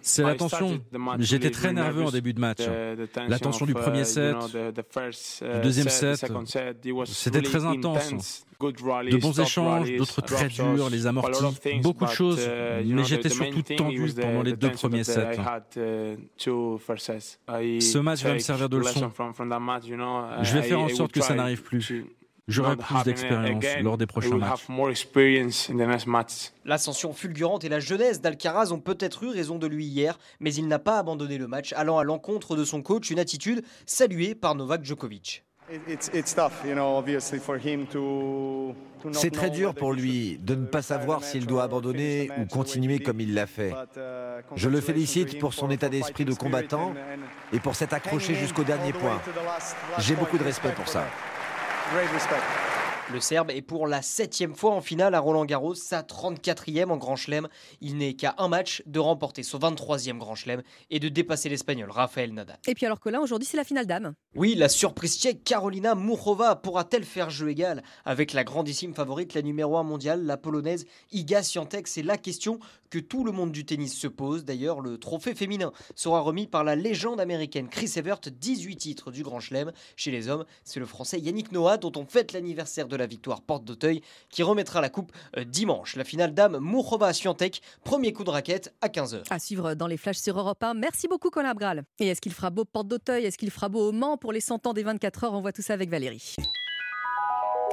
C'est 0.00 0.22
la 0.22 0.34
tension. 0.34 0.80
J'étais 1.18 1.50
très 1.50 1.72
nerveux 1.72 2.04
en 2.04 2.10
début 2.10 2.32
de 2.32 2.40
match. 2.40 2.60
La 3.28 3.38
tension 3.38 3.66
du 3.66 3.74
premier 3.74 4.02
uh, 4.02 4.04
set, 4.04 4.36
du 4.36 5.60
deuxième 5.62 5.88
set, 5.88 6.24
c'était 7.06 7.42
très 7.42 7.64
intense. 7.64 8.46
De 8.60 9.16
bons 9.16 9.40
échanges, 9.40 9.96
d'autres 9.96 10.20
très 10.20 10.48
durs, 10.48 10.90
les 10.90 11.06
amortis, 11.06 11.80
beaucoup 11.82 12.04
de 12.04 12.10
choses, 12.10 12.40
uh, 12.40 12.84
mais 12.84 13.04
j'étais 13.04 13.30
surtout 13.30 13.62
tendu 13.62 14.12
pendant 14.20 14.42
les 14.42 14.54
deux 14.54 14.70
premiers 14.70 15.04
sets. 15.04 15.38
Uh, 15.76 16.16
Ce 17.80 17.98
match 17.98 18.22
va 18.22 18.34
me 18.34 18.38
servir 18.38 18.68
de 18.68 18.76
leçon. 18.76 19.10
Je 20.42 20.54
vais 20.54 20.62
faire 20.62 20.80
en 20.80 20.88
sorte 20.88 21.12
que 21.12 21.20
ça 21.20 21.34
n'arrive 21.34 21.62
plus. 21.62 22.04
J'aurai 22.48 22.76
plus 22.76 23.02
d'expérience 23.04 23.64
lors 23.82 23.96
des 23.96 24.06
prochains 24.06 24.38
matchs. 26.06 26.52
L'ascension 26.64 27.12
fulgurante 27.12 27.64
et 27.64 27.68
la 27.68 27.80
jeunesse 27.80 28.20
d'Alcaraz 28.20 28.72
ont 28.72 28.80
peut-être 28.80 29.24
eu 29.24 29.28
raison 29.28 29.58
de 29.58 29.66
lui 29.66 29.86
hier, 29.86 30.18
mais 30.40 30.52
il 30.54 30.68
n'a 30.68 30.78
pas 30.78 30.98
abandonné 30.98 31.38
le 31.38 31.46
match, 31.46 31.72
allant 31.74 31.98
à 31.98 32.04
l'encontre 32.04 32.56
de 32.56 32.64
son 32.64 32.82
coach, 32.82 33.10
une 33.10 33.18
attitude 33.18 33.64
saluée 33.86 34.34
par 34.34 34.54
Novak 34.54 34.84
Djokovic. 34.84 35.44
C'est 39.12 39.30
très 39.30 39.50
dur 39.50 39.74
pour 39.74 39.92
lui 39.92 40.38
de 40.42 40.54
ne 40.54 40.66
pas 40.66 40.82
savoir 40.82 41.22
s'il 41.22 41.46
doit 41.46 41.62
abandonner 41.62 42.30
ou 42.38 42.46
continuer 42.46 42.98
comme 42.98 43.20
il 43.20 43.34
l'a 43.34 43.46
fait. 43.46 43.72
Je 44.56 44.68
le 44.68 44.80
félicite 44.80 45.38
pour 45.38 45.54
son 45.54 45.70
état 45.70 45.88
d'esprit 45.88 46.24
de 46.24 46.34
combattant 46.34 46.92
et 47.52 47.60
pour 47.60 47.76
s'être 47.76 47.94
accroché 47.94 48.34
jusqu'au 48.34 48.64
dernier 48.64 48.92
point. 48.92 49.20
J'ai 49.98 50.16
beaucoup 50.16 50.38
de 50.38 50.44
respect 50.44 50.72
pour 50.72 50.88
ça. 50.88 51.06
great 51.90 52.12
respect. 52.12 52.69
Le 53.12 53.18
Serbe 53.18 53.50
est 53.50 53.62
pour 53.62 53.88
la 53.88 54.02
septième 54.02 54.54
fois 54.54 54.70
en 54.70 54.80
finale 54.80 55.16
à 55.16 55.20
Roland 55.20 55.44
Garros, 55.44 55.74
sa 55.74 56.02
34e 56.02 56.90
en 56.90 56.96
Grand 56.96 57.16
Chelem. 57.16 57.48
Il 57.80 57.96
n'est 57.96 58.14
qu'à 58.14 58.36
un 58.38 58.46
match 58.46 58.84
de 58.86 59.00
remporter 59.00 59.42
son 59.42 59.58
23e 59.58 60.18
Grand 60.18 60.36
Chelem 60.36 60.62
et 60.90 61.00
de 61.00 61.08
dépasser 61.08 61.48
l'Espagnol 61.48 61.90
Rafael 61.90 62.32
Nadal. 62.32 62.58
Et 62.68 62.74
puis 62.74 62.86
alors 62.86 63.00
que 63.00 63.08
là, 63.08 63.20
aujourd'hui, 63.20 63.48
c'est 63.48 63.56
la 63.56 63.64
finale 63.64 63.86
d'âme. 63.86 64.14
Oui, 64.36 64.54
la 64.54 64.68
surprise 64.68 65.18
tchèque 65.18 65.42
Carolina 65.42 65.96
Mouchova 65.96 66.54
pourra-t-elle 66.54 67.02
faire 67.02 67.30
jeu 67.30 67.48
égal 67.48 67.82
avec 68.04 68.32
la 68.32 68.44
grandissime 68.44 68.94
favorite, 68.94 69.34
la 69.34 69.42
numéro 69.42 69.76
1 69.76 69.82
mondiale, 69.82 70.24
la 70.24 70.36
polonaise 70.36 70.86
Iga 71.10 71.42
Swiatek 71.42 71.88
C'est 71.88 72.04
la 72.04 72.16
question 72.16 72.60
que 72.90 73.00
tout 73.00 73.24
le 73.24 73.32
monde 73.32 73.50
du 73.50 73.64
tennis 73.64 73.96
se 73.96 74.06
pose. 74.06 74.44
D'ailleurs, 74.44 74.80
le 74.80 74.98
trophée 74.98 75.34
féminin 75.34 75.72
sera 75.94 76.20
remis 76.20 76.46
par 76.46 76.62
la 76.62 76.76
légende 76.76 77.20
américaine 77.20 77.68
Chris 77.68 77.92
Evert, 77.96 78.20
18 78.20 78.76
titres 78.76 79.10
du 79.10 79.22
Grand 79.22 79.40
Chelem. 79.40 79.72
Chez 79.96 80.10
les 80.10 80.28
hommes, 80.28 80.44
c'est 80.64 80.80
le 80.80 80.86
français 80.86 81.18
Yannick 81.18 81.50
Noah 81.50 81.76
dont 81.76 81.92
on 81.96 82.04
fête 82.04 82.32
l'anniversaire 82.32 82.88
de 82.88 82.99
la 83.00 83.06
victoire 83.06 83.42
porte 83.42 83.64
d'Auteuil 83.64 84.00
qui 84.30 84.42
remettra 84.42 84.80
la 84.80 84.88
coupe 84.88 85.12
euh, 85.36 85.44
dimanche. 85.44 85.96
La 85.96 86.04
finale 86.04 86.32
dame 86.32 86.58
Mourova 86.58 87.12
Scientec, 87.12 87.60
premier 87.84 88.12
coup 88.12 88.24
de 88.24 88.30
raquette 88.30 88.74
à 88.80 88.88
15h. 88.88 89.24
À 89.28 89.38
suivre 89.38 89.74
dans 89.74 89.86
les 89.86 89.96
flashs 89.96 90.18
sur 90.18 90.38
Europe 90.38 90.62
1. 90.62 90.74
Merci 90.74 91.06
beaucoup 91.06 91.28
Colin. 91.28 91.50
Et 91.98 92.08
est-ce 92.08 92.20
qu'il 92.20 92.32
fera 92.32 92.50
beau 92.50 92.64
porte 92.64 92.88
d'Auteuil? 92.88 93.24
Est-ce 93.24 93.36
qu'il 93.36 93.50
fera 93.50 93.68
beau 93.68 93.88
au 93.88 93.92
Mans? 93.92 94.16
Pour 94.16 94.32
les 94.32 94.40
100 94.40 94.66
ans 94.66 94.72
des 94.72 94.82
24 94.82 95.24
heures 95.24 95.32
On 95.32 95.40
voit 95.40 95.52
tout 95.52 95.62
ça 95.62 95.74
avec 95.74 95.90
Valérie. 95.90 96.36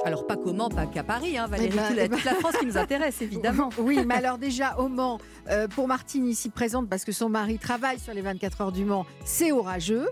Alors 0.04 0.26
pas 0.26 0.36
comment, 0.36 0.68
pas 0.68 0.86
qu'à 0.86 1.02
Paris, 1.02 1.36
hein, 1.36 1.46
Valérie, 1.48 1.70
Eh 1.72 1.76
ben, 1.76 1.86
toute, 1.88 1.96
la, 1.96 2.04
eh 2.04 2.08
ben- 2.08 2.16
toute 2.16 2.24
la 2.24 2.34
France 2.34 2.56
qui 2.58 2.66
nous 2.66 2.78
intéresse 2.78 3.20
évidemment. 3.20 3.68
Oui, 3.78 3.98
mais 4.06 4.14
alors 4.14 4.38
déjà 4.38 4.76
au 4.78 4.88
Mans, 4.88 5.18
euh, 5.50 5.66
pour 5.68 5.88
Martine 5.88 6.26
ici 6.26 6.48
présente, 6.50 6.88
parce 6.88 7.04
que 7.04 7.12
son 7.12 7.28
mari 7.28 7.58
travaille 7.58 7.98
sur 7.98 8.14
les 8.14 8.22
24 8.22 8.60
heures 8.60 8.72
du 8.72 8.84
Mans, 8.84 9.06
c'est 9.24 9.50
orageux. 9.52 10.06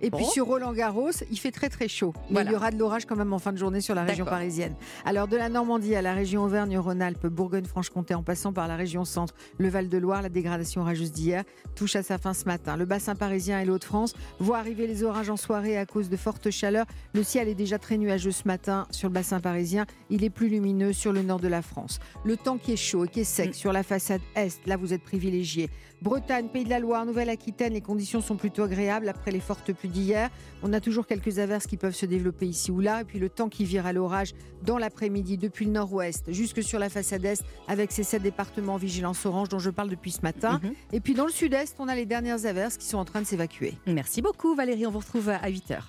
Et 0.00 0.10
puis 0.10 0.24
sur 0.24 0.46
Roland 0.46 0.72
Garros, 0.72 1.10
il 1.30 1.38
fait 1.38 1.52
très 1.52 1.68
très 1.68 1.86
chaud. 1.86 2.12
Mais 2.28 2.32
Voilà. 2.34 2.50
il 2.50 2.52
y 2.54 2.56
aura 2.56 2.70
de 2.72 2.78
l'orage 2.78 3.06
quand 3.06 3.14
même 3.14 3.32
en 3.32 3.38
fin 3.38 3.52
de 3.52 3.58
journée 3.58 3.80
sur 3.80 3.94
la 3.94 4.02
région 4.02 4.24
parisienne. 4.24 4.74
Alors 5.04 5.28
de 5.28 5.36
la 5.36 5.48
Normandie 5.48 5.94
à 5.94 6.02
la 6.02 6.12
région 6.12 6.42
Auvergne-Rhône-Alpes, 6.42 7.26
Bourgogne-Franche-Comté, 7.28 8.14
en 8.14 8.22
passant 8.24 8.52
par 8.52 8.66
la 8.66 8.74
région 8.76 9.04
centre, 9.04 9.34
le 9.58 9.68
Val-de-Loire, 9.68 10.22
la 10.22 10.28
dégradation 10.28 10.80
orageuse 10.80 11.12
d'hier 11.12 11.44
touche 11.76 11.94
à 11.94 12.02
sa 12.02 12.18
fin 12.18 12.34
ce 12.34 12.46
matin. 12.46 12.76
Le 12.76 12.84
bassin 12.84 13.14
parisien 13.14 13.60
et 13.60 13.64
l'Hauts-de-France 13.64 14.14
voient 14.40 14.58
arriver 14.58 14.86
les 14.88 15.04
orages 15.04 15.30
en 15.30 15.36
soirée 15.36 15.78
à 15.78 15.86
cause 15.86 16.08
de 16.10 16.16
fortes 16.16 16.50
chaleurs. 16.50 16.86
Le 17.14 17.22
ciel 17.22 17.48
est 17.48 17.54
déjà 17.54 17.78
très 17.78 17.96
nuageux 17.96 18.32
ce 18.32 18.42
matin 18.48 18.86
sur 18.90 19.08
le 19.08 19.14
bassin 19.14 19.31
parisien. 19.40 19.86
Il 20.10 20.24
est 20.24 20.30
plus 20.30 20.48
lumineux 20.48 20.92
sur 20.92 21.12
le 21.12 21.22
nord 21.22 21.40
de 21.40 21.48
la 21.48 21.62
France. 21.62 21.98
Le 22.24 22.36
temps 22.36 22.58
qui 22.58 22.72
est 22.72 22.76
chaud 22.76 23.04
et 23.04 23.08
qui 23.08 23.20
est 23.20 23.24
sec 23.24 23.54
sur 23.54 23.72
la 23.72 23.82
façade 23.82 24.20
est, 24.34 24.64
là 24.66 24.76
vous 24.76 24.92
êtes 24.92 25.02
privilégiés. 25.02 25.70
Bretagne, 26.02 26.48
Pays 26.48 26.64
de 26.64 26.70
la 26.70 26.80
Loire, 26.80 27.06
Nouvelle-Aquitaine, 27.06 27.74
les 27.74 27.80
conditions 27.80 28.20
sont 28.20 28.34
plutôt 28.34 28.64
agréables 28.64 29.08
après 29.08 29.30
les 29.30 29.38
fortes 29.38 29.72
pluies 29.72 29.88
d'hier. 29.88 30.30
On 30.64 30.72
a 30.72 30.80
toujours 30.80 31.06
quelques 31.06 31.38
averses 31.38 31.68
qui 31.68 31.76
peuvent 31.76 31.94
se 31.94 32.06
développer 32.06 32.46
ici 32.46 32.72
ou 32.72 32.80
là. 32.80 33.02
Et 33.02 33.04
puis 33.04 33.20
le 33.20 33.28
temps 33.28 33.48
qui 33.48 33.64
vire 33.64 33.86
à 33.86 33.92
l'orage 33.92 34.32
dans 34.64 34.78
l'après-midi 34.78 35.38
depuis 35.38 35.64
le 35.64 35.70
nord-ouest 35.70 36.32
jusque 36.32 36.62
sur 36.62 36.80
la 36.80 36.88
façade 36.88 37.24
est 37.24 37.44
avec 37.68 37.92
ces 37.92 38.02
sept 38.02 38.22
départements 38.22 38.74
en 38.74 38.78
vigilance 38.78 39.24
orange 39.26 39.48
dont 39.48 39.60
je 39.60 39.70
parle 39.70 39.90
depuis 39.90 40.10
ce 40.10 40.22
matin. 40.22 40.60
Et 40.92 40.98
puis 41.00 41.14
dans 41.14 41.26
le 41.26 41.32
sud-est, 41.32 41.76
on 41.78 41.86
a 41.86 41.94
les 41.94 42.06
dernières 42.06 42.46
averses 42.46 42.76
qui 42.76 42.86
sont 42.86 42.98
en 42.98 43.04
train 43.04 43.20
de 43.20 43.26
s'évacuer. 43.26 43.74
Merci 43.86 44.22
beaucoup 44.22 44.54
Valérie, 44.56 44.86
on 44.86 44.90
vous 44.90 44.98
retrouve 44.98 45.28
à 45.28 45.48
8h. 45.48 45.82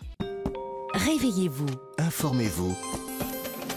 Réveillez-vous 0.94 1.66
Informez-vous. 1.98 3.13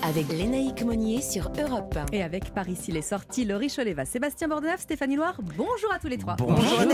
Avec 0.02 0.28
Lénaïque 0.32 0.82
Monnier 0.82 1.20
sur 1.20 1.50
Europe 1.58 1.96
1. 1.96 2.06
Et 2.12 2.22
avec 2.22 2.52
Paris, 2.52 2.78
il 2.88 2.96
est 2.96 3.02
sorti, 3.02 3.44
Laurie 3.44 3.70
Choleva, 3.74 4.04
Sébastien 4.04 4.48
Bordenave, 4.48 4.80
Stéphanie 4.80 5.16
Loire, 5.16 5.36
bonjour 5.56 5.92
à 5.92 5.98
tous 5.98 6.08
les 6.08 6.18
trois. 6.18 6.36
Bonjour 6.36 6.80
à 6.80 6.86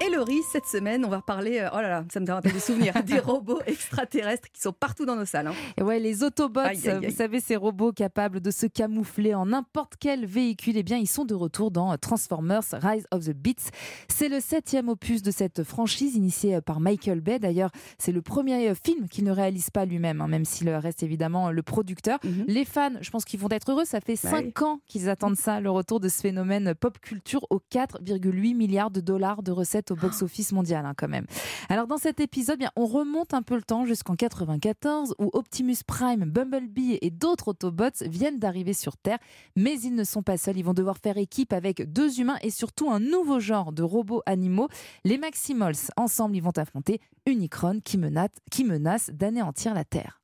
Et 0.00 0.10
Laurie, 0.10 0.42
cette 0.52 0.66
semaine, 0.66 1.04
on 1.04 1.08
va 1.08 1.16
reparler, 1.18 1.58
euh, 1.58 1.68
oh 1.72 1.76
là 1.80 1.88
là, 1.88 2.04
ça 2.12 2.20
me 2.20 2.30
rappelle 2.30 2.52
des 2.52 2.60
souvenirs, 2.60 2.94
des 3.04 3.18
robots 3.18 3.60
extraterrestres 3.66 4.48
qui 4.52 4.60
sont 4.60 4.72
partout 4.72 5.04
dans 5.04 5.16
nos 5.16 5.24
salles. 5.24 5.48
hein. 5.48 5.54
Et 5.76 5.82
ouais, 5.82 5.98
les 5.98 6.22
Autobots, 6.22 6.60
Aïe, 6.60 6.78
aïe, 6.88 6.90
aïe. 7.02 7.06
vous 7.10 7.16
savez, 7.16 7.40
ces 7.40 7.56
robots 7.56 7.92
capables 7.92 8.40
de 8.40 8.50
se 8.52 8.66
camoufler 8.66 9.34
en 9.34 9.46
n'importe 9.46 9.94
quel 9.98 10.24
véhicule, 10.24 10.76
eh 10.76 10.84
bien, 10.84 10.98
ils 10.98 11.08
sont 11.08 11.24
de 11.24 11.34
retour 11.34 11.72
dans 11.72 11.96
Transformers 11.98 12.62
Rise 12.72 13.06
of 13.10 13.24
the 13.24 13.32
Beats. 13.32 13.70
C'est 14.08 14.28
le 14.28 14.38
septième 14.40 14.88
opus 14.88 15.22
de 15.22 15.32
cette 15.32 15.64
franchise 15.64 16.14
initiée 16.14 16.60
par 16.60 16.78
Michael 16.78 17.20
Bay. 17.20 17.40
D'ailleurs, 17.40 17.70
c'est 17.98 18.12
le 18.12 18.22
premier 18.22 18.72
film 18.76 19.08
qu'il 19.08 19.24
ne 19.24 19.32
réalise 19.32 19.70
pas 19.70 19.84
lui-même, 19.84 20.20
hein, 20.20 20.28
même 20.28 20.44
s'il 20.44 20.70
reste 20.70 21.02
évidemment 21.02 21.50
le 21.50 21.62
producteur. 21.62 22.18
Les 22.46 22.64
fans, 22.64 22.92
je 23.00 23.10
pense 23.10 23.24
qu'ils 23.24 23.40
vont 23.40 23.48
être 23.50 23.72
heureux. 23.72 23.84
Ça 23.84 24.00
fait 24.00 24.18
Bah 24.22 24.30
cinq 24.30 24.62
ans 24.62 24.80
qu'ils 24.86 25.08
attendent 25.08 25.36
ça, 25.36 25.60
le 25.60 25.70
retour 25.70 25.98
de 25.98 26.08
ce 26.08 26.20
phénomène 26.20 26.74
pop 26.76 26.98
culture 27.00 27.44
aux 27.50 27.60
4,8 27.72 28.54
milliards 28.54 28.90
de 28.92 29.00
dollars 29.00 29.42
de 29.42 29.50
recettes 29.50 29.87
au 29.90 29.96
box-office 29.96 30.52
mondial, 30.52 30.86
hein, 30.86 30.94
quand 30.96 31.08
même. 31.08 31.26
Alors 31.68 31.86
dans 31.86 31.98
cet 31.98 32.20
épisode, 32.20 32.58
bien, 32.58 32.70
on 32.76 32.86
remonte 32.86 33.34
un 33.34 33.42
peu 33.42 33.54
le 33.54 33.62
temps 33.62 33.84
jusqu'en 33.84 34.16
94 34.16 35.14
où 35.18 35.30
Optimus 35.32 35.78
Prime, 35.86 36.24
Bumblebee 36.24 36.98
et 37.00 37.10
d'autres 37.10 37.48
Autobots 37.48 38.04
viennent 38.06 38.38
d'arriver 38.38 38.72
sur 38.72 38.96
Terre, 38.96 39.18
mais 39.56 39.78
ils 39.80 39.94
ne 39.94 40.04
sont 40.04 40.22
pas 40.22 40.36
seuls. 40.36 40.56
Ils 40.56 40.64
vont 40.64 40.74
devoir 40.74 40.98
faire 40.98 41.18
équipe 41.18 41.52
avec 41.52 41.92
deux 41.92 42.20
humains 42.20 42.38
et 42.42 42.50
surtout 42.50 42.90
un 42.90 43.00
nouveau 43.00 43.40
genre 43.40 43.72
de 43.72 43.82
robots 43.82 44.22
animaux, 44.26 44.68
les 45.04 45.18
Maximals. 45.18 45.74
Ensemble, 45.96 46.36
ils 46.36 46.42
vont 46.42 46.56
affronter 46.56 47.00
Unicron 47.26 47.80
qui 47.84 47.98
menace, 47.98 48.30
qui 48.50 48.64
menace 48.64 49.10
d'anéantir 49.12 49.74
la 49.74 49.84
Terre. 49.84 50.20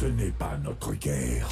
Ce 0.00 0.06
n'est 0.06 0.32
pas 0.32 0.56
notre 0.58 0.94
guerre. 0.94 1.48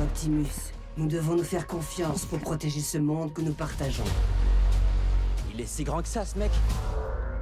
Optimus, 0.00 0.72
nous 0.96 1.06
devons 1.06 1.36
nous 1.36 1.44
faire 1.44 1.66
confiance 1.66 2.26
pour 2.26 2.38
protéger 2.38 2.80
ce 2.80 2.98
monde 2.98 3.32
que 3.32 3.42
nous 3.42 3.54
partageons. 3.54 4.04
Il 5.54 5.60
est 5.60 5.66
si 5.66 5.84
grand 5.84 6.02
que 6.02 6.08
ça, 6.08 6.24
ce 6.24 6.36
mec 6.38 6.50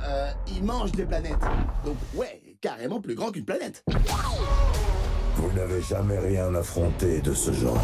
Euh, 0.05 0.31
il 0.49 0.65
mange 0.65 0.93
des 0.93 1.05
planètes. 1.05 1.41
Donc 1.85 1.97
ouais, 2.15 2.43
carrément 2.61 3.01
plus 3.01 3.15
grand 3.15 3.31
qu'une 3.31 3.45
planète. 3.45 3.85
Vous 5.37 5.53
n'avez 5.53 5.81
jamais 5.81 6.19
rien 6.19 6.55
affronté 6.55 7.21
de 7.21 7.33
ce 7.33 7.53
genre. 7.53 7.81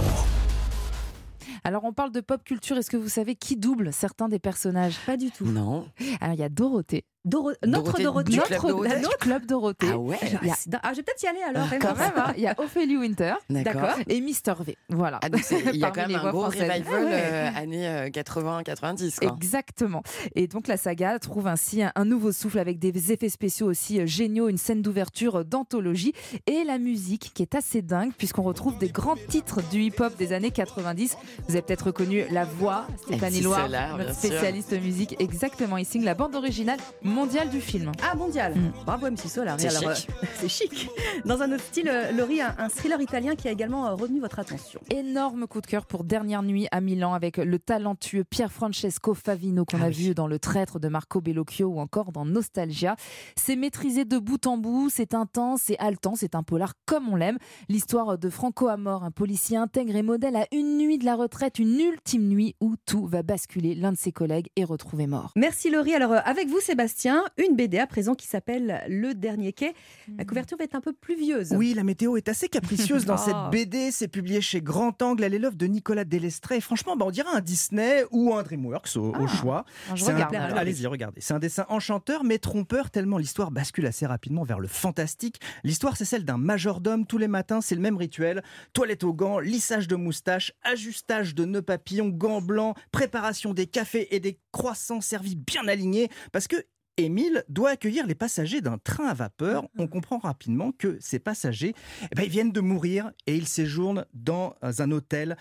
Alors 1.64 1.84
on 1.84 1.92
parle 1.92 2.12
de 2.12 2.20
pop 2.20 2.42
culture, 2.44 2.76
est-ce 2.76 2.90
que 2.90 2.96
vous 2.96 3.08
savez 3.08 3.34
qui 3.36 3.56
double 3.56 3.92
certains 3.92 4.28
des 4.28 4.38
personnages? 4.38 4.98
Pas 5.06 5.16
du 5.16 5.30
tout. 5.30 5.44
Non. 5.46 5.86
Alors 6.20 6.34
il 6.34 6.40
y 6.40 6.44
a 6.44 6.48
Dorothée. 6.48 7.04
Doro- 7.28 7.52
Notre 7.66 8.00
Dorothée. 8.00 8.36
Notre, 8.36 8.48
Club 8.48 8.60
Dorothée. 8.70 8.88
la- 8.88 8.98
notre 9.00 9.18
club 9.18 9.46
Dorothée. 9.46 9.86
Ah 9.92 9.98
ouais 9.98 10.18
Il 10.42 10.48
y 10.48 10.50
a- 10.50 10.80
Ah, 10.82 10.90
je 10.92 10.96
vais 10.96 11.02
peut-être 11.02 11.22
y 11.22 11.26
aller 11.26 11.42
alors. 11.42 11.68
Quand 11.80 11.96
même, 11.96 12.12
hein. 12.16 12.32
il 12.36 12.42
y 12.42 12.46
a 12.46 12.54
Ophélie 12.58 12.96
Winter, 12.96 13.34
D'accord. 13.50 13.90
et 14.08 14.20
Mister 14.20 14.54
V. 14.60 14.76
Voilà. 14.88 15.18
Ah, 15.22 15.28
donc 15.28 15.40
c'est- 15.42 15.60
il 15.72 15.76
y 15.76 15.84
a 15.84 15.90
quand 15.90 16.00
même 16.02 16.10
les 16.10 16.14
un 16.16 16.30
gros 16.30 16.42
françaises. 16.42 16.62
revival 16.70 16.84
Ah 16.88 17.04
ouais. 17.04 17.12
euh, 17.12 17.50
années 17.56 18.10
80-90. 18.10 19.18
quoi. 19.20 19.34
Exactement. 19.36 20.02
Et 20.34 20.46
donc 20.46 20.66
la 20.68 20.76
saga 20.76 21.18
trouve 21.18 21.46
ainsi 21.46 21.82
un, 21.82 21.92
un 21.94 22.04
nouveau 22.04 22.32
souffle 22.32 22.58
avec 22.58 22.78
des 22.78 23.12
effets 23.12 23.28
spéciaux 23.28 23.66
aussi 23.66 24.00
euh, 24.00 24.06
géniaux, 24.06 24.48
une 24.48 24.58
scène 24.58 24.82
d'ouverture 24.82 25.36
euh, 25.36 25.44
d'anthologie 25.44 26.12
et 26.46 26.64
la 26.64 26.78
musique 26.78 27.32
qui 27.34 27.42
est 27.42 27.54
assez 27.54 27.82
dingue 27.82 28.12
puisqu'on 28.16 28.42
retrouve 28.42 28.78
des 28.78 28.88
grands 28.88 29.16
titres 29.28 29.60
du 29.70 29.80
hip-hop 29.82 30.16
des 30.16 30.32
années 30.32 30.50
90. 30.50 31.16
Vous 31.46 31.52
avez 31.54 31.62
peut-être 31.62 31.86
reconnu 31.86 32.24
la 32.30 32.44
voix, 32.44 32.86
Stéphanie 33.04 33.40
Loire, 33.40 33.68
notre 33.68 34.14
sûr. 34.18 34.30
spécialiste 34.30 34.72
musique. 34.80 35.16
Exactement, 35.18 35.76
il 35.76 35.84
signe 35.86 36.04
la 36.04 36.14
bande 36.14 36.34
originale 36.34 36.78
mondiale 37.18 37.50
du 37.50 37.60
film. 37.60 37.90
Ah, 38.08 38.14
mondial. 38.14 38.54
Bravo 38.86 39.10
MC 39.10 39.26
Solar. 39.28 39.58
C'est 39.58 39.68
Alors, 39.76 39.94
chic. 39.96 40.08
euh, 40.10 40.26
c'est 40.36 40.48
chic. 40.48 40.88
Dans 41.24 41.42
un 41.42 41.50
autre 41.52 41.64
style, 41.64 41.88
euh, 41.88 42.12
Laurie, 42.12 42.40
un, 42.40 42.54
un 42.58 42.68
thriller 42.68 43.00
italien 43.00 43.34
qui 43.34 43.48
a 43.48 43.50
également 43.50 43.88
euh, 43.88 43.94
retenu 43.94 44.20
votre 44.20 44.38
attention. 44.38 44.80
Énorme 44.90 45.48
coup 45.48 45.60
de 45.60 45.66
cœur 45.66 45.84
pour 45.86 46.04
Dernière 46.04 46.44
Nuit 46.44 46.68
à 46.70 46.80
Milan 46.80 47.14
avec 47.14 47.38
le 47.38 47.58
talentueux 47.58 48.22
Pier 48.22 48.46
Francesco 48.48 49.14
Favino 49.14 49.64
qu'on 49.64 49.82
a 49.82 49.90
vu 49.90 50.14
dans 50.14 50.28
Le 50.28 50.38
Traître 50.38 50.78
de 50.78 50.86
Marco 50.86 51.20
Bellocchio 51.20 51.66
ou 51.66 51.80
encore 51.80 52.12
dans 52.12 52.24
Nostalgia. 52.24 52.94
C'est 53.36 53.56
maîtrisé 53.56 54.04
de 54.04 54.18
bout 54.18 54.46
en 54.46 54.56
bout, 54.56 54.88
c'est 54.88 55.12
intense, 55.12 55.62
c'est 55.64 55.78
haletant, 55.80 56.14
c'est 56.14 56.36
un 56.36 56.44
polar 56.44 56.74
comme 56.86 57.08
on 57.08 57.16
l'aime. 57.16 57.38
L'histoire 57.68 58.16
de 58.16 58.30
Franco 58.30 58.68
Amor, 58.68 59.02
un 59.02 59.10
policier 59.10 59.56
intègre 59.56 59.96
et 59.96 60.02
modèle 60.02 60.36
à 60.36 60.46
une 60.52 60.78
nuit 60.78 60.98
de 60.98 61.04
la 61.04 61.16
retraite, 61.16 61.58
une 61.58 61.80
ultime 61.80 62.28
nuit 62.28 62.54
où 62.60 62.76
tout 62.86 63.06
va 63.06 63.24
basculer. 63.24 63.74
L'un 63.74 63.90
de 63.90 63.98
ses 63.98 64.12
collègues 64.12 64.46
est 64.54 64.64
retrouvé 64.64 65.08
mort. 65.08 65.32
Merci 65.34 65.68
Laurie. 65.70 65.94
Alors 65.94 66.12
avec 66.24 66.46
vous 66.48 66.60
Sébastien, 66.60 66.97
une 67.06 67.56
BD 67.56 67.78
à 67.78 67.86
présent 67.86 68.14
qui 68.14 68.26
s'appelle 68.26 68.82
Le 68.88 69.14
Dernier 69.14 69.52
Quai. 69.52 69.74
La 70.16 70.24
couverture 70.24 70.58
va 70.58 70.64
être 70.64 70.74
un 70.74 70.80
peu 70.80 70.92
pluvieuse. 70.92 71.52
Oui, 71.52 71.74
la 71.74 71.84
météo 71.84 72.16
est 72.16 72.28
assez 72.28 72.48
capricieuse 72.48 73.04
dans 73.04 73.16
cette 73.16 73.34
BD. 73.52 73.90
C'est 73.90 74.08
publié 74.08 74.40
chez 74.40 74.60
Grand 74.60 75.00
Angle. 75.02 75.24
Elle 75.24 75.34
est 75.34 75.38
l'œuvre 75.38 75.56
de 75.56 75.66
Nicolas 75.66 76.04
Delestret. 76.04 76.58
Et 76.58 76.60
franchement, 76.60 76.96
bah, 76.96 77.04
on 77.06 77.10
dirait 77.10 77.28
un 77.32 77.40
Disney 77.40 78.04
ou 78.10 78.34
un 78.34 78.42
DreamWorks 78.42 78.96
au, 78.96 79.14
au 79.14 79.26
choix. 79.26 79.64
Ah, 79.88 79.94
un- 79.94 80.16
alors. 80.16 80.58
Allez-y, 80.58 80.86
regardez. 80.86 81.20
C'est 81.20 81.34
un 81.34 81.38
dessin 81.38 81.66
enchanteur 81.68 82.24
mais 82.24 82.38
trompeur 82.38 82.90
tellement 82.90 83.18
l'histoire 83.18 83.50
bascule 83.50 83.86
assez 83.86 84.06
rapidement 84.06 84.44
vers 84.44 84.58
le 84.58 84.68
fantastique. 84.68 85.40
L'histoire, 85.64 85.96
c'est 85.96 86.04
celle 86.04 86.24
d'un 86.24 86.38
majordome. 86.38 87.06
Tous 87.06 87.18
les 87.18 87.28
matins, 87.28 87.60
c'est 87.60 87.74
le 87.74 87.80
même 87.80 87.96
rituel. 87.96 88.42
Toilette 88.72 89.04
aux 89.04 89.12
gants, 89.14 89.38
lissage 89.38 89.88
de 89.88 89.96
moustache, 89.96 90.52
ajustage 90.62 91.34
de 91.34 91.44
nœuds 91.44 91.62
papillons, 91.62 92.08
gants 92.08 92.40
blancs, 92.42 92.76
préparation 92.92 93.54
des 93.54 93.66
cafés 93.66 94.14
et 94.14 94.20
des 94.20 94.38
croissants 94.58 95.00
servis 95.00 95.36
bien 95.36 95.68
alignés. 95.68 96.08
Parce 96.32 96.48
que 96.48 96.56
Émile 96.96 97.44
doit 97.48 97.70
accueillir 97.70 98.08
les 98.08 98.16
passagers 98.16 98.60
d'un 98.60 98.76
train 98.76 99.06
à 99.06 99.14
vapeur. 99.14 99.68
On 99.78 99.86
comprend 99.86 100.18
rapidement 100.18 100.72
que 100.72 100.98
ces 100.98 101.20
passagers 101.20 101.76
eh 102.02 102.14
ben, 102.16 102.24
ils 102.24 102.28
viennent 102.28 102.50
de 102.50 102.60
mourir 102.60 103.12
et 103.28 103.36
ils 103.36 103.46
séjournent 103.46 104.04
dans 104.14 104.56
un 104.60 104.90
hôtel 104.90 105.36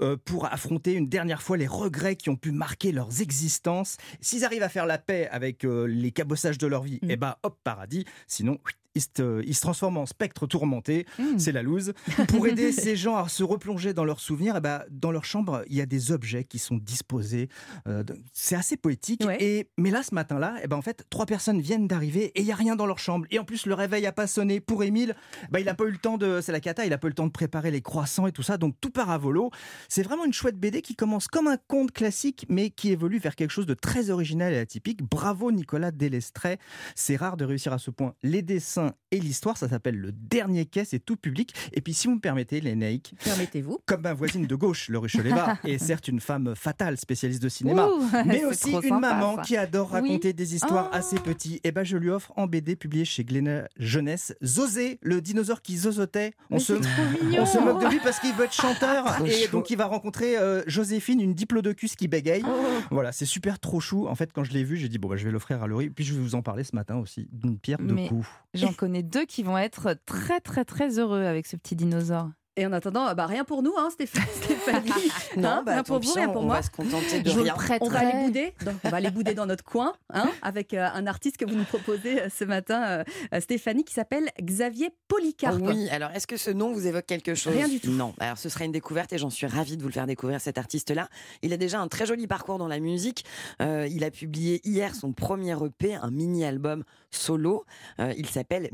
euh, 0.00 0.16
pour 0.24 0.46
affronter 0.46 0.94
une 0.94 1.10
dernière 1.10 1.42
fois 1.42 1.58
les 1.58 1.66
regrets 1.66 2.16
qui 2.16 2.30
ont 2.30 2.36
pu 2.36 2.50
marquer 2.50 2.92
leurs 2.92 3.20
existences. 3.20 3.98
S'ils 4.22 4.42
arrivent 4.42 4.62
à 4.62 4.70
faire 4.70 4.86
la 4.86 4.96
paix 4.96 5.28
avec 5.30 5.66
euh, 5.66 5.84
les 5.84 6.12
cabossages 6.12 6.56
de 6.56 6.66
leur 6.66 6.82
vie, 6.82 6.98
eh 7.06 7.16
ben 7.16 7.36
hop, 7.42 7.58
paradis. 7.62 8.06
Sinon, 8.26 8.58
se, 9.00 9.42
ils 9.46 9.54
se 9.54 9.60
transforment 9.60 9.98
en 9.98 10.06
spectres 10.06 10.46
tourmentés. 10.46 11.06
C'est 11.38 11.52
la 11.52 11.62
loose. 11.62 11.92
Pour 12.28 12.46
aider 12.46 12.72
ces 12.72 12.96
gens 12.96 13.16
à 13.16 13.28
se 13.28 13.42
replonger 13.42 13.94
dans 13.94 14.04
leurs 14.04 14.20
souvenirs, 14.20 14.54
eh 14.58 14.60
ben, 14.60 14.82
dans 14.90 15.10
leur 15.10 15.24
chambre, 15.24 15.64
il 15.68 15.76
y 15.76 15.80
a 15.80 15.86
des 15.86 16.12
objets 16.12 16.44
qui 16.44 16.58
sont 16.58 16.76
disposés. 16.76 17.48
Euh, 17.88 18.02
c'est 18.32 18.56
assez 18.56 18.76
poétique. 18.76 19.22
Et, 19.40 19.68
mais 19.78 19.90
là, 19.90 20.02
ce 20.02 20.14
matin-là, 20.14 20.56
eh 20.62 20.66
ben, 20.66 20.76
en 20.76 20.82
fait, 20.82 21.04
trois 21.10 21.26
personnes 21.26 21.60
viennent 21.60 21.86
d'arriver 21.86 22.32
et 22.34 22.40
il 22.40 22.44
n'y 22.44 22.52
a 22.52 22.56
rien 22.56 22.76
dans 22.76 22.86
leur 22.86 22.98
chambre. 22.98 23.26
Et 23.30 23.38
en 23.38 23.44
plus, 23.44 23.66
le 23.66 23.74
réveil 23.74 24.02
n'a 24.02 24.12
pas 24.12 24.26
sonné. 24.26 24.60
Pour 24.60 24.84
Émile, 24.84 25.14
bah, 25.50 25.60
il 25.60 25.66
n'a 25.66 25.74
pas 25.74 25.84
eu 25.84 25.90
le 25.90 25.98
temps 25.98 26.18
de. 26.18 26.40
C'est 26.42 26.52
la 26.52 26.60
cata, 26.60 26.84
il 26.84 26.90
n'a 26.90 26.98
pas 26.98 27.06
eu 27.06 27.10
le 27.10 27.14
temps 27.14 27.26
de 27.26 27.32
préparer 27.32 27.70
les 27.70 27.82
croissants 27.82 28.26
et 28.26 28.32
tout 28.32 28.42
ça. 28.42 28.58
Donc 28.58 28.74
tout 28.80 28.90
part 28.90 29.10
à 29.10 29.18
volo. 29.18 29.50
C'est 29.88 30.02
vraiment 30.02 30.24
une 30.24 30.32
chouette 30.32 30.58
BD 30.58 30.82
qui 30.82 30.96
commence 30.96 31.28
comme 31.28 31.46
un 31.46 31.56
conte 31.68 31.92
classique, 31.92 32.46
mais 32.48 32.70
qui 32.70 32.90
évolue 32.90 33.18
vers 33.18 33.36
quelque 33.36 33.50
chose 33.50 33.66
de 33.66 33.74
très 33.74 34.10
original 34.10 34.52
et 34.52 34.58
atypique. 34.58 35.02
Bravo 35.02 35.52
Nicolas 35.52 35.90
Delestret. 35.90 36.58
C'est 36.94 37.16
rare 37.16 37.36
de 37.36 37.44
réussir 37.44 37.72
à 37.72 37.78
ce 37.78 37.90
point. 37.90 38.14
Les 38.22 38.42
dessins 38.42 38.81
dessin 38.82 38.94
et 39.10 39.20
l'histoire. 39.20 39.56
Ça 39.56 39.68
s'appelle 39.68 39.96
Le 39.96 40.12
Dernier 40.12 40.64
Quai, 40.64 40.84
c'est 40.84 40.98
tout 40.98 41.16
public. 41.16 41.54
Et 41.72 41.80
puis, 41.80 41.94
si 41.94 42.06
vous 42.06 42.14
me 42.14 42.20
permettez, 42.20 42.60
les 42.60 42.74
Naïk. 42.74 43.14
Permettez-vous. 43.24 43.80
Comme 43.86 44.02
ma 44.02 44.14
voisine 44.14 44.46
de 44.46 44.54
gauche, 44.54 44.88
le 44.88 44.98
Rucheleva, 44.98 45.58
est 45.64 45.78
certes 45.78 46.08
une 46.08 46.20
femme 46.20 46.54
fatale, 46.56 46.96
spécialiste 46.96 47.42
de 47.42 47.48
cinéma, 47.48 47.88
mais 48.26 48.44
aussi 48.44 48.72
une 48.82 48.98
maman 48.98 49.36
qui 49.38 49.56
adore 49.56 49.90
raconter 49.90 50.32
des 50.32 50.54
histoires 50.54 50.88
oh. 50.92 50.96
assez 50.96 51.18
petits. 51.18 51.60
Et 51.64 51.72
ben, 51.72 51.84
je 51.84 51.96
lui 51.96 52.10
offre 52.10 52.32
en 52.36 52.46
BD 52.46 52.76
publié 52.76 53.04
chez 53.04 53.24
Glénat 53.24 53.68
Jeunesse 53.76 54.34
Zosé, 54.42 54.98
le 55.02 55.20
dinosaure 55.20 55.62
qui 55.62 55.76
zozotait. 55.76 56.32
On 56.50 56.58
se, 56.58 56.72
on 56.72 57.46
se 57.46 57.58
moque 57.58 57.82
de 57.82 57.88
lui 57.88 58.00
parce 58.02 58.18
qu'il 58.18 58.34
veut 58.34 58.44
être 58.44 58.54
chanteur. 58.54 59.24
et 59.26 59.48
donc, 59.48 59.70
il 59.70 59.76
va 59.76 59.86
rencontrer 59.86 60.38
euh, 60.38 60.62
Joséphine, 60.66 61.20
une 61.20 61.34
diplodocus 61.34 61.96
qui 61.96 62.08
bégaye. 62.08 62.42
Oh. 62.46 62.50
Voilà, 62.90 63.12
c'est 63.12 63.26
super 63.26 63.58
trop 63.58 63.80
chou. 63.80 64.08
En 64.08 64.14
fait, 64.14 64.32
quand 64.32 64.44
je 64.44 64.52
l'ai 64.52 64.64
vu, 64.64 64.76
j'ai 64.76 64.88
dit, 64.88 64.98
bon, 64.98 65.08
bah, 65.08 65.16
je 65.16 65.24
vais 65.24 65.30
l'offrir 65.30 65.62
à 65.62 65.66
Laurie. 65.66 65.90
Puis 65.90 66.04
je 66.04 66.14
vais 66.14 66.20
vous 66.20 66.34
en 66.34 66.42
parler 66.42 66.64
ce 66.64 66.74
matin 66.74 66.96
aussi, 66.96 67.28
d'une 67.32 67.58
pierre 67.58 67.78
de 67.78 68.08
coups. 68.08 68.26
J'en 68.54 68.71
connais 68.74 69.02
deux 69.02 69.24
qui 69.24 69.42
vont 69.42 69.58
être 69.58 69.96
très, 70.06 70.40
très, 70.40 70.64
très 70.64 70.98
heureux 70.98 71.24
avec 71.24 71.46
ce 71.46 71.56
petit 71.56 71.76
dinosaure. 71.76 72.30
Et 72.56 72.66
en 72.66 72.72
attendant, 72.72 73.14
bah 73.14 73.24
rien 73.24 73.44
pour 73.44 73.62
nous, 73.62 73.72
hein, 73.78 73.88
Stéphanie. 73.90 74.90
non, 75.38 75.48
hein, 75.48 75.62
bah, 75.64 75.72
rien 75.72 75.82
pour 75.82 76.00
vous, 76.00 76.12
rien 76.12 76.28
pour 76.28 76.42
on 76.42 76.46
moi. 76.46 76.56
Va 76.56 76.62
se 76.62 76.70
contenter 76.70 77.22
de 77.22 77.30
rien. 77.30 77.54
On 77.80 77.88
va 77.88 78.00
aller 78.00 78.26
bouder, 78.26 78.54
on 78.84 78.88
va 78.90 78.96
aller 78.98 79.10
bouder 79.10 79.32
dans 79.32 79.46
notre 79.46 79.64
coin, 79.64 79.94
hein, 80.12 80.30
avec 80.42 80.74
euh, 80.74 80.86
un 80.92 81.06
artiste 81.06 81.38
que 81.38 81.46
vous 81.46 81.54
nous 81.54 81.64
proposez 81.64 82.20
euh, 82.20 82.28
ce 82.28 82.44
matin, 82.44 83.04
euh, 83.32 83.40
Stéphanie, 83.40 83.84
qui 83.84 83.94
s'appelle 83.94 84.28
Xavier 84.38 84.90
Polycarpe. 85.08 85.62
oui, 85.62 85.88
alors 85.88 86.10
est-ce 86.10 86.26
que 86.26 86.36
ce 86.36 86.50
nom 86.50 86.74
vous 86.74 86.86
évoque 86.86 87.06
quelque 87.06 87.34
chose? 87.34 87.54
Rien 87.54 87.68
du 87.68 87.80
tout. 87.80 87.90
Non, 87.90 88.12
alors 88.20 88.36
ce 88.36 88.50
sera 88.50 88.66
une 88.66 88.72
découverte 88.72 89.14
et 89.14 89.18
j'en 89.18 89.30
suis 89.30 89.46
ravie 89.46 89.78
de 89.78 89.82
vous 89.82 89.88
le 89.88 89.94
faire 89.94 90.06
découvrir 90.06 90.38
cet 90.38 90.58
artiste-là. 90.58 91.08
Il 91.40 91.54
a 91.54 91.56
déjà 91.56 91.80
un 91.80 91.88
très 91.88 92.04
joli 92.04 92.26
parcours 92.26 92.58
dans 92.58 92.68
la 92.68 92.80
musique. 92.80 93.24
il 93.60 94.04
a 94.04 94.10
publié 94.10 94.60
hier 94.64 94.94
son 94.94 95.14
premier 95.14 95.56
EP, 95.64 95.94
un 95.94 96.10
mini-album 96.10 96.84
solo. 97.10 97.64
il 97.98 98.26
s'appelle 98.26 98.68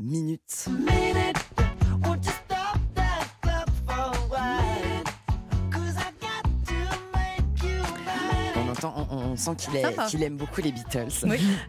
On, 8.83 9.35
sent 9.35 9.51
qu'il 10.09 10.23
aime 10.23 10.37
beaucoup 10.37 10.61
les 10.61 10.71
Beatles. 10.71 11.09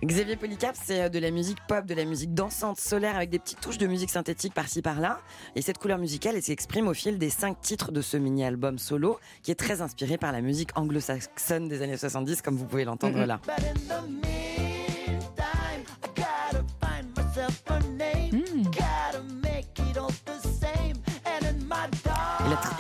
Xavier 0.05 0.37
Polycap, 0.37 0.77
c'est 0.81 1.03
euh, 1.03 1.09
de 1.09 1.19
la 1.19 1.31
musique 1.31 1.59
pop, 1.69 1.87
de 1.87 1.95
la 1.95 2.05
musique 2.05 2.35
dansante, 2.35 2.79
solaire, 2.79 3.17
avec 3.17 3.31
des 3.31 3.39
petites 3.39 3.61
touches 3.61 3.79
de 3.79 3.87
musique 3.87 4.11
synthétique 4.11 4.55
par-ci 4.55 4.83
par-là. 4.83 5.19
Et 5.57 5.63
cette 5.63 5.79
couleur 5.79 5.99
musicale, 5.99 6.37
elle 6.37 6.43
s'exprime 6.43 6.89
au 6.89 6.95
fil 6.95 7.19
des 7.19 7.31
cinq 7.31 7.61
titres 7.61 7.93
de 7.93 8.01
ce 8.01 8.17
mini-album 8.17 8.79
solo, 8.79 9.19
qui 9.43 9.51
est 9.51 9.57
très 9.57 9.83
inspiré 9.83 10.19
par 10.19 10.33
la 10.33 10.41
musique 10.41 10.71
anglo-saxonne 10.77 11.69
des 11.69 11.83
années 11.83 11.97
70, 11.97 12.43
comme 12.43 12.57
vous 12.57 12.67
pouvez 12.67 12.85
l'entendre 12.85 13.25
là. 13.25 13.41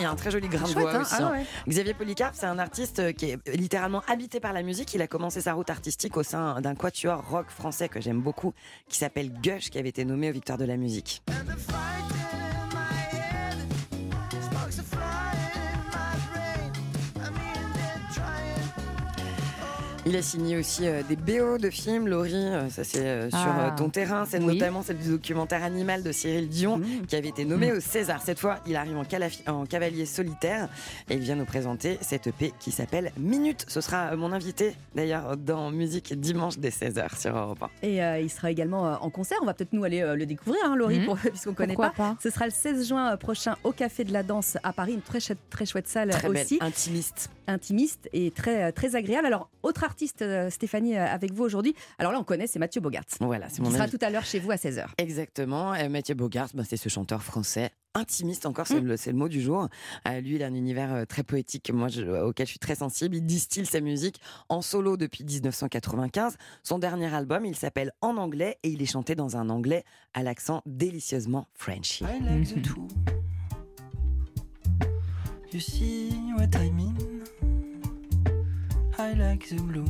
Il 0.00 0.06
a 0.06 0.10
un 0.10 0.16
très 0.16 0.30
joli 0.30 0.48
grain 0.48 0.66
de 0.66 0.72
voix 0.72 0.96
hein. 0.96 1.02
Ah 1.10 1.32
hein. 1.34 1.44
Xavier 1.68 1.92
Polycarpe, 1.92 2.34
c'est 2.34 2.46
un 2.46 2.58
artiste 2.58 3.14
qui 3.14 3.26
est 3.26 3.48
littéralement 3.54 4.02
habité 4.08 4.40
par 4.40 4.54
la 4.54 4.62
musique. 4.62 4.94
Il 4.94 5.02
a 5.02 5.06
commencé 5.06 5.42
sa 5.42 5.52
route 5.52 5.68
artistique 5.68 6.16
au 6.16 6.22
sein 6.22 6.60
d'un 6.62 6.74
quatuor 6.74 7.22
rock 7.28 7.50
français 7.50 7.88
que 7.90 8.00
j'aime 8.00 8.22
beaucoup, 8.22 8.54
qui 8.88 8.96
s'appelle 8.96 9.30
Gush, 9.30 9.70
qui 9.70 9.78
avait 9.78 9.90
été 9.90 10.06
nommé 10.06 10.30
aux 10.30 10.32
Victoires 10.32 10.58
de 10.58 10.64
la 10.64 10.78
musique. 10.78 11.22
Il 20.10 20.16
a 20.16 20.22
signé 20.22 20.56
aussi 20.56 20.88
euh, 20.88 21.04
des 21.08 21.14
BO 21.14 21.56
de 21.56 21.70
films, 21.70 22.08
Laurie, 22.08 22.34
euh, 22.34 22.68
ça 22.68 22.82
c'est 22.82 23.06
euh, 23.06 23.30
sur 23.30 23.38
ah. 23.38 23.72
ton 23.78 23.90
terrain. 23.90 24.24
C'est 24.26 24.40
notamment 24.40 24.82
celle 24.82 24.98
du 24.98 25.08
documentaire 25.08 25.62
Animal 25.62 26.02
de 26.02 26.10
Cyril 26.10 26.48
Dion 26.48 26.78
mmh. 26.78 27.06
qui 27.06 27.14
avait 27.14 27.28
été 27.28 27.44
nommé 27.44 27.70
mmh. 27.70 27.76
au 27.76 27.80
César. 27.80 28.20
Cette 28.20 28.40
fois, 28.40 28.58
il 28.66 28.74
arrive 28.74 28.96
en, 28.96 29.04
en, 29.52 29.66
cavalier 29.66 30.06
solitaire 30.06 30.68
et 31.08 31.14
il 31.14 31.20
vient 31.20 31.36
nous 31.36 31.44
présenter 31.44 31.96
cette 32.00 32.26
EP 32.26 32.52
qui 32.58 32.72
s'appelle 32.72 33.12
Minute. 33.18 33.66
Ce 33.68 33.80
sera 33.80 34.16
mon 34.16 34.32
invité 34.32 34.74
d'ailleurs 34.96 35.36
dans 35.36 35.70
Musique 35.70 36.18
dimanche 36.18 36.58
dès 36.58 36.70
16h 36.70 37.20
sur 37.20 37.36
Europe 37.36 37.62
1. 37.84 37.86
Et 37.86 38.00
il 38.20 38.30
sera 38.30 38.50
également 38.50 39.00
en 39.00 39.10
concert. 39.10 39.38
On 39.42 39.46
va 39.46 39.54
peut-être 39.54 39.72
nous 39.72 39.84
aller 39.84 40.00
le 40.16 40.26
découvrir, 40.26 40.60
hein, 40.64 40.74
Laurie, 40.74 40.98
mmh. 40.98 41.14
puisqu'on 41.30 41.50
ne 41.50 41.54
connaît 41.54 41.76
pas. 41.76 42.16
Ce 42.20 42.30
sera 42.30 42.46
le 42.46 42.50
16 42.50 42.88
juin 42.88 43.16
prochain 43.16 43.54
au 43.62 43.70
Café 43.70 44.02
de 44.02 44.12
la 44.12 44.24
Danse 44.24 44.58
à 44.64 44.72
Paris, 44.72 44.94
une 44.94 45.02
très, 45.02 45.20
très 45.50 45.66
chouette 45.66 45.86
salle 45.86 46.10
très 46.10 46.26
aussi. 46.26 46.58
Belle, 46.58 46.66
intimiste. 46.66 47.30
Intimiste 47.46 48.08
et 48.12 48.32
très, 48.32 48.72
très 48.72 48.96
agréable. 48.96 49.26
Alors, 49.26 49.50
autre 49.62 49.84
artiste, 49.84 49.99
euh, 50.22 50.50
Stéphanie, 50.50 50.96
euh, 50.96 51.06
avec 51.06 51.32
vous 51.32 51.44
aujourd'hui. 51.44 51.74
Alors 51.98 52.12
là, 52.12 52.18
on 52.18 52.24
connaît, 52.24 52.46
c'est 52.46 52.58
Mathieu 52.58 52.80
Bogart. 52.80 53.04
Voilà, 53.20 53.48
c'est 53.48 53.62
mon 53.62 53.70
Il 53.70 53.74
sera 53.74 53.88
tout 53.88 53.98
à 54.00 54.10
l'heure 54.10 54.24
chez 54.24 54.38
vous 54.38 54.50
à 54.50 54.56
16h. 54.56 54.86
Exactement. 54.98 55.72
Mathieu 55.88 56.14
Bogart, 56.14 56.48
bah, 56.54 56.62
c'est 56.68 56.76
ce 56.76 56.88
chanteur 56.88 57.22
français 57.22 57.70
intimiste 57.94 58.46
encore, 58.46 58.68
c'est, 58.68 58.80
mm. 58.80 58.96
le, 59.06 59.12
mot 59.12 59.28
du 59.28 59.40
jour. 59.40 59.68
Euh, 60.06 60.20
lui, 60.20 60.36
il 60.36 60.42
a 60.44 60.46
un 60.46 60.54
univers 60.54 61.06
très 61.08 61.24
poétique, 61.24 61.72
moi, 61.72 61.88
auquel 62.22 62.46
je 62.46 62.50
suis 62.50 62.58
très 62.60 62.76
sensible. 62.76 63.16
Il 63.16 63.26
distille 63.26 63.66
sa 63.66 63.80
musique 63.80 64.20
en 64.48 64.62
solo 64.62 64.96
depuis 64.96 65.24
1995. 65.24 66.36
Son 66.62 66.78
dernier 66.78 67.12
album, 67.12 67.44
il 67.44 67.56
s'appelle 67.56 67.92
En 68.00 68.16
anglais 68.16 68.58
et 68.62 68.68
il 68.70 68.80
est 68.80 68.86
chanté 68.86 69.16
dans 69.16 69.36
un 69.36 69.50
anglais 69.50 69.84
à 70.14 70.22
l'accent 70.22 70.62
délicieusement 70.66 71.48
Frenchy. 71.54 72.04
You 75.52 75.58
see 75.58 76.32
what 76.36 76.54
I 76.54 76.70
mean? 76.70 77.09
I 79.00 79.14
like 79.14 79.48
the 79.48 79.62
blue 79.62 79.86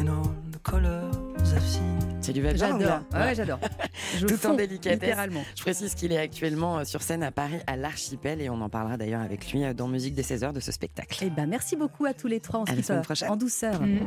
and 0.00 0.08
all 0.08 0.34
the 0.52 0.58
colors 0.62 1.52
I've 1.52 1.62
seen. 1.62 1.98
C'est 2.22 2.32
du 2.32 2.42
J'adore. 2.56 3.00
ouais, 3.12 3.34
j'adore. 3.34 3.58
Tout 4.26 4.46
en 4.46 4.54
délicatesse. 4.54 5.02
Littéralement. 5.02 5.44
Je 5.54 5.60
précise 5.60 5.94
qu'il 5.94 6.12
est 6.12 6.18
actuellement 6.18 6.78
euh, 6.78 6.84
sur 6.84 7.02
scène 7.02 7.22
à 7.22 7.30
Paris 7.30 7.58
à 7.66 7.76
l'Archipel 7.76 8.40
et 8.40 8.48
on 8.48 8.58
en 8.62 8.70
parlera 8.70 8.96
d'ailleurs 8.96 9.20
avec 9.20 9.52
lui 9.52 9.62
euh, 9.64 9.74
dans 9.74 9.86
Musique 9.86 10.14
des 10.14 10.22
16 10.22 10.44
heures 10.44 10.52
de 10.54 10.60
ce 10.60 10.72
spectacle. 10.72 11.18
Eh 11.20 11.28
ben, 11.28 11.46
merci 11.46 11.76
beaucoup 11.76 12.06
à 12.06 12.14
tous 12.14 12.28
les 12.28 12.40
trois. 12.40 12.60
On 12.60 12.82
se 12.82 13.24
en 13.26 13.36
douceur. 13.36 13.82
Mmh. 13.82 13.98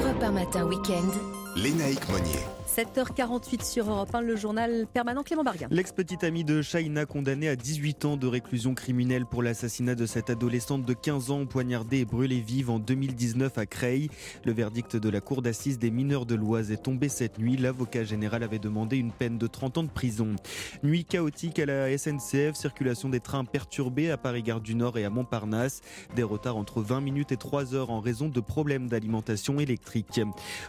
Europe 0.00 0.34
matin 0.34 0.64
week-end. 0.64 1.06
Lénaïque 1.54 2.08
Monnier. 2.08 2.40
7h48 2.74 3.70
sur 3.70 3.90
Europe 3.90 4.14
1, 4.14 4.22
le 4.22 4.34
journal 4.34 4.86
permanent 4.90 5.22
Clément 5.22 5.44
Bargain. 5.44 5.66
L'ex-petite 5.70 6.24
amie 6.24 6.42
de 6.42 6.62
Shaina 6.62 7.04
condamnée 7.04 7.50
à 7.50 7.54
18 7.54 8.06
ans 8.06 8.16
de 8.16 8.26
réclusion 8.26 8.72
criminelle 8.74 9.26
pour 9.26 9.42
l'assassinat 9.42 9.94
de 9.94 10.06
cette 10.06 10.30
adolescente 10.30 10.86
de 10.86 10.94
15 10.94 11.30
ans 11.32 11.44
poignardée 11.44 11.98
et 11.98 12.04
brûlée 12.06 12.40
vive 12.40 12.70
en 12.70 12.78
2019 12.78 13.58
à 13.58 13.66
Creil. 13.66 14.08
Le 14.46 14.52
verdict 14.52 14.96
de 14.96 15.10
la 15.10 15.20
cour 15.20 15.42
d'assises 15.42 15.78
des 15.78 15.90
mineurs 15.90 16.24
de 16.24 16.34
l'Oise 16.34 16.70
est 16.72 16.82
tombé 16.82 17.10
cette 17.10 17.38
nuit. 17.38 17.58
L'avocat 17.58 18.04
général 18.04 18.42
avait 18.42 18.58
demandé 18.58 18.96
une 18.96 19.12
peine 19.12 19.36
de 19.36 19.46
30 19.46 19.76
ans 19.76 19.82
de 19.82 19.90
prison. 19.90 20.34
Nuit 20.82 21.04
chaotique 21.04 21.58
à 21.58 21.66
la 21.66 21.98
SNCF, 21.98 22.54
circulation 22.54 23.10
des 23.10 23.20
trains 23.20 23.44
perturbée 23.44 24.10
à 24.10 24.16
Paris-Gare 24.16 24.62
du 24.62 24.76
Nord 24.76 24.96
et 24.96 25.04
à 25.04 25.10
Montparnasse. 25.10 25.82
Des 26.16 26.22
retards 26.22 26.56
entre 26.56 26.80
20 26.80 27.02
minutes 27.02 27.32
et 27.32 27.36
3 27.36 27.74
heures 27.74 27.90
en 27.90 28.00
raison 28.00 28.28
de 28.28 28.40
problèmes 28.40 28.88
d'alimentation 28.88 29.60
électrique. 29.60 30.22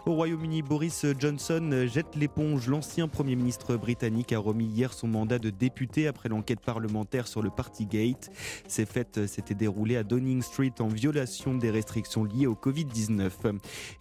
Au 0.05 0.15
Royaume-Uni, 0.15 0.63
Boris 0.63 1.05
Johnson 1.17 1.87
jette 1.93 2.15
l'éponge. 2.15 2.67
L'ancien 2.69 3.07
Premier 3.07 3.35
ministre 3.35 3.75
britannique 3.75 4.33
a 4.33 4.39
remis 4.39 4.65
hier 4.65 4.91
son 4.93 5.07
mandat 5.07 5.37
de 5.37 5.51
député 5.51 6.07
après 6.07 6.27
l'enquête 6.27 6.59
parlementaire 6.59 7.27
sur 7.27 7.43
le 7.43 7.51
Partygate. 7.51 8.31
Ces 8.67 8.87
fêtes 8.87 9.27
s'étaient 9.27 9.53
déroulées 9.53 9.97
à 9.97 10.03
Downing 10.03 10.41
Street 10.41 10.73
en 10.79 10.87
violation 10.87 11.53
des 11.53 11.69
restrictions 11.69 12.23
liées 12.23 12.47
au 12.47 12.55
Covid-19. 12.55 13.29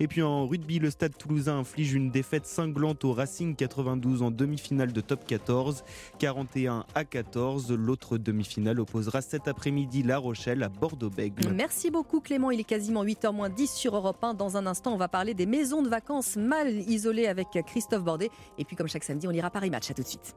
Et 0.01 0.09
puis 0.09 0.23
en 0.23 0.47
rugby, 0.47 0.79
le 0.79 0.89
stade 0.89 1.19
toulousain 1.19 1.59
inflige 1.59 1.93
une 1.93 2.11
défaite 2.11 2.47
cinglante 2.47 3.05
au 3.05 3.13
Racing 3.13 3.55
92 3.55 4.23
en 4.23 4.31
demi-finale 4.31 4.95
de 4.95 5.01
top 5.03 5.27
14, 5.27 5.85
41 6.19 6.87
à 6.95 7.05
14. 7.05 7.73
L'autre 7.73 8.17
demi-finale 8.17 8.81
opposera 8.81 9.21
cet 9.21 9.49
après-midi 9.49 10.03
La 10.03 10.17
Rochelle 10.17 10.63
à 10.63 10.71
Bordeaux-Bègles. 10.71 11.53
Merci 11.53 11.91
beaucoup 11.91 12.21
Clément, 12.21 12.51
il 12.51 12.61
est 12.61 12.65
quasiment 12.65 13.05
8h 13.05 13.53
10 13.53 13.71
sur 13.71 13.97
Europe 13.97 14.25
1. 14.25 14.33
Dans 14.33 14.57
un 14.57 14.65
instant, 14.65 14.95
on 14.95 14.99
va 14.99 15.09
parler 15.09 15.35
des 15.35 15.47
maisons 15.47 15.83
de 15.83 15.91
vacances 15.91 16.37
mal 16.37 16.71
isolées 16.89 17.27
avec 17.27 17.49
Christophe 17.67 17.82
Christophe 17.83 18.05
Bordet. 18.05 18.31
Et 18.59 18.65
puis, 18.65 18.77
comme 18.77 18.87
chaque 18.87 19.03
samedi, 19.03 19.27
on 19.27 19.33
ira 19.33 19.51
Paris 19.51 19.69
Match. 19.69 19.91
À 19.91 19.95
tout 19.95 20.03
de 20.03 20.07
suite. 20.07 20.37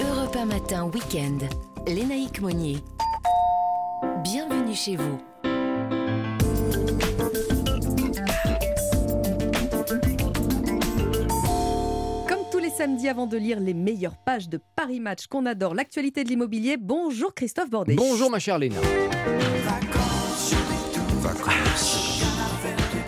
Europe 0.00 0.36
1 0.36 0.44
Matin, 0.44 0.90
week-end. 0.92 1.38
Lénaïque 1.86 2.42
Monnier. 2.42 2.76
Bienvenue 4.22 4.74
chez 4.74 4.96
vous. 4.96 5.18
Comme 12.28 12.44
tous 12.52 12.58
les 12.58 12.68
samedis 12.68 13.08
avant 13.08 13.26
de 13.26 13.38
lire 13.38 13.60
les 13.60 13.72
meilleures 13.72 14.18
pages 14.18 14.50
de 14.50 14.60
Paris 14.76 15.00
Match 15.00 15.28
qu'on 15.28 15.46
adore, 15.46 15.74
l'actualité 15.74 16.24
de 16.24 16.28
l'immobilier. 16.28 16.76
Bonjour 16.76 17.34
Christophe 17.34 17.70
Bordet. 17.70 17.94
Bonjour 17.94 18.30
ma 18.30 18.38
chère 18.38 18.58
Léna. 18.58 18.76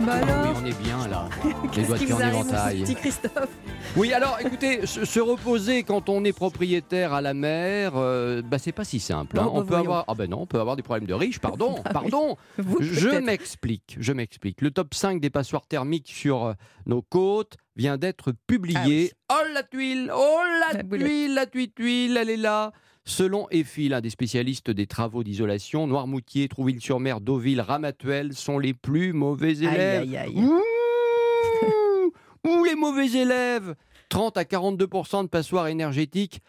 Bah 0.07 0.21
oui, 0.21 0.49
on 0.55 0.65
est 0.65 0.81
bien 0.81 1.05
là. 1.09 1.27
Les 1.75 1.83
doigts 1.83 1.97
de 1.97 2.05
pied 2.05 2.13
en 2.13 2.19
éventail. 2.21 2.83
Petit 2.83 2.95
Christophe. 2.95 3.49
Oui, 3.97 4.13
alors 4.13 4.37
écoutez, 4.39 4.85
se, 4.85 5.19
reposer 5.19 5.83
quand 5.83 6.07
on 6.07 6.23
est 6.23 6.31
propriétaire 6.31 7.11
à 7.11 7.19
la 7.19 7.33
mer, 7.33 7.91
euh, 7.97 8.41
bah, 8.41 8.57
c'est 8.57 8.71
pas 8.71 8.85
si 8.85 9.01
simple. 9.01 9.37
Hein. 9.37 9.47
Oh, 9.49 9.51
bah, 9.51 9.59
on 9.59 9.65
peut 9.65 9.75
avoir, 9.75 10.05
ah 10.07 10.13
ben 10.13 10.29
non, 10.29 10.43
on 10.43 10.45
peut 10.45 10.61
avoir 10.61 10.77
des 10.77 10.81
problèmes 10.81 11.07
de 11.07 11.13
riches. 11.13 11.39
Pardon, 11.39 11.81
Ah 11.83 11.89
pardon. 11.91 12.37
je 12.79 13.09
m'explique, 13.19 13.97
je 13.99 14.13
m'explique. 14.13 14.61
Le 14.61 14.71
top 14.71 14.93
5 14.93 15.19
des 15.19 15.29
passoires 15.29 15.67
thermiques 15.67 16.09
sur 16.09 16.45
euh, 16.45 16.53
nos 16.85 17.01
côtes 17.01 17.57
vient 17.75 17.97
d'être 17.97 18.31
publié. 18.47 19.11
Oh 19.29 19.35
la 19.53 19.63
tuile, 19.63 20.09
oh 20.15 20.39
la, 20.71 20.83
tuile, 20.85 21.33
la 21.33 21.47
tuile, 21.47 21.73
tuile, 21.73 22.15
elle 22.15 22.29
est 22.29 22.37
là. 22.37 22.71
Selon 23.09 23.47
EFI, 23.51 23.87
l'un 23.87 24.01
des 24.01 24.09
spécialistes 24.09 24.69
des 24.69 24.85
travaux 24.85 25.23
d'isolation, 25.23 25.87
Noirmoutier, 25.87 26.49
Trouville-sur-Mer, 26.49 27.21
Deauville, 27.21 27.61
Ramatuelle 27.61 28.33
sont 28.33 28.59
les 28.59 28.73
plus 28.73 29.13
mauvais 29.13 29.53
élèves. 29.59 30.01
Aïe, 30.01 30.17
aïe, 30.17 30.35
aïe. 30.35 30.43
Ouh, 30.43 32.11
ouh, 32.45 32.63
les 32.65 32.75
mauvais 32.75 33.09
élèves 33.09 33.75
30 34.09 34.35
à 34.37 34.43
42% 34.43 35.23
de 35.23 35.29
passoires 35.29 35.67
énergétiques. 35.67 36.41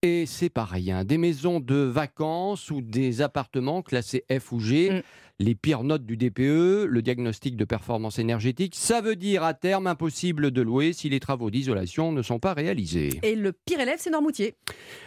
Et 0.00 0.24
c'est 0.24 0.48
pas 0.48 0.64
rien. 0.64 1.04
Des 1.04 1.18
maisons 1.18 1.60
de 1.60 1.76
vacances 1.76 2.70
ou 2.70 2.80
des 2.80 3.20
appartements 3.20 3.82
classés 3.82 4.24
F 4.30 4.52
ou 4.52 4.60
G, 4.60 4.90
Mm. 4.90 5.02
Les 5.38 5.54
pires 5.54 5.84
notes 5.84 6.06
du 6.06 6.16
DPE, 6.16 6.86
le 6.86 7.00
diagnostic 7.02 7.56
de 7.56 7.64
performance 7.64 8.18
énergétique, 8.18 8.74
ça 8.74 9.02
veut 9.02 9.16
dire 9.16 9.44
à 9.44 9.52
terme 9.52 9.86
impossible 9.86 10.50
de 10.50 10.62
louer 10.62 10.94
si 10.94 11.10
les 11.10 11.20
travaux 11.20 11.50
d'isolation 11.50 12.10
ne 12.10 12.22
sont 12.22 12.38
pas 12.38 12.54
réalisés. 12.54 13.20
Et 13.22 13.36
le 13.36 13.52
pire 13.52 13.80
élève, 13.80 13.98
c'est 13.98 14.10
Normoutier. 14.10 14.54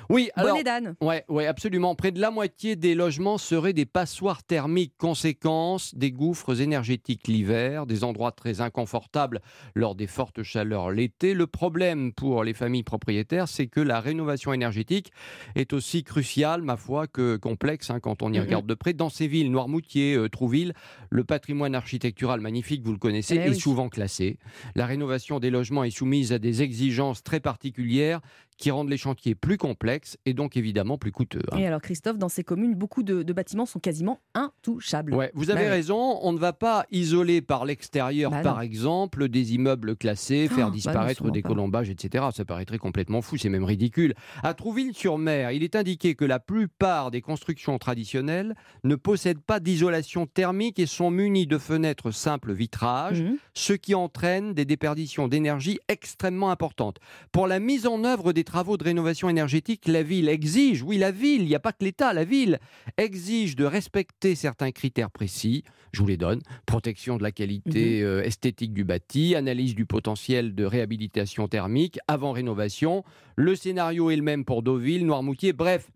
Oui, 0.10 0.30
alors. 0.36 0.52
Bonnet 0.52 0.64
d'âne. 0.64 0.96
Ouais, 1.02 1.26
ouais, 1.30 1.48
absolument. 1.48 1.96
Près 1.96 2.12
de 2.12 2.22
la 2.22 2.30
moitié 2.30 2.76
des 2.76 2.94
logements 2.94 3.38
seraient 3.40 3.74
des 3.74 3.86
passoires 3.86 4.44
thermiques. 4.44 4.94
Conséquence, 4.98 5.96
des 5.96 6.12
gouffres 6.12 6.62
énergétiques 6.62 7.28
l'hiver, 7.28 7.88
des 7.88 8.04
endroits 8.04 8.32
très 8.32 8.62
inconfortables 8.62 9.42
lors 9.74 9.96
des 9.96 10.08
fortes 10.08 10.44
chaleurs 10.44 10.92
l'été. 10.92 11.34
Le 11.34 11.48
problème 11.48 12.14
pour 12.14 12.44
les 12.44 12.54
familles 12.54 12.84
propriétaires, 12.84 13.48
c'est 13.48 13.68
que 13.68 13.80
la 13.80 14.00
rénovation 14.00 14.54
énergétique 14.54 15.12
est 15.56 15.74
aussi 15.74 16.04
cruciale, 16.04 16.62
ma 16.62 16.78
foi, 16.78 17.08
que 17.08 17.36
complexe 17.38 17.90
hein, 17.90 18.00
quand 18.00 18.22
on 18.22 18.32
y 18.32 18.40
regarde 18.40 18.68
de 18.68 18.74
près. 18.76 18.94
Dans 18.94 19.10
ces 19.10 19.28
villes, 19.28 19.52
Noirmoutier, 19.52 20.19
Trouville, 20.28 20.74
le 21.10 21.24
patrimoine 21.24 21.76
architectural 21.76 22.42
magnifique, 22.42 22.84
vous 22.84 22.92
le 22.92 22.98
connaissez, 22.98 23.36
Eh 23.36 23.48
est 23.48 23.50
oui. 23.50 23.60
souvent 23.60 23.90
classé. 23.90 24.38
La 24.76 24.86
rénovation 24.86 25.40
des 25.40 25.50
logements 25.50 25.84
est 25.84 25.90
soumise 25.90 26.34
à 26.34 26.40
des 26.40 26.62
exigences 26.62 27.24
très 27.24 27.40
particulières 27.40 28.22
qui 28.60 28.70
rendent 28.72 28.90
les 28.90 28.98
chantiers 28.98 29.34
plus 29.36 29.58
complexes 29.58 30.18
et 30.26 30.34
donc 30.34 30.58
évidemment 30.58 30.98
plus 30.98 31.12
coûteux. 31.12 31.42
hein. 31.52 31.58
Et 31.58 31.66
alors, 31.66 31.82
Christophe, 31.82 32.18
dans 32.18 32.30
ces 32.30 32.44
communes, 32.44 32.76
beaucoup 32.76 33.04
de, 33.04 33.24
de 33.24 33.34
bâtiments 33.34 33.66
sont 33.66 33.80
quasiment 33.80 34.20
intouchables. 34.36 35.14
Ouais, 35.16 35.32
vous 35.34 35.50
avez 35.50 35.64
Bah 35.66 35.72
raison, 35.72 36.20
on 36.22 36.34
ne 36.34 36.38
va 36.38 36.54
pas 36.54 36.86
isoler 36.92 37.42
par 37.42 37.66
l'extérieur, 37.66 38.30
Bah 38.32 38.42
par 38.42 38.56
non. 38.58 38.62
exemple, 38.62 39.30
des 39.30 39.54
immeubles 39.56 39.96
classés, 39.96 40.48
Oh, 40.52 40.54
faire 40.56 40.66
bah 40.66 40.72
non, 40.72 40.76
disparaître 40.76 41.32
des 41.32 41.42
pas. 41.42 41.48
colombages, 41.50 41.90
etc. 41.90 42.26
Ça 42.36 42.44
paraîtrait 42.46 42.78
complètement 42.78 43.22
fou, 43.22 43.38
c'est 43.38 43.50
même 43.50 43.64
ridicule. 43.64 44.14
À 44.44 44.54
Trouville-sur-Mer, 44.54 45.52
il 45.52 45.64
est 45.64 45.76
indiqué 45.76 46.16
que 46.16 46.26
la 46.26 46.40
plupart 46.40 47.12
des 47.12 47.22
constructions 47.22 47.78
traditionnelles 47.78 48.56
ne 48.84 48.96
possèdent 48.96 49.42
pas 49.42 49.60
d'isolation 49.60 50.26
thermique 50.26 50.80
et 50.80 50.86
sont 50.86 51.12
munies 51.12 51.48
de 51.48 51.58
fenêtres 51.58 52.12
simples 52.12 52.52
vitrage, 52.54 53.22
Mhm. 53.22 53.38
ce 53.54 53.74
qui 53.74 53.96
entraîne 53.96 54.54
des 54.54 54.66
déperditions 54.66 55.28
d'énergie 55.28 55.80
extrêmement 55.88 56.52
importantes. 56.52 56.98
Pour 57.32 57.48
la 57.48 57.60
mise 57.60 57.88
en 57.88 58.04
œuvre 58.04 58.34
des 58.34 58.44
travaux 58.50 58.78
de 58.78 58.84
rénovation 58.84 59.30
énergétique, 59.30 59.88
la 59.88 60.02
ville 60.02 60.28
exige, 60.28 60.82
oui 60.82 60.98
la 60.98 61.12
ville, 61.12 61.44
il 61.44 61.48
n'y 61.48 61.56
a 61.56 61.60
pas 61.60 61.72
que 61.72 61.84
l'État, 61.86 62.14
la 62.14 62.24
ville 62.24 62.60
exige 62.98 63.56
de 63.56 63.64
respecter 63.64 64.34
certains 64.34 64.72
critères 64.72 65.12
précis. 65.12 65.64
Je 65.94 66.02
vous 66.02 66.08
les 66.08 66.18
donne. 66.18 66.42
Protection 66.66 67.18
de 67.18 67.22
la 67.22 67.32
qualité 67.32 68.02
euh, 68.02 68.24
esthétique 68.24 68.74
du 68.74 68.84
bâti, 68.84 69.36
analyse 69.36 69.76
du 69.76 69.86
potentiel 69.86 70.56
de 70.56 70.66
réhabilitation 70.66 71.48
thermique 71.48 72.00
avant 72.08 72.32
rénovation. 72.32 73.04
Le 73.36 73.56
scénario 73.56 74.10
est 74.10 74.16
le 74.16 74.24
même 74.24 74.46
pour 74.46 74.64
Deauville, 74.64 75.06
Noirmoutier, 75.06 75.54
bref. 75.54 75.92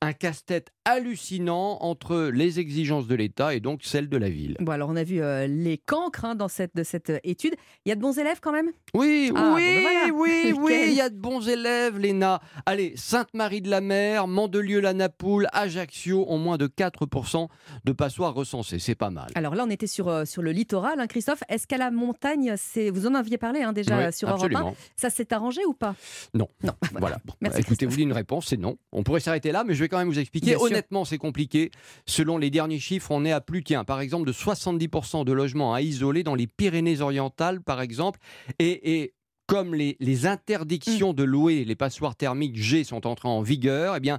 Un 0.00 0.12
casse-tête 0.12 0.70
hallucinant 0.84 1.78
entre 1.80 2.30
les 2.32 2.60
exigences 2.60 3.06
de 3.06 3.14
l'État 3.14 3.54
et 3.54 3.60
donc 3.60 3.80
celles 3.82 4.08
de 4.08 4.16
la 4.16 4.28
ville. 4.28 4.56
Bon, 4.60 4.72
alors 4.72 4.88
on 4.88 4.96
a 4.96 5.04
vu 5.04 5.20
euh, 5.20 5.46
les 5.46 5.78
cancres 5.78 6.24
hein, 6.24 6.34
dans 6.34 6.48
cette, 6.48 6.74
de 6.76 6.82
cette 6.82 7.10
euh, 7.10 7.18
étude. 7.24 7.54
Il 7.84 7.88
y 7.88 7.92
a 7.92 7.94
de 7.94 8.00
bons 8.00 8.18
élèves 8.18 8.38
quand 8.40 8.52
même? 8.52 8.70
Oui, 8.94 9.32
Ah, 9.34 9.52
oui, 9.54 9.62
bon, 9.62 9.74
ben 9.74 9.80
voilà. 9.82 10.14
oui, 10.14 10.54
oui, 10.58 10.78
il 10.88 10.94
y 10.94 11.00
a 11.00 11.08
de 11.10 11.16
bons 11.16 11.48
élèves, 11.48 11.98
Léna. 11.98 12.40
Allez, 12.66 12.92
Sainte-Marie-de-la-Mer, 12.96 14.26
Mandelieu-la-Napoule, 14.26 15.48
Ajaccio 15.52 16.24
ont 16.28 16.38
moins 16.38 16.56
de 16.56 16.66
4% 16.66 17.48
de 17.84 17.92
passoires 17.92 18.34
recensées. 18.34 18.78
C'est 18.78 18.94
pas 18.94 19.10
mal. 19.10 19.28
Alors 19.34 19.54
là, 19.54 19.64
on 19.66 19.70
était 19.70 19.86
sur, 19.86 20.08
euh, 20.08 20.24
sur 20.24 20.42
le 20.42 20.52
littoral, 20.52 21.00
hein, 21.00 21.06
Christophe. 21.06 21.42
Est-ce 21.48 21.66
qu'à 21.66 21.78
la 21.78 21.90
montagne, 21.90 22.54
c'est... 22.56 22.90
vous 22.90 23.06
en 23.06 23.14
aviez 23.14 23.38
parlé 23.38 23.62
hein, 23.62 23.72
déjà 23.72 24.06
Oui, 24.06 24.12
sur 24.12 24.28
Europe 24.28 24.42
1, 24.42 24.44
absolument. 24.46 24.76
ça 24.96 25.10
s'est 25.10 25.32
arrangé 25.32 25.64
ou 25.66 25.74
pas? 25.74 25.94
Non. 26.34 26.48
Non. 26.62 26.72
Voilà. 26.98 27.18
Bon, 27.24 27.34
Merci, 27.40 27.60
Écoutez, 27.60 27.84
vous 27.86 27.96
dites 27.96 28.04
une 28.04 28.12
réponse, 28.12 28.46
c'est 28.48 28.56
non. 28.56 28.76
On 28.92 29.02
pourrait 29.02 29.20
s'arrêter 29.20 29.52
là, 29.52 29.64
mais 29.66 29.74
je 29.76 29.80
vais 29.80 29.88
quand 29.88 29.98
même 29.98 30.08
vous 30.08 30.18
expliquer. 30.18 30.46
Bien. 30.56 30.58
Honnêtement, 30.58 31.04
c'est 31.04 31.18
compliqué. 31.18 31.70
Selon 32.06 32.38
les 32.38 32.50
derniers 32.50 32.80
chiffres, 32.80 33.10
on 33.12 33.24
est 33.24 33.32
à 33.32 33.40
plus, 33.40 33.62
tiens, 33.62 33.84
par 33.84 34.00
exemple, 34.00 34.26
de 34.26 34.32
70% 34.32 35.24
de 35.24 35.32
logements 35.32 35.72
à 35.74 35.80
isoler 35.82 36.22
dans 36.24 36.34
les 36.34 36.46
Pyrénées-Orientales, 36.48 37.60
par 37.62 37.80
exemple. 37.80 38.18
Et, 38.58 39.00
et 39.02 39.14
comme 39.46 39.74
les, 39.74 39.96
les 40.00 40.26
interdictions 40.26 41.12
Mm. 41.12 41.14
de 41.16 41.22
louer 41.22 41.64
les 41.64 41.76
passoires 41.76 42.16
thermiques 42.16 42.56
G 42.60 42.82
sont 42.82 43.06
entrées 43.06 43.28
en 43.28 43.42
vigueur, 43.42 43.94
eh 43.96 44.00
bien, 44.00 44.18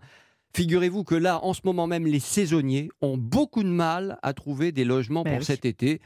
figurez-vous 0.56 1.04
que 1.04 1.16
là, 1.16 1.44
en 1.44 1.54
ce 1.54 1.62
moment 1.66 1.86
même, 1.88 2.08
les 2.08 2.20
saisonniers 2.22 2.90
ont 3.02 3.18
beaucoup 3.18 3.64
de 3.64 3.68
mal 3.70 4.18
à 4.24 4.34
trouver 4.34 4.72
des 4.72 4.86
logements 4.86 5.24
Ben 5.24 5.32
pour 5.32 5.40
oui. 5.40 5.46
cet 5.46 5.66
été. 5.66 6.00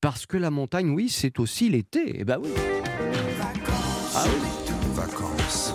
Parce 0.00 0.26
que 0.26 0.36
la 0.36 0.50
montagne, 0.50 0.90
oui, 0.90 1.08
c'est 1.08 1.38
aussi 1.38 1.68
l'été. 1.68 2.16
Eh 2.18 2.24
ben 2.24 2.38
oui. 2.42 2.50
Ah 4.14 4.24
oui. 4.26 4.48
Vacances. 4.94 5.72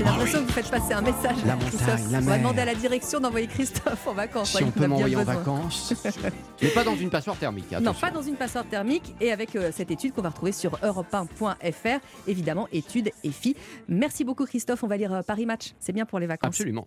J'ai 0.00 0.06
l'impression 0.06 0.38
que 0.38 0.46
vous 0.46 0.52
faites 0.52 0.70
passer 0.70 0.94
un 0.94 1.02
message. 1.02 1.36
La 1.44 1.56
Christophe. 1.56 1.86
montagne, 1.86 2.10
la 2.10 2.18
On 2.20 2.22
va 2.22 2.38
demander 2.38 2.60
à 2.62 2.64
la 2.64 2.74
direction 2.74 3.20
d'envoyer 3.20 3.46
Christophe 3.46 4.06
en 4.06 4.14
vacances. 4.14 4.56
Si 4.56 4.64
on 4.64 4.70
peut 4.70 4.86
m'envoyer 4.86 5.14
en 5.14 5.24
vacances. 5.24 5.92
Mais 6.62 6.68
pas 6.68 6.84
dans 6.84 6.96
une 6.96 7.10
passoire 7.10 7.36
thermique. 7.36 7.70
Non, 7.72 7.78
attention. 7.80 8.00
pas 8.00 8.10
dans 8.10 8.22
une 8.22 8.36
passoire 8.36 8.64
thermique 8.64 9.14
et 9.20 9.30
avec 9.30 9.54
euh, 9.56 9.70
cette 9.76 9.90
étude 9.90 10.14
qu'on 10.14 10.22
va 10.22 10.30
retrouver 10.30 10.52
sur 10.52 10.70
europe1.fr. 10.78 12.00
Évidemment, 12.26 12.66
étude 12.72 13.10
EFI. 13.24 13.56
Merci 13.88 14.24
beaucoup 14.24 14.46
Christophe. 14.46 14.82
On 14.84 14.86
va 14.86 14.96
lire 14.96 15.12
euh, 15.12 15.20
Paris 15.20 15.44
Match. 15.44 15.74
C'est 15.80 15.92
bien 15.92 16.06
pour 16.06 16.18
les 16.18 16.26
vacances. 16.26 16.48
Absolument. 16.48 16.86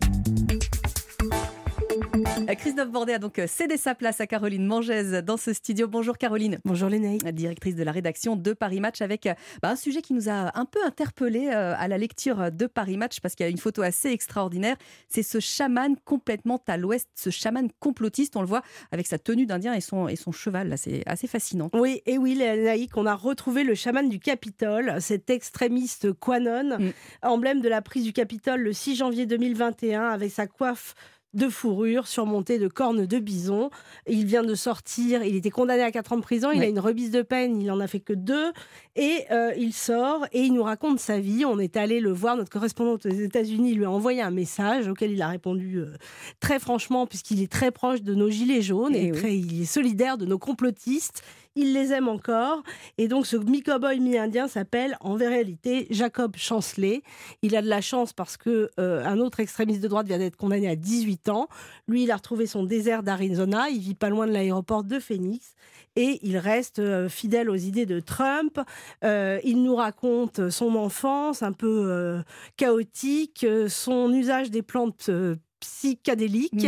Euh, 2.15 2.53
Christophe 2.56 2.91
Bordet 2.91 3.14
a 3.14 3.19
donc 3.19 3.40
euh, 3.40 3.48
cédé 3.48 3.76
sa 3.76 3.95
place 3.95 4.22
à 4.22 4.27
Caroline 4.27 4.65
Mangès 4.68 5.23
dans 5.23 5.38
ce 5.38 5.52
studio. 5.52 5.88
Bonjour 5.88 6.18
Caroline. 6.18 6.60
Bonjour 6.64 6.88
Lénaï. 6.88 7.18
Directrice 7.18 7.76
de 7.76 7.84
la 7.84 7.91
rédaction 7.91 8.35
de 8.35 8.53
Paris 8.53 8.80
Match 8.80 9.02
avec 9.02 9.26
euh, 9.26 9.34
bah, 9.64 9.72
un 9.72 9.76
sujet 9.76 10.03
qui 10.03 10.14
nous 10.14 10.30
a 10.30 10.57
un 10.57 10.65
peu 10.65 10.80
interpellé 10.85 11.49
à 11.49 11.88
la 11.88 11.98
lecture 11.98 12.52
de 12.52 12.68
Paris 12.68 12.98
Match 12.98 13.19
parce 13.19 13.34
qu'il 13.34 13.45
y 13.45 13.48
a 13.48 13.49
une 13.49 13.57
photo 13.57 13.81
assez 13.81 14.10
extraordinaire. 14.10 14.76
C'est 15.07 15.23
ce 15.23 15.40
chaman 15.40 15.95
complètement 16.06 16.61
à 16.68 16.77
l'ouest, 16.77 17.10
ce 17.15 17.31
chaman 17.31 17.68
complotiste. 17.80 18.35
On 18.35 18.41
le 18.41 18.48
voit 18.48 18.61
avec 18.91 19.07
sa 19.07 19.18
tenue 19.18 19.45
d'Indien 19.45 19.73
et 19.73 19.81
son, 19.81 20.07
et 20.07 20.15
son 20.15 20.31
cheval. 20.31 20.76
C'est 20.77 21.02
assez 21.07 21.27
fascinant. 21.27 21.69
Oui, 21.73 22.02
et 22.06 22.18
oui, 22.18 22.35
Lénaï, 22.35 22.90
on 22.95 23.06
a 23.06 23.15
retrouvé 23.15 23.64
le 23.64 23.73
chaman 23.73 24.07
du 24.07 24.19
Capitole, 24.19 25.02
cet 25.02 25.30
extrémiste 25.30 26.14
Quanon, 26.14 26.77
Mm. 26.77 26.91
emblème 27.23 27.61
de 27.61 27.69
la 27.69 27.81
prise 27.81 28.03
du 28.03 28.14
Capitole 28.14 28.61
le 28.61 28.73
6 28.73 28.95
janvier 28.95 29.26
2021 29.26 30.10
avec 30.10 30.31
sa 30.31 30.48
coiffe 30.48 30.95
de 31.34 31.50
fourrure 31.50 32.08
surmontée 32.08 32.60
de 32.60 32.68
cornes 32.68 33.06
de 33.06 33.20
bison. 33.20 33.70
Il 34.08 34.26
vient 34.26 34.44
de 34.44 34.56
sortir, 34.56 35.24
il 35.24 35.36
était 35.36 35.50
condamné 35.50 35.82
à 35.84 35.92
4 35.92 36.14
ans 36.14 36.18
de 36.18 36.22
prison, 36.22 36.52
il 36.52 36.62
a 36.62 36.68
une 36.68 36.80
remise 36.80 37.12
de 37.12 37.22
peine, 37.22 37.60
il 37.62 37.72
en 37.72 37.80
a 37.80 37.88
fait 37.88 38.00
que 38.00 38.14
deux, 38.14 38.52
et 38.96 39.26
euh, 39.32 39.52
il 39.58 39.74
sort 39.74 40.26
et 40.32 40.42
il 40.42 40.54
nous 40.54 40.64
raconte 40.64 41.00
sa 41.00 41.20
vie. 41.20 41.44
On 41.46 41.58
est 41.60 41.76
allé 41.78 42.00
le 42.00 42.12
voir, 42.12 42.38
notre 42.38 42.52
correspondante 42.52 43.06
aux 43.06 43.10
États-Unis 43.10 43.74
lui 43.74 43.86
a 43.86 43.92
envoyé 43.92 44.22
un 44.22 44.32
message 44.32 44.88
auquel 44.88 45.12
il 45.12 45.22
a 45.22 45.28
répondu 45.28 45.78
euh, 45.80 45.94
très 46.40 46.60
franchement, 46.60 47.08
puisqu'il 47.08 47.42
est 47.42 47.52
très 47.52 47.72
proche 47.72 48.02
de 48.04 48.14
nos 48.14 48.30
gilets 48.30 48.62
jaunes 48.62 48.94
Eh 48.96 49.06
et 49.08 49.12
oui. 49.12 49.18
très- 49.18 49.38
il 49.38 49.62
est 49.62 49.66
solidaire 49.66 50.18
de 50.18 50.26
nos 50.26 50.38
complotistes. 50.38 51.24
Il 51.56 51.74
les 51.74 51.94
aime 51.94 52.08
encore. 52.08 52.64
Et 52.98 53.08
donc, 53.08 53.28
ce 53.28 53.38
mi-cowboy, 53.38 54.00
mi-indien 54.00 54.48
s'appelle 54.48 54.98
en 55.02 55.14
réalité 55.14 55.88
Jacob 55.92 56.36
Chancelet. 56.36 57.04
Il 57.42 57.56
a 57.56 57.62
de 57.62 57.68
la 57.68 57.82
chance 57.82 58.14
parce 58.14 58.38
que 58.38 58.70
euh, 58.80 59.06
un 59.06 59.20
autre 59.20 59.40
extrémiste 59.40 59.82
de 59.82 59.88
droite 59.88 60.08
vient 60.08 60.18
d'être 60.18 60.36
condamné 60.36 60.68
à 60.68 60.76
18 60.76 61.30
ans. 61.30 61.48
Lui, 61.88 62.04
il 62.04 62.12
a 62.12 62.16
retrouvé 62.16 62.48
son 62.48 62.64
désert 62.64 63.04
d'Arizona. 63.04 63.70
Il 63.70 63.80
vit 63.80 63.94
pas 63.94 64.10
loin 64.10 64.26
de 64.26 64.32
l'aéroport 64.32 64.84
de 64.84 65.00
Phoenix. 65.00 65.54
Et 65.96 66.20
il 66.24 66.38
reste 66.38 66.80
euh, 66.80 67.08
fidèle 67.08 67.50
aux 67.50 67.56
idées 67.56 67.86
de 67.86 68.00
Trump. 68.00 68.60
Euh, 69.04 69.40
il 69.44 69.62
nous 69.62 69.76
raconte 69.76 70.50
son 70.50 70.76
enfance 70.76 71.44
un 71.44 71.52
peu 71.52 72.24
chaotique, 72.58 73.46
son 73.68 74.12
usage 74.14 74.50
des 74.50 74.62
plantes 74.62 75.10
euh, 75.10 75.36
psychédéliques. 75.60 76.68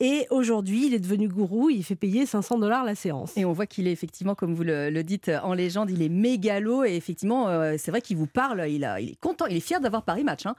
Et 0.00 0.26
aujourd'hui, 0.30 0.86
il 0.86 0.94
est 0.94 0.98
devenu 0.98 1.28
gourou, 1.28 1.70
il 1.70 1.84
fait 1.84 1.94
payer 1.94 2.26
500 2.26 2.58
dollars 2.58 2.84
la 2.84 2.94
séance. 2.94 3.36
Et 3.36 3.44
on 3.44 3.52
voit 3.52 3.66
qu'il 3.66 3.86
est 3.86 3.92
effectivement, 3.92 4.34
comme 4.34 4.52
vous 4.54 4.64
le, 4.64 5.02
dites 5.02 5.30
en 5.42 5.54
légende, 5.54 5.90
il 5.90 6.02
est 6.02 6.08
mégalo 6.08 6.84
et 6.84 6.96
effectivement, 6.96 7.48
euh, 7.48 7.76
c'est 7.78 7.90
vrai 7.90 8.00
qu'il 8.00 8.16
vous 8.16 8.26
parle, 8.26 8.68
il 8.68 8.82
est 8.84 9.20
content, 9.20 9.46
il 9.46 9.56
est 9.56 9.60
fier 9.60 9.80
d'avoir 9.80 10.02
Paris 10.02 10.24
Match. 10.24 10.46
hein. 10.46 10.56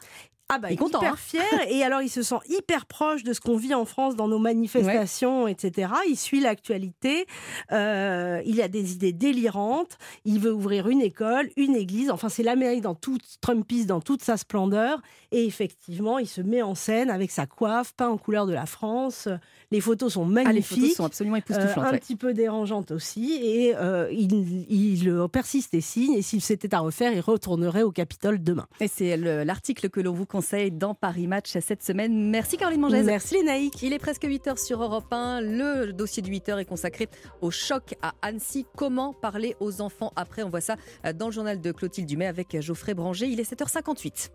Ah 0.50 0.60
bah, 0.60 0.70
il 0.70 0.74
est 0.74 0.78
content, 0.78 1.00
hyper 1.00 1.14
hein. 1.14 1.18
fier. 1.18 1.44
Et 1.70 1.84
alors 1.84 2.04
il 2.04 2.10
se 2.10 2.22
sent 2.22 2.36
hyper 2.50 2.86
proche 2.86 3.24
de 3.24 3.34
ce 3.34 3.42
qu'on 3.42 3.58
vit 3.58 3.74
en 3.74 3.86
France 3.86 4.16
dans 4.16 4.28
nos 4.28 4.38
manifestations, 4.38 5.48
etc. 5.48 5.92
Il 6.08 6.16
suit 6.16 6.40
l'actualité, 6.40 7.26
euh, 7.72 8.42
il 8.46 8.62
a 8.62 8.68
des 8.68 8.94
idées 8.94 9.12
délirantes, 9.12 9.98
il 10.24 10.40
veut 10.40 10.54
ouvrir 10.54 10.88
une 10.88 11.02
école, 11.02 11.50
une 11.58 11.76
église, 11.76 12.12
enfin 12.12 12.30
c'est 12.30 12.44
l'Amérique 12.44 12.82
dans 12.82 12.94
toute 12.94 13.24
Trumpiste 13.42 13.88
dans 13.88 14.02
toute 14.02 14.22
sa 14.22 14.38
splendeur. 14.38 15.02
Et 15.32 15.46
effectivement 15.46 16.20
il 16.20 16.28
se 16.28 16.42
met 16.42 16.62
en 16.62 16.76
scène 16.76 17.10
avec 17.10 17.32
sa 17.32 17.48
coiffe, 17.48 17.94
peint 17.94 18.10
en 18.10 18.18
couleur 18.18 18.46
de 18.46 18.54
la 18.54 18.68
France, 18.68 19.28
les 19.72 19.82
photos 19.82 20.14
sont 20.14 20.26
magnifiques, 20.26 20.48
ah, 20.50 20.54
les 20.54 20.82
photos 20.82 20.96
sont 20.96 21.06
absolument 21.06 21.36
époustouflantes, 21.38 21.86
euh, 21.86 21.96
un 21.96 21.98
petit 21.98 22.16
peu 22.16 22.34
dérangeantes 22.34 22.92
aussi 22.92 23.40
et 23.42 23.76
euh, 23.76 24.10
il, 24.12 24.66
il, 24.70 25.28
persiste 25.32 25.74
et 25.74 25.82
signe 25.82 26.14
et 26.14 26.22
s'il 26.22 26.42
s'était 26.42 26.74
à 26.74 26.80
refaire 26.80 27.12
il 27.14 27.20
retournerait 27.20 27.84
au 27.84 27.92
Capitole 27.92 28.42
demain. 28.42 28.68
Et 28.80 28.88
c'est 28.88 29.18
l'article 29.18 29.90
que 29.90 30.00
l'on 30.00 30.14
vous 30.14 30.26
conseille 30.26 30.72
dans 30.72 30.94
Paris 30.94 31.28
Match 31.28 31.58
cette 31.60 31.84
semaine. 31.84 32.30
Merci 32.30 32.58
Caroline 32.58 32.82
Mangès. 32.82 33.06
Merci 33.06 33.36
Lénaïque. 33.36 33.82
Il 33.82 33.94
est 33.94 34.00
presque 34.00 34.24
8h 34.24 34.64
sur 34.64 34.82
Europe 34.82 35.12
1. 35.12 35.42
Le 35.42 35.94
dossier 35.94 36.22
du 36.22 36.32
8h 36.32 36.60
est 36.60 36.66
consacré 36.66 37.08
au 37.42 37.52
choc 37.52 37.96
à 38.02 38.14
Annecy. 38.22 38.66
Comment 38.76 39.14
parler 39.14 39.56
aux 39.60 39.82
enfants 39.82 40.12
après? 40.16 40.44
On 40.44 40.50
voit 40.50 40.62
ça 40.62 40.76
dans 41.16 41.28
le 41.28 41.32
journal 41.32 41.62
de 41.62 41.72
Clotilde 41.72 42.08
Dumais 42.08 42.28
avec 42.28 42.60
Geoffrey 42.62 42.94
Branger. 42.94 43.28
Il 43.28 43.40
est 43.40 43.52
7h58. 43.52 44.30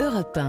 Europe 0.00 0.36
1. 0.36 0.48